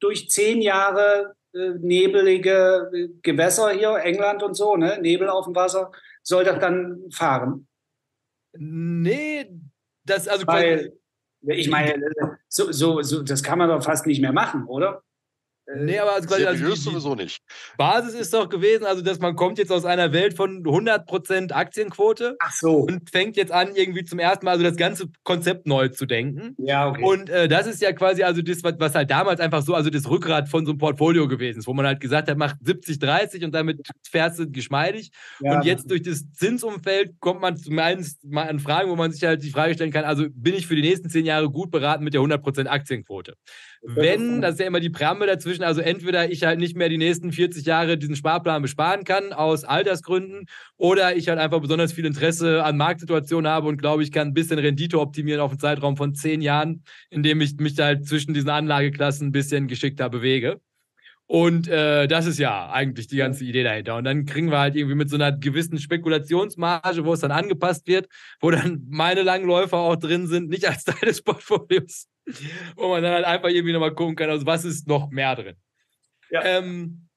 durch 0.00 0.28
zehn 0.28 0.60
Jahre 0.60 1.34
äh, 1.54 1.70
nebelige 1.78 2.90
äh, 2.92 3.08
Gewässer 3.22 3.70
hier, 3.70 3.96
England 4.04 4.42
und 4.42 4.52
so, 4.52 4.76
ne, 4.76 4.98
Nebel 5.00 5.30
auf 5.30 5.46
dem 5.46 5.54
Wasser, 5.54 5.92
soll 6.22 6.44
das 6.44 6.58
dann 6.58 7.10
fahren? 7.10 7.66
Nee, 8.52 9.50
das 10.04 10.28
also. 10.28 10.46
Weil, 10.46 10.92
ich 11.40 11.70
meine, 11.70 12.02
so, 12.48 12.70
so, 12.70 13.00
so, 13.00 13.22
das 13.22 13.42
kann 13.42 13.58
man 13.58 13.70
doch 13.70 13.82
fast 13.82 14.06
nicht 14.06 14.20
mehr 14.20 14.34
machen, 14.34 14.66
oder? 14.66 15.02
Nee, 15.74 15.98
aber 15.98 16.12
also, 16.12 16.28
quasi, 16.28 16.44
also 16.44 16.64
die, 16.64 16.76
sowieso 16.76 17.14
nicht. 17.16 17.40
Basis 17.76 18.14
ist 18.14 18.32
doch 18.32 18.48
gewesen, 18.48 18.84
also 18.84 19.02
dass 19.02 19.18
man 19.18 19.34
kommt 19.34 19.58
jetzt 19.58 19.72
aus 19.72 19.84
einer 19.84 20.12
Welt 20.12 20.36
von 20.36 20.62
100% 20.62 21.52
Aktienquote 21.52 22.36
Ach 22.38 22.52
so. 22.52 22.82
und 22.82 23.10
fängt 23.10 23.36
jetzt 23.36 23.50
an, 23.50 23.74
irgendwie 23.74 24.04
zum 24.04 24.20
ersten 24.20 24.44
Mal 24.44 24.52
also 24.52 24.62
das 24.62 24.76
ganze 24.76 25.06
Konzept 25.24 25.66
neu 25.66 25.88
zu 25.88 26.06
denken. 26.06 26.54
Ja, 26.58 26.88
okay. 26.88 27.02
Und 27.02 27.30
äh, 27.30 27.48
das 27.48 27.66
ist 27.66 27.82
ja 27.82 27.92
quasi 27.92 28.22
also 28.22 28.42
das, 28.42 28.62
was, 28.62 28.94
halt 28.94 29.10
damals 29.10 29.40
einfach 29.40 29.62
so, 29.62 29.74
also 29.74 29.90
das 29.90 30.08
Rückgrat 30.08 30.48
von 30.48 30.64
so 30.64 30.70
einem 30.70 30.78
Portfolio 30.78 31.26
gewesen 31.26 31.58
ist, 31.58 31.66
wo 31.66 31.74
man 31.74 31.84
halt 31.84 31.98
gesagt 31.98 32.30
hat, 32.30 32.38
macht 32.38 32.56
70, 32.62 33.00
30 33.00 33.44
und 33.44 33.52
damit 33.52 33.80
fährst 34.08 34.38
du 34.38 34.48
geschmeidig. 34.48 35.10
Ja. 35.40 35.56
Und 35.56 35.64
jetzt 35.64 35.90
durch 35.90 36.02
das 36.02 36.30
Zinsumfeld 36.32 37.18
kommt 37.18 37.40
man 37.40 37.56
zumindest 37.56 38.24
mal 38.24 38.48
an 38.48 38.60
Fragen, 38.60 38.88
wo 38.88 38.94
man 38.94 39.10
sich 39.10 39.24
halt 39.24 39.42
die 39.42 39.50
Frage 39.50 39.74
stellen 39.74 39.90
kann, 39.90 40.04
also 40.04 40.26
bin 40.30 40.54
ich 40.54 40.68
für 40.68 40.76
die 40.76 40.82
nächsten 40.82 41.10
zehn 41.10 41.26
Jahre 41.26 41.50
gut 41.50 41.72
beraten 41.72 42.04
mit 42.04 42.14
der 42.14 42.20
100% 42.20 42.66
Aktienquote? 42.66 43.34
Wenn, 43.82 44.40
das 44.40 44.54
ist 44.54 44.60
ja 44.60 44.66
immer 44.66 44.80
die 44.80 44.90
Präambel 44.90 45.28
dazwischen, 45.28 45.55
also 45.64 45.80
entweder 45.80 46.30
ich 46.30 46.44
halt 46.44 46.58
nicht 46.58 46.76
mehr 46.76 46.88
die 46.88 46.98
nächsten 46.98 47.32
40 47.32 47.66
Jahre 47.66 47.98
diesen 47.98 48.16
Sparplan 48.16 48.62
besparen 48.62 49.04
kann, 49.04 49.32
aus 49.32 49.64
Altersgründen, 49.64 50.46
oder 50.76 51.16
ich 51.16 51.28
halt 51.28 51.38
einfach 51.38 51.60
besonders 51.60 51.92
viel 51.92 52.06
Interesse 52.06 52.64
an 52.64 52.76
Marktsituationen 52.76 53.50
habe 53.50 53.68
und 53.68 53.78
glaube, 53.78 54.02
ich 54.02 54.12
kann 54.12 54.28
ein 54.28 54.34
bisschen 54.34 54.58
Rendite 54.58 55.00
optimieren 55.00 55.40
auf 55.40 55.50
einen 55.50 55.60
Zeitraum 55.60 55.96
von 55.96 56.14
zehn 56.14 56.40
Jahren, 56.40 56.84
indem 57.10 57.40
ich 57.40 57.56
mich 57.56 57.78
halt 57.78 58.06
zwischen 58.06 58.34
diesen 58.34 58.50
Anlageklassen 58.50 59.28
ein 59.28 59.32
bisschen 59.32 59.68
geschickter 59.68 60.08
bewege. 60.10 60.60
Und 61.28 61.66
äh, 61.66 62.06
das 62.06 62.26
ist 62.26 62.38
ja 62.38 62.70
eigentlich 62.70 63.08
die 63.08 63.16
ganze 63.16 63.44
Idee 63.44 63.64
dahinter. 63.64 63.96
Und 63.96 64.04
dann 64.04 64.26
kriegen 64.26 64.50
wir 64.50 64.60
halt 64.60 64.76
irgendwie 64.76 64.94
mit 64.94 65.10
so 65.10 65.16
einer 65.16 65.32
gewissen 65.32 65.78
Spekulationsmarge, 65.78 67.04
wo 67.04 67.12
es 67.14 67.20
dann 67.20 67.32
angepasst 67.32 67.88
wird, 67.88 68.08
wo 68.40 68.50
dann 68.52 68.86
meine 68.88 69.22
Langläufer 69.22 69.76
auch 69.76 69.96
drin 69.96 70.28
sind, 70.28 70.48
nicht 70.48 70.68
als 70.68 70.84
Teil 70.84 71.08
des 71.08 71.22
Portfolios, 71.22 72.06
wo 72.76 72.88
man 72.88 73.02
dann 73.02 73.12
halt 73.12 73.24
einfach 73.24 73.48
irgendwie 73.48 73.72
nochmal 73.72 73.94
gucken 73.94 74.14
kann, 74.14 74.30
also 74.30 74.46
was 74.46 74.64
ist 74.64 74.86
noch 74.86 75.10
mehr 75.10 75.34
drin. 75.34 75.56
Ja. 76.30 76.44
Ähm, 76.44 77.08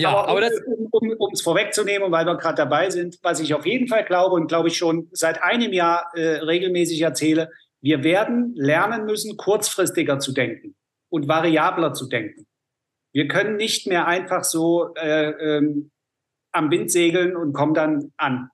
ja, 0.00 0.10
aber, 0.10 0.28
aber 0.28 0.40
das, 0.40 0.52
um 0.90 1.32
es 1.32 1.42
vorwegzunehmen, 1.42 2.10
weil 2.10 2.26
wir 2.26 2.36
gerade 2.36 2.56
dabei 2.56 2.90
sind, 2.90 3.18
was 3.22 3.38
ich 3.38 3.54
auf 3.54 3.66
jeden 3.66 3.86
Fall 3.86 4.04
glaube 4.04 4.34
und 4.34 4.48
glaube 4.48 4.68
ich 4.68 4.76
schon 4.76 5.08
seit 5.12 5.40
einem 5.42 5.72
Jahr 5.72 6.10
äh, 6.14 6.38
regelmäßig 6.38 7.00
erzähle, 7.02 7.50
wir 7.80 8.02
werden 8.02 8.54
lernen 8.56 9.04
müssen, 9.04 9.36
kurzfristiger 9.36 10.18
zu 10.18 10.32
denken 10.32 10.74
und 11.10 11.28
variabler 11.28 11.92
zu 11.92 12.08
denken. 12.08 12.46
Wir 13.12 13.28
können 13.28 13.56
nicht 13.56 13.86
mehr 13.86 14.06
einfach 14.06 14.44
so 14.44 14.94
äh, 14.94 15.30
ähm, 15.30 15.90
am 16.52 16.70
Wind 16.70 16.90
segeln 16.90 17.36
und 17.36 17.52
kommen 17.52 17.74
dann 17.74 18.12
an. 18.16 18.50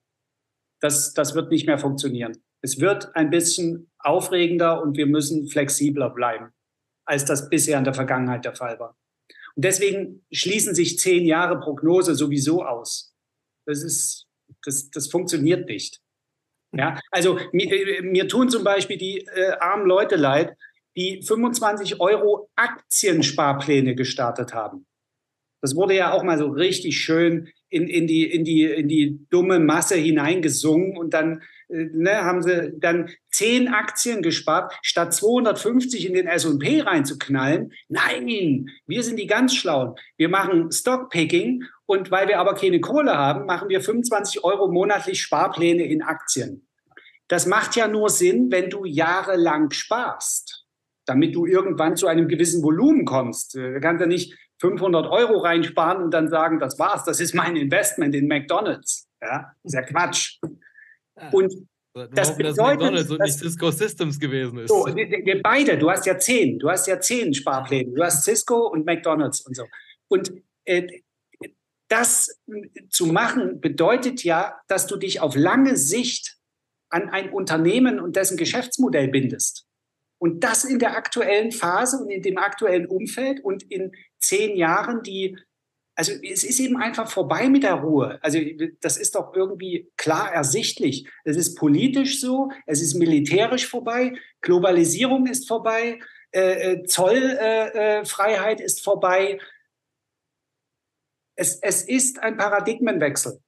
Das, 0.80 1.14
das 1.14 1.34
wird 1.34 1.50
nicht 1.50 1.66
mehr 1.66 1.78
funktionieren. 1.78 2.36
Es 2.60 2.80
wird 2.80 3.14
ein 3.14 3.30
bisschen 3.30 3.90
aufregender 3.98 4.82
und 4.82 4.96
wir 4.96 5.06
müssen 5.06 5.48
flexibler 5.48 6.10
bleiben, 6.10 6.52
als 7.04 7.24
das 7.24 7.48
bisher 7.48 7.78
in 7.78 7.84
der 7.84 7.94
Vergangenheit 7.94 8.44
der 8.44 8.54
Fall 8.54 8.78
war. 8.78 8.96
Und 9.54 9.64
deswegen 9.64 10.24
schließen 10.32 10.74
sich 10.74 10.98
zehn 10.98 11.24
Jahre 11.24 11.58
Prognose 11.60 12.14
sowieso 12.14 12.64
aus. 12.64 13.14
Das 13.66 13.82
ist, 13.82 14.26
das, 14.64 14.90
das 14.90 15.08
funktioniert 15.08 15.68
nicht. 15.68 16.00
Ja, 16.72 17.00
also 17.10 17.38
mir, 17.52 18.02
mir 18.02 18.28
tun 18.28 18.50
zum 18.50 18.62
Beispiel 18.62 18.98
die 18.98 19.18
äh, 19.18 19.52
armen 19.58 19.86
Leute 19.86 20.16
leid, 20.16 20.54
die 20.96 21.22
25 21.22 22.00
Euro 22.00 22.50
Aktiensparpläne 22.56 23.94
gestartet 23.94 24.54
haben. 24.54 24.86
Das 25.60 25.74
wurde 25.74 25.94
ja 25.94 26.12
auch 26.12 26.22
mal 26.22 26.38
so 26.38 26.48
richtig 26.48 26.98
schön 26.98 27.48
in, 27.68 27.88
in, 27.88 28.06
die, 28.06 28.24
in, 28.24 28.44
die, 28.44 28.64
in 28.64 28.88
die 28.88 29.18
dumme 29.30 29.58
Masse 29.58 29.96
hineingesungen 29.96 30.96
und 30.96 31.14
dann 31.14 31.42
äh, 31.68 31.88
ne, 31.92 32.24
haben 32.24 32.42
sie 32.42 32.72
dann 32.78 33.10
10 33.32 33.68
Aktien 33.68 34.22
gespart, 34.22 34.72
statt 34.82 35.12
250 35.12 36.06
in 36.06 36.14
den 36.14 36.26
S&P 36.26 36.80
reinzuknallen. 36.80 37.72
Nein, 37.88 38.70
wir 38.86 39.02
sind 39.02 39.18
die 39.18 39.26
ganz 39.26 39.54
Schlauen. 39.54 39.94
Wir 40.16 40.28
machen 40.28 40.70
Stockpicking 40.72 41.64
und 41.86 42.10
weil 42.10 42.28
wir 42.28 42.38
aber 42.38 42.54
keine 42.54 42.80
Kohle 42.80 43.16
haben, 43.16 43.46
machen 43.46 43.68
wir 43.68 43.80
25 43.80 44.44
Euro 44.44 44.70
monatlich 44.70 45.20
Sparpläne 45.20 45.84
in 45.84 46.02
Aktien. 46.02 46.66
Das 47.26 47.46
macht 47.46 47.76
ja 47.76 47.88
nur 47.88 48.08
Sinn, 48.08 48.50
wenn 48.50 48.70
du 48.70 48.84
jahrelang 48.86 49.70
sparst. 49.70 50.57
Damit 51.08 51.34
du 51.34 51.46
irgendwann 51.46 51.96
zu 51.96 52.06
einem 52.06 52.28
gewissen 52.28 52.62
Volumen 52.62 53.04
kommst. 53.04 53.54
Du 53.54 53.76
äh, 53.76 53.80
kannst 53.80 54.00
ja 54.00 54.06
nicht 54.06 54.34
500 54.60 55.06
Euro 55.06 55.38
reinsparen 55.38 56.02
und 56.02 56.12
dann 56.12 56.28
sagen, 56.28 56.58
das 56.58 56.78
war's, 56.78 57.04
das 57.04 57.20
ist 57.20 57.34
mein 57.34 57.56
Investment 57.56 58.14
in 58.14 58.28
McDonald's. 58.28 59.08
Ja, 59.22 59.52
ist 59.62 59.74
ja 59.74 59.82
Quatsch. 59.82 60.38
Und 61.32 61.52
das 61.94 62.30
hoffen, 62.30 62.38
bedeutet, 62.38 62.58
dass 62.58 62.66
McDonald's 62.66 63.10
und 63.10 63.20
nicht 63.20 63.38
Cisco 63.38 63.70
Systems 63.70 64.20
gewesen 64.20 64.58
ist. 64.58 64.68
So, 64.68 64.86
wir 64.86 65.42
beide, 65.42 65.78
du 65.78 65.90
hast 65.90 66.06
ja 66.06 66.18
zehn, 66.18 66.58
du 66.58 66.68
hast 66.68 66.86
ja 66.86 67.00
zehn 67.00 67.34
Sparpläne. 67.34 67.92
Du 67.92 68.02
hast 68.02 68.24
Cisco 68.24 68.68
und 68.68 68.84
McDonald's 68.84 69.40
und 69.40 69.56
so. 69.56 69.64
Und 70.08 70.32
äh, 70.64 70.86
das 71.88 72.38
zu 72.90 73.06
machen 73.06 73.60
bedeutet 73.60 74.22
ja, 74.22 74.60
dass 74.68 74.86
du 74.86 74.96
dich 74.96 75.20
auf 75.20 75.34
lange 75.34 75.76
Sicht 75.76 76.36
an 76.90 77.08
ein 77.08 77.30
Unternehmen 77.30 77.98
und 77.98 78.16
dessen 78.16 78.36
Geschäftsmodell 78.36 79.08
bindest. 79.08 79.67
Und 80.18 80.42
das 80.42 80.64
in 80.64 80.78
der 80.78 80.96
aktuellen 80.96 81.52
Phase 81.52 81.98
und 81.98 82.10
in 82.10 82.22
dem 82.22 82.38
aktuellen 82.38 82.86
Umfeld 82.86 83.40
und 83.40 83.62
in 83.70 83.92
zehn 84.18 84.56
Jahren, 84.56 85.02
die, 85.02 85.38
also 85.94 86.12
es 86.12 86.42
ist 86.42 86.58
eben 86.58 86.76
einfach 86.76 87.08
vorbei 87.10 87.48
mit 87.48 87.62
der 87.62 87.74
Ruhe. 87.74 88.18
Also 88.22 88.38
das 88.80 88.96
ist 88.96 89.14
doch 89.14 89.32
irgendwie 89.34 89.90
klar 89.96 90.32
ersichtlich. 90.32 91.08
Es 91.24 91.36
ist 91.36 91.54
politisch 91.54 92.20
so, 92.20 92.50
es 92.66 92.82
ist 92.82 92.94
militärisch 92.94 93.68
vorbei, 93.68 94.14
Globalisierung 94.40 95.26
ist 95.26 95.46
vorbei, 95.46 96.00
äh, 96.32 96.72
äh 96.72 96.84
Zollfreiheit 96.84 98.60
äh, 98.60 98.62
äh 98.62 98.66
ist 98.66 98.82
vorbei. 98.82 99.38
Es, 101.36 101.60
es 101.62 101.82
ist 101.82 102.18
ein 102.18 102.36
Paradigmenwechsel. 102.36 103.40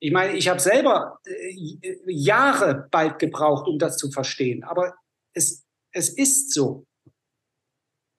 Ich 0.00 0.12
meine, 0.12 0.36
ich 0.36 0.48
habe 0.48 0.60
selber 0.60 1.20
äh, 1.24 1.54
Jahre 2.06 2.88
bald 2.90 3.20
gebraucht, 3.20 3.68
um 3.68 3.78
das 3.78 3.96
zu 3.96 4.10
verstehen, 4.10 4.64
aber 4.64 4.96
es, 5.32 5.67
es 5.92 6.08
ist 6.10 6.52
so, 6.52 6.86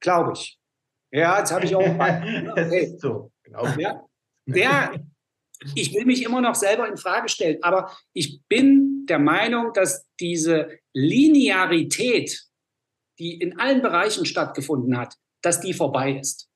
glaube 0.01 0.33
ich. 0.33 0.59
Ja, 1.11 1.39
jetzt 1.39 1.51
habe 1.51 1.65
ich 1.65 1.75
auch. 1.75 1.81
es 2.55 2.73
ist 2.73 3.01
so, 3.01 3.31
glaube 3.43 3.69
ich. 3.71 3.79
Ja, 3.79 4.07
der, 4.45 5.05
ich 5.75 5.93
will 5.93 6.05
mich 6.05 6.23
immer 6.23 6.41
noch 6.41 6.55
selber 6.55 6.87
in 6.87 6.97
Frage 6.97 7.29
stellen, 7.29 7.61
aber 7.63 7.91
ich 8.13 8.41
bin 8.47 9.05
der 9.07 9.19
Meinung, 9.19 9.73
dass 9.73 10.07
diese 10.19 10.79
Linearität, 10.93 12.45
die 13.19 13.39
in 13.39 13.59
allen 13.59 13.81
Bereichen 13.81 14.25
stattgefunden 14.25 14.97
hat, 14.97 15.15
dass 15.41 15.59
die 15.59 15.73
vorbei 15.73 16.19
ist. 16.19 16.49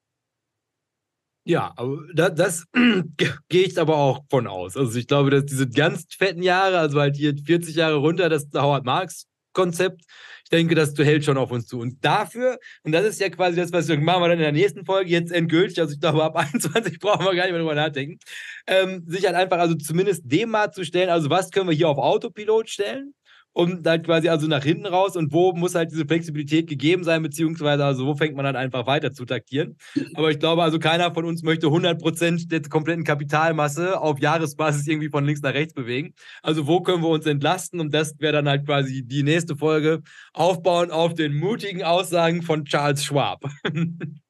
Ja, 1.46 1.74
aber 1.76 1.98
das, 2.14 2.66
das 2.74 3.40
gehe 3.50 3.66
ich 3.66 3.78
aber 3.78 3.98
auch 3.98 4.24
von 4.30 4.48
aus. 4.48 4.78
Also 4.78 4.98
ich 4.98 5.08
glaube, 5.08 5.30
dass 5.30 5.46
diese 5.46 5.68
ganz 5.68 6.06
fetten 6.18 6.42
Jahre, 6.42 6.80
also 6.80 7.00
halt 7.00 7.18
hier 7.18 7.36
40 7.36 7.76
Jahre 7.76 7.96
runter, 7.96 8.30
das 8.30 8.48
Howard 8.54 8.86
Marks 8.86 9.26
Konzept, 9.54 10.04
ich 10.43 10.43
denke, 10.54 10.76
das 10.76 10.94
hält 10.98 11.26
schon 11.26 11.38
auf 11.38 11.52
uns 11.52 11.66
zu. 11.66 11.80
Und 11.80 12.04
dafür, 12.06 12.60
und 12.84 12.92
das 12.92 13.06
ist 13.06 13.20
ja 13.20 13.30
quasi 13.30 13.58
das, 13.58 13.74
was 13.74 13.88
wir 13.88 14.00
machen 14.00 14.22
wir 14.22 14.30
dann 14.30 14.38
in 14.38 14.44
der 14.44 14.52
nächsten 14.52 14.86
Folge 14.86 15.10
jetzt 15.10 15.32
endgültig, 15.32 15.80
also 15.80 15.94
ich 15.94 16.00
glaube, 16.00 16.24
ab 16.24 16.36
21 16.54 17.00
brauchen 17.00 17.26
wir 17.26 17.36
gar 17.36 17.44
nicht 17.44 17.52
mehr 17.52 17.60
drüber 17.60 17.76
nachdenken, 17.76 18.20
ähm, 18.68 19.04
sich 19.08 19.26
halt 19.26 19.36
einfach, 19.36 19.58
also 19.58 19.76
zumindest 19.76 20.24
dem 20.26 20.52
mal 20.52 20.72
zu 20.72 20.86
stellen, 20.86 21.10
also 21.10 21.30
was 21.30 21.52
können 21.52 21.70
wir 21.70 21.76
hier 21.76 21.90
auf 21.90 21.98
Autopilot 21.98 22.70
stellen? 22.70 23.14
Und 23.54 23.86
dann 23.86 24.02
quasi 24.02 24.30
also 24.30 24.48
nach 24.48 24.64
hinten 24.64 24.86
raus 24.88 25.16
und 25.16 25.32
wo 25.32 25.54
muss 25.54 25.76
halt 25.76 25.92
diese 25.92 26.06
Flexibilität 26.06 26.68
gegeben 26.68 27.04
sein, 27.04 27.22
beziehungsweise 27.22 27.86
also 27.86 28.06
wo 28.06 28.16
fängt 28.16 28.36
man 28.36 28.46
dann 28.46 28.56
einfach 28.56 28.88
weiter 28.88 29.14
zu 29.14 29.26
taktieren. 29.26 29.78
Aber 30.16 30.32
ich 30.32 30.40
glaube 30.40 30.64
also 30.64 30.80
keiner 30.80 31.14
von 31.14 31.26
uns 31.26 31.44
möchte 31.44 31.68
100% 31.68 32.50
der 32.50 32.62
kompletten 32.64 33.04
Kapitalmasse 33.04 34.02
auf 34.02 34.20
Jahresbasis 34.20 34.88
irgendwie 34.88 35.10
von 35.10 35.26
links 35.26 35.42
nach 35.42 35.54
rechts 35.54 35.74
bewegen. 35.74 36.14
Also 36.42 36.68
wo 36.68 36.82
können 36.82 37.04
wir 37.04 37.10
uns 37.10 37.26
entlasten 37.26 37.80
und 37.80 37.94
das 37.94 38.20
wäre 38.20 38.34
dann 38.34 38.50
halt 38.50 38.66
quasi 38.66 39.04
die 39.04 39.24
nächste 39.24 39.56
Folge 39.56 40.02
aufbauen 40.34 40.92
auf 40.92 41.14
den 41.14 41.36
mutigen 41.36 41.84
Aussagen 41.84 42.42
von 42.42 42.66
Charles 42.66 43.06
Schwab. 43.06 43.44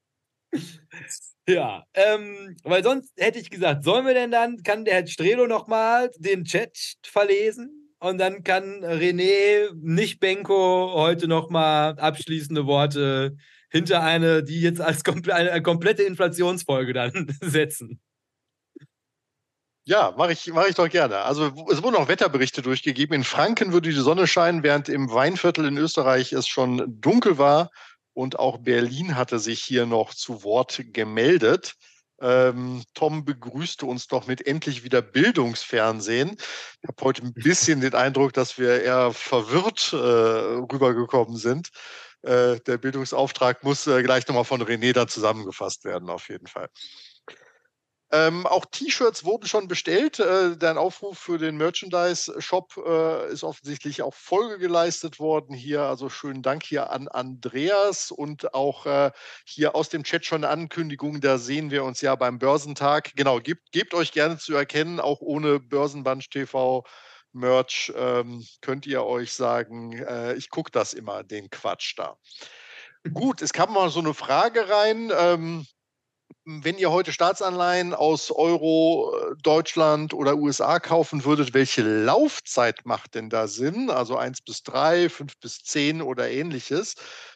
Ja, 1.45 1.83
ähm, 1.93 2.55
weil 2.63 2.83
sonst 2.83 3.11
hätte 3.17 3.37
ich 3.37 3.49
gesagt, 3.49 3.83
sollen 3.83 4.05
wir 4.05 4.13
denn 4.13 4.31
dann, 4.31 4.63
kann 4.63 4.85
der 4.85 4.93
Herr 4.93 5.07
Strelo 5.07 5.45
nochmal 5.45 6.09
den 6.17 6.45
Chat 6.45 6.95
verlesen? 7.03 7.82
Und 8.03 8.17
dann 8.17 8.43
kann 8.43 8.83
René, 8.83 9.69
nicht 9.75 10.19
Benko, 10.19 10.91
heute 10.93 11.29
nochmal 11.29 11.97
abschließende 11.97 12.65
Worte 12.65 13.37
hinter 13.69 14.03
eine, 14.03 14.43
die 14.43 14.59
jetzt 14.59 14.81
als 14.81 15.05
komple 15.05 15.33
eine 15.33 15.61
komplette 15.61 16.03
Inflationsfolge 16.03 16.91
dann 16.91 17.33
setzen. 17.41 18.01
Ja, 19.85 20.13
mache 20.17 20.33
ich, 20.33 20.51
mach 20.51 20.67
ich 20.67 20.75
doch 20.75 20.89
gerne. 20.89 21.19
Also 21.19 21.53
es 21.71 21.81
wurden 21.81 21.95
auch 21.95 22.09
Wetterberichte 22.09 22.61
durchgegeben. 22.61 23.15
In 23.15 23.23
Franken 23.23 23.71
würde 23.71 23.87
die 23.87 23.95
Sonne 23.95 24.27
scheinen, 24.27 24.63
während 24.63 24.89
im 24.89 25.09
Weinviertel 25.09 25.63
in 25.63 25.77
Österreich 25.77 26.33
es 26.33 26.45
schon 26.45 26.83
dunkel 26.99 27.37
war. 27.37 27.71
Und 28.11 28.37
auch 28.37 28.57
Berlin 28.57 29.15
hatte 29.15 29.39
sich 29.39 29.63
hier 29.63 29.85
noch 29.85 30.13
zu 30.13 30.43
Wort 30.43 30.81
gemeldet. 30.91 31.75
Ähm, 32.23 32.83
Tom 32.93 33.25
begrüßte 33.25 33.85
uns 33.85 34.07
doch 34.07 34.27
mit 34.27 34.47
endlich 34.47 34.85
wieder 34.85 35.01
Bildungsfernsehen. 35.01 36.37
Ich 36.81 36.87
habe 36.87 37.03
heute 37.03 37.21
ein 37.21 37.33
bisschen 37.33 37.81
den 37.81 37.93
Eindruck, 37.93 38.31
dass 38.31 38.57
wir 38.57 38.81
eher 38.81 39.11
verwirrt 39.11 39.91
äh, 39.91 39.97
rübergekommen 39.97 41.35
sind. 41.35 41.69
Äh, 42.21 42.61
der 42.61 42.77
Bildungsauftrag 42.77 43.65
muss 43.65 43.85
äh, 43.87 44.01
gleich 44.03 44.25
nochmal 44.27 44.45
von 44.45 44.61
René 44.63 44.93
dann 44.93 45.09
zusammengefasst 45.09 45.83
werden, 45.83 46.09
auf 46.09 46.29
jeden 46.29 46.47
Fall. 46.47 46.69
Ähm, 48.13 48.45
auch 48.45 48.65
T-Shirts 48.65 49.25
wurden 49.25 49.47
schon 49.47 49.67
bestellt. 49.67 50.19
Äh, 50.19 50.55
dein 50.55 50.77
Aufruf 50.77 51.17
für 51.17 51.39
den 51.39 51.57
Merchandise-Shop 51.57 52.77
äh, 52.85 53.33
ist 53.33 53.43
offensichtlich 53.43 54.03
auch 54.03 54.13
Folge 54.13 54.59
geleistet 54.59 55.17
worden 55.19 55.55
hier. 55.55 55.81
Also 55.81 56.09
schönen 56.09 56.43
Dank 56.43 56.63
hier 56.63 56.91
an 56.91 57.07
Andreas 57.07 58.11
und 58.11 58.53
auch 58.53 58.85
äh, 58.85 59.09
hier 59.45 59.73
aus 59.73 59.89
dem 59.89 60.03
Chat 60.03 60.27
schon 60.27 60.43
eine 60.43 60.53
Ankündigung. 60.53 61.21
Da 61.21 61.39
sehen 61.39 61.71
wir 61.71 61.83
uns 61.83 62.01
ja 62.01 62.13
beim 62.13 62.37
Börsentag. 62.37 63.15
Genau, 63.15 63.39
gebt, 63.39 63.71
gebt 63.71 63.95
euch 63.95 64.11
gerne 64.11 64.37
zu 64.37 64.53
erkennen, 64.53 64.99
auch 64.99 65.21
ohne 65.21 65.59
Börsenband 65.59 66.29
TV. 66.29 66.83
Merch 67.31 67.91
ähm, 67.95 68.45
könnt 68.61 68.85
ihr 68.85 69.03
euch 69.05 69.33
sagen, 69.33 69.93
äh, 69.93 70.35
ich 70.35 70.51
gucke 70.51 70.69
das 70.69 70.93
immer, 70.93 71.23
den 71.23 71.49
Quatsch 71.49 71.95
da. 71.97 72.15
Gut, 73.11 73.41
es 73.41 73.53
kam 73.53 73.73
mal 73.73 73.89
so 73.89 74.01
eine 74.01 74.13
Frage 74.13 74.69
rein. 74.69 75.11
Ähm, 75.17 75.65
wenn 76.45 76.77
ihr 76.77 76.91
heute 76.91 77.13
Staatsanleihen 77.13 77.93
aus 77.93 78.31
Euro, 78.31 79.15
äh, 79.15 79.35
Deutschland 79.41 80.13
oder 80.13 80.35
USA 80.35 80.79
kaufen 80.79 81.23
würdet, 81.25 81.53
welche 81.53 81.83
Laufzeit 81.83 82.85
macht 82.85 83.15
denn 83.15 83.29
da 83.29 83.47
Sinn? 83.47 83.89
Also 83.89 84.17
1 84.17 84.41
bis 84.41 84.63
3, 84.63 85.09
5 85.09 85.39
bis 85.39 85.59
10 85.63 86.01
oder 86.01 86.29
ähnliches. 86.29 86.95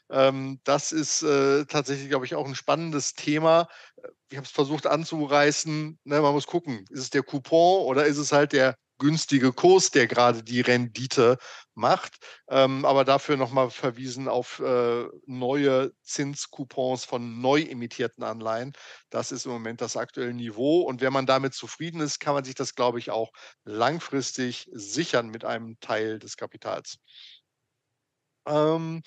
Ähm, 0.10 0.60
das 0.64 0.92
ist 0.92 1.24
äh, 1.24 1.66
tatsächlich, 1.66 2.10
glaube 2.10 2.26
ich, 2.26 2.36
auch 2.36 2.48
ein 2.48 2.56
spannendes 2.56 3.14
Thema. 3.14 3.68
Ich 4.30 4.38
habe 4.38 4.46
es 4.46 4.52
versucht 4.52 4.88
anzureißen. 4.88 6.00
Ne, 6.04 6.22
man 6.22 6.34
muss 6.34 6.48
gucken, 6.48 6.86
ist 6.90 7.00
es 7.00 7.10
der 7.10 7.24
Coupon 7.24 7.86
oder 7.86 8.06
ist 8.06 8.18
es 8.18 8.32
halt 8.32 8.52
der 8.54 8.76
günstige 9.00 9.54
Kurs, 9.54 9.92
der 9.92 10.08
gerade 10.08 10.44
die 10.44 10.62
Rendite 10.62 11.38
macht. 11.78 12.18
Ähm, 12.50 12.86
aber 12.86 13.06
dafür 13.06 13.38
nochmal 13.38 13.70
verwiesen 13.70 14.28
auf 14.28 14.60
äh, 14.60 15.06
neue 15.26 15.92
Zinscoupons 16.04 17.06
von 17.06 17.40
neu 17.40 17.62
emittierten 17.62 18.24
Anleihen. 18.24 18.74
Das 19.10 19.32
ist 19.32 19.46
im 19.46 19.52
Moment 19.52 19.82
das 19.82 19.96
aktuelle 19.96 20.34
Niveau. 20.34 20.82
Und 20.82 21.02
wenn 21.02 21.14
man 21.14 21.26
damit 21.26 21.54
zufrieden 21.54 22.02
ist, 22.02 22.20
kann 22.20 22.34
man 22.34 22.44
sich 22.44 22.56
das, 22.56 22.76
glaube 22.76 23.00
ich, 23.00 23.12
auch 23.12 23.32
langfristig 23.64 24.68
sichern 24.74 25.30
mit 25.30 25.46
einem 25.46 25.80
Teil 25.80 26.20
des 26.20 26.36
Kapitals. 26.38 26.98
Ähm, 28.48 29.04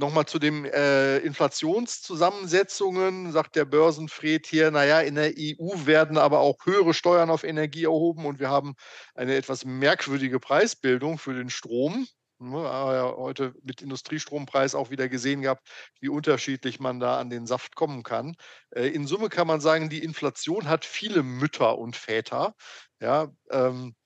Nochmal 0.00 0.26
zu 0.26 0.38
den 0.38 0.64
äh, 0.64 1.18
Inflationszusammensetzungen, 1.18 3.32
sagt 3.32 3.56
der 3.56 3.64
Börsenfred 3.64 4.46
hier, 4.46 4.70
naja, 4.70 5.00
in 5.00 5.16
der 5.16 5.32
EU 5.36 5.86
werden 5.86 6.18
aber 6.18 6.38
auch 6.38 6.64
höhere 6.64 6.94
Steuern 6.94 7.30
auf 7.30 7.42
Energie 7.42 7.82
erhoben 7.82 8.24
und 8.24 8.38
wir 8.38 8.48
haben 8.48 8.76
eine 9.16 9.34
etwas 9.34 9.64
merkwürdige 9.64 10.38
Preisbildung 10.38 11.18
für 11.18 11.34
den 11.34 11.50
Strom. 11.50 12.06
Ne, 12.38 12.62
ja 12.62 13.12
heute 13.16 13.54
mit 13.64 13.82
Industriestrompreis 13.82 14.76
auch 14.76 14.90
wieder 14.90 15.08
gesehen 15.08 15.42
gehabt, 15.42 15.68
wie 15.98 16.10
unterschiedlich 16.10 16.78
man 16.78 17.00
da 17.00 17.18
an 17.18 17.28
den 17.28 17.48
Saft 17.48 17.74
kommen 17.74 18.04
kann. 18.04 18.36
Äh, 18.70 18.86
in 18.86 19.08
Summe 19.08 19.28
kann 19.28 19.48
man 19.48 19.60
sagen, 19.60 19.88
die 19.88 20.04
Inflation 20.04 20.68
hat 20.68 20.84
viele 20.84 21.24
Mütter 21.24 21.76
und 21.76 21.96
Väter. 21.96 22.54
Ja, 23.00 23.32
ähm, 23.50 23.96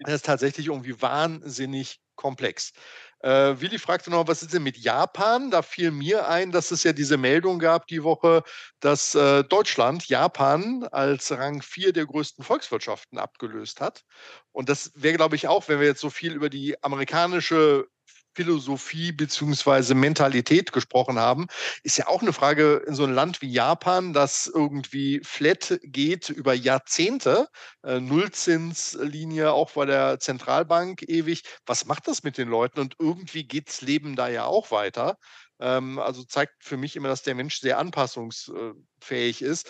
das 0.00 0.16
ist 0.16 0.26
tatsächlich 0.26 0.66
irgendwie 0.66 1.00
wahnsinnig 1.00 2.00
komplex. 2.16 2.72
Äh, 3.20 3.60
Willi 3.60 3.78
fragte 3.78 4.10
noch, 4.10 4.28
was 4.28 4.42
ist 4.42 4.54
denn 4.54 4.62
mit 4.62 4.76
Japan? 4.76 5.50
Da 5.50 5.62
fiel 5.62 5.90
mir 5.90 6.28
ein, 6.28 6.52
dass 6.52 6.70
es 6.70 6.84
ja 6.84 6.92
diese 6.92 7.16
Meldung 7.16 7.58
gab 7.58 7.86
die 7.88 8.04
Woche, 8.04 8.44
dass 8.80 9.14
äh, 9.14 9.42
Deutschland 9.44 10.08
Japan 10.08 10.84
als 10.92 11.32
Rang 11.32 11.60
4 11.62 11.92
der 11.92 12.06
größten 12.06 12.44
Volkswirtschaften 12.44 13.18
abgelöst 13.18 13.80
hat. 13.80 14.04
Und 14.52 14.68
das 14.68 14.92
wäre, 14.94 15.16
glaube 15.16 15.36
ich, 15.36 15.48
auch, 15.48 15.68
wenn 15.68 15.80
wir 15.80 15.86
jetzt 15.88 16.00
so 16.00 16.10
viel 16.10 16.32
über 16.34 16.48
die 16.48 16.82
amerikanische 16.82 17.86
Philosophie 18.34 19.12
beziehungsweise 19.12 19.94
Mentalität 19.94 20.72
gesprochen 20.72 21.18
haben, 21.18 21.46
ist 21.82 21.98
ja 21.98 22.06
auch 22.06 22.22
eine 22.22 22.32
Frage 22.32 22.82
in 22.86 22.94
so 22.94 23.04
einem 23.04 23.14
Land 23.14 23.42
wie 23.42 23.50
Japan, 23.50 24.12
das 24.12 24.46
irgendwie 24.46 25.20
flat 25.24 25.78
geht 25.82 26.28
über 26.28 26.54
Jahrzehnte, 26.54 27.48
äh, 27.82 28.00
Nullzinslinie 28.00 29.52
auch 29.52 29.72
bei 29.72 29.86
der 29.86 30.20
Zentralbank 30.20 31.02
ewig. 31.02 31.42
Was 31.66 31.86
macht 31.86 32.06
das 32.08 32.22
mit 32.22 32.38
den 32.38 32.48
Leuten? 32.48 32.80
Und 32.80 32.94
irgendwie 32.98 33.44
geht 33.44 33.68
das 33.68 33.80
Leben 33.80 34.14
da 34.14 34.28
ja 34.28 34.44
auch 34.44 34.70
weiter. 34.70 35.18
Ähm, 35.60 35.98
also 35.98 36.22
zeigt 36.24 36.62
für 36.62 36.76
mich 36.76 36.96
immer, 36.96 37.08
dass 37.08 37.22
der 37.22 37.34
Mensch 37.34 37.60
sehr 37.60 37.78
anpassungsfähig 37.78 39.42
ist. 39.42 39.68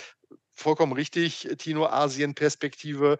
Vollkommen 0.52 0.92
richtig, 0.92 1.48
Tino, 1.58 1.86
Asien-Perspektive. 1.86 3.18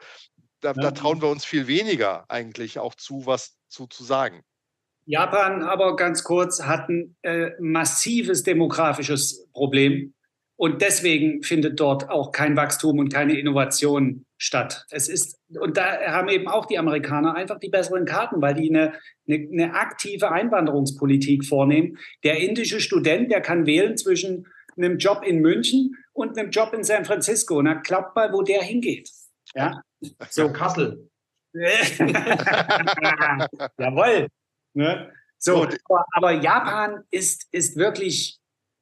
Da, 0.60 0.70
ja. 0.70 0.74
da 0.74 0.90
trauen 0.90 1.22
wir 1.22 1.28
uns 1.28 1.44
viel 1.44 1.66
weniger 1.66 2.28
eigentlich 2.28 2.78
auch 2.78 2.94
zu, 2.94 3.26
was 3.26 3.56
zu, 3.68 3.86
zu 3.86 4.04
sagen. 4.04 4.42
Japan 5.08 5.62
aber 5.62 5.96
ganz 5.96 6.22
kurz 6.22 6.62
hat 6.62 6.90
ein 6.90 7.16
äh, 7.22 7.52
massives 7.58 8.42
demografisches 8.42 9.48
Problem. 9.54 10.12
Und 10.56 10.82
deswegen 10.82 11.42
findet 11.42 11.80
dort 11.80 12.10
auch 12.10 12.30
kein 12.30 12.56
Wachstum 12.56 12.98
und 12.98 13.10
keine 13.10 13.38
Innovation 13.38 14.26
statt. 14.36 14.84
Es 14.90 15.08
ist, 15.08 15.38
und 15.58 15.78
da 15.78 15.98
haben 16.08 16.28
eben 16.28 16.46
auch 16.46 16.66
die 16.66 16.78
Amerikaner 16.78 17.34
einfach 17.34 17.58
die 17.58 17.70
besseren 17.70 18.04
Karten, 18.04 18.42
weil 18.42 18.54
die 18.54 18.68
eine, 18.68 18.92
eine, 19.26 19.48
eine 19.50 19.72
aktive 19.74 20.30
Einwanderungspolitik 20.30 21.46
vornehmen. 21.46 21.96
Der 22.22 22.40
indische 22.40 22.80
Student, 22.80 23.30
der 23.30 23.40
kann 23.40 23.64
wählen 23.64 23.96
zwischen 23.96 24.46
einem 24.76 24.98
Job 24.98 25.22
in 25.24 25.40
München 25.40 25.96
und 26.12 26.36
einem 26.36 26.50
Job 26.50 26.74
in 26.74 26.84
San 26.84 27.06
Francisco. 27.06 27.62
Na, 27.62 27.74
glaubt 27.74 28.14
mal, 28.14 28.30
wo 28.32 28.42
der 28.42 28.60
hingeht. 28.60 29.08
Ja? 29.54 29.80
So 30.28 30.52
Kassel. 30.52 31.08
Jawohl. 33.78 34.28
Ne? 34.74 35.12
So, 35.38 35.64
aber, 35.64 36.04
aber 36.12 36.32
Japan 36.32 37.04
ist, 37.10 37.46
ist 37.52 37.76
wirklich 37.76 38.38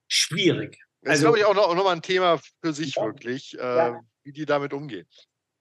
schwierig. 0.08 0.78
Das 1.02 1.10
also, 1.10 1.14
ist, 1.14 1.22
glaube 1.22 1.38
ich, 1.38 1.44
auch 1.44 1.54
noch, 1.54 1.74
noch 1.74 1.84
mal 1.84 1.92
ein 1.92 2.02
Thema 2.02 2.40
für 2.62 2.72
sich 2.72 2.96
ja. 2.96 3.04
wirklich, 3.04 3.58
äh, 3.58 3.76
ja. 3.76 4.00
wie 4.24 4.32
die 4.32 4.46
damit 4.46 4.72
umgehen. 4.72 5.06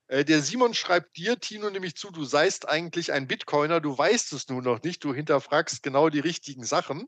Äh, 0.07 0.23
der 0.25 0.41
Simon 0.41 0.73
schreibt 0.73 1.17
dir, 1.17 1.39
Tino, 1.39 1.69
nämlich 1.69 1.95
zu, 1.95 2.11
du 2.11 2.23
seist 2.23 2.69
eigentlich 2.69 3.11
ein 3.11 3.27
Bitcoiner, 3.27 3.81
du 3.81 3.97
weißt 3.97 4.33
es 4.33 4.49
nur 4.49 4.61
noch 4.61 4.81
nicht, 4.83 5.03
du 5.03 5.13
hinterfragst 5.13 5.83
genau 5.83 6.09
die 6.09 6.19
richtigen 6.19 6.63
Sachen. 6.63 7.07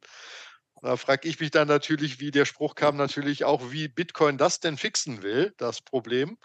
Da 0.81 0.95
frage 0.95 1.27
ich 1.27 1.39
mich 1.39 1.52
dann 1.52 1.68
natürlich, 1.68 2.19
wie 2.19 2.31
der 2.31 2.45
Spruch 2.45 2.76
kam, 2.76 2.98
natürlich 2.98 3.45
auch, 3.45 3.72
wie 3.72 3.88
Bitcoin 3.88 4.38
das 4.38 4.60
denn 4.60 4.77
fixen 4.77 5.23
will, 5.23 5.53
das 5.57 5.81
Problem. 5.81 6.38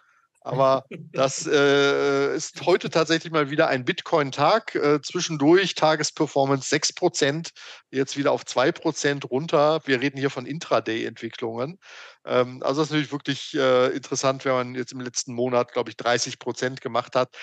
Aber 0.44 0.84
das 1.12 1.46
äh, 1.46 2.34
ist 2.34 2.64
heute 2.66 2.90
tatsächlich 2.90 3.32
mal 3.32 3.50
wieder 3.50 3.68
ein 3.68 3.84
Bitcoin-Tag. 3.84 4.74
Äh, 4.74 5.00
zwischendurch 5.02 5.74
Tagesperformance 5.74 6.68
6%, 6.74 7.50
jetzt 7.90 8.16
wieder 8.16 8.32
auf 8.32 8.42
2% 8.42 9.26
runter. 9.26 9.80
Wir 9.84 10.00
reden 10.00 10.18
hier 10.18 10.30
von 10.30 10.46
Intraday-Entwicklungen. 10.46 11.78
Ähm, 12.24 12.62
also 12.62 12.80
das 12.80 12.88
ist 12.88 12.92
natürlich 12.92 13.12
wirklich 13.12 13.54
äh, 13.54 13.88
interessant, 13.88 14.44
wenn 14.44 14.52
man 14.52 14.74
jetzt 14.74 14.92
im 14.92 15.00
letzten 15.00 15.34
Monat, 15.34 15.72
glaube 15.72 15.90
ich, 15.90 15.96
30% 15.96 16.80
gemacht 16.80 17.14
hat. 17.14 17.34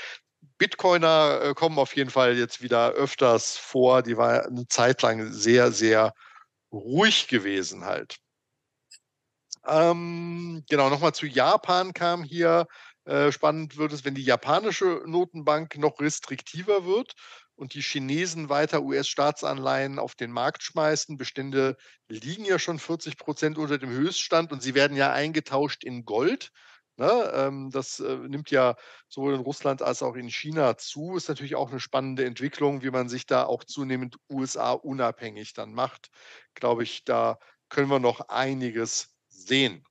Bitcoiner 0.57 1.41
äh, 1.43 1.53
kommen 1.53 1.79
auf 1.79 1.95
jeden 1.95 2.09
Fall 2.09 2.37
jetzt 2.37 2.61
wieder 2.61 2.91
öfters 2.91 3.57
vor. 3.57 4.03
Die 4.03 4.17
war 4.17 4.45
eine 4.45 4.67
Zeit 4.67 5.01
lang 5.01 5.31
sehr, 5.31 5.71
sehr 5.71 6.13
ruhig 6.71 7.27
gewesen 7.27 7.85
halt. 7.85 8.17
Ähm, 9.67 10.63
genau, 10.69 10.89
nochmal 10.89 11.13
zu 11.13 11.25
Japan 11.25 11.93
kam 11.93 12.23
hier 12.23 12.67
äh, 13.09 13.31
spannend 13.31 13.77
wird 13.77 13.91
es, 13.91 14.05
wenn 14.05 14.13
die 14.13 14.23
japanische 14.23 15.01
Notenbank 15.07 15.79
noch 15.79 15.99
restriktiver 15.99 16.85
wird 16.85 17.15
und 17.55 17.73
die 17.73 17.81
Chinesen 17.81 18.49
weiter 18.49 18.83
US-Staatsanleihen 18.83 19.97
auf 19.97 20.13
den 20.13 20.31
Markt 20.31 20.61
schmeißen. 20.61 21.17
Bestände 21.17 21.75
liegen 22.07 22.45
ja 22.45 22.59
schon 22.59 22.77
40 22.77 23.17
Prozent 23.17 23.57
unter 23.57 23.79
dem 23.79 23.89
Höchststand 23.89 24.51
und 24.51 24.61
sie 24.61 24.75
werden 24.75 24.95
ja 24.95 25.11
eingetauscht 25.11 25.83
in 25.83 26.05
Gold. 26.05 26.51
Ne? 26.97 27.31
Ähm, 27.33 27.71
das 27.71 27.99
äh, 27.99 28.15
nimmt 28.15 28.51
ja 28.51 28.75
sowohl 29.07 29.33
in 29.33 29.41
Russland 29.41 29.81
als 29.81 30.03
auch 30.03 30.15
in 30.15 30.29
China 30.29 30.77
zu. 30.77 31.15
Ist 31.17 31.29
natürlich 31.29 31.55
auch 31.55 31.71
eine 31.71 31.79
spannende 31.79 32.25
Entwicklung, 32.25 32.83
wie 32.83 32.91
man 32.91 33.09
sich 33.09 33.25
da 33.25 33.43
auch 33.43 33.63
zunehmend 33.63 34.17
USA 34.29 34.73
unabhängig 34.73 35.53
dann 35.53 35.73
macht. 35.73 36.11
Glaube 36.53 36.83
ich, 36.83 37.05
da 37.05 37.39
können 37.69 37.89
wir 37.89 37.99
noch 37.99 38.29
einiges 38.29 39.15
sehen 39.29 39.83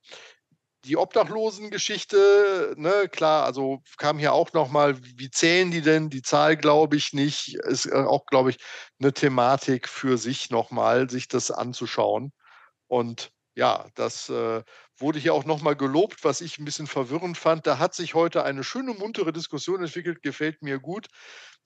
die 0.88 0.96
Obdachlosengeschichte, 0.96 2.74
ne, 2.78 3.08
klar, 3.10 3.44
also 3.44 3.82
kam 3.98 4.18
hier 4.18 4.32
auch 4.32 4.52
nochmal, 4.54 4.96
wie 5.02 5.30
zählen 5.30 5.70
die 5.70 5.82
denn? 5.82 6.08
Die 6.08 6.22
Zahl 6.22 6.56
glaube 6.56 6.96
ich 6.96 7.12
nicht, 7.12 7.56
ist 7.56 7.86
äh, 7.86 7.92
auch, 7.92 8.24
glaube 8.26 8.50
ich, 8.50 8.56
eine 8.98 9.12
Thematik 9.12 9.86
für 9.88 10.16
sich 10.16 10.48
nochmal, 10.50 11.10
sich 11.10 11.28
das 11.28 11.50
anzuschauen. 11.50 12.32
Und 12.86 13.30
ja, 13.54 13.86
das 13.96 14.30
äh, 14.30 14.62
wurde 14.96 15.18
hier 15.18 15.34
auch 15.34 15.44
nochmal 15.44 15.76
gelobt, 15.76 16.24
was 16.24 16.40
ich 16.40 16.58
ein 16.58 16.64
bisschen 16.64 16.86
verwirrend 16.86 17.36
fand. 17.36 17.66
Da 17.66 17.78
hat 17.78 17.94
sich 17.94 18.14
heute 18.14 18.44
eine 18.44 18.64
schöne, 18.64 18.94
muntere 18.94 19.32
Diskussion 19.32 19.82
entwickelt, 19.82 20.22
gefällt 20.22 20.62
mir 20.62 20.78
gut. 20.78 21.08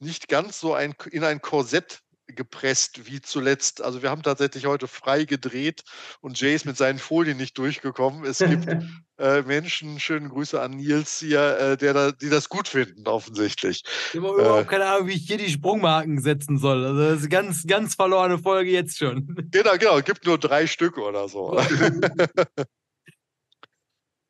Nicht 0.01 0.29
ganz 0.29 0.59
so 0.59 0.75
ein, 0.75 0.95
in 1.13 1.23
ein 1.23 1.41
Korsett 1.41 2.03
gepresst 2.27 3.07
wie 3.07 3.21
zuletzt. 3.21 3.83
Also 3.83 4.03
wir 4.03 4.11
haben 4.11 4.23
tatsächlich 4.23 4.67
heute 4.67 4.89
frei 4.89 5.25
gedreht 5.25 5.83
und 6.21 6.41
Jay 6.41 6.55
ist 6.55 6.67
mit 6.67 6.77
seinen 6.77 6.99
Folien 6.99 7.37
nicht 7.37 7.59
durchgekommen. 7.59 8.25
Es 8.25 8.39
gibt 8.39 8.67
äh, 9.23 9.43
Menschen, 9.43 10.01
schönen 10.01 10.29
Grüße 10.29 10.61
an 10.61 10.73
Nils 10.73 11.21
hier, 11.21 11.59
äh, 11.59 11.77
der 11.77 11.95
da, 11.95 12.13
die 12.13 12.29
das 12.29 12.49
gut 12.49 12.69
finden, 12.69 13.07
offensichtlich. 13.07 13.83
Ich 14.13 14.21
habe 14.21 14.41
überhaupt 14.41 14.67
äh, 14.67 14.71
keine 14.71 14.87
Ahnung, 14.87 15.07
wie 15.09 15.13
ich 15.13 15.27
hier 15.27 15.39
die 15.39 15.49
Sprungmarken 15.49 16.21
setzen 16.21 16.59
soll. 16.59 16.85
Also 16.85 17.01
das 17.01 17.13
ist 17.19 17.21
eine 17.21 17.29
ganz, 17.29 17.67
ganz 17.67 17.95
verlorene 17.95 18.39
Folge 18.39 18.71
jetzt 18.71 18.99
schon. 18.99 19.37
Genau, 19.53 19.73
genau, 19.79 19.99
es 19.99 20.05
gibt 20.05 20.25
nur 20.25 20.39
drei 20.39 20.67
Stück 20.67 20.99
oder 20.99 21.29
so. 21.29 21.61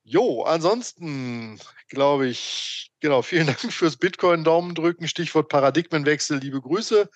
Jo, 0.04 0.42
ansonsten 0.42 1.58
glaube 1.88 2.26
ich, 2.26 2.90
genau, 3.00 3.22
vielen 3.22 3.46
Dank 3.46 3.60
fürs 3.60 3.96
Bitcoin-Daumen 3.96 4.74
drücken. 4.74 5.06
Stichwort 5.06 5.48
Paradigmenwechsel, 5.48 6.38
liebe 6.38 6.60
Grüße 6.60 7.08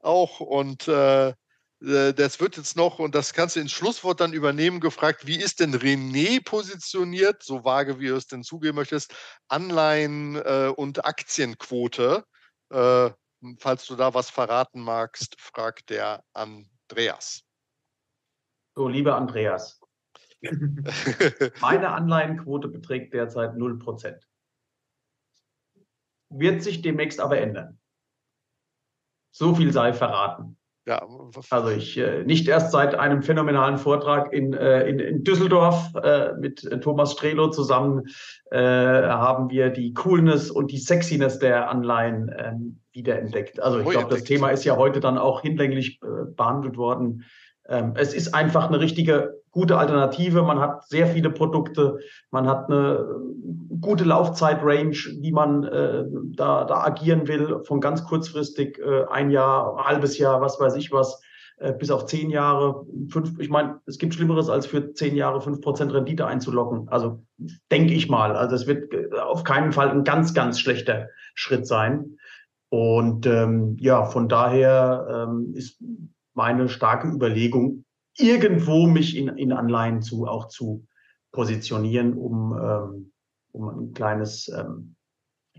auch. 0.00 0.40
Und 0.40 0.88
äh, 0.88 1.28
äh, 1.28 1.34
das 1.80 2.40
wird 2.40 2.56
jetzt 2.56 2.76
noch, 2.76 2.98
und 2.98 3.14
das 3.14 3.34
kannst 3.34 3.56
du 3.56 3.60
ins 3.60 3.72
Schlusswort 3.72 4.20
dann 4.20 4.32
übernehmen, 4.32 4.80
gefragt, 4.80 5.26
wie 5.26 5.38
ist 5.38 5.60
denn 5.60 5.74
René 5.74 6.42
positioniert, 6.42 7.42
so 7.42 7.64
vage 7.64 8.00
wie 8.00 8.08
du 8.08 8.16
es 8.16 8.26
denn 8.26 8.42
zugeben 8.42 8.76
möchtest, 8.76 9.14
Anleihen 9.48 10.36
äh, 10.36 10.72
und 10.74 11.04
Aktienquote? 11.04 12.24
Äh, 12.70 13.10
falls 13.58 13.86
du 13.86 13.96
da 13.96 14.14
was 14.14 14.30
verraten 14.30 14.80
magst, 14.80 15.38
fragt 15.38 15.90
der 15.90 16.24
Andreas. 16.32 17.42
So, 18.74 18.88
lieber 18.88 19.16
Andreas, 19.16 19.80
meine 21.60 21.90
Anleihenquote 21.90 22.68
beträgt 22.68 23.14
derzeit 23.14 23.52
0%. 23.52 24.20
Wird 26.30 26.62
sich 26.62 26.82
demnächst 26.82 27.20
aber 27.20 27.38
ändern. 27.38 27.78
So 29.30 29.54
viel 29.54 29.72
sei 29.72 29.92
verraten. 29.92 30.56
Ja, 30.86 31.06
also 31.48 31.70
ich 31.70 31.96
äh, 31.96 32.24
nicht 32.24 32.46
erst 32.46 32.70
seit 32.70 32.94
einem 32.94 33.22
phänomenalen 33.22 33.78
Vortrag 33.78 34.34
in, 34.34 34.52
äh, 34.52 34.86
in, 34.86 34.98
in, 34.98 35.24
Düsseldorf 35.24 35.94
äh, 35.94 36.34
mit 36.38 36.68
Thomas 36.82 37.12
Strelo 37.12 37.48
zusammen 37.48 38.02
äh, 38.50 38.58
haben 38.58 39.48
wir 39.48 39.70
die 39.70 39.94
Coolness 39.94 40.50
und 40.50 40.70
die 40.72 40.78
Sexiness 40.78 41.38
der 41.38 41.70
Anleihen 41.70 42.30
ähm, 42.38 42.80
wiederentdeckt. 42.92 43.60
Also 43.60 43.80
ich 43.80 43.88
glaube, 43.88 44.14
das 44.14 44.24
Thema 44.24 44.50
ist 44.50 44.64
ja 44.64 44.76
heute 44.76 45.00
dann 45.00 45.16
auch 45.16 45.40
hinlänglich 45.40 46.00
äh, 46.02 46.30
behandelt 46.36 46.76
worden. 46.76 47.24
Ähm, 47.66 47.94
es 47.96 48.12
ist 48.12 48.34
einfach 48.34 48.68
eine 48.68 48.78
richtige 48.78 49.42
gute 49.54 49.78
Alternative. 49.78 50.42
Man 50.42 50.60
hat 50.60 50.86
sehr 50.88 51.06
viele 51.06 51.30
Produkte, 51.30 51.98
man 52.30 52.46
hat 52.46 52.68
eine 52.68 53.06
gute 53.80 54.04
Laufzeitrange, 54.04 54.96
die 55.20 55.32
man 55.32 55.64
äh, 55.64 56.04
da, 56.34 56.64
da 56.64 56.82
agieren 56.82 57.26
will, 57.28 57.62
von 57.64 57.80
ganz 57.80 58.04
kurzfristig 58.04 58.78
äh, 58.78 59.04
ein 59.10 59.30
Jahr, 59.30 59.78
ein 59.78 59.84
halbes 59.84 60.18
Jahr, 60.18 60.40
was 60.40 60.60
weiß 60.60 60.74
ich 60.76 60.92
was, 60.92 61.22
äh, 61.58 61.72
bis 61.72 61.90
auf 61.90 62.06
zehn 62.06 62.30
Jahre. 62.30 62.84
Fünf, 63.08 63.38
ich 63.38 63.48
meine, 63.48 63.80
es 63.86 63.98
gibt 63.98 64.14
Schlimmeres, 64.14 64.48
als 64.48 64.66
für 64.66 64.92
zehn 64.92 65.14
Jahre 65.14 65.40
fünf 65.40 65.60
Prozent 65.60 65.94
Rendite 65.94 66.26
einzulocken. 66.26 66.88
Also 66.88 67.22
denke 67.70 67.94
ich 67.94 68.08
mal. 68.08 68.36
Also 68.36 68.56
es 68.56 68.66
wird 68.66 68.92
äh, 68.92 69.18
auf 69.20 69.44
keinen 69.44 69.72
Fall 69.72 69.90
ein 69.90 70.04
ganz, 70.04 70.34
ganz 70.34 70.58
schlechter 70.58 71.08
Schritt 71.34 71.66
sein. 71.66 72.16
Und 72.70 73.24
ähm, 73.26 73.76
ja, 73.78 74.04
von 74.04 74.28
daher 74.28 75.28
ähm, 75.28 75.52
ist 75.54 75.80
meine 76.34 76.68
starke 76.68 77.06
Überlegung, 77.06 77.83
irgendwo 78.16 78.86
mich 78.86 79.16
in, 79.16 79.28
in 79.28 79.52
Anleihen 79.52 80.02
zu 80.02 80.26
auch 80.26 80.48
zu 80.48 80.86
positionieren, 81.32 82.14
um, 82.14 82.58
ähm, 82.58 83.12
um 83.52 83.68
ein 83.68 83.92
kleines 83.92 84.48
ähm, 84.48 84.96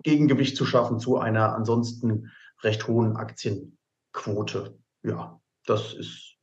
Gegengewicht 0.04 0.56
zu 0.56 0.66
schaffen 0.66 1.00
zu 1.00 1.18
einer 1.18 1.54
ansonsten 1.54 2.32
recht 2.64 2.88
hohen 2.88 3.16
Aktienquote. 3.16 4.78
Ja, 5.04 5.40
das 5.66 5.94
ist 5.94 6.36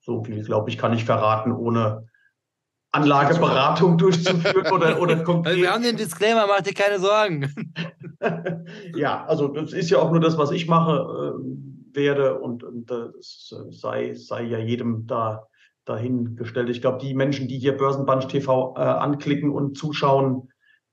so 0.00 0.24
viel, 0.24 0.44
glaube 0.44 0.70
ich, 0.70 0.78
kann 0.78 0.92
ich 0.92 1.04
verraten, 1.04 1.52
ohne 1.52 2.08
Anlageberatung 2.92 3.96
durchzuführen 3.96 4.70
oder, 4.70 5.00
oder 5.00 5.16
konkret. 5.24 5.56
Wir 5.56 5.72
haben 5.72 5.82
den 5.82 5.96
Disclaimer, 5.96 6.46
mach 6.46 6.60
dir 6.60 6.74
keine 6.74 6.98
Sorgen. 6.98 7.72
ja, 8.94 9.24
also 9.24 9.48
das 9.48 9.72
ist 9.72 9.90
ja 9.90 9.98
auch 9.98 10.10
nur 10.10 10.20
das, 10.20 10.36
was 10.36 10.50
ich 10.50 10.68
mache. 10.68 11.06
Ähm, 11.38 11.71
werde 11.94 12.38
und, 12.38 12.64
und 12.64 12.90
das 12.90 13.54
sei, 13.70 14.14
sei 14.14 14.42
ja 14.44 14.58
jedem 14.58 15.06
da 15.06 15.46
dahingestellt. 15.84 16.70
Ich 16.70 16.80
glaube, 16.80 16.98
die 16.98 17.14
Menschen, 17.14 17.48
die 17.48 17.58
hier 17.58 17.76
Börsenbunch 17.76 18.26
TV 18.26 18.74
äh, 18.76 18.80
anklicken 18.80 19.50
und 19.50 19.76
zuschauen, 19.76 20.48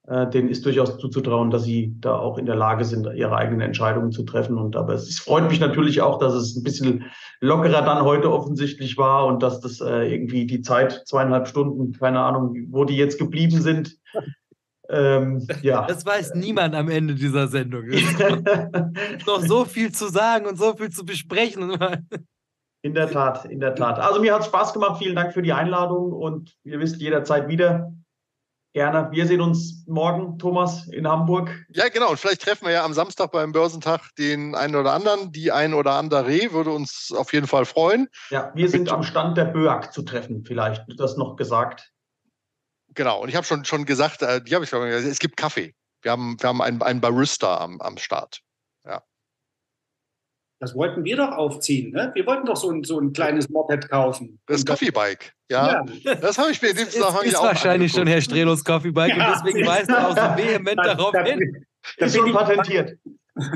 äh, 0.08 0.28
denen 0.28 0.50
ist 0.50 0.66
durchaus 0.66 0.98
zuzutrauen, 0.98 1.52
dass 1.52 1.64
sie 1.64 1.94
da 2.00 2.18
auch 2.18 2.40
in 2.40 2.48
der 2.48 2.56
Lage 2.56 2.84
sind, 2.84 3.08
ihre 3.14 3.36
eigenen 3.36 3.62
Entscheidungen 3.62 4.12
zu 4.12 4.24
treffen. 4.24 4.58
Und 4.58 4.76
aber 4.76 4.94
es 4.94 5.20
freut 5.20 5.48
mich 5.48 5.60
natürlich 5.60 6.02
auch, 6.02 6.18
dass 6.18 6.34
es 6.34 6.56
ein 6.56 6.64
bisschen 6.64 7.06
lockerer 7.42 7.84
dann 7.84 8.04
heute 8.04 8.32
offensichtlich 8.32 8.98
war 8.98 9.28
und 9.28 9.44
dass 9.44 9.62
das 9.62 9.82
äh, 9.82 10.12
irgendwie 10.12 10.48
die 10.48 10.62
Zeit, 10.62 11.04
zweieinhalb 11.06 11.48
Stunden, 11.48 11.94
keine 11.94 12.22
Ahnung, 12.22 12.56
wo 12.72 12.86
die 12.86 12.98
jetzt 12.98 13.20
geblieben 13.20 13.62
sind. 13.62 13.98
Ähm, 14.90 15.48
ja. 15.62 15.86
Das 15.88 16.06
weiß 16.06 16.36
niemand 16.36 16.76
am 16.76 16.90
Ende 16.90 17.16
dieser 17.16 17.48
Sendung. 17.48 17.86
Noch 19.28 19.42
so 19.42 19.66
viel 19.66 19.92
zu 19.92 20.10
sagen 20.10 20.46
und 20.46 20.58
so 20.58 20.76
viel 20.76 20.90
zu 20.90 21.06
besprechen. 21.06 21.78
In 22.82 22.94
der 22.94 23.12
Tat, 23.12 23.44
in 23.44 23.60
der 23.60 23.76
Tat. 23.76 24.00
Also 24.00 24.22
mir 24.22 24.34
hat 24.34 24.40
es 24.40 24.48
Spaß 24.48 24.72
gemacht. 24.72 25.00
Vielen 25.00 25.14
Dank 25.14 25.34
für 25.34 25.42
die 25.42 25.52
Einladung 25.52 26.14
und 26.14 26.56
ihr 26.64 26.80
wisst 26.80 27.02
jederzeit 27.02 27.50
wieder. 27.50 27.92
Gerne. 28.74 29.10
Wir 29.12 29.28
sehen 29.28 29.42
uns 29.42 29.84
morgen, 29.86 30.40
Thomas, 30.40 30.88
in 30.88 31.06
Hamburg. 31.06 31.52
Ja, 31.74 31.90
genau. 31.90 32.12
Und 32.12 32.20
vielleicht 32.20 32.42
treffen 32.42 32.68
wir 32.68 32.72
ja 32.72 32.86
am 32.86 32.94
Samstag 32.94 33.34
beim 33.34 33.52
Börsentag 33.52 34.00
den 34.18 34.56
einen 34.56 34.78
oder 34.78 34.94
anderen. 34.94 35.34
Die 35.34 35.52
ein 35.52 35.74
oder 35.74 35.96
andere 35.96 36.54
würde 36.54 36.70
uns 36.70 37.14
auf 37.14 37.34
jeden 37.34 37.48
Fall 37.48 37.66
freuen. 37.66 38.08
Ja, 38.30 38.52
wir 38.56 38.70
sind 38.70 38.90
am 38.90 39.04
Stand 39.04 39.36
der 39.36 39.46
BÖAG 39.46 39.92
zu 39.92 40.04
treffen, 40.04 40.46
vielleicht 40.46 40.86
das 40.98 41.18
noch 41.18 41.36
gesagt. 41.36 41.92
Genau. 42.96 43.22
Und 43.22 43.30
ich 43.30 43.36
habe 43.36 43.46
schon, 43.46 43.66
schon 43.66 43.86
gesagt, 43.86 44.22
äh, 44.22 44.42
die 44.42 44.56
habe 44.56 44.64
ich 44.64 44.70
schon 44.70 44.88
gesagt, 44.88 45.06
es 45.06 45.20
gibt 45.20 45.38
Kaffee. 45.38 45.74
Wir 46.02 46.12
haben, 46.12 46.38
wir 46.40 46.50
haben 46.50 46.62
einen, 46.62 46.82
einen 46.82 47.02
Barista 47.02 47.58
am, 47.58 47.80
am 47.82 47.98
Start. 47.98 48.42
Ja. 48.86 49.04
Das 50.60 50.76
wollten 50.76 51.04
wir 51.04 51.18
doch 51.18 51.32
aufziehen, 51.32 51.92
ne? 51.92 52.12
Wir 52.14 52.26
wollten 52.26 52.46
doch 52.46 52.56
so 52.56 52.72
ein, 52.72 52.84
so 52.84 53.00
ein 53.00 53.14
kleines 53.14 53.50
Moped 53.50 53.90
kaufen. 53.90 54.40
Das 54.46 54.66
Coffee-Bike, 54.66 55.34
ja. 55.50 55.86
ja. 56.04 56.16
Das 56.16 56.38
habe 56.38 56.52
ich 56.52 56.62
mir 56.62 56.70
in 56.70 56.78
dem 56.78 56.90
Zusammenhang 56.90 57.30
ja 57.30 57.40
auch 57.40 57.44
wahrscheinlich 57.44 57.92
angeguckt. 57.92 57.96
schon 57.96 58.08
Herr 58.08 58.22
Strelos 58.22 58.64
Coffee-Bike 58.64 59.16
ja. 59.16 59.28
und 59.28 59.46
deswegen 59.46 59.68
weist 59.68 59.90
er 59.90 60.08
auch 60.08 60.16
so 60.16 60.38
vehement 60.38 60.78
darauf 60.78 61.12
da, 61.12 61.24
hin. 61.24 61.66
Das 61.98 62.14
ist 62.14 62.18
schon 62.18 62.32
patentiert. 62.32 62.98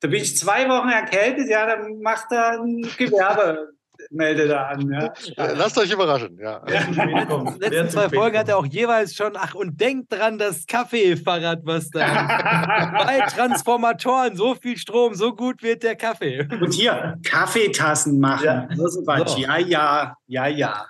Da 0.00 0.08
bin 0.08 0.20
ich 0.20 0.36
zwei 0.36 0.68
Wochen 0.68 0.90
erkältet, 0.90 1.48
ja, 1.48 1.64
dann 1.64 1.98
macht 2.00 2.30
er 2.30 2.60
ein 2.60 2.82
Gewerbe 2.98 3.73
melde 4.10 4.48
da 4.48 4.68
an. 4.68 4.90
Ja. 4.90 5.52
Lasst 5.54 5.78
euch 5.78 5.90
überraschen. 5.90 6.38
Ja. 6.38 6.60
Die 6.60 7.60
letzten 7.60 7.90
zwei 7.90 8.08
Folgen 8.08 8.38
hat 8.38 8.48
er 8.48 8.58
auch 8.58 8.66
jeweils 8.66 9.14
schon, 9.14 9.36
ach, 9.36 9.54
und 9.54 9.80
denkt 9.80 10.12
dran, 10.12 10.38
das 10.38 10.66
Kaffeefahrrad, 10.66 11.60
was 11.64 11.90
da 11.90 12.06
bei 13.06 13.20
Transformatoren, 13.20 14.36
so 14.36 14.54
viel 14.54 14.76
Strom, 14.76 15.14
so 15.14 15.34
gut 15.34 15.62
wird 15.62 15.82
der 15.82 15.96
Kaffee. 15.96 16.46
Und 16.60 16.72
hier, 16.72 17.18
Kaffeetassen 17.24 18.18
machen. 18.18 18.44
Ja, 18.44 18.68
so. 18.74 19.02
ja, 19.36 19.58
ja, 19.58 20.16
ja, 20.26 20.46
ja. 20.46 20.86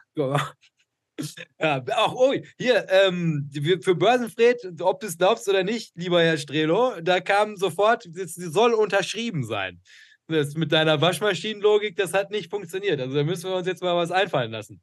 Ja, 1.61 1.81
auch, 1.97 2.15
oh, 2.15 2.35
hier, 2.59 2.87
ähm, 2.91 3.49
für 3.83 3.95
Börsenfred, 3.95 4.81
ob 4.81 4.99
du 4.99 5.07
es 5.07 5.17
glaubst 5.17 5.49
oder 5.49 5.63
nicht, 5.63 5.93
lieber 5.95 6.21
Herr 6.21 6.39
Strelo, 6.39 6.95
da 7.01 7.21
kam 7.21 7.57
sofort, 7.57 8.03
sie 8.13 8.51
soll 8.51 8.73
unterschrieben 8.73 9.45
sein 9.45 9.81
das 10.29 10.55
mit 10.55 10.73
deiner 10.73 11.01
Waschmaschinenlogik, 11.01 11.97
das 11.97 12.13
hat 12.13 12.31
nicht 12.31 12.51
funktioniert. 12.51 13.01
Also 13.01 13.15
da 13.17 13.25
müssen 13.25 13.51
wir 13.51 13.57
uns 13.57 13.67
jetzt 13.67 13.83
mal 13.83 13.97
was 13.97 14.11
einfallen 14.11 14.51
lassen, 14.51 14.81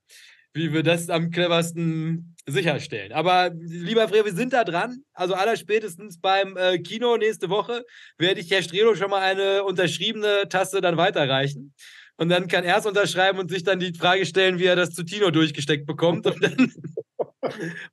wie 0.53 0.73
wir 0.73 0.83
das 0.83 1.09
am 1.09 1.31
cleversten 1.31 2.35
sicherstellen. 2.47 3.11
Aber 3.11 3.51
lieber 3.53 4.07
Fred, 4.07 4.25
wir 4.25 4.33
sind 4.33 4.53
da 4.53 4.63
dran. 4.63 5.03
Also 5.13 5.33
allerspätestens 5.33 6.19
beim 6.19 6.57
äh, 6.57 6.79
Kino 6.79 7.17
nächste 7.17 7.49
Woche 7.49 7.85
werde 8.17 8.41
ich 8.41 8.51
Herr 8.51 8.63
Strelo 8.63 8.95
schon 8.95 9.09
mal 9.09 9.21
eine 9.21 9.63
unterschriebene 9.63 10.47
Tasse 10.49 10.81
dann 10.81 10.97
weiterreichen. 10.97 11.73
Und 12.17 12.29
dann 12.29 12.47
kann 12.47 12.63
er 12.63 12.77
es 12.77 12.85
unterschreiben 12.85 13.39
und 13.39 13.49
sich 13.49 13.63
dann 13.63 13.79
die 13.79 13.93
Frage 13.93 14.25
stellen, 14.25 14.59
wie 14.59 14.65
er 14.65 14.75
das 14.75 14.91
zu 14.91 15.03
Tino 15.03 15.31
durchgesteckt 15.31 15.87
bekommt. 15.87 16.25
Und 16.27 16.43
dann 16.43 16.71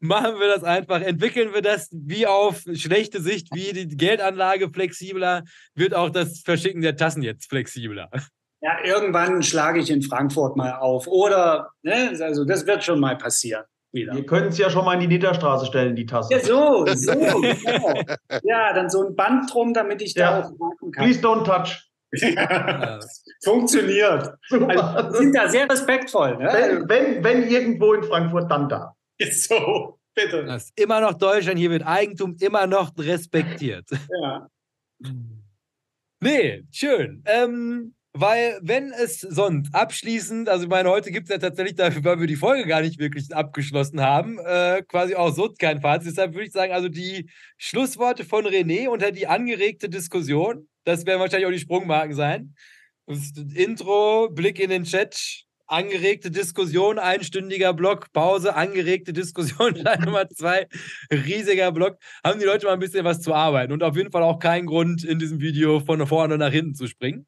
machen 0.01 0.39
wir 0.39 0.49
das 0.49 0.65
einfach, 0.65 1.01
entwickeln 1.01 1.55
wir 1.55 1.63
das 1.63 1.89
wie 1.93 2.27
auf 2.27 2.63
schlechte 2.75 3.21
Sicht, 3.21 3.49
wie 3.55 3.73
die 3.73 3.97
Geldanlage 3.97 4.71
flexibler, 4.71 5.45
wird 5.75 5.95
auch 5.95 6.11
das 6.11 6.41
Verschicken 6.41 6.83
der 6.83 6.97
Tassen 6.97 7.23
jetzt 7.23 7.49
flexibler. 7.49 8.11
Ja, 8.61 8.85
irgendwann 8.85 9.43
schlage 9.43 9.81
ich 9.81 9.91
in 9.91 10.03
Frankfurt 10.03 10.57
mal 10.57 10.73
auf. 10.73 11.07
Oder, 11.07 11.71
ne, 11.83 12.13
also 12.21 12.45
das 12.45 12.67
wird 12.67 12.83
schon 12.83 13.01
mal 13.01 13.17
passieren. 13.17 13.65
Wieder. 13.91 14.15
Wir 14.15 14.27
können 14.27 14.49
es 14.49 14.59
ja 14.59 14.69
schon 14.69 14.85
mal 14.85 14.95
in 14.95 15.01
die 15.01 15.07
Niederstraße 15.07 15.65
stellen, 15.65 15.97
die 15.97 16.05
Tasse. 16.05 16.35
Ja, 16.35 16.41
so, 16.41 16.85
so, 16.95 17.13
genau. 17.13 18.03
Ja, 18.43 18.75
dann 18.75 18.91
so 18.91 19.07
ein 19.07 19.17
Band 19.17 19.53
drum, 19.53 19.73
damit 19.73 20.03
ich 20.03 20.15
ja. 20.15 20.31
da 20.31 20.39
auch 20.41 20.51
warten 20.59 20.91
kann. 20.91 21.05
Please 21.05 21.21
don't 21.21 21.45
touch. 21.45 21.89
Ja. 22.13 22.99
Funktioniert. 23.45 24.35
Also, 24.51 25.19
sind 25.19 25.35
da 25.35 25.49
sehr 25.49 25.71
respektvoll. 25.71 26.37
Ne? 26.37 26.51
Wenn, 26.53 26.89
wenn, 26.89 27.25
wenn 27.25 27.49
irgendwo 27.49 27.95
in 27.95 28.03
Frankfurt, 28.03 28.51
dann 28.51 28.69
da. 28.69 28.95
So, 29.33 29.99
bitte. 30.15 30.45
Das 30.45 30.67
ist 30.67 30.81
immer 30.81 31.01
noch 31.01 31.15
Deutschland, 31.15 31.59
hier 31.59 31.71
wird 31.71 31.87
Eigentum 31.87 32.37
immer 32.41 32.67
noch 32.67 32.93
respektiert. 32.97 33.89
Ja. 34.23 34.49
Nee, 36.21 36.65
schön. 36.73 37.23
Ähm, 37.27 37.95
weil, 38.13 38.59
wenn 38.63 38.91
es 38.91 39.21
sonst 39.21 39.73
abschließend, 39.73 40.49
also 40.49 40.65
ich 40.65 40.71
meine, 40.71 40.89
heute 40.91 41.13
gibt 41.13 41.29
es 41.29 41.31
ja 41.31 41.39
tatsächlich 41.39 41.77
dafür, 41.77 42.03
weil 42.05 42.21
wir 42.21 42.27
die 42.27 42.35
Folge 42.35 42.67
gar 42.67 42.81
nicht 42.81 42.99
wirklich 42.99 43.33
abgeschlossen 43.35 44.01
haben, 44.01 44.39
äh, 44.41 44.83
quasi 44.89 45.15
auch 45.15 45.33
so 45.33 45.53
kein 45.57 45.81
Fazit. 45.81 46.11
Deshalb 46.11 46.35
würde 46.35 46.47
ich 46.47 46.53
sagen, 46.53 46.73
also 46.73 46.89
die 46.89 47.31
Schlussworte 47.59 48.25
von 48.25 48.45
René 48.45 48.89
unter 48.89 49.13
die 49.13 49.29
angeregte 49.29 49.89
Diskussion, 49.89 50.69
das 50.83 51.07
werden 51.07 51.21
wahrscheinlich 51.21 51.47
auch 51.47 51.53
die 51.53 51.61
Sprungmarken 51.61 52.15
sein. 52.15 52.57
Das 53.07 53.33
Intro, 53.55 54.29
Blick 54.31 54.59
in 54.59 54.71
den 54.71 54.85
Chat, 54.85 55.45
angeregte 55.69 56.31
Diskussion, 56.31 56.99
einstündiger 56.99 57.73
Block, 57.75 58.13
Pause, 58.13 58.55
angeregte 58.55 59.13
Diskussion, 59.13 59.75
Teil 59.85 60.01
Nummer 60.01 60.29
zwei, 60.29 60.67
riesiger 61.11 61.73
Block, 61.73 61.99
haben 62.25 62.41
die 62.41 62.47
Leute 62.47 62.67
mal 62.67 62.73
ein 62.73 62.79
bisschen 62.81 63.05
was 63.05 63.21
zu 63.21 63.35
arbeiten 63.35 63.73
und 63.73 63.83
auf 63.83 63.97
jeden 63.97 64.11
Fall 64.11 64.23
auch 64.23 64.39
keinen 64.39 64.67
Grund, 64.67 65.05
in 65.05 65.19
diesem 65.19 65.41
Video 65.41 65.81
von 65.81 66.05
vorne 66.07 66.39
nach 66.39 66.53
hinten 66.53 66.75
zu 66.75 66.87
springen. 66.87 67.27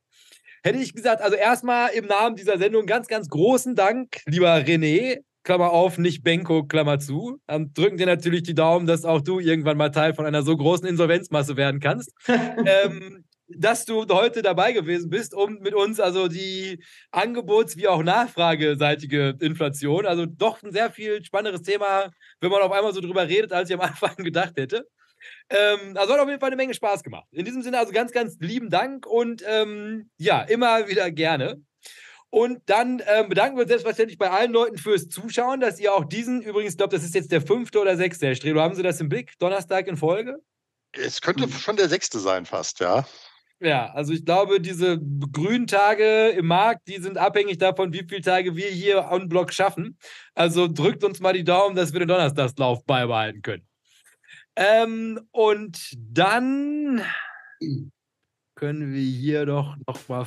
Hätte 0.63 0.79
ich 0.79 0.95
gesagt, 0.95 1.23
also 1.23 1.37
erstmal 1.37 1.91
im 1.91 2.07
Namen 2.07 2.37
dieser 2.37 2.59
Sendung 2.59 2.87
ganz, 2.87 3.07
ganz 3.07 3.29
großen 3.29 3.75
Dank, 3.75 4.19
lieber 4.27 4.55
René, 4.57 5.21
Klammer 5.43 5.71
auf, 5.71 5.97
nicht 5.97 6.23
Benko, 6.23 6.65
Klammer 6.65 6.99
zu. 6.99 7.39
Dann 7.47 7.73
drücken 7.73 7.97
dir 7.97 8.07
natürlich 8.07 8.43
die 8.43 8.55
Daumen, 8.55 8.87
dass 8.87 9.05
auch 9.05 9.23
du 9.23 9.41
irgendwann 9.41 9.79
mal 9.79 9.91
Teil 9.91 10.13
von 10.15 10.27
einer 10.27 10.43
so 10.43 10.55
großen 10.57 10.87
Insolvenzmasse 10.87 11.57
werden 11.57 11.81
kannst. 11.81 12.13
ähm, 12.29 13.25
dass 13.57 13.85
du 13.85 14.07
heute 14.09 14.43
dabei 14.43 14.73
gewesen 14.73 15.11
bist, 15.11 15.35
um 15.35 15.59
mit 15.61 15.75
uns 15.75 16.01
also 16.01 16.29
die 16.29 16.83
Angebots- 17.11 17.77
wie 17.77 17.89
auch 17.89 18.03
nachfrageseitige 18.03 19.37
Inflation, 19.41 20.07
also 20.07 20.27
doch 20.27 20.63
ein 20.63 20.73
sehr 20.73 20.91
viel 20.91 21.25
spannenderes 21.25 21.63
Thema, 21.63 22.11
wenn 22.41 22.51
man 22.51 22.63
auf 22.63 22.73
einmal 22.73 22.93
so 22.93 23.01
drüber 23.01 23.29
redet, 23.29 23.53
als 23.53 23.71
ich 23.71 23.75
am 23.75 23.81
Anfang 23.89 24.17
gedacht 24.17 24.57
hätte. 24.57 24.87
Ähm, 25.51 25.97
also 25.97 26.15
hat 26.15 26.21
auf 26.21 26.29
jeden 26.29 26.41
Fall 26.41 26.49
eine 26.49 26.57
Menge 26.57 26.75
Spaß 26.75 27.03
gemacht. 27.03 27.27
In 27.33 27.45
diesem 27.45 27.63
Sinne 27.63 27.79
also 27.79 27.93
ganz, 27.93 28.13
ganz 28.13 28.37
lieben 28.41 28.71
Dank 28.71 29.07
und 29.07 29.43
ähm, 29.47 30.11
ja, 30.17 30.43
immer 30.43 30.89
wieder 30.89 31.11
gerne. 31.11 31.63
Und 32.31 32.63
dann 32.67 33.03
ähm, 33.07 33.29
bedanken 33.29 33.57
wir 33.57 33.63
uns 33.63 33.71
selbstverständlich 33.71 34.17
bei 34.17 34.31
allen 34.31 34.53
Leuten 34.53 34.79
fürs 34.79 35.09
Zuschauen, 35.09 35.59
dass 35.59 35.81
ihr 35.81 35.93
auch 35.93 36.05
diesen, 36.05 36.43
übrigens, 36.43 36.75
ich 36.75 36.79
glaube, 36.79 36.95
das 36.95 37.05
ist 37.05 37.15
jetzt 37.15 37.33
der 37.33 37.43
fünfte 37.43 37.81
oder 37.81 37.97
sechste, 37.97 38.29
Herr 38.29 38.37
Strelo, 38.37 38.61
haben 38.61 38.77
Sie 38.77 38.85
das 38.85 39.01
im 39.01 39.09
Blick? 39.09 39.37
Donnerstag 39.41 39.89
in 39.89 39.97
Folge? 39.97 40.41
Es 40.93 41.21
könnte 41.21 41.49
schon 41.51 41.77
der 41.77 41.89
sechste 41.89 42.21
sein, 42.21 42.47
fast, 42.47 42.79
ja. 42.81 43.05
Ja, 43.63 43.93
also 43.93 44.15
ich 44.15 44.25
glaube, 44.25 44.59
diese 44.59 44.99
grünen 45.33 45.67
Tage 45.67 46.31
im 46.31 46.47
Markt, 46.47 46.89
die 46.89 46.97
sind 46.97 47.19
abhängig 47.19 47.59
davon, 47.59 47.93
wie 47.93 48.07
viele 48.09 48.23
Tage 48.23 48.57
wir 48.57 48.69
hier 48.69 49.09
on 49.11 49.29
Block 49.29 49.53
schaffen. 49.53 49.99
Also 50.35 50.67
drückt 50.67 51.05
uns 51.05 51.21
mal 51.21 51.35
die 51.35 51.45
Daumen, 51.45 51.77
dass 51.77 51.93
wir 51.93 52.01
den 52.01 52.09
Donnerstagslauf 52.09 52.87
beibehalten 52.87 53.43
können. 53.43 53.67
Ähm, 54.57 55.21
und 55.31 55.95
dann 55.99 57.03
können 58.55 58.95
wir 58.95 59.03
hier 59.03 59.45
doch 59.45 59.77
noch 59.87 60.09
mal 60.09 60.27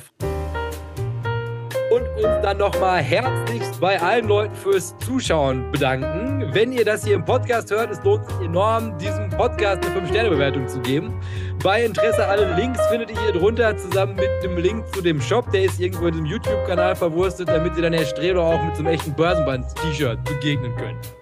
und 1.90 2.08
uns 2.16 2.42
dann 2.42 2.58
nochmal 2.58 3.02
herzlichst 3.02 3.80
bei 3.80 4.00
allen 4.00 4.26
Leuten 4.26 4.54
fürs 4.54 4.96
Zuschauen 4.98 5.70
bedanken. 5.70 6.52
Wenn 6.52 6.72
ihr 6.72 6.84
das 6.84 7.04
hier 7.04 7.14
im 7.14 7.24
Podcast 7.24 7.70
hört, 7.70 7.90
es 7.90 8.02
lohnt 8.02 8.26
sich 8.28 8.40
enorm, 8.40 8.98
diesem 8.98 9.28
Podcast 9.30 9.84
eine 9.84 10.00
5-Sterne-Bewertung 10.00 10.66
zu 10.66 10.80
geben. 10.80 11.20
Bei 11.64 11.82
Interesse 11.82 12.26
alle 12.26 12.54
Links 12.56 12.78
findet 12.88 13.10
ihr 13.10 13.18
hier 13.22 13.32
drunter 13.32 13.74
zusammen 13.74 14.16
mit 14.16 14.28
dem 14.42 14.58
Link 14.58 14.86
zu 14.94 15.00
dem 15.00 15.18
Shop. 15.18 15.50
Der 15.50 15.64
ist 15.64 15.80
irgendwo 15.80 16.08
in 16.08 16.12
diesem 16.12 16.26
YouTube-Kanal 16.26 16.94
verwurstet, 16.94 17.48
damit 17.48 17.74
ihr 17.74 17.80
dann 17.80 17.94
Herr 17.94 18.04
Strelo 18.04 18.46
auch 18.46 18.62
mit 18.62 18.76
so 18.76 18.82
einem 18.82 18.92
echten 18.92 19.14
Börsenband-T-Shirt 19.14 20.22
begegnen 20.24 20.76
könnt. 20.76 21.14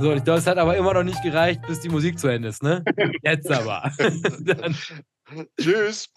So, 0.00 0.12
ich 0.12 0.22
glaube, 0.22 0.38
es 0.38 0.46
hat 0.46 0.58
aber 0.58 0.76
immer 0.76 0.94
noch 0.94 1.02
nicht 1.02 1.20
gereicht, 1.24 1.62
bis 1.66 1.80
die 1.80 1.88
Musik 1.88 2.20
zu 2.20 2.28
Ende 2.28 2.46
ist, 2.46 2.62
ne? 2.62 2.84
Jetzt 3.24 3.50
aber. 3.50 3.90
Tschüss. 5.60 6.08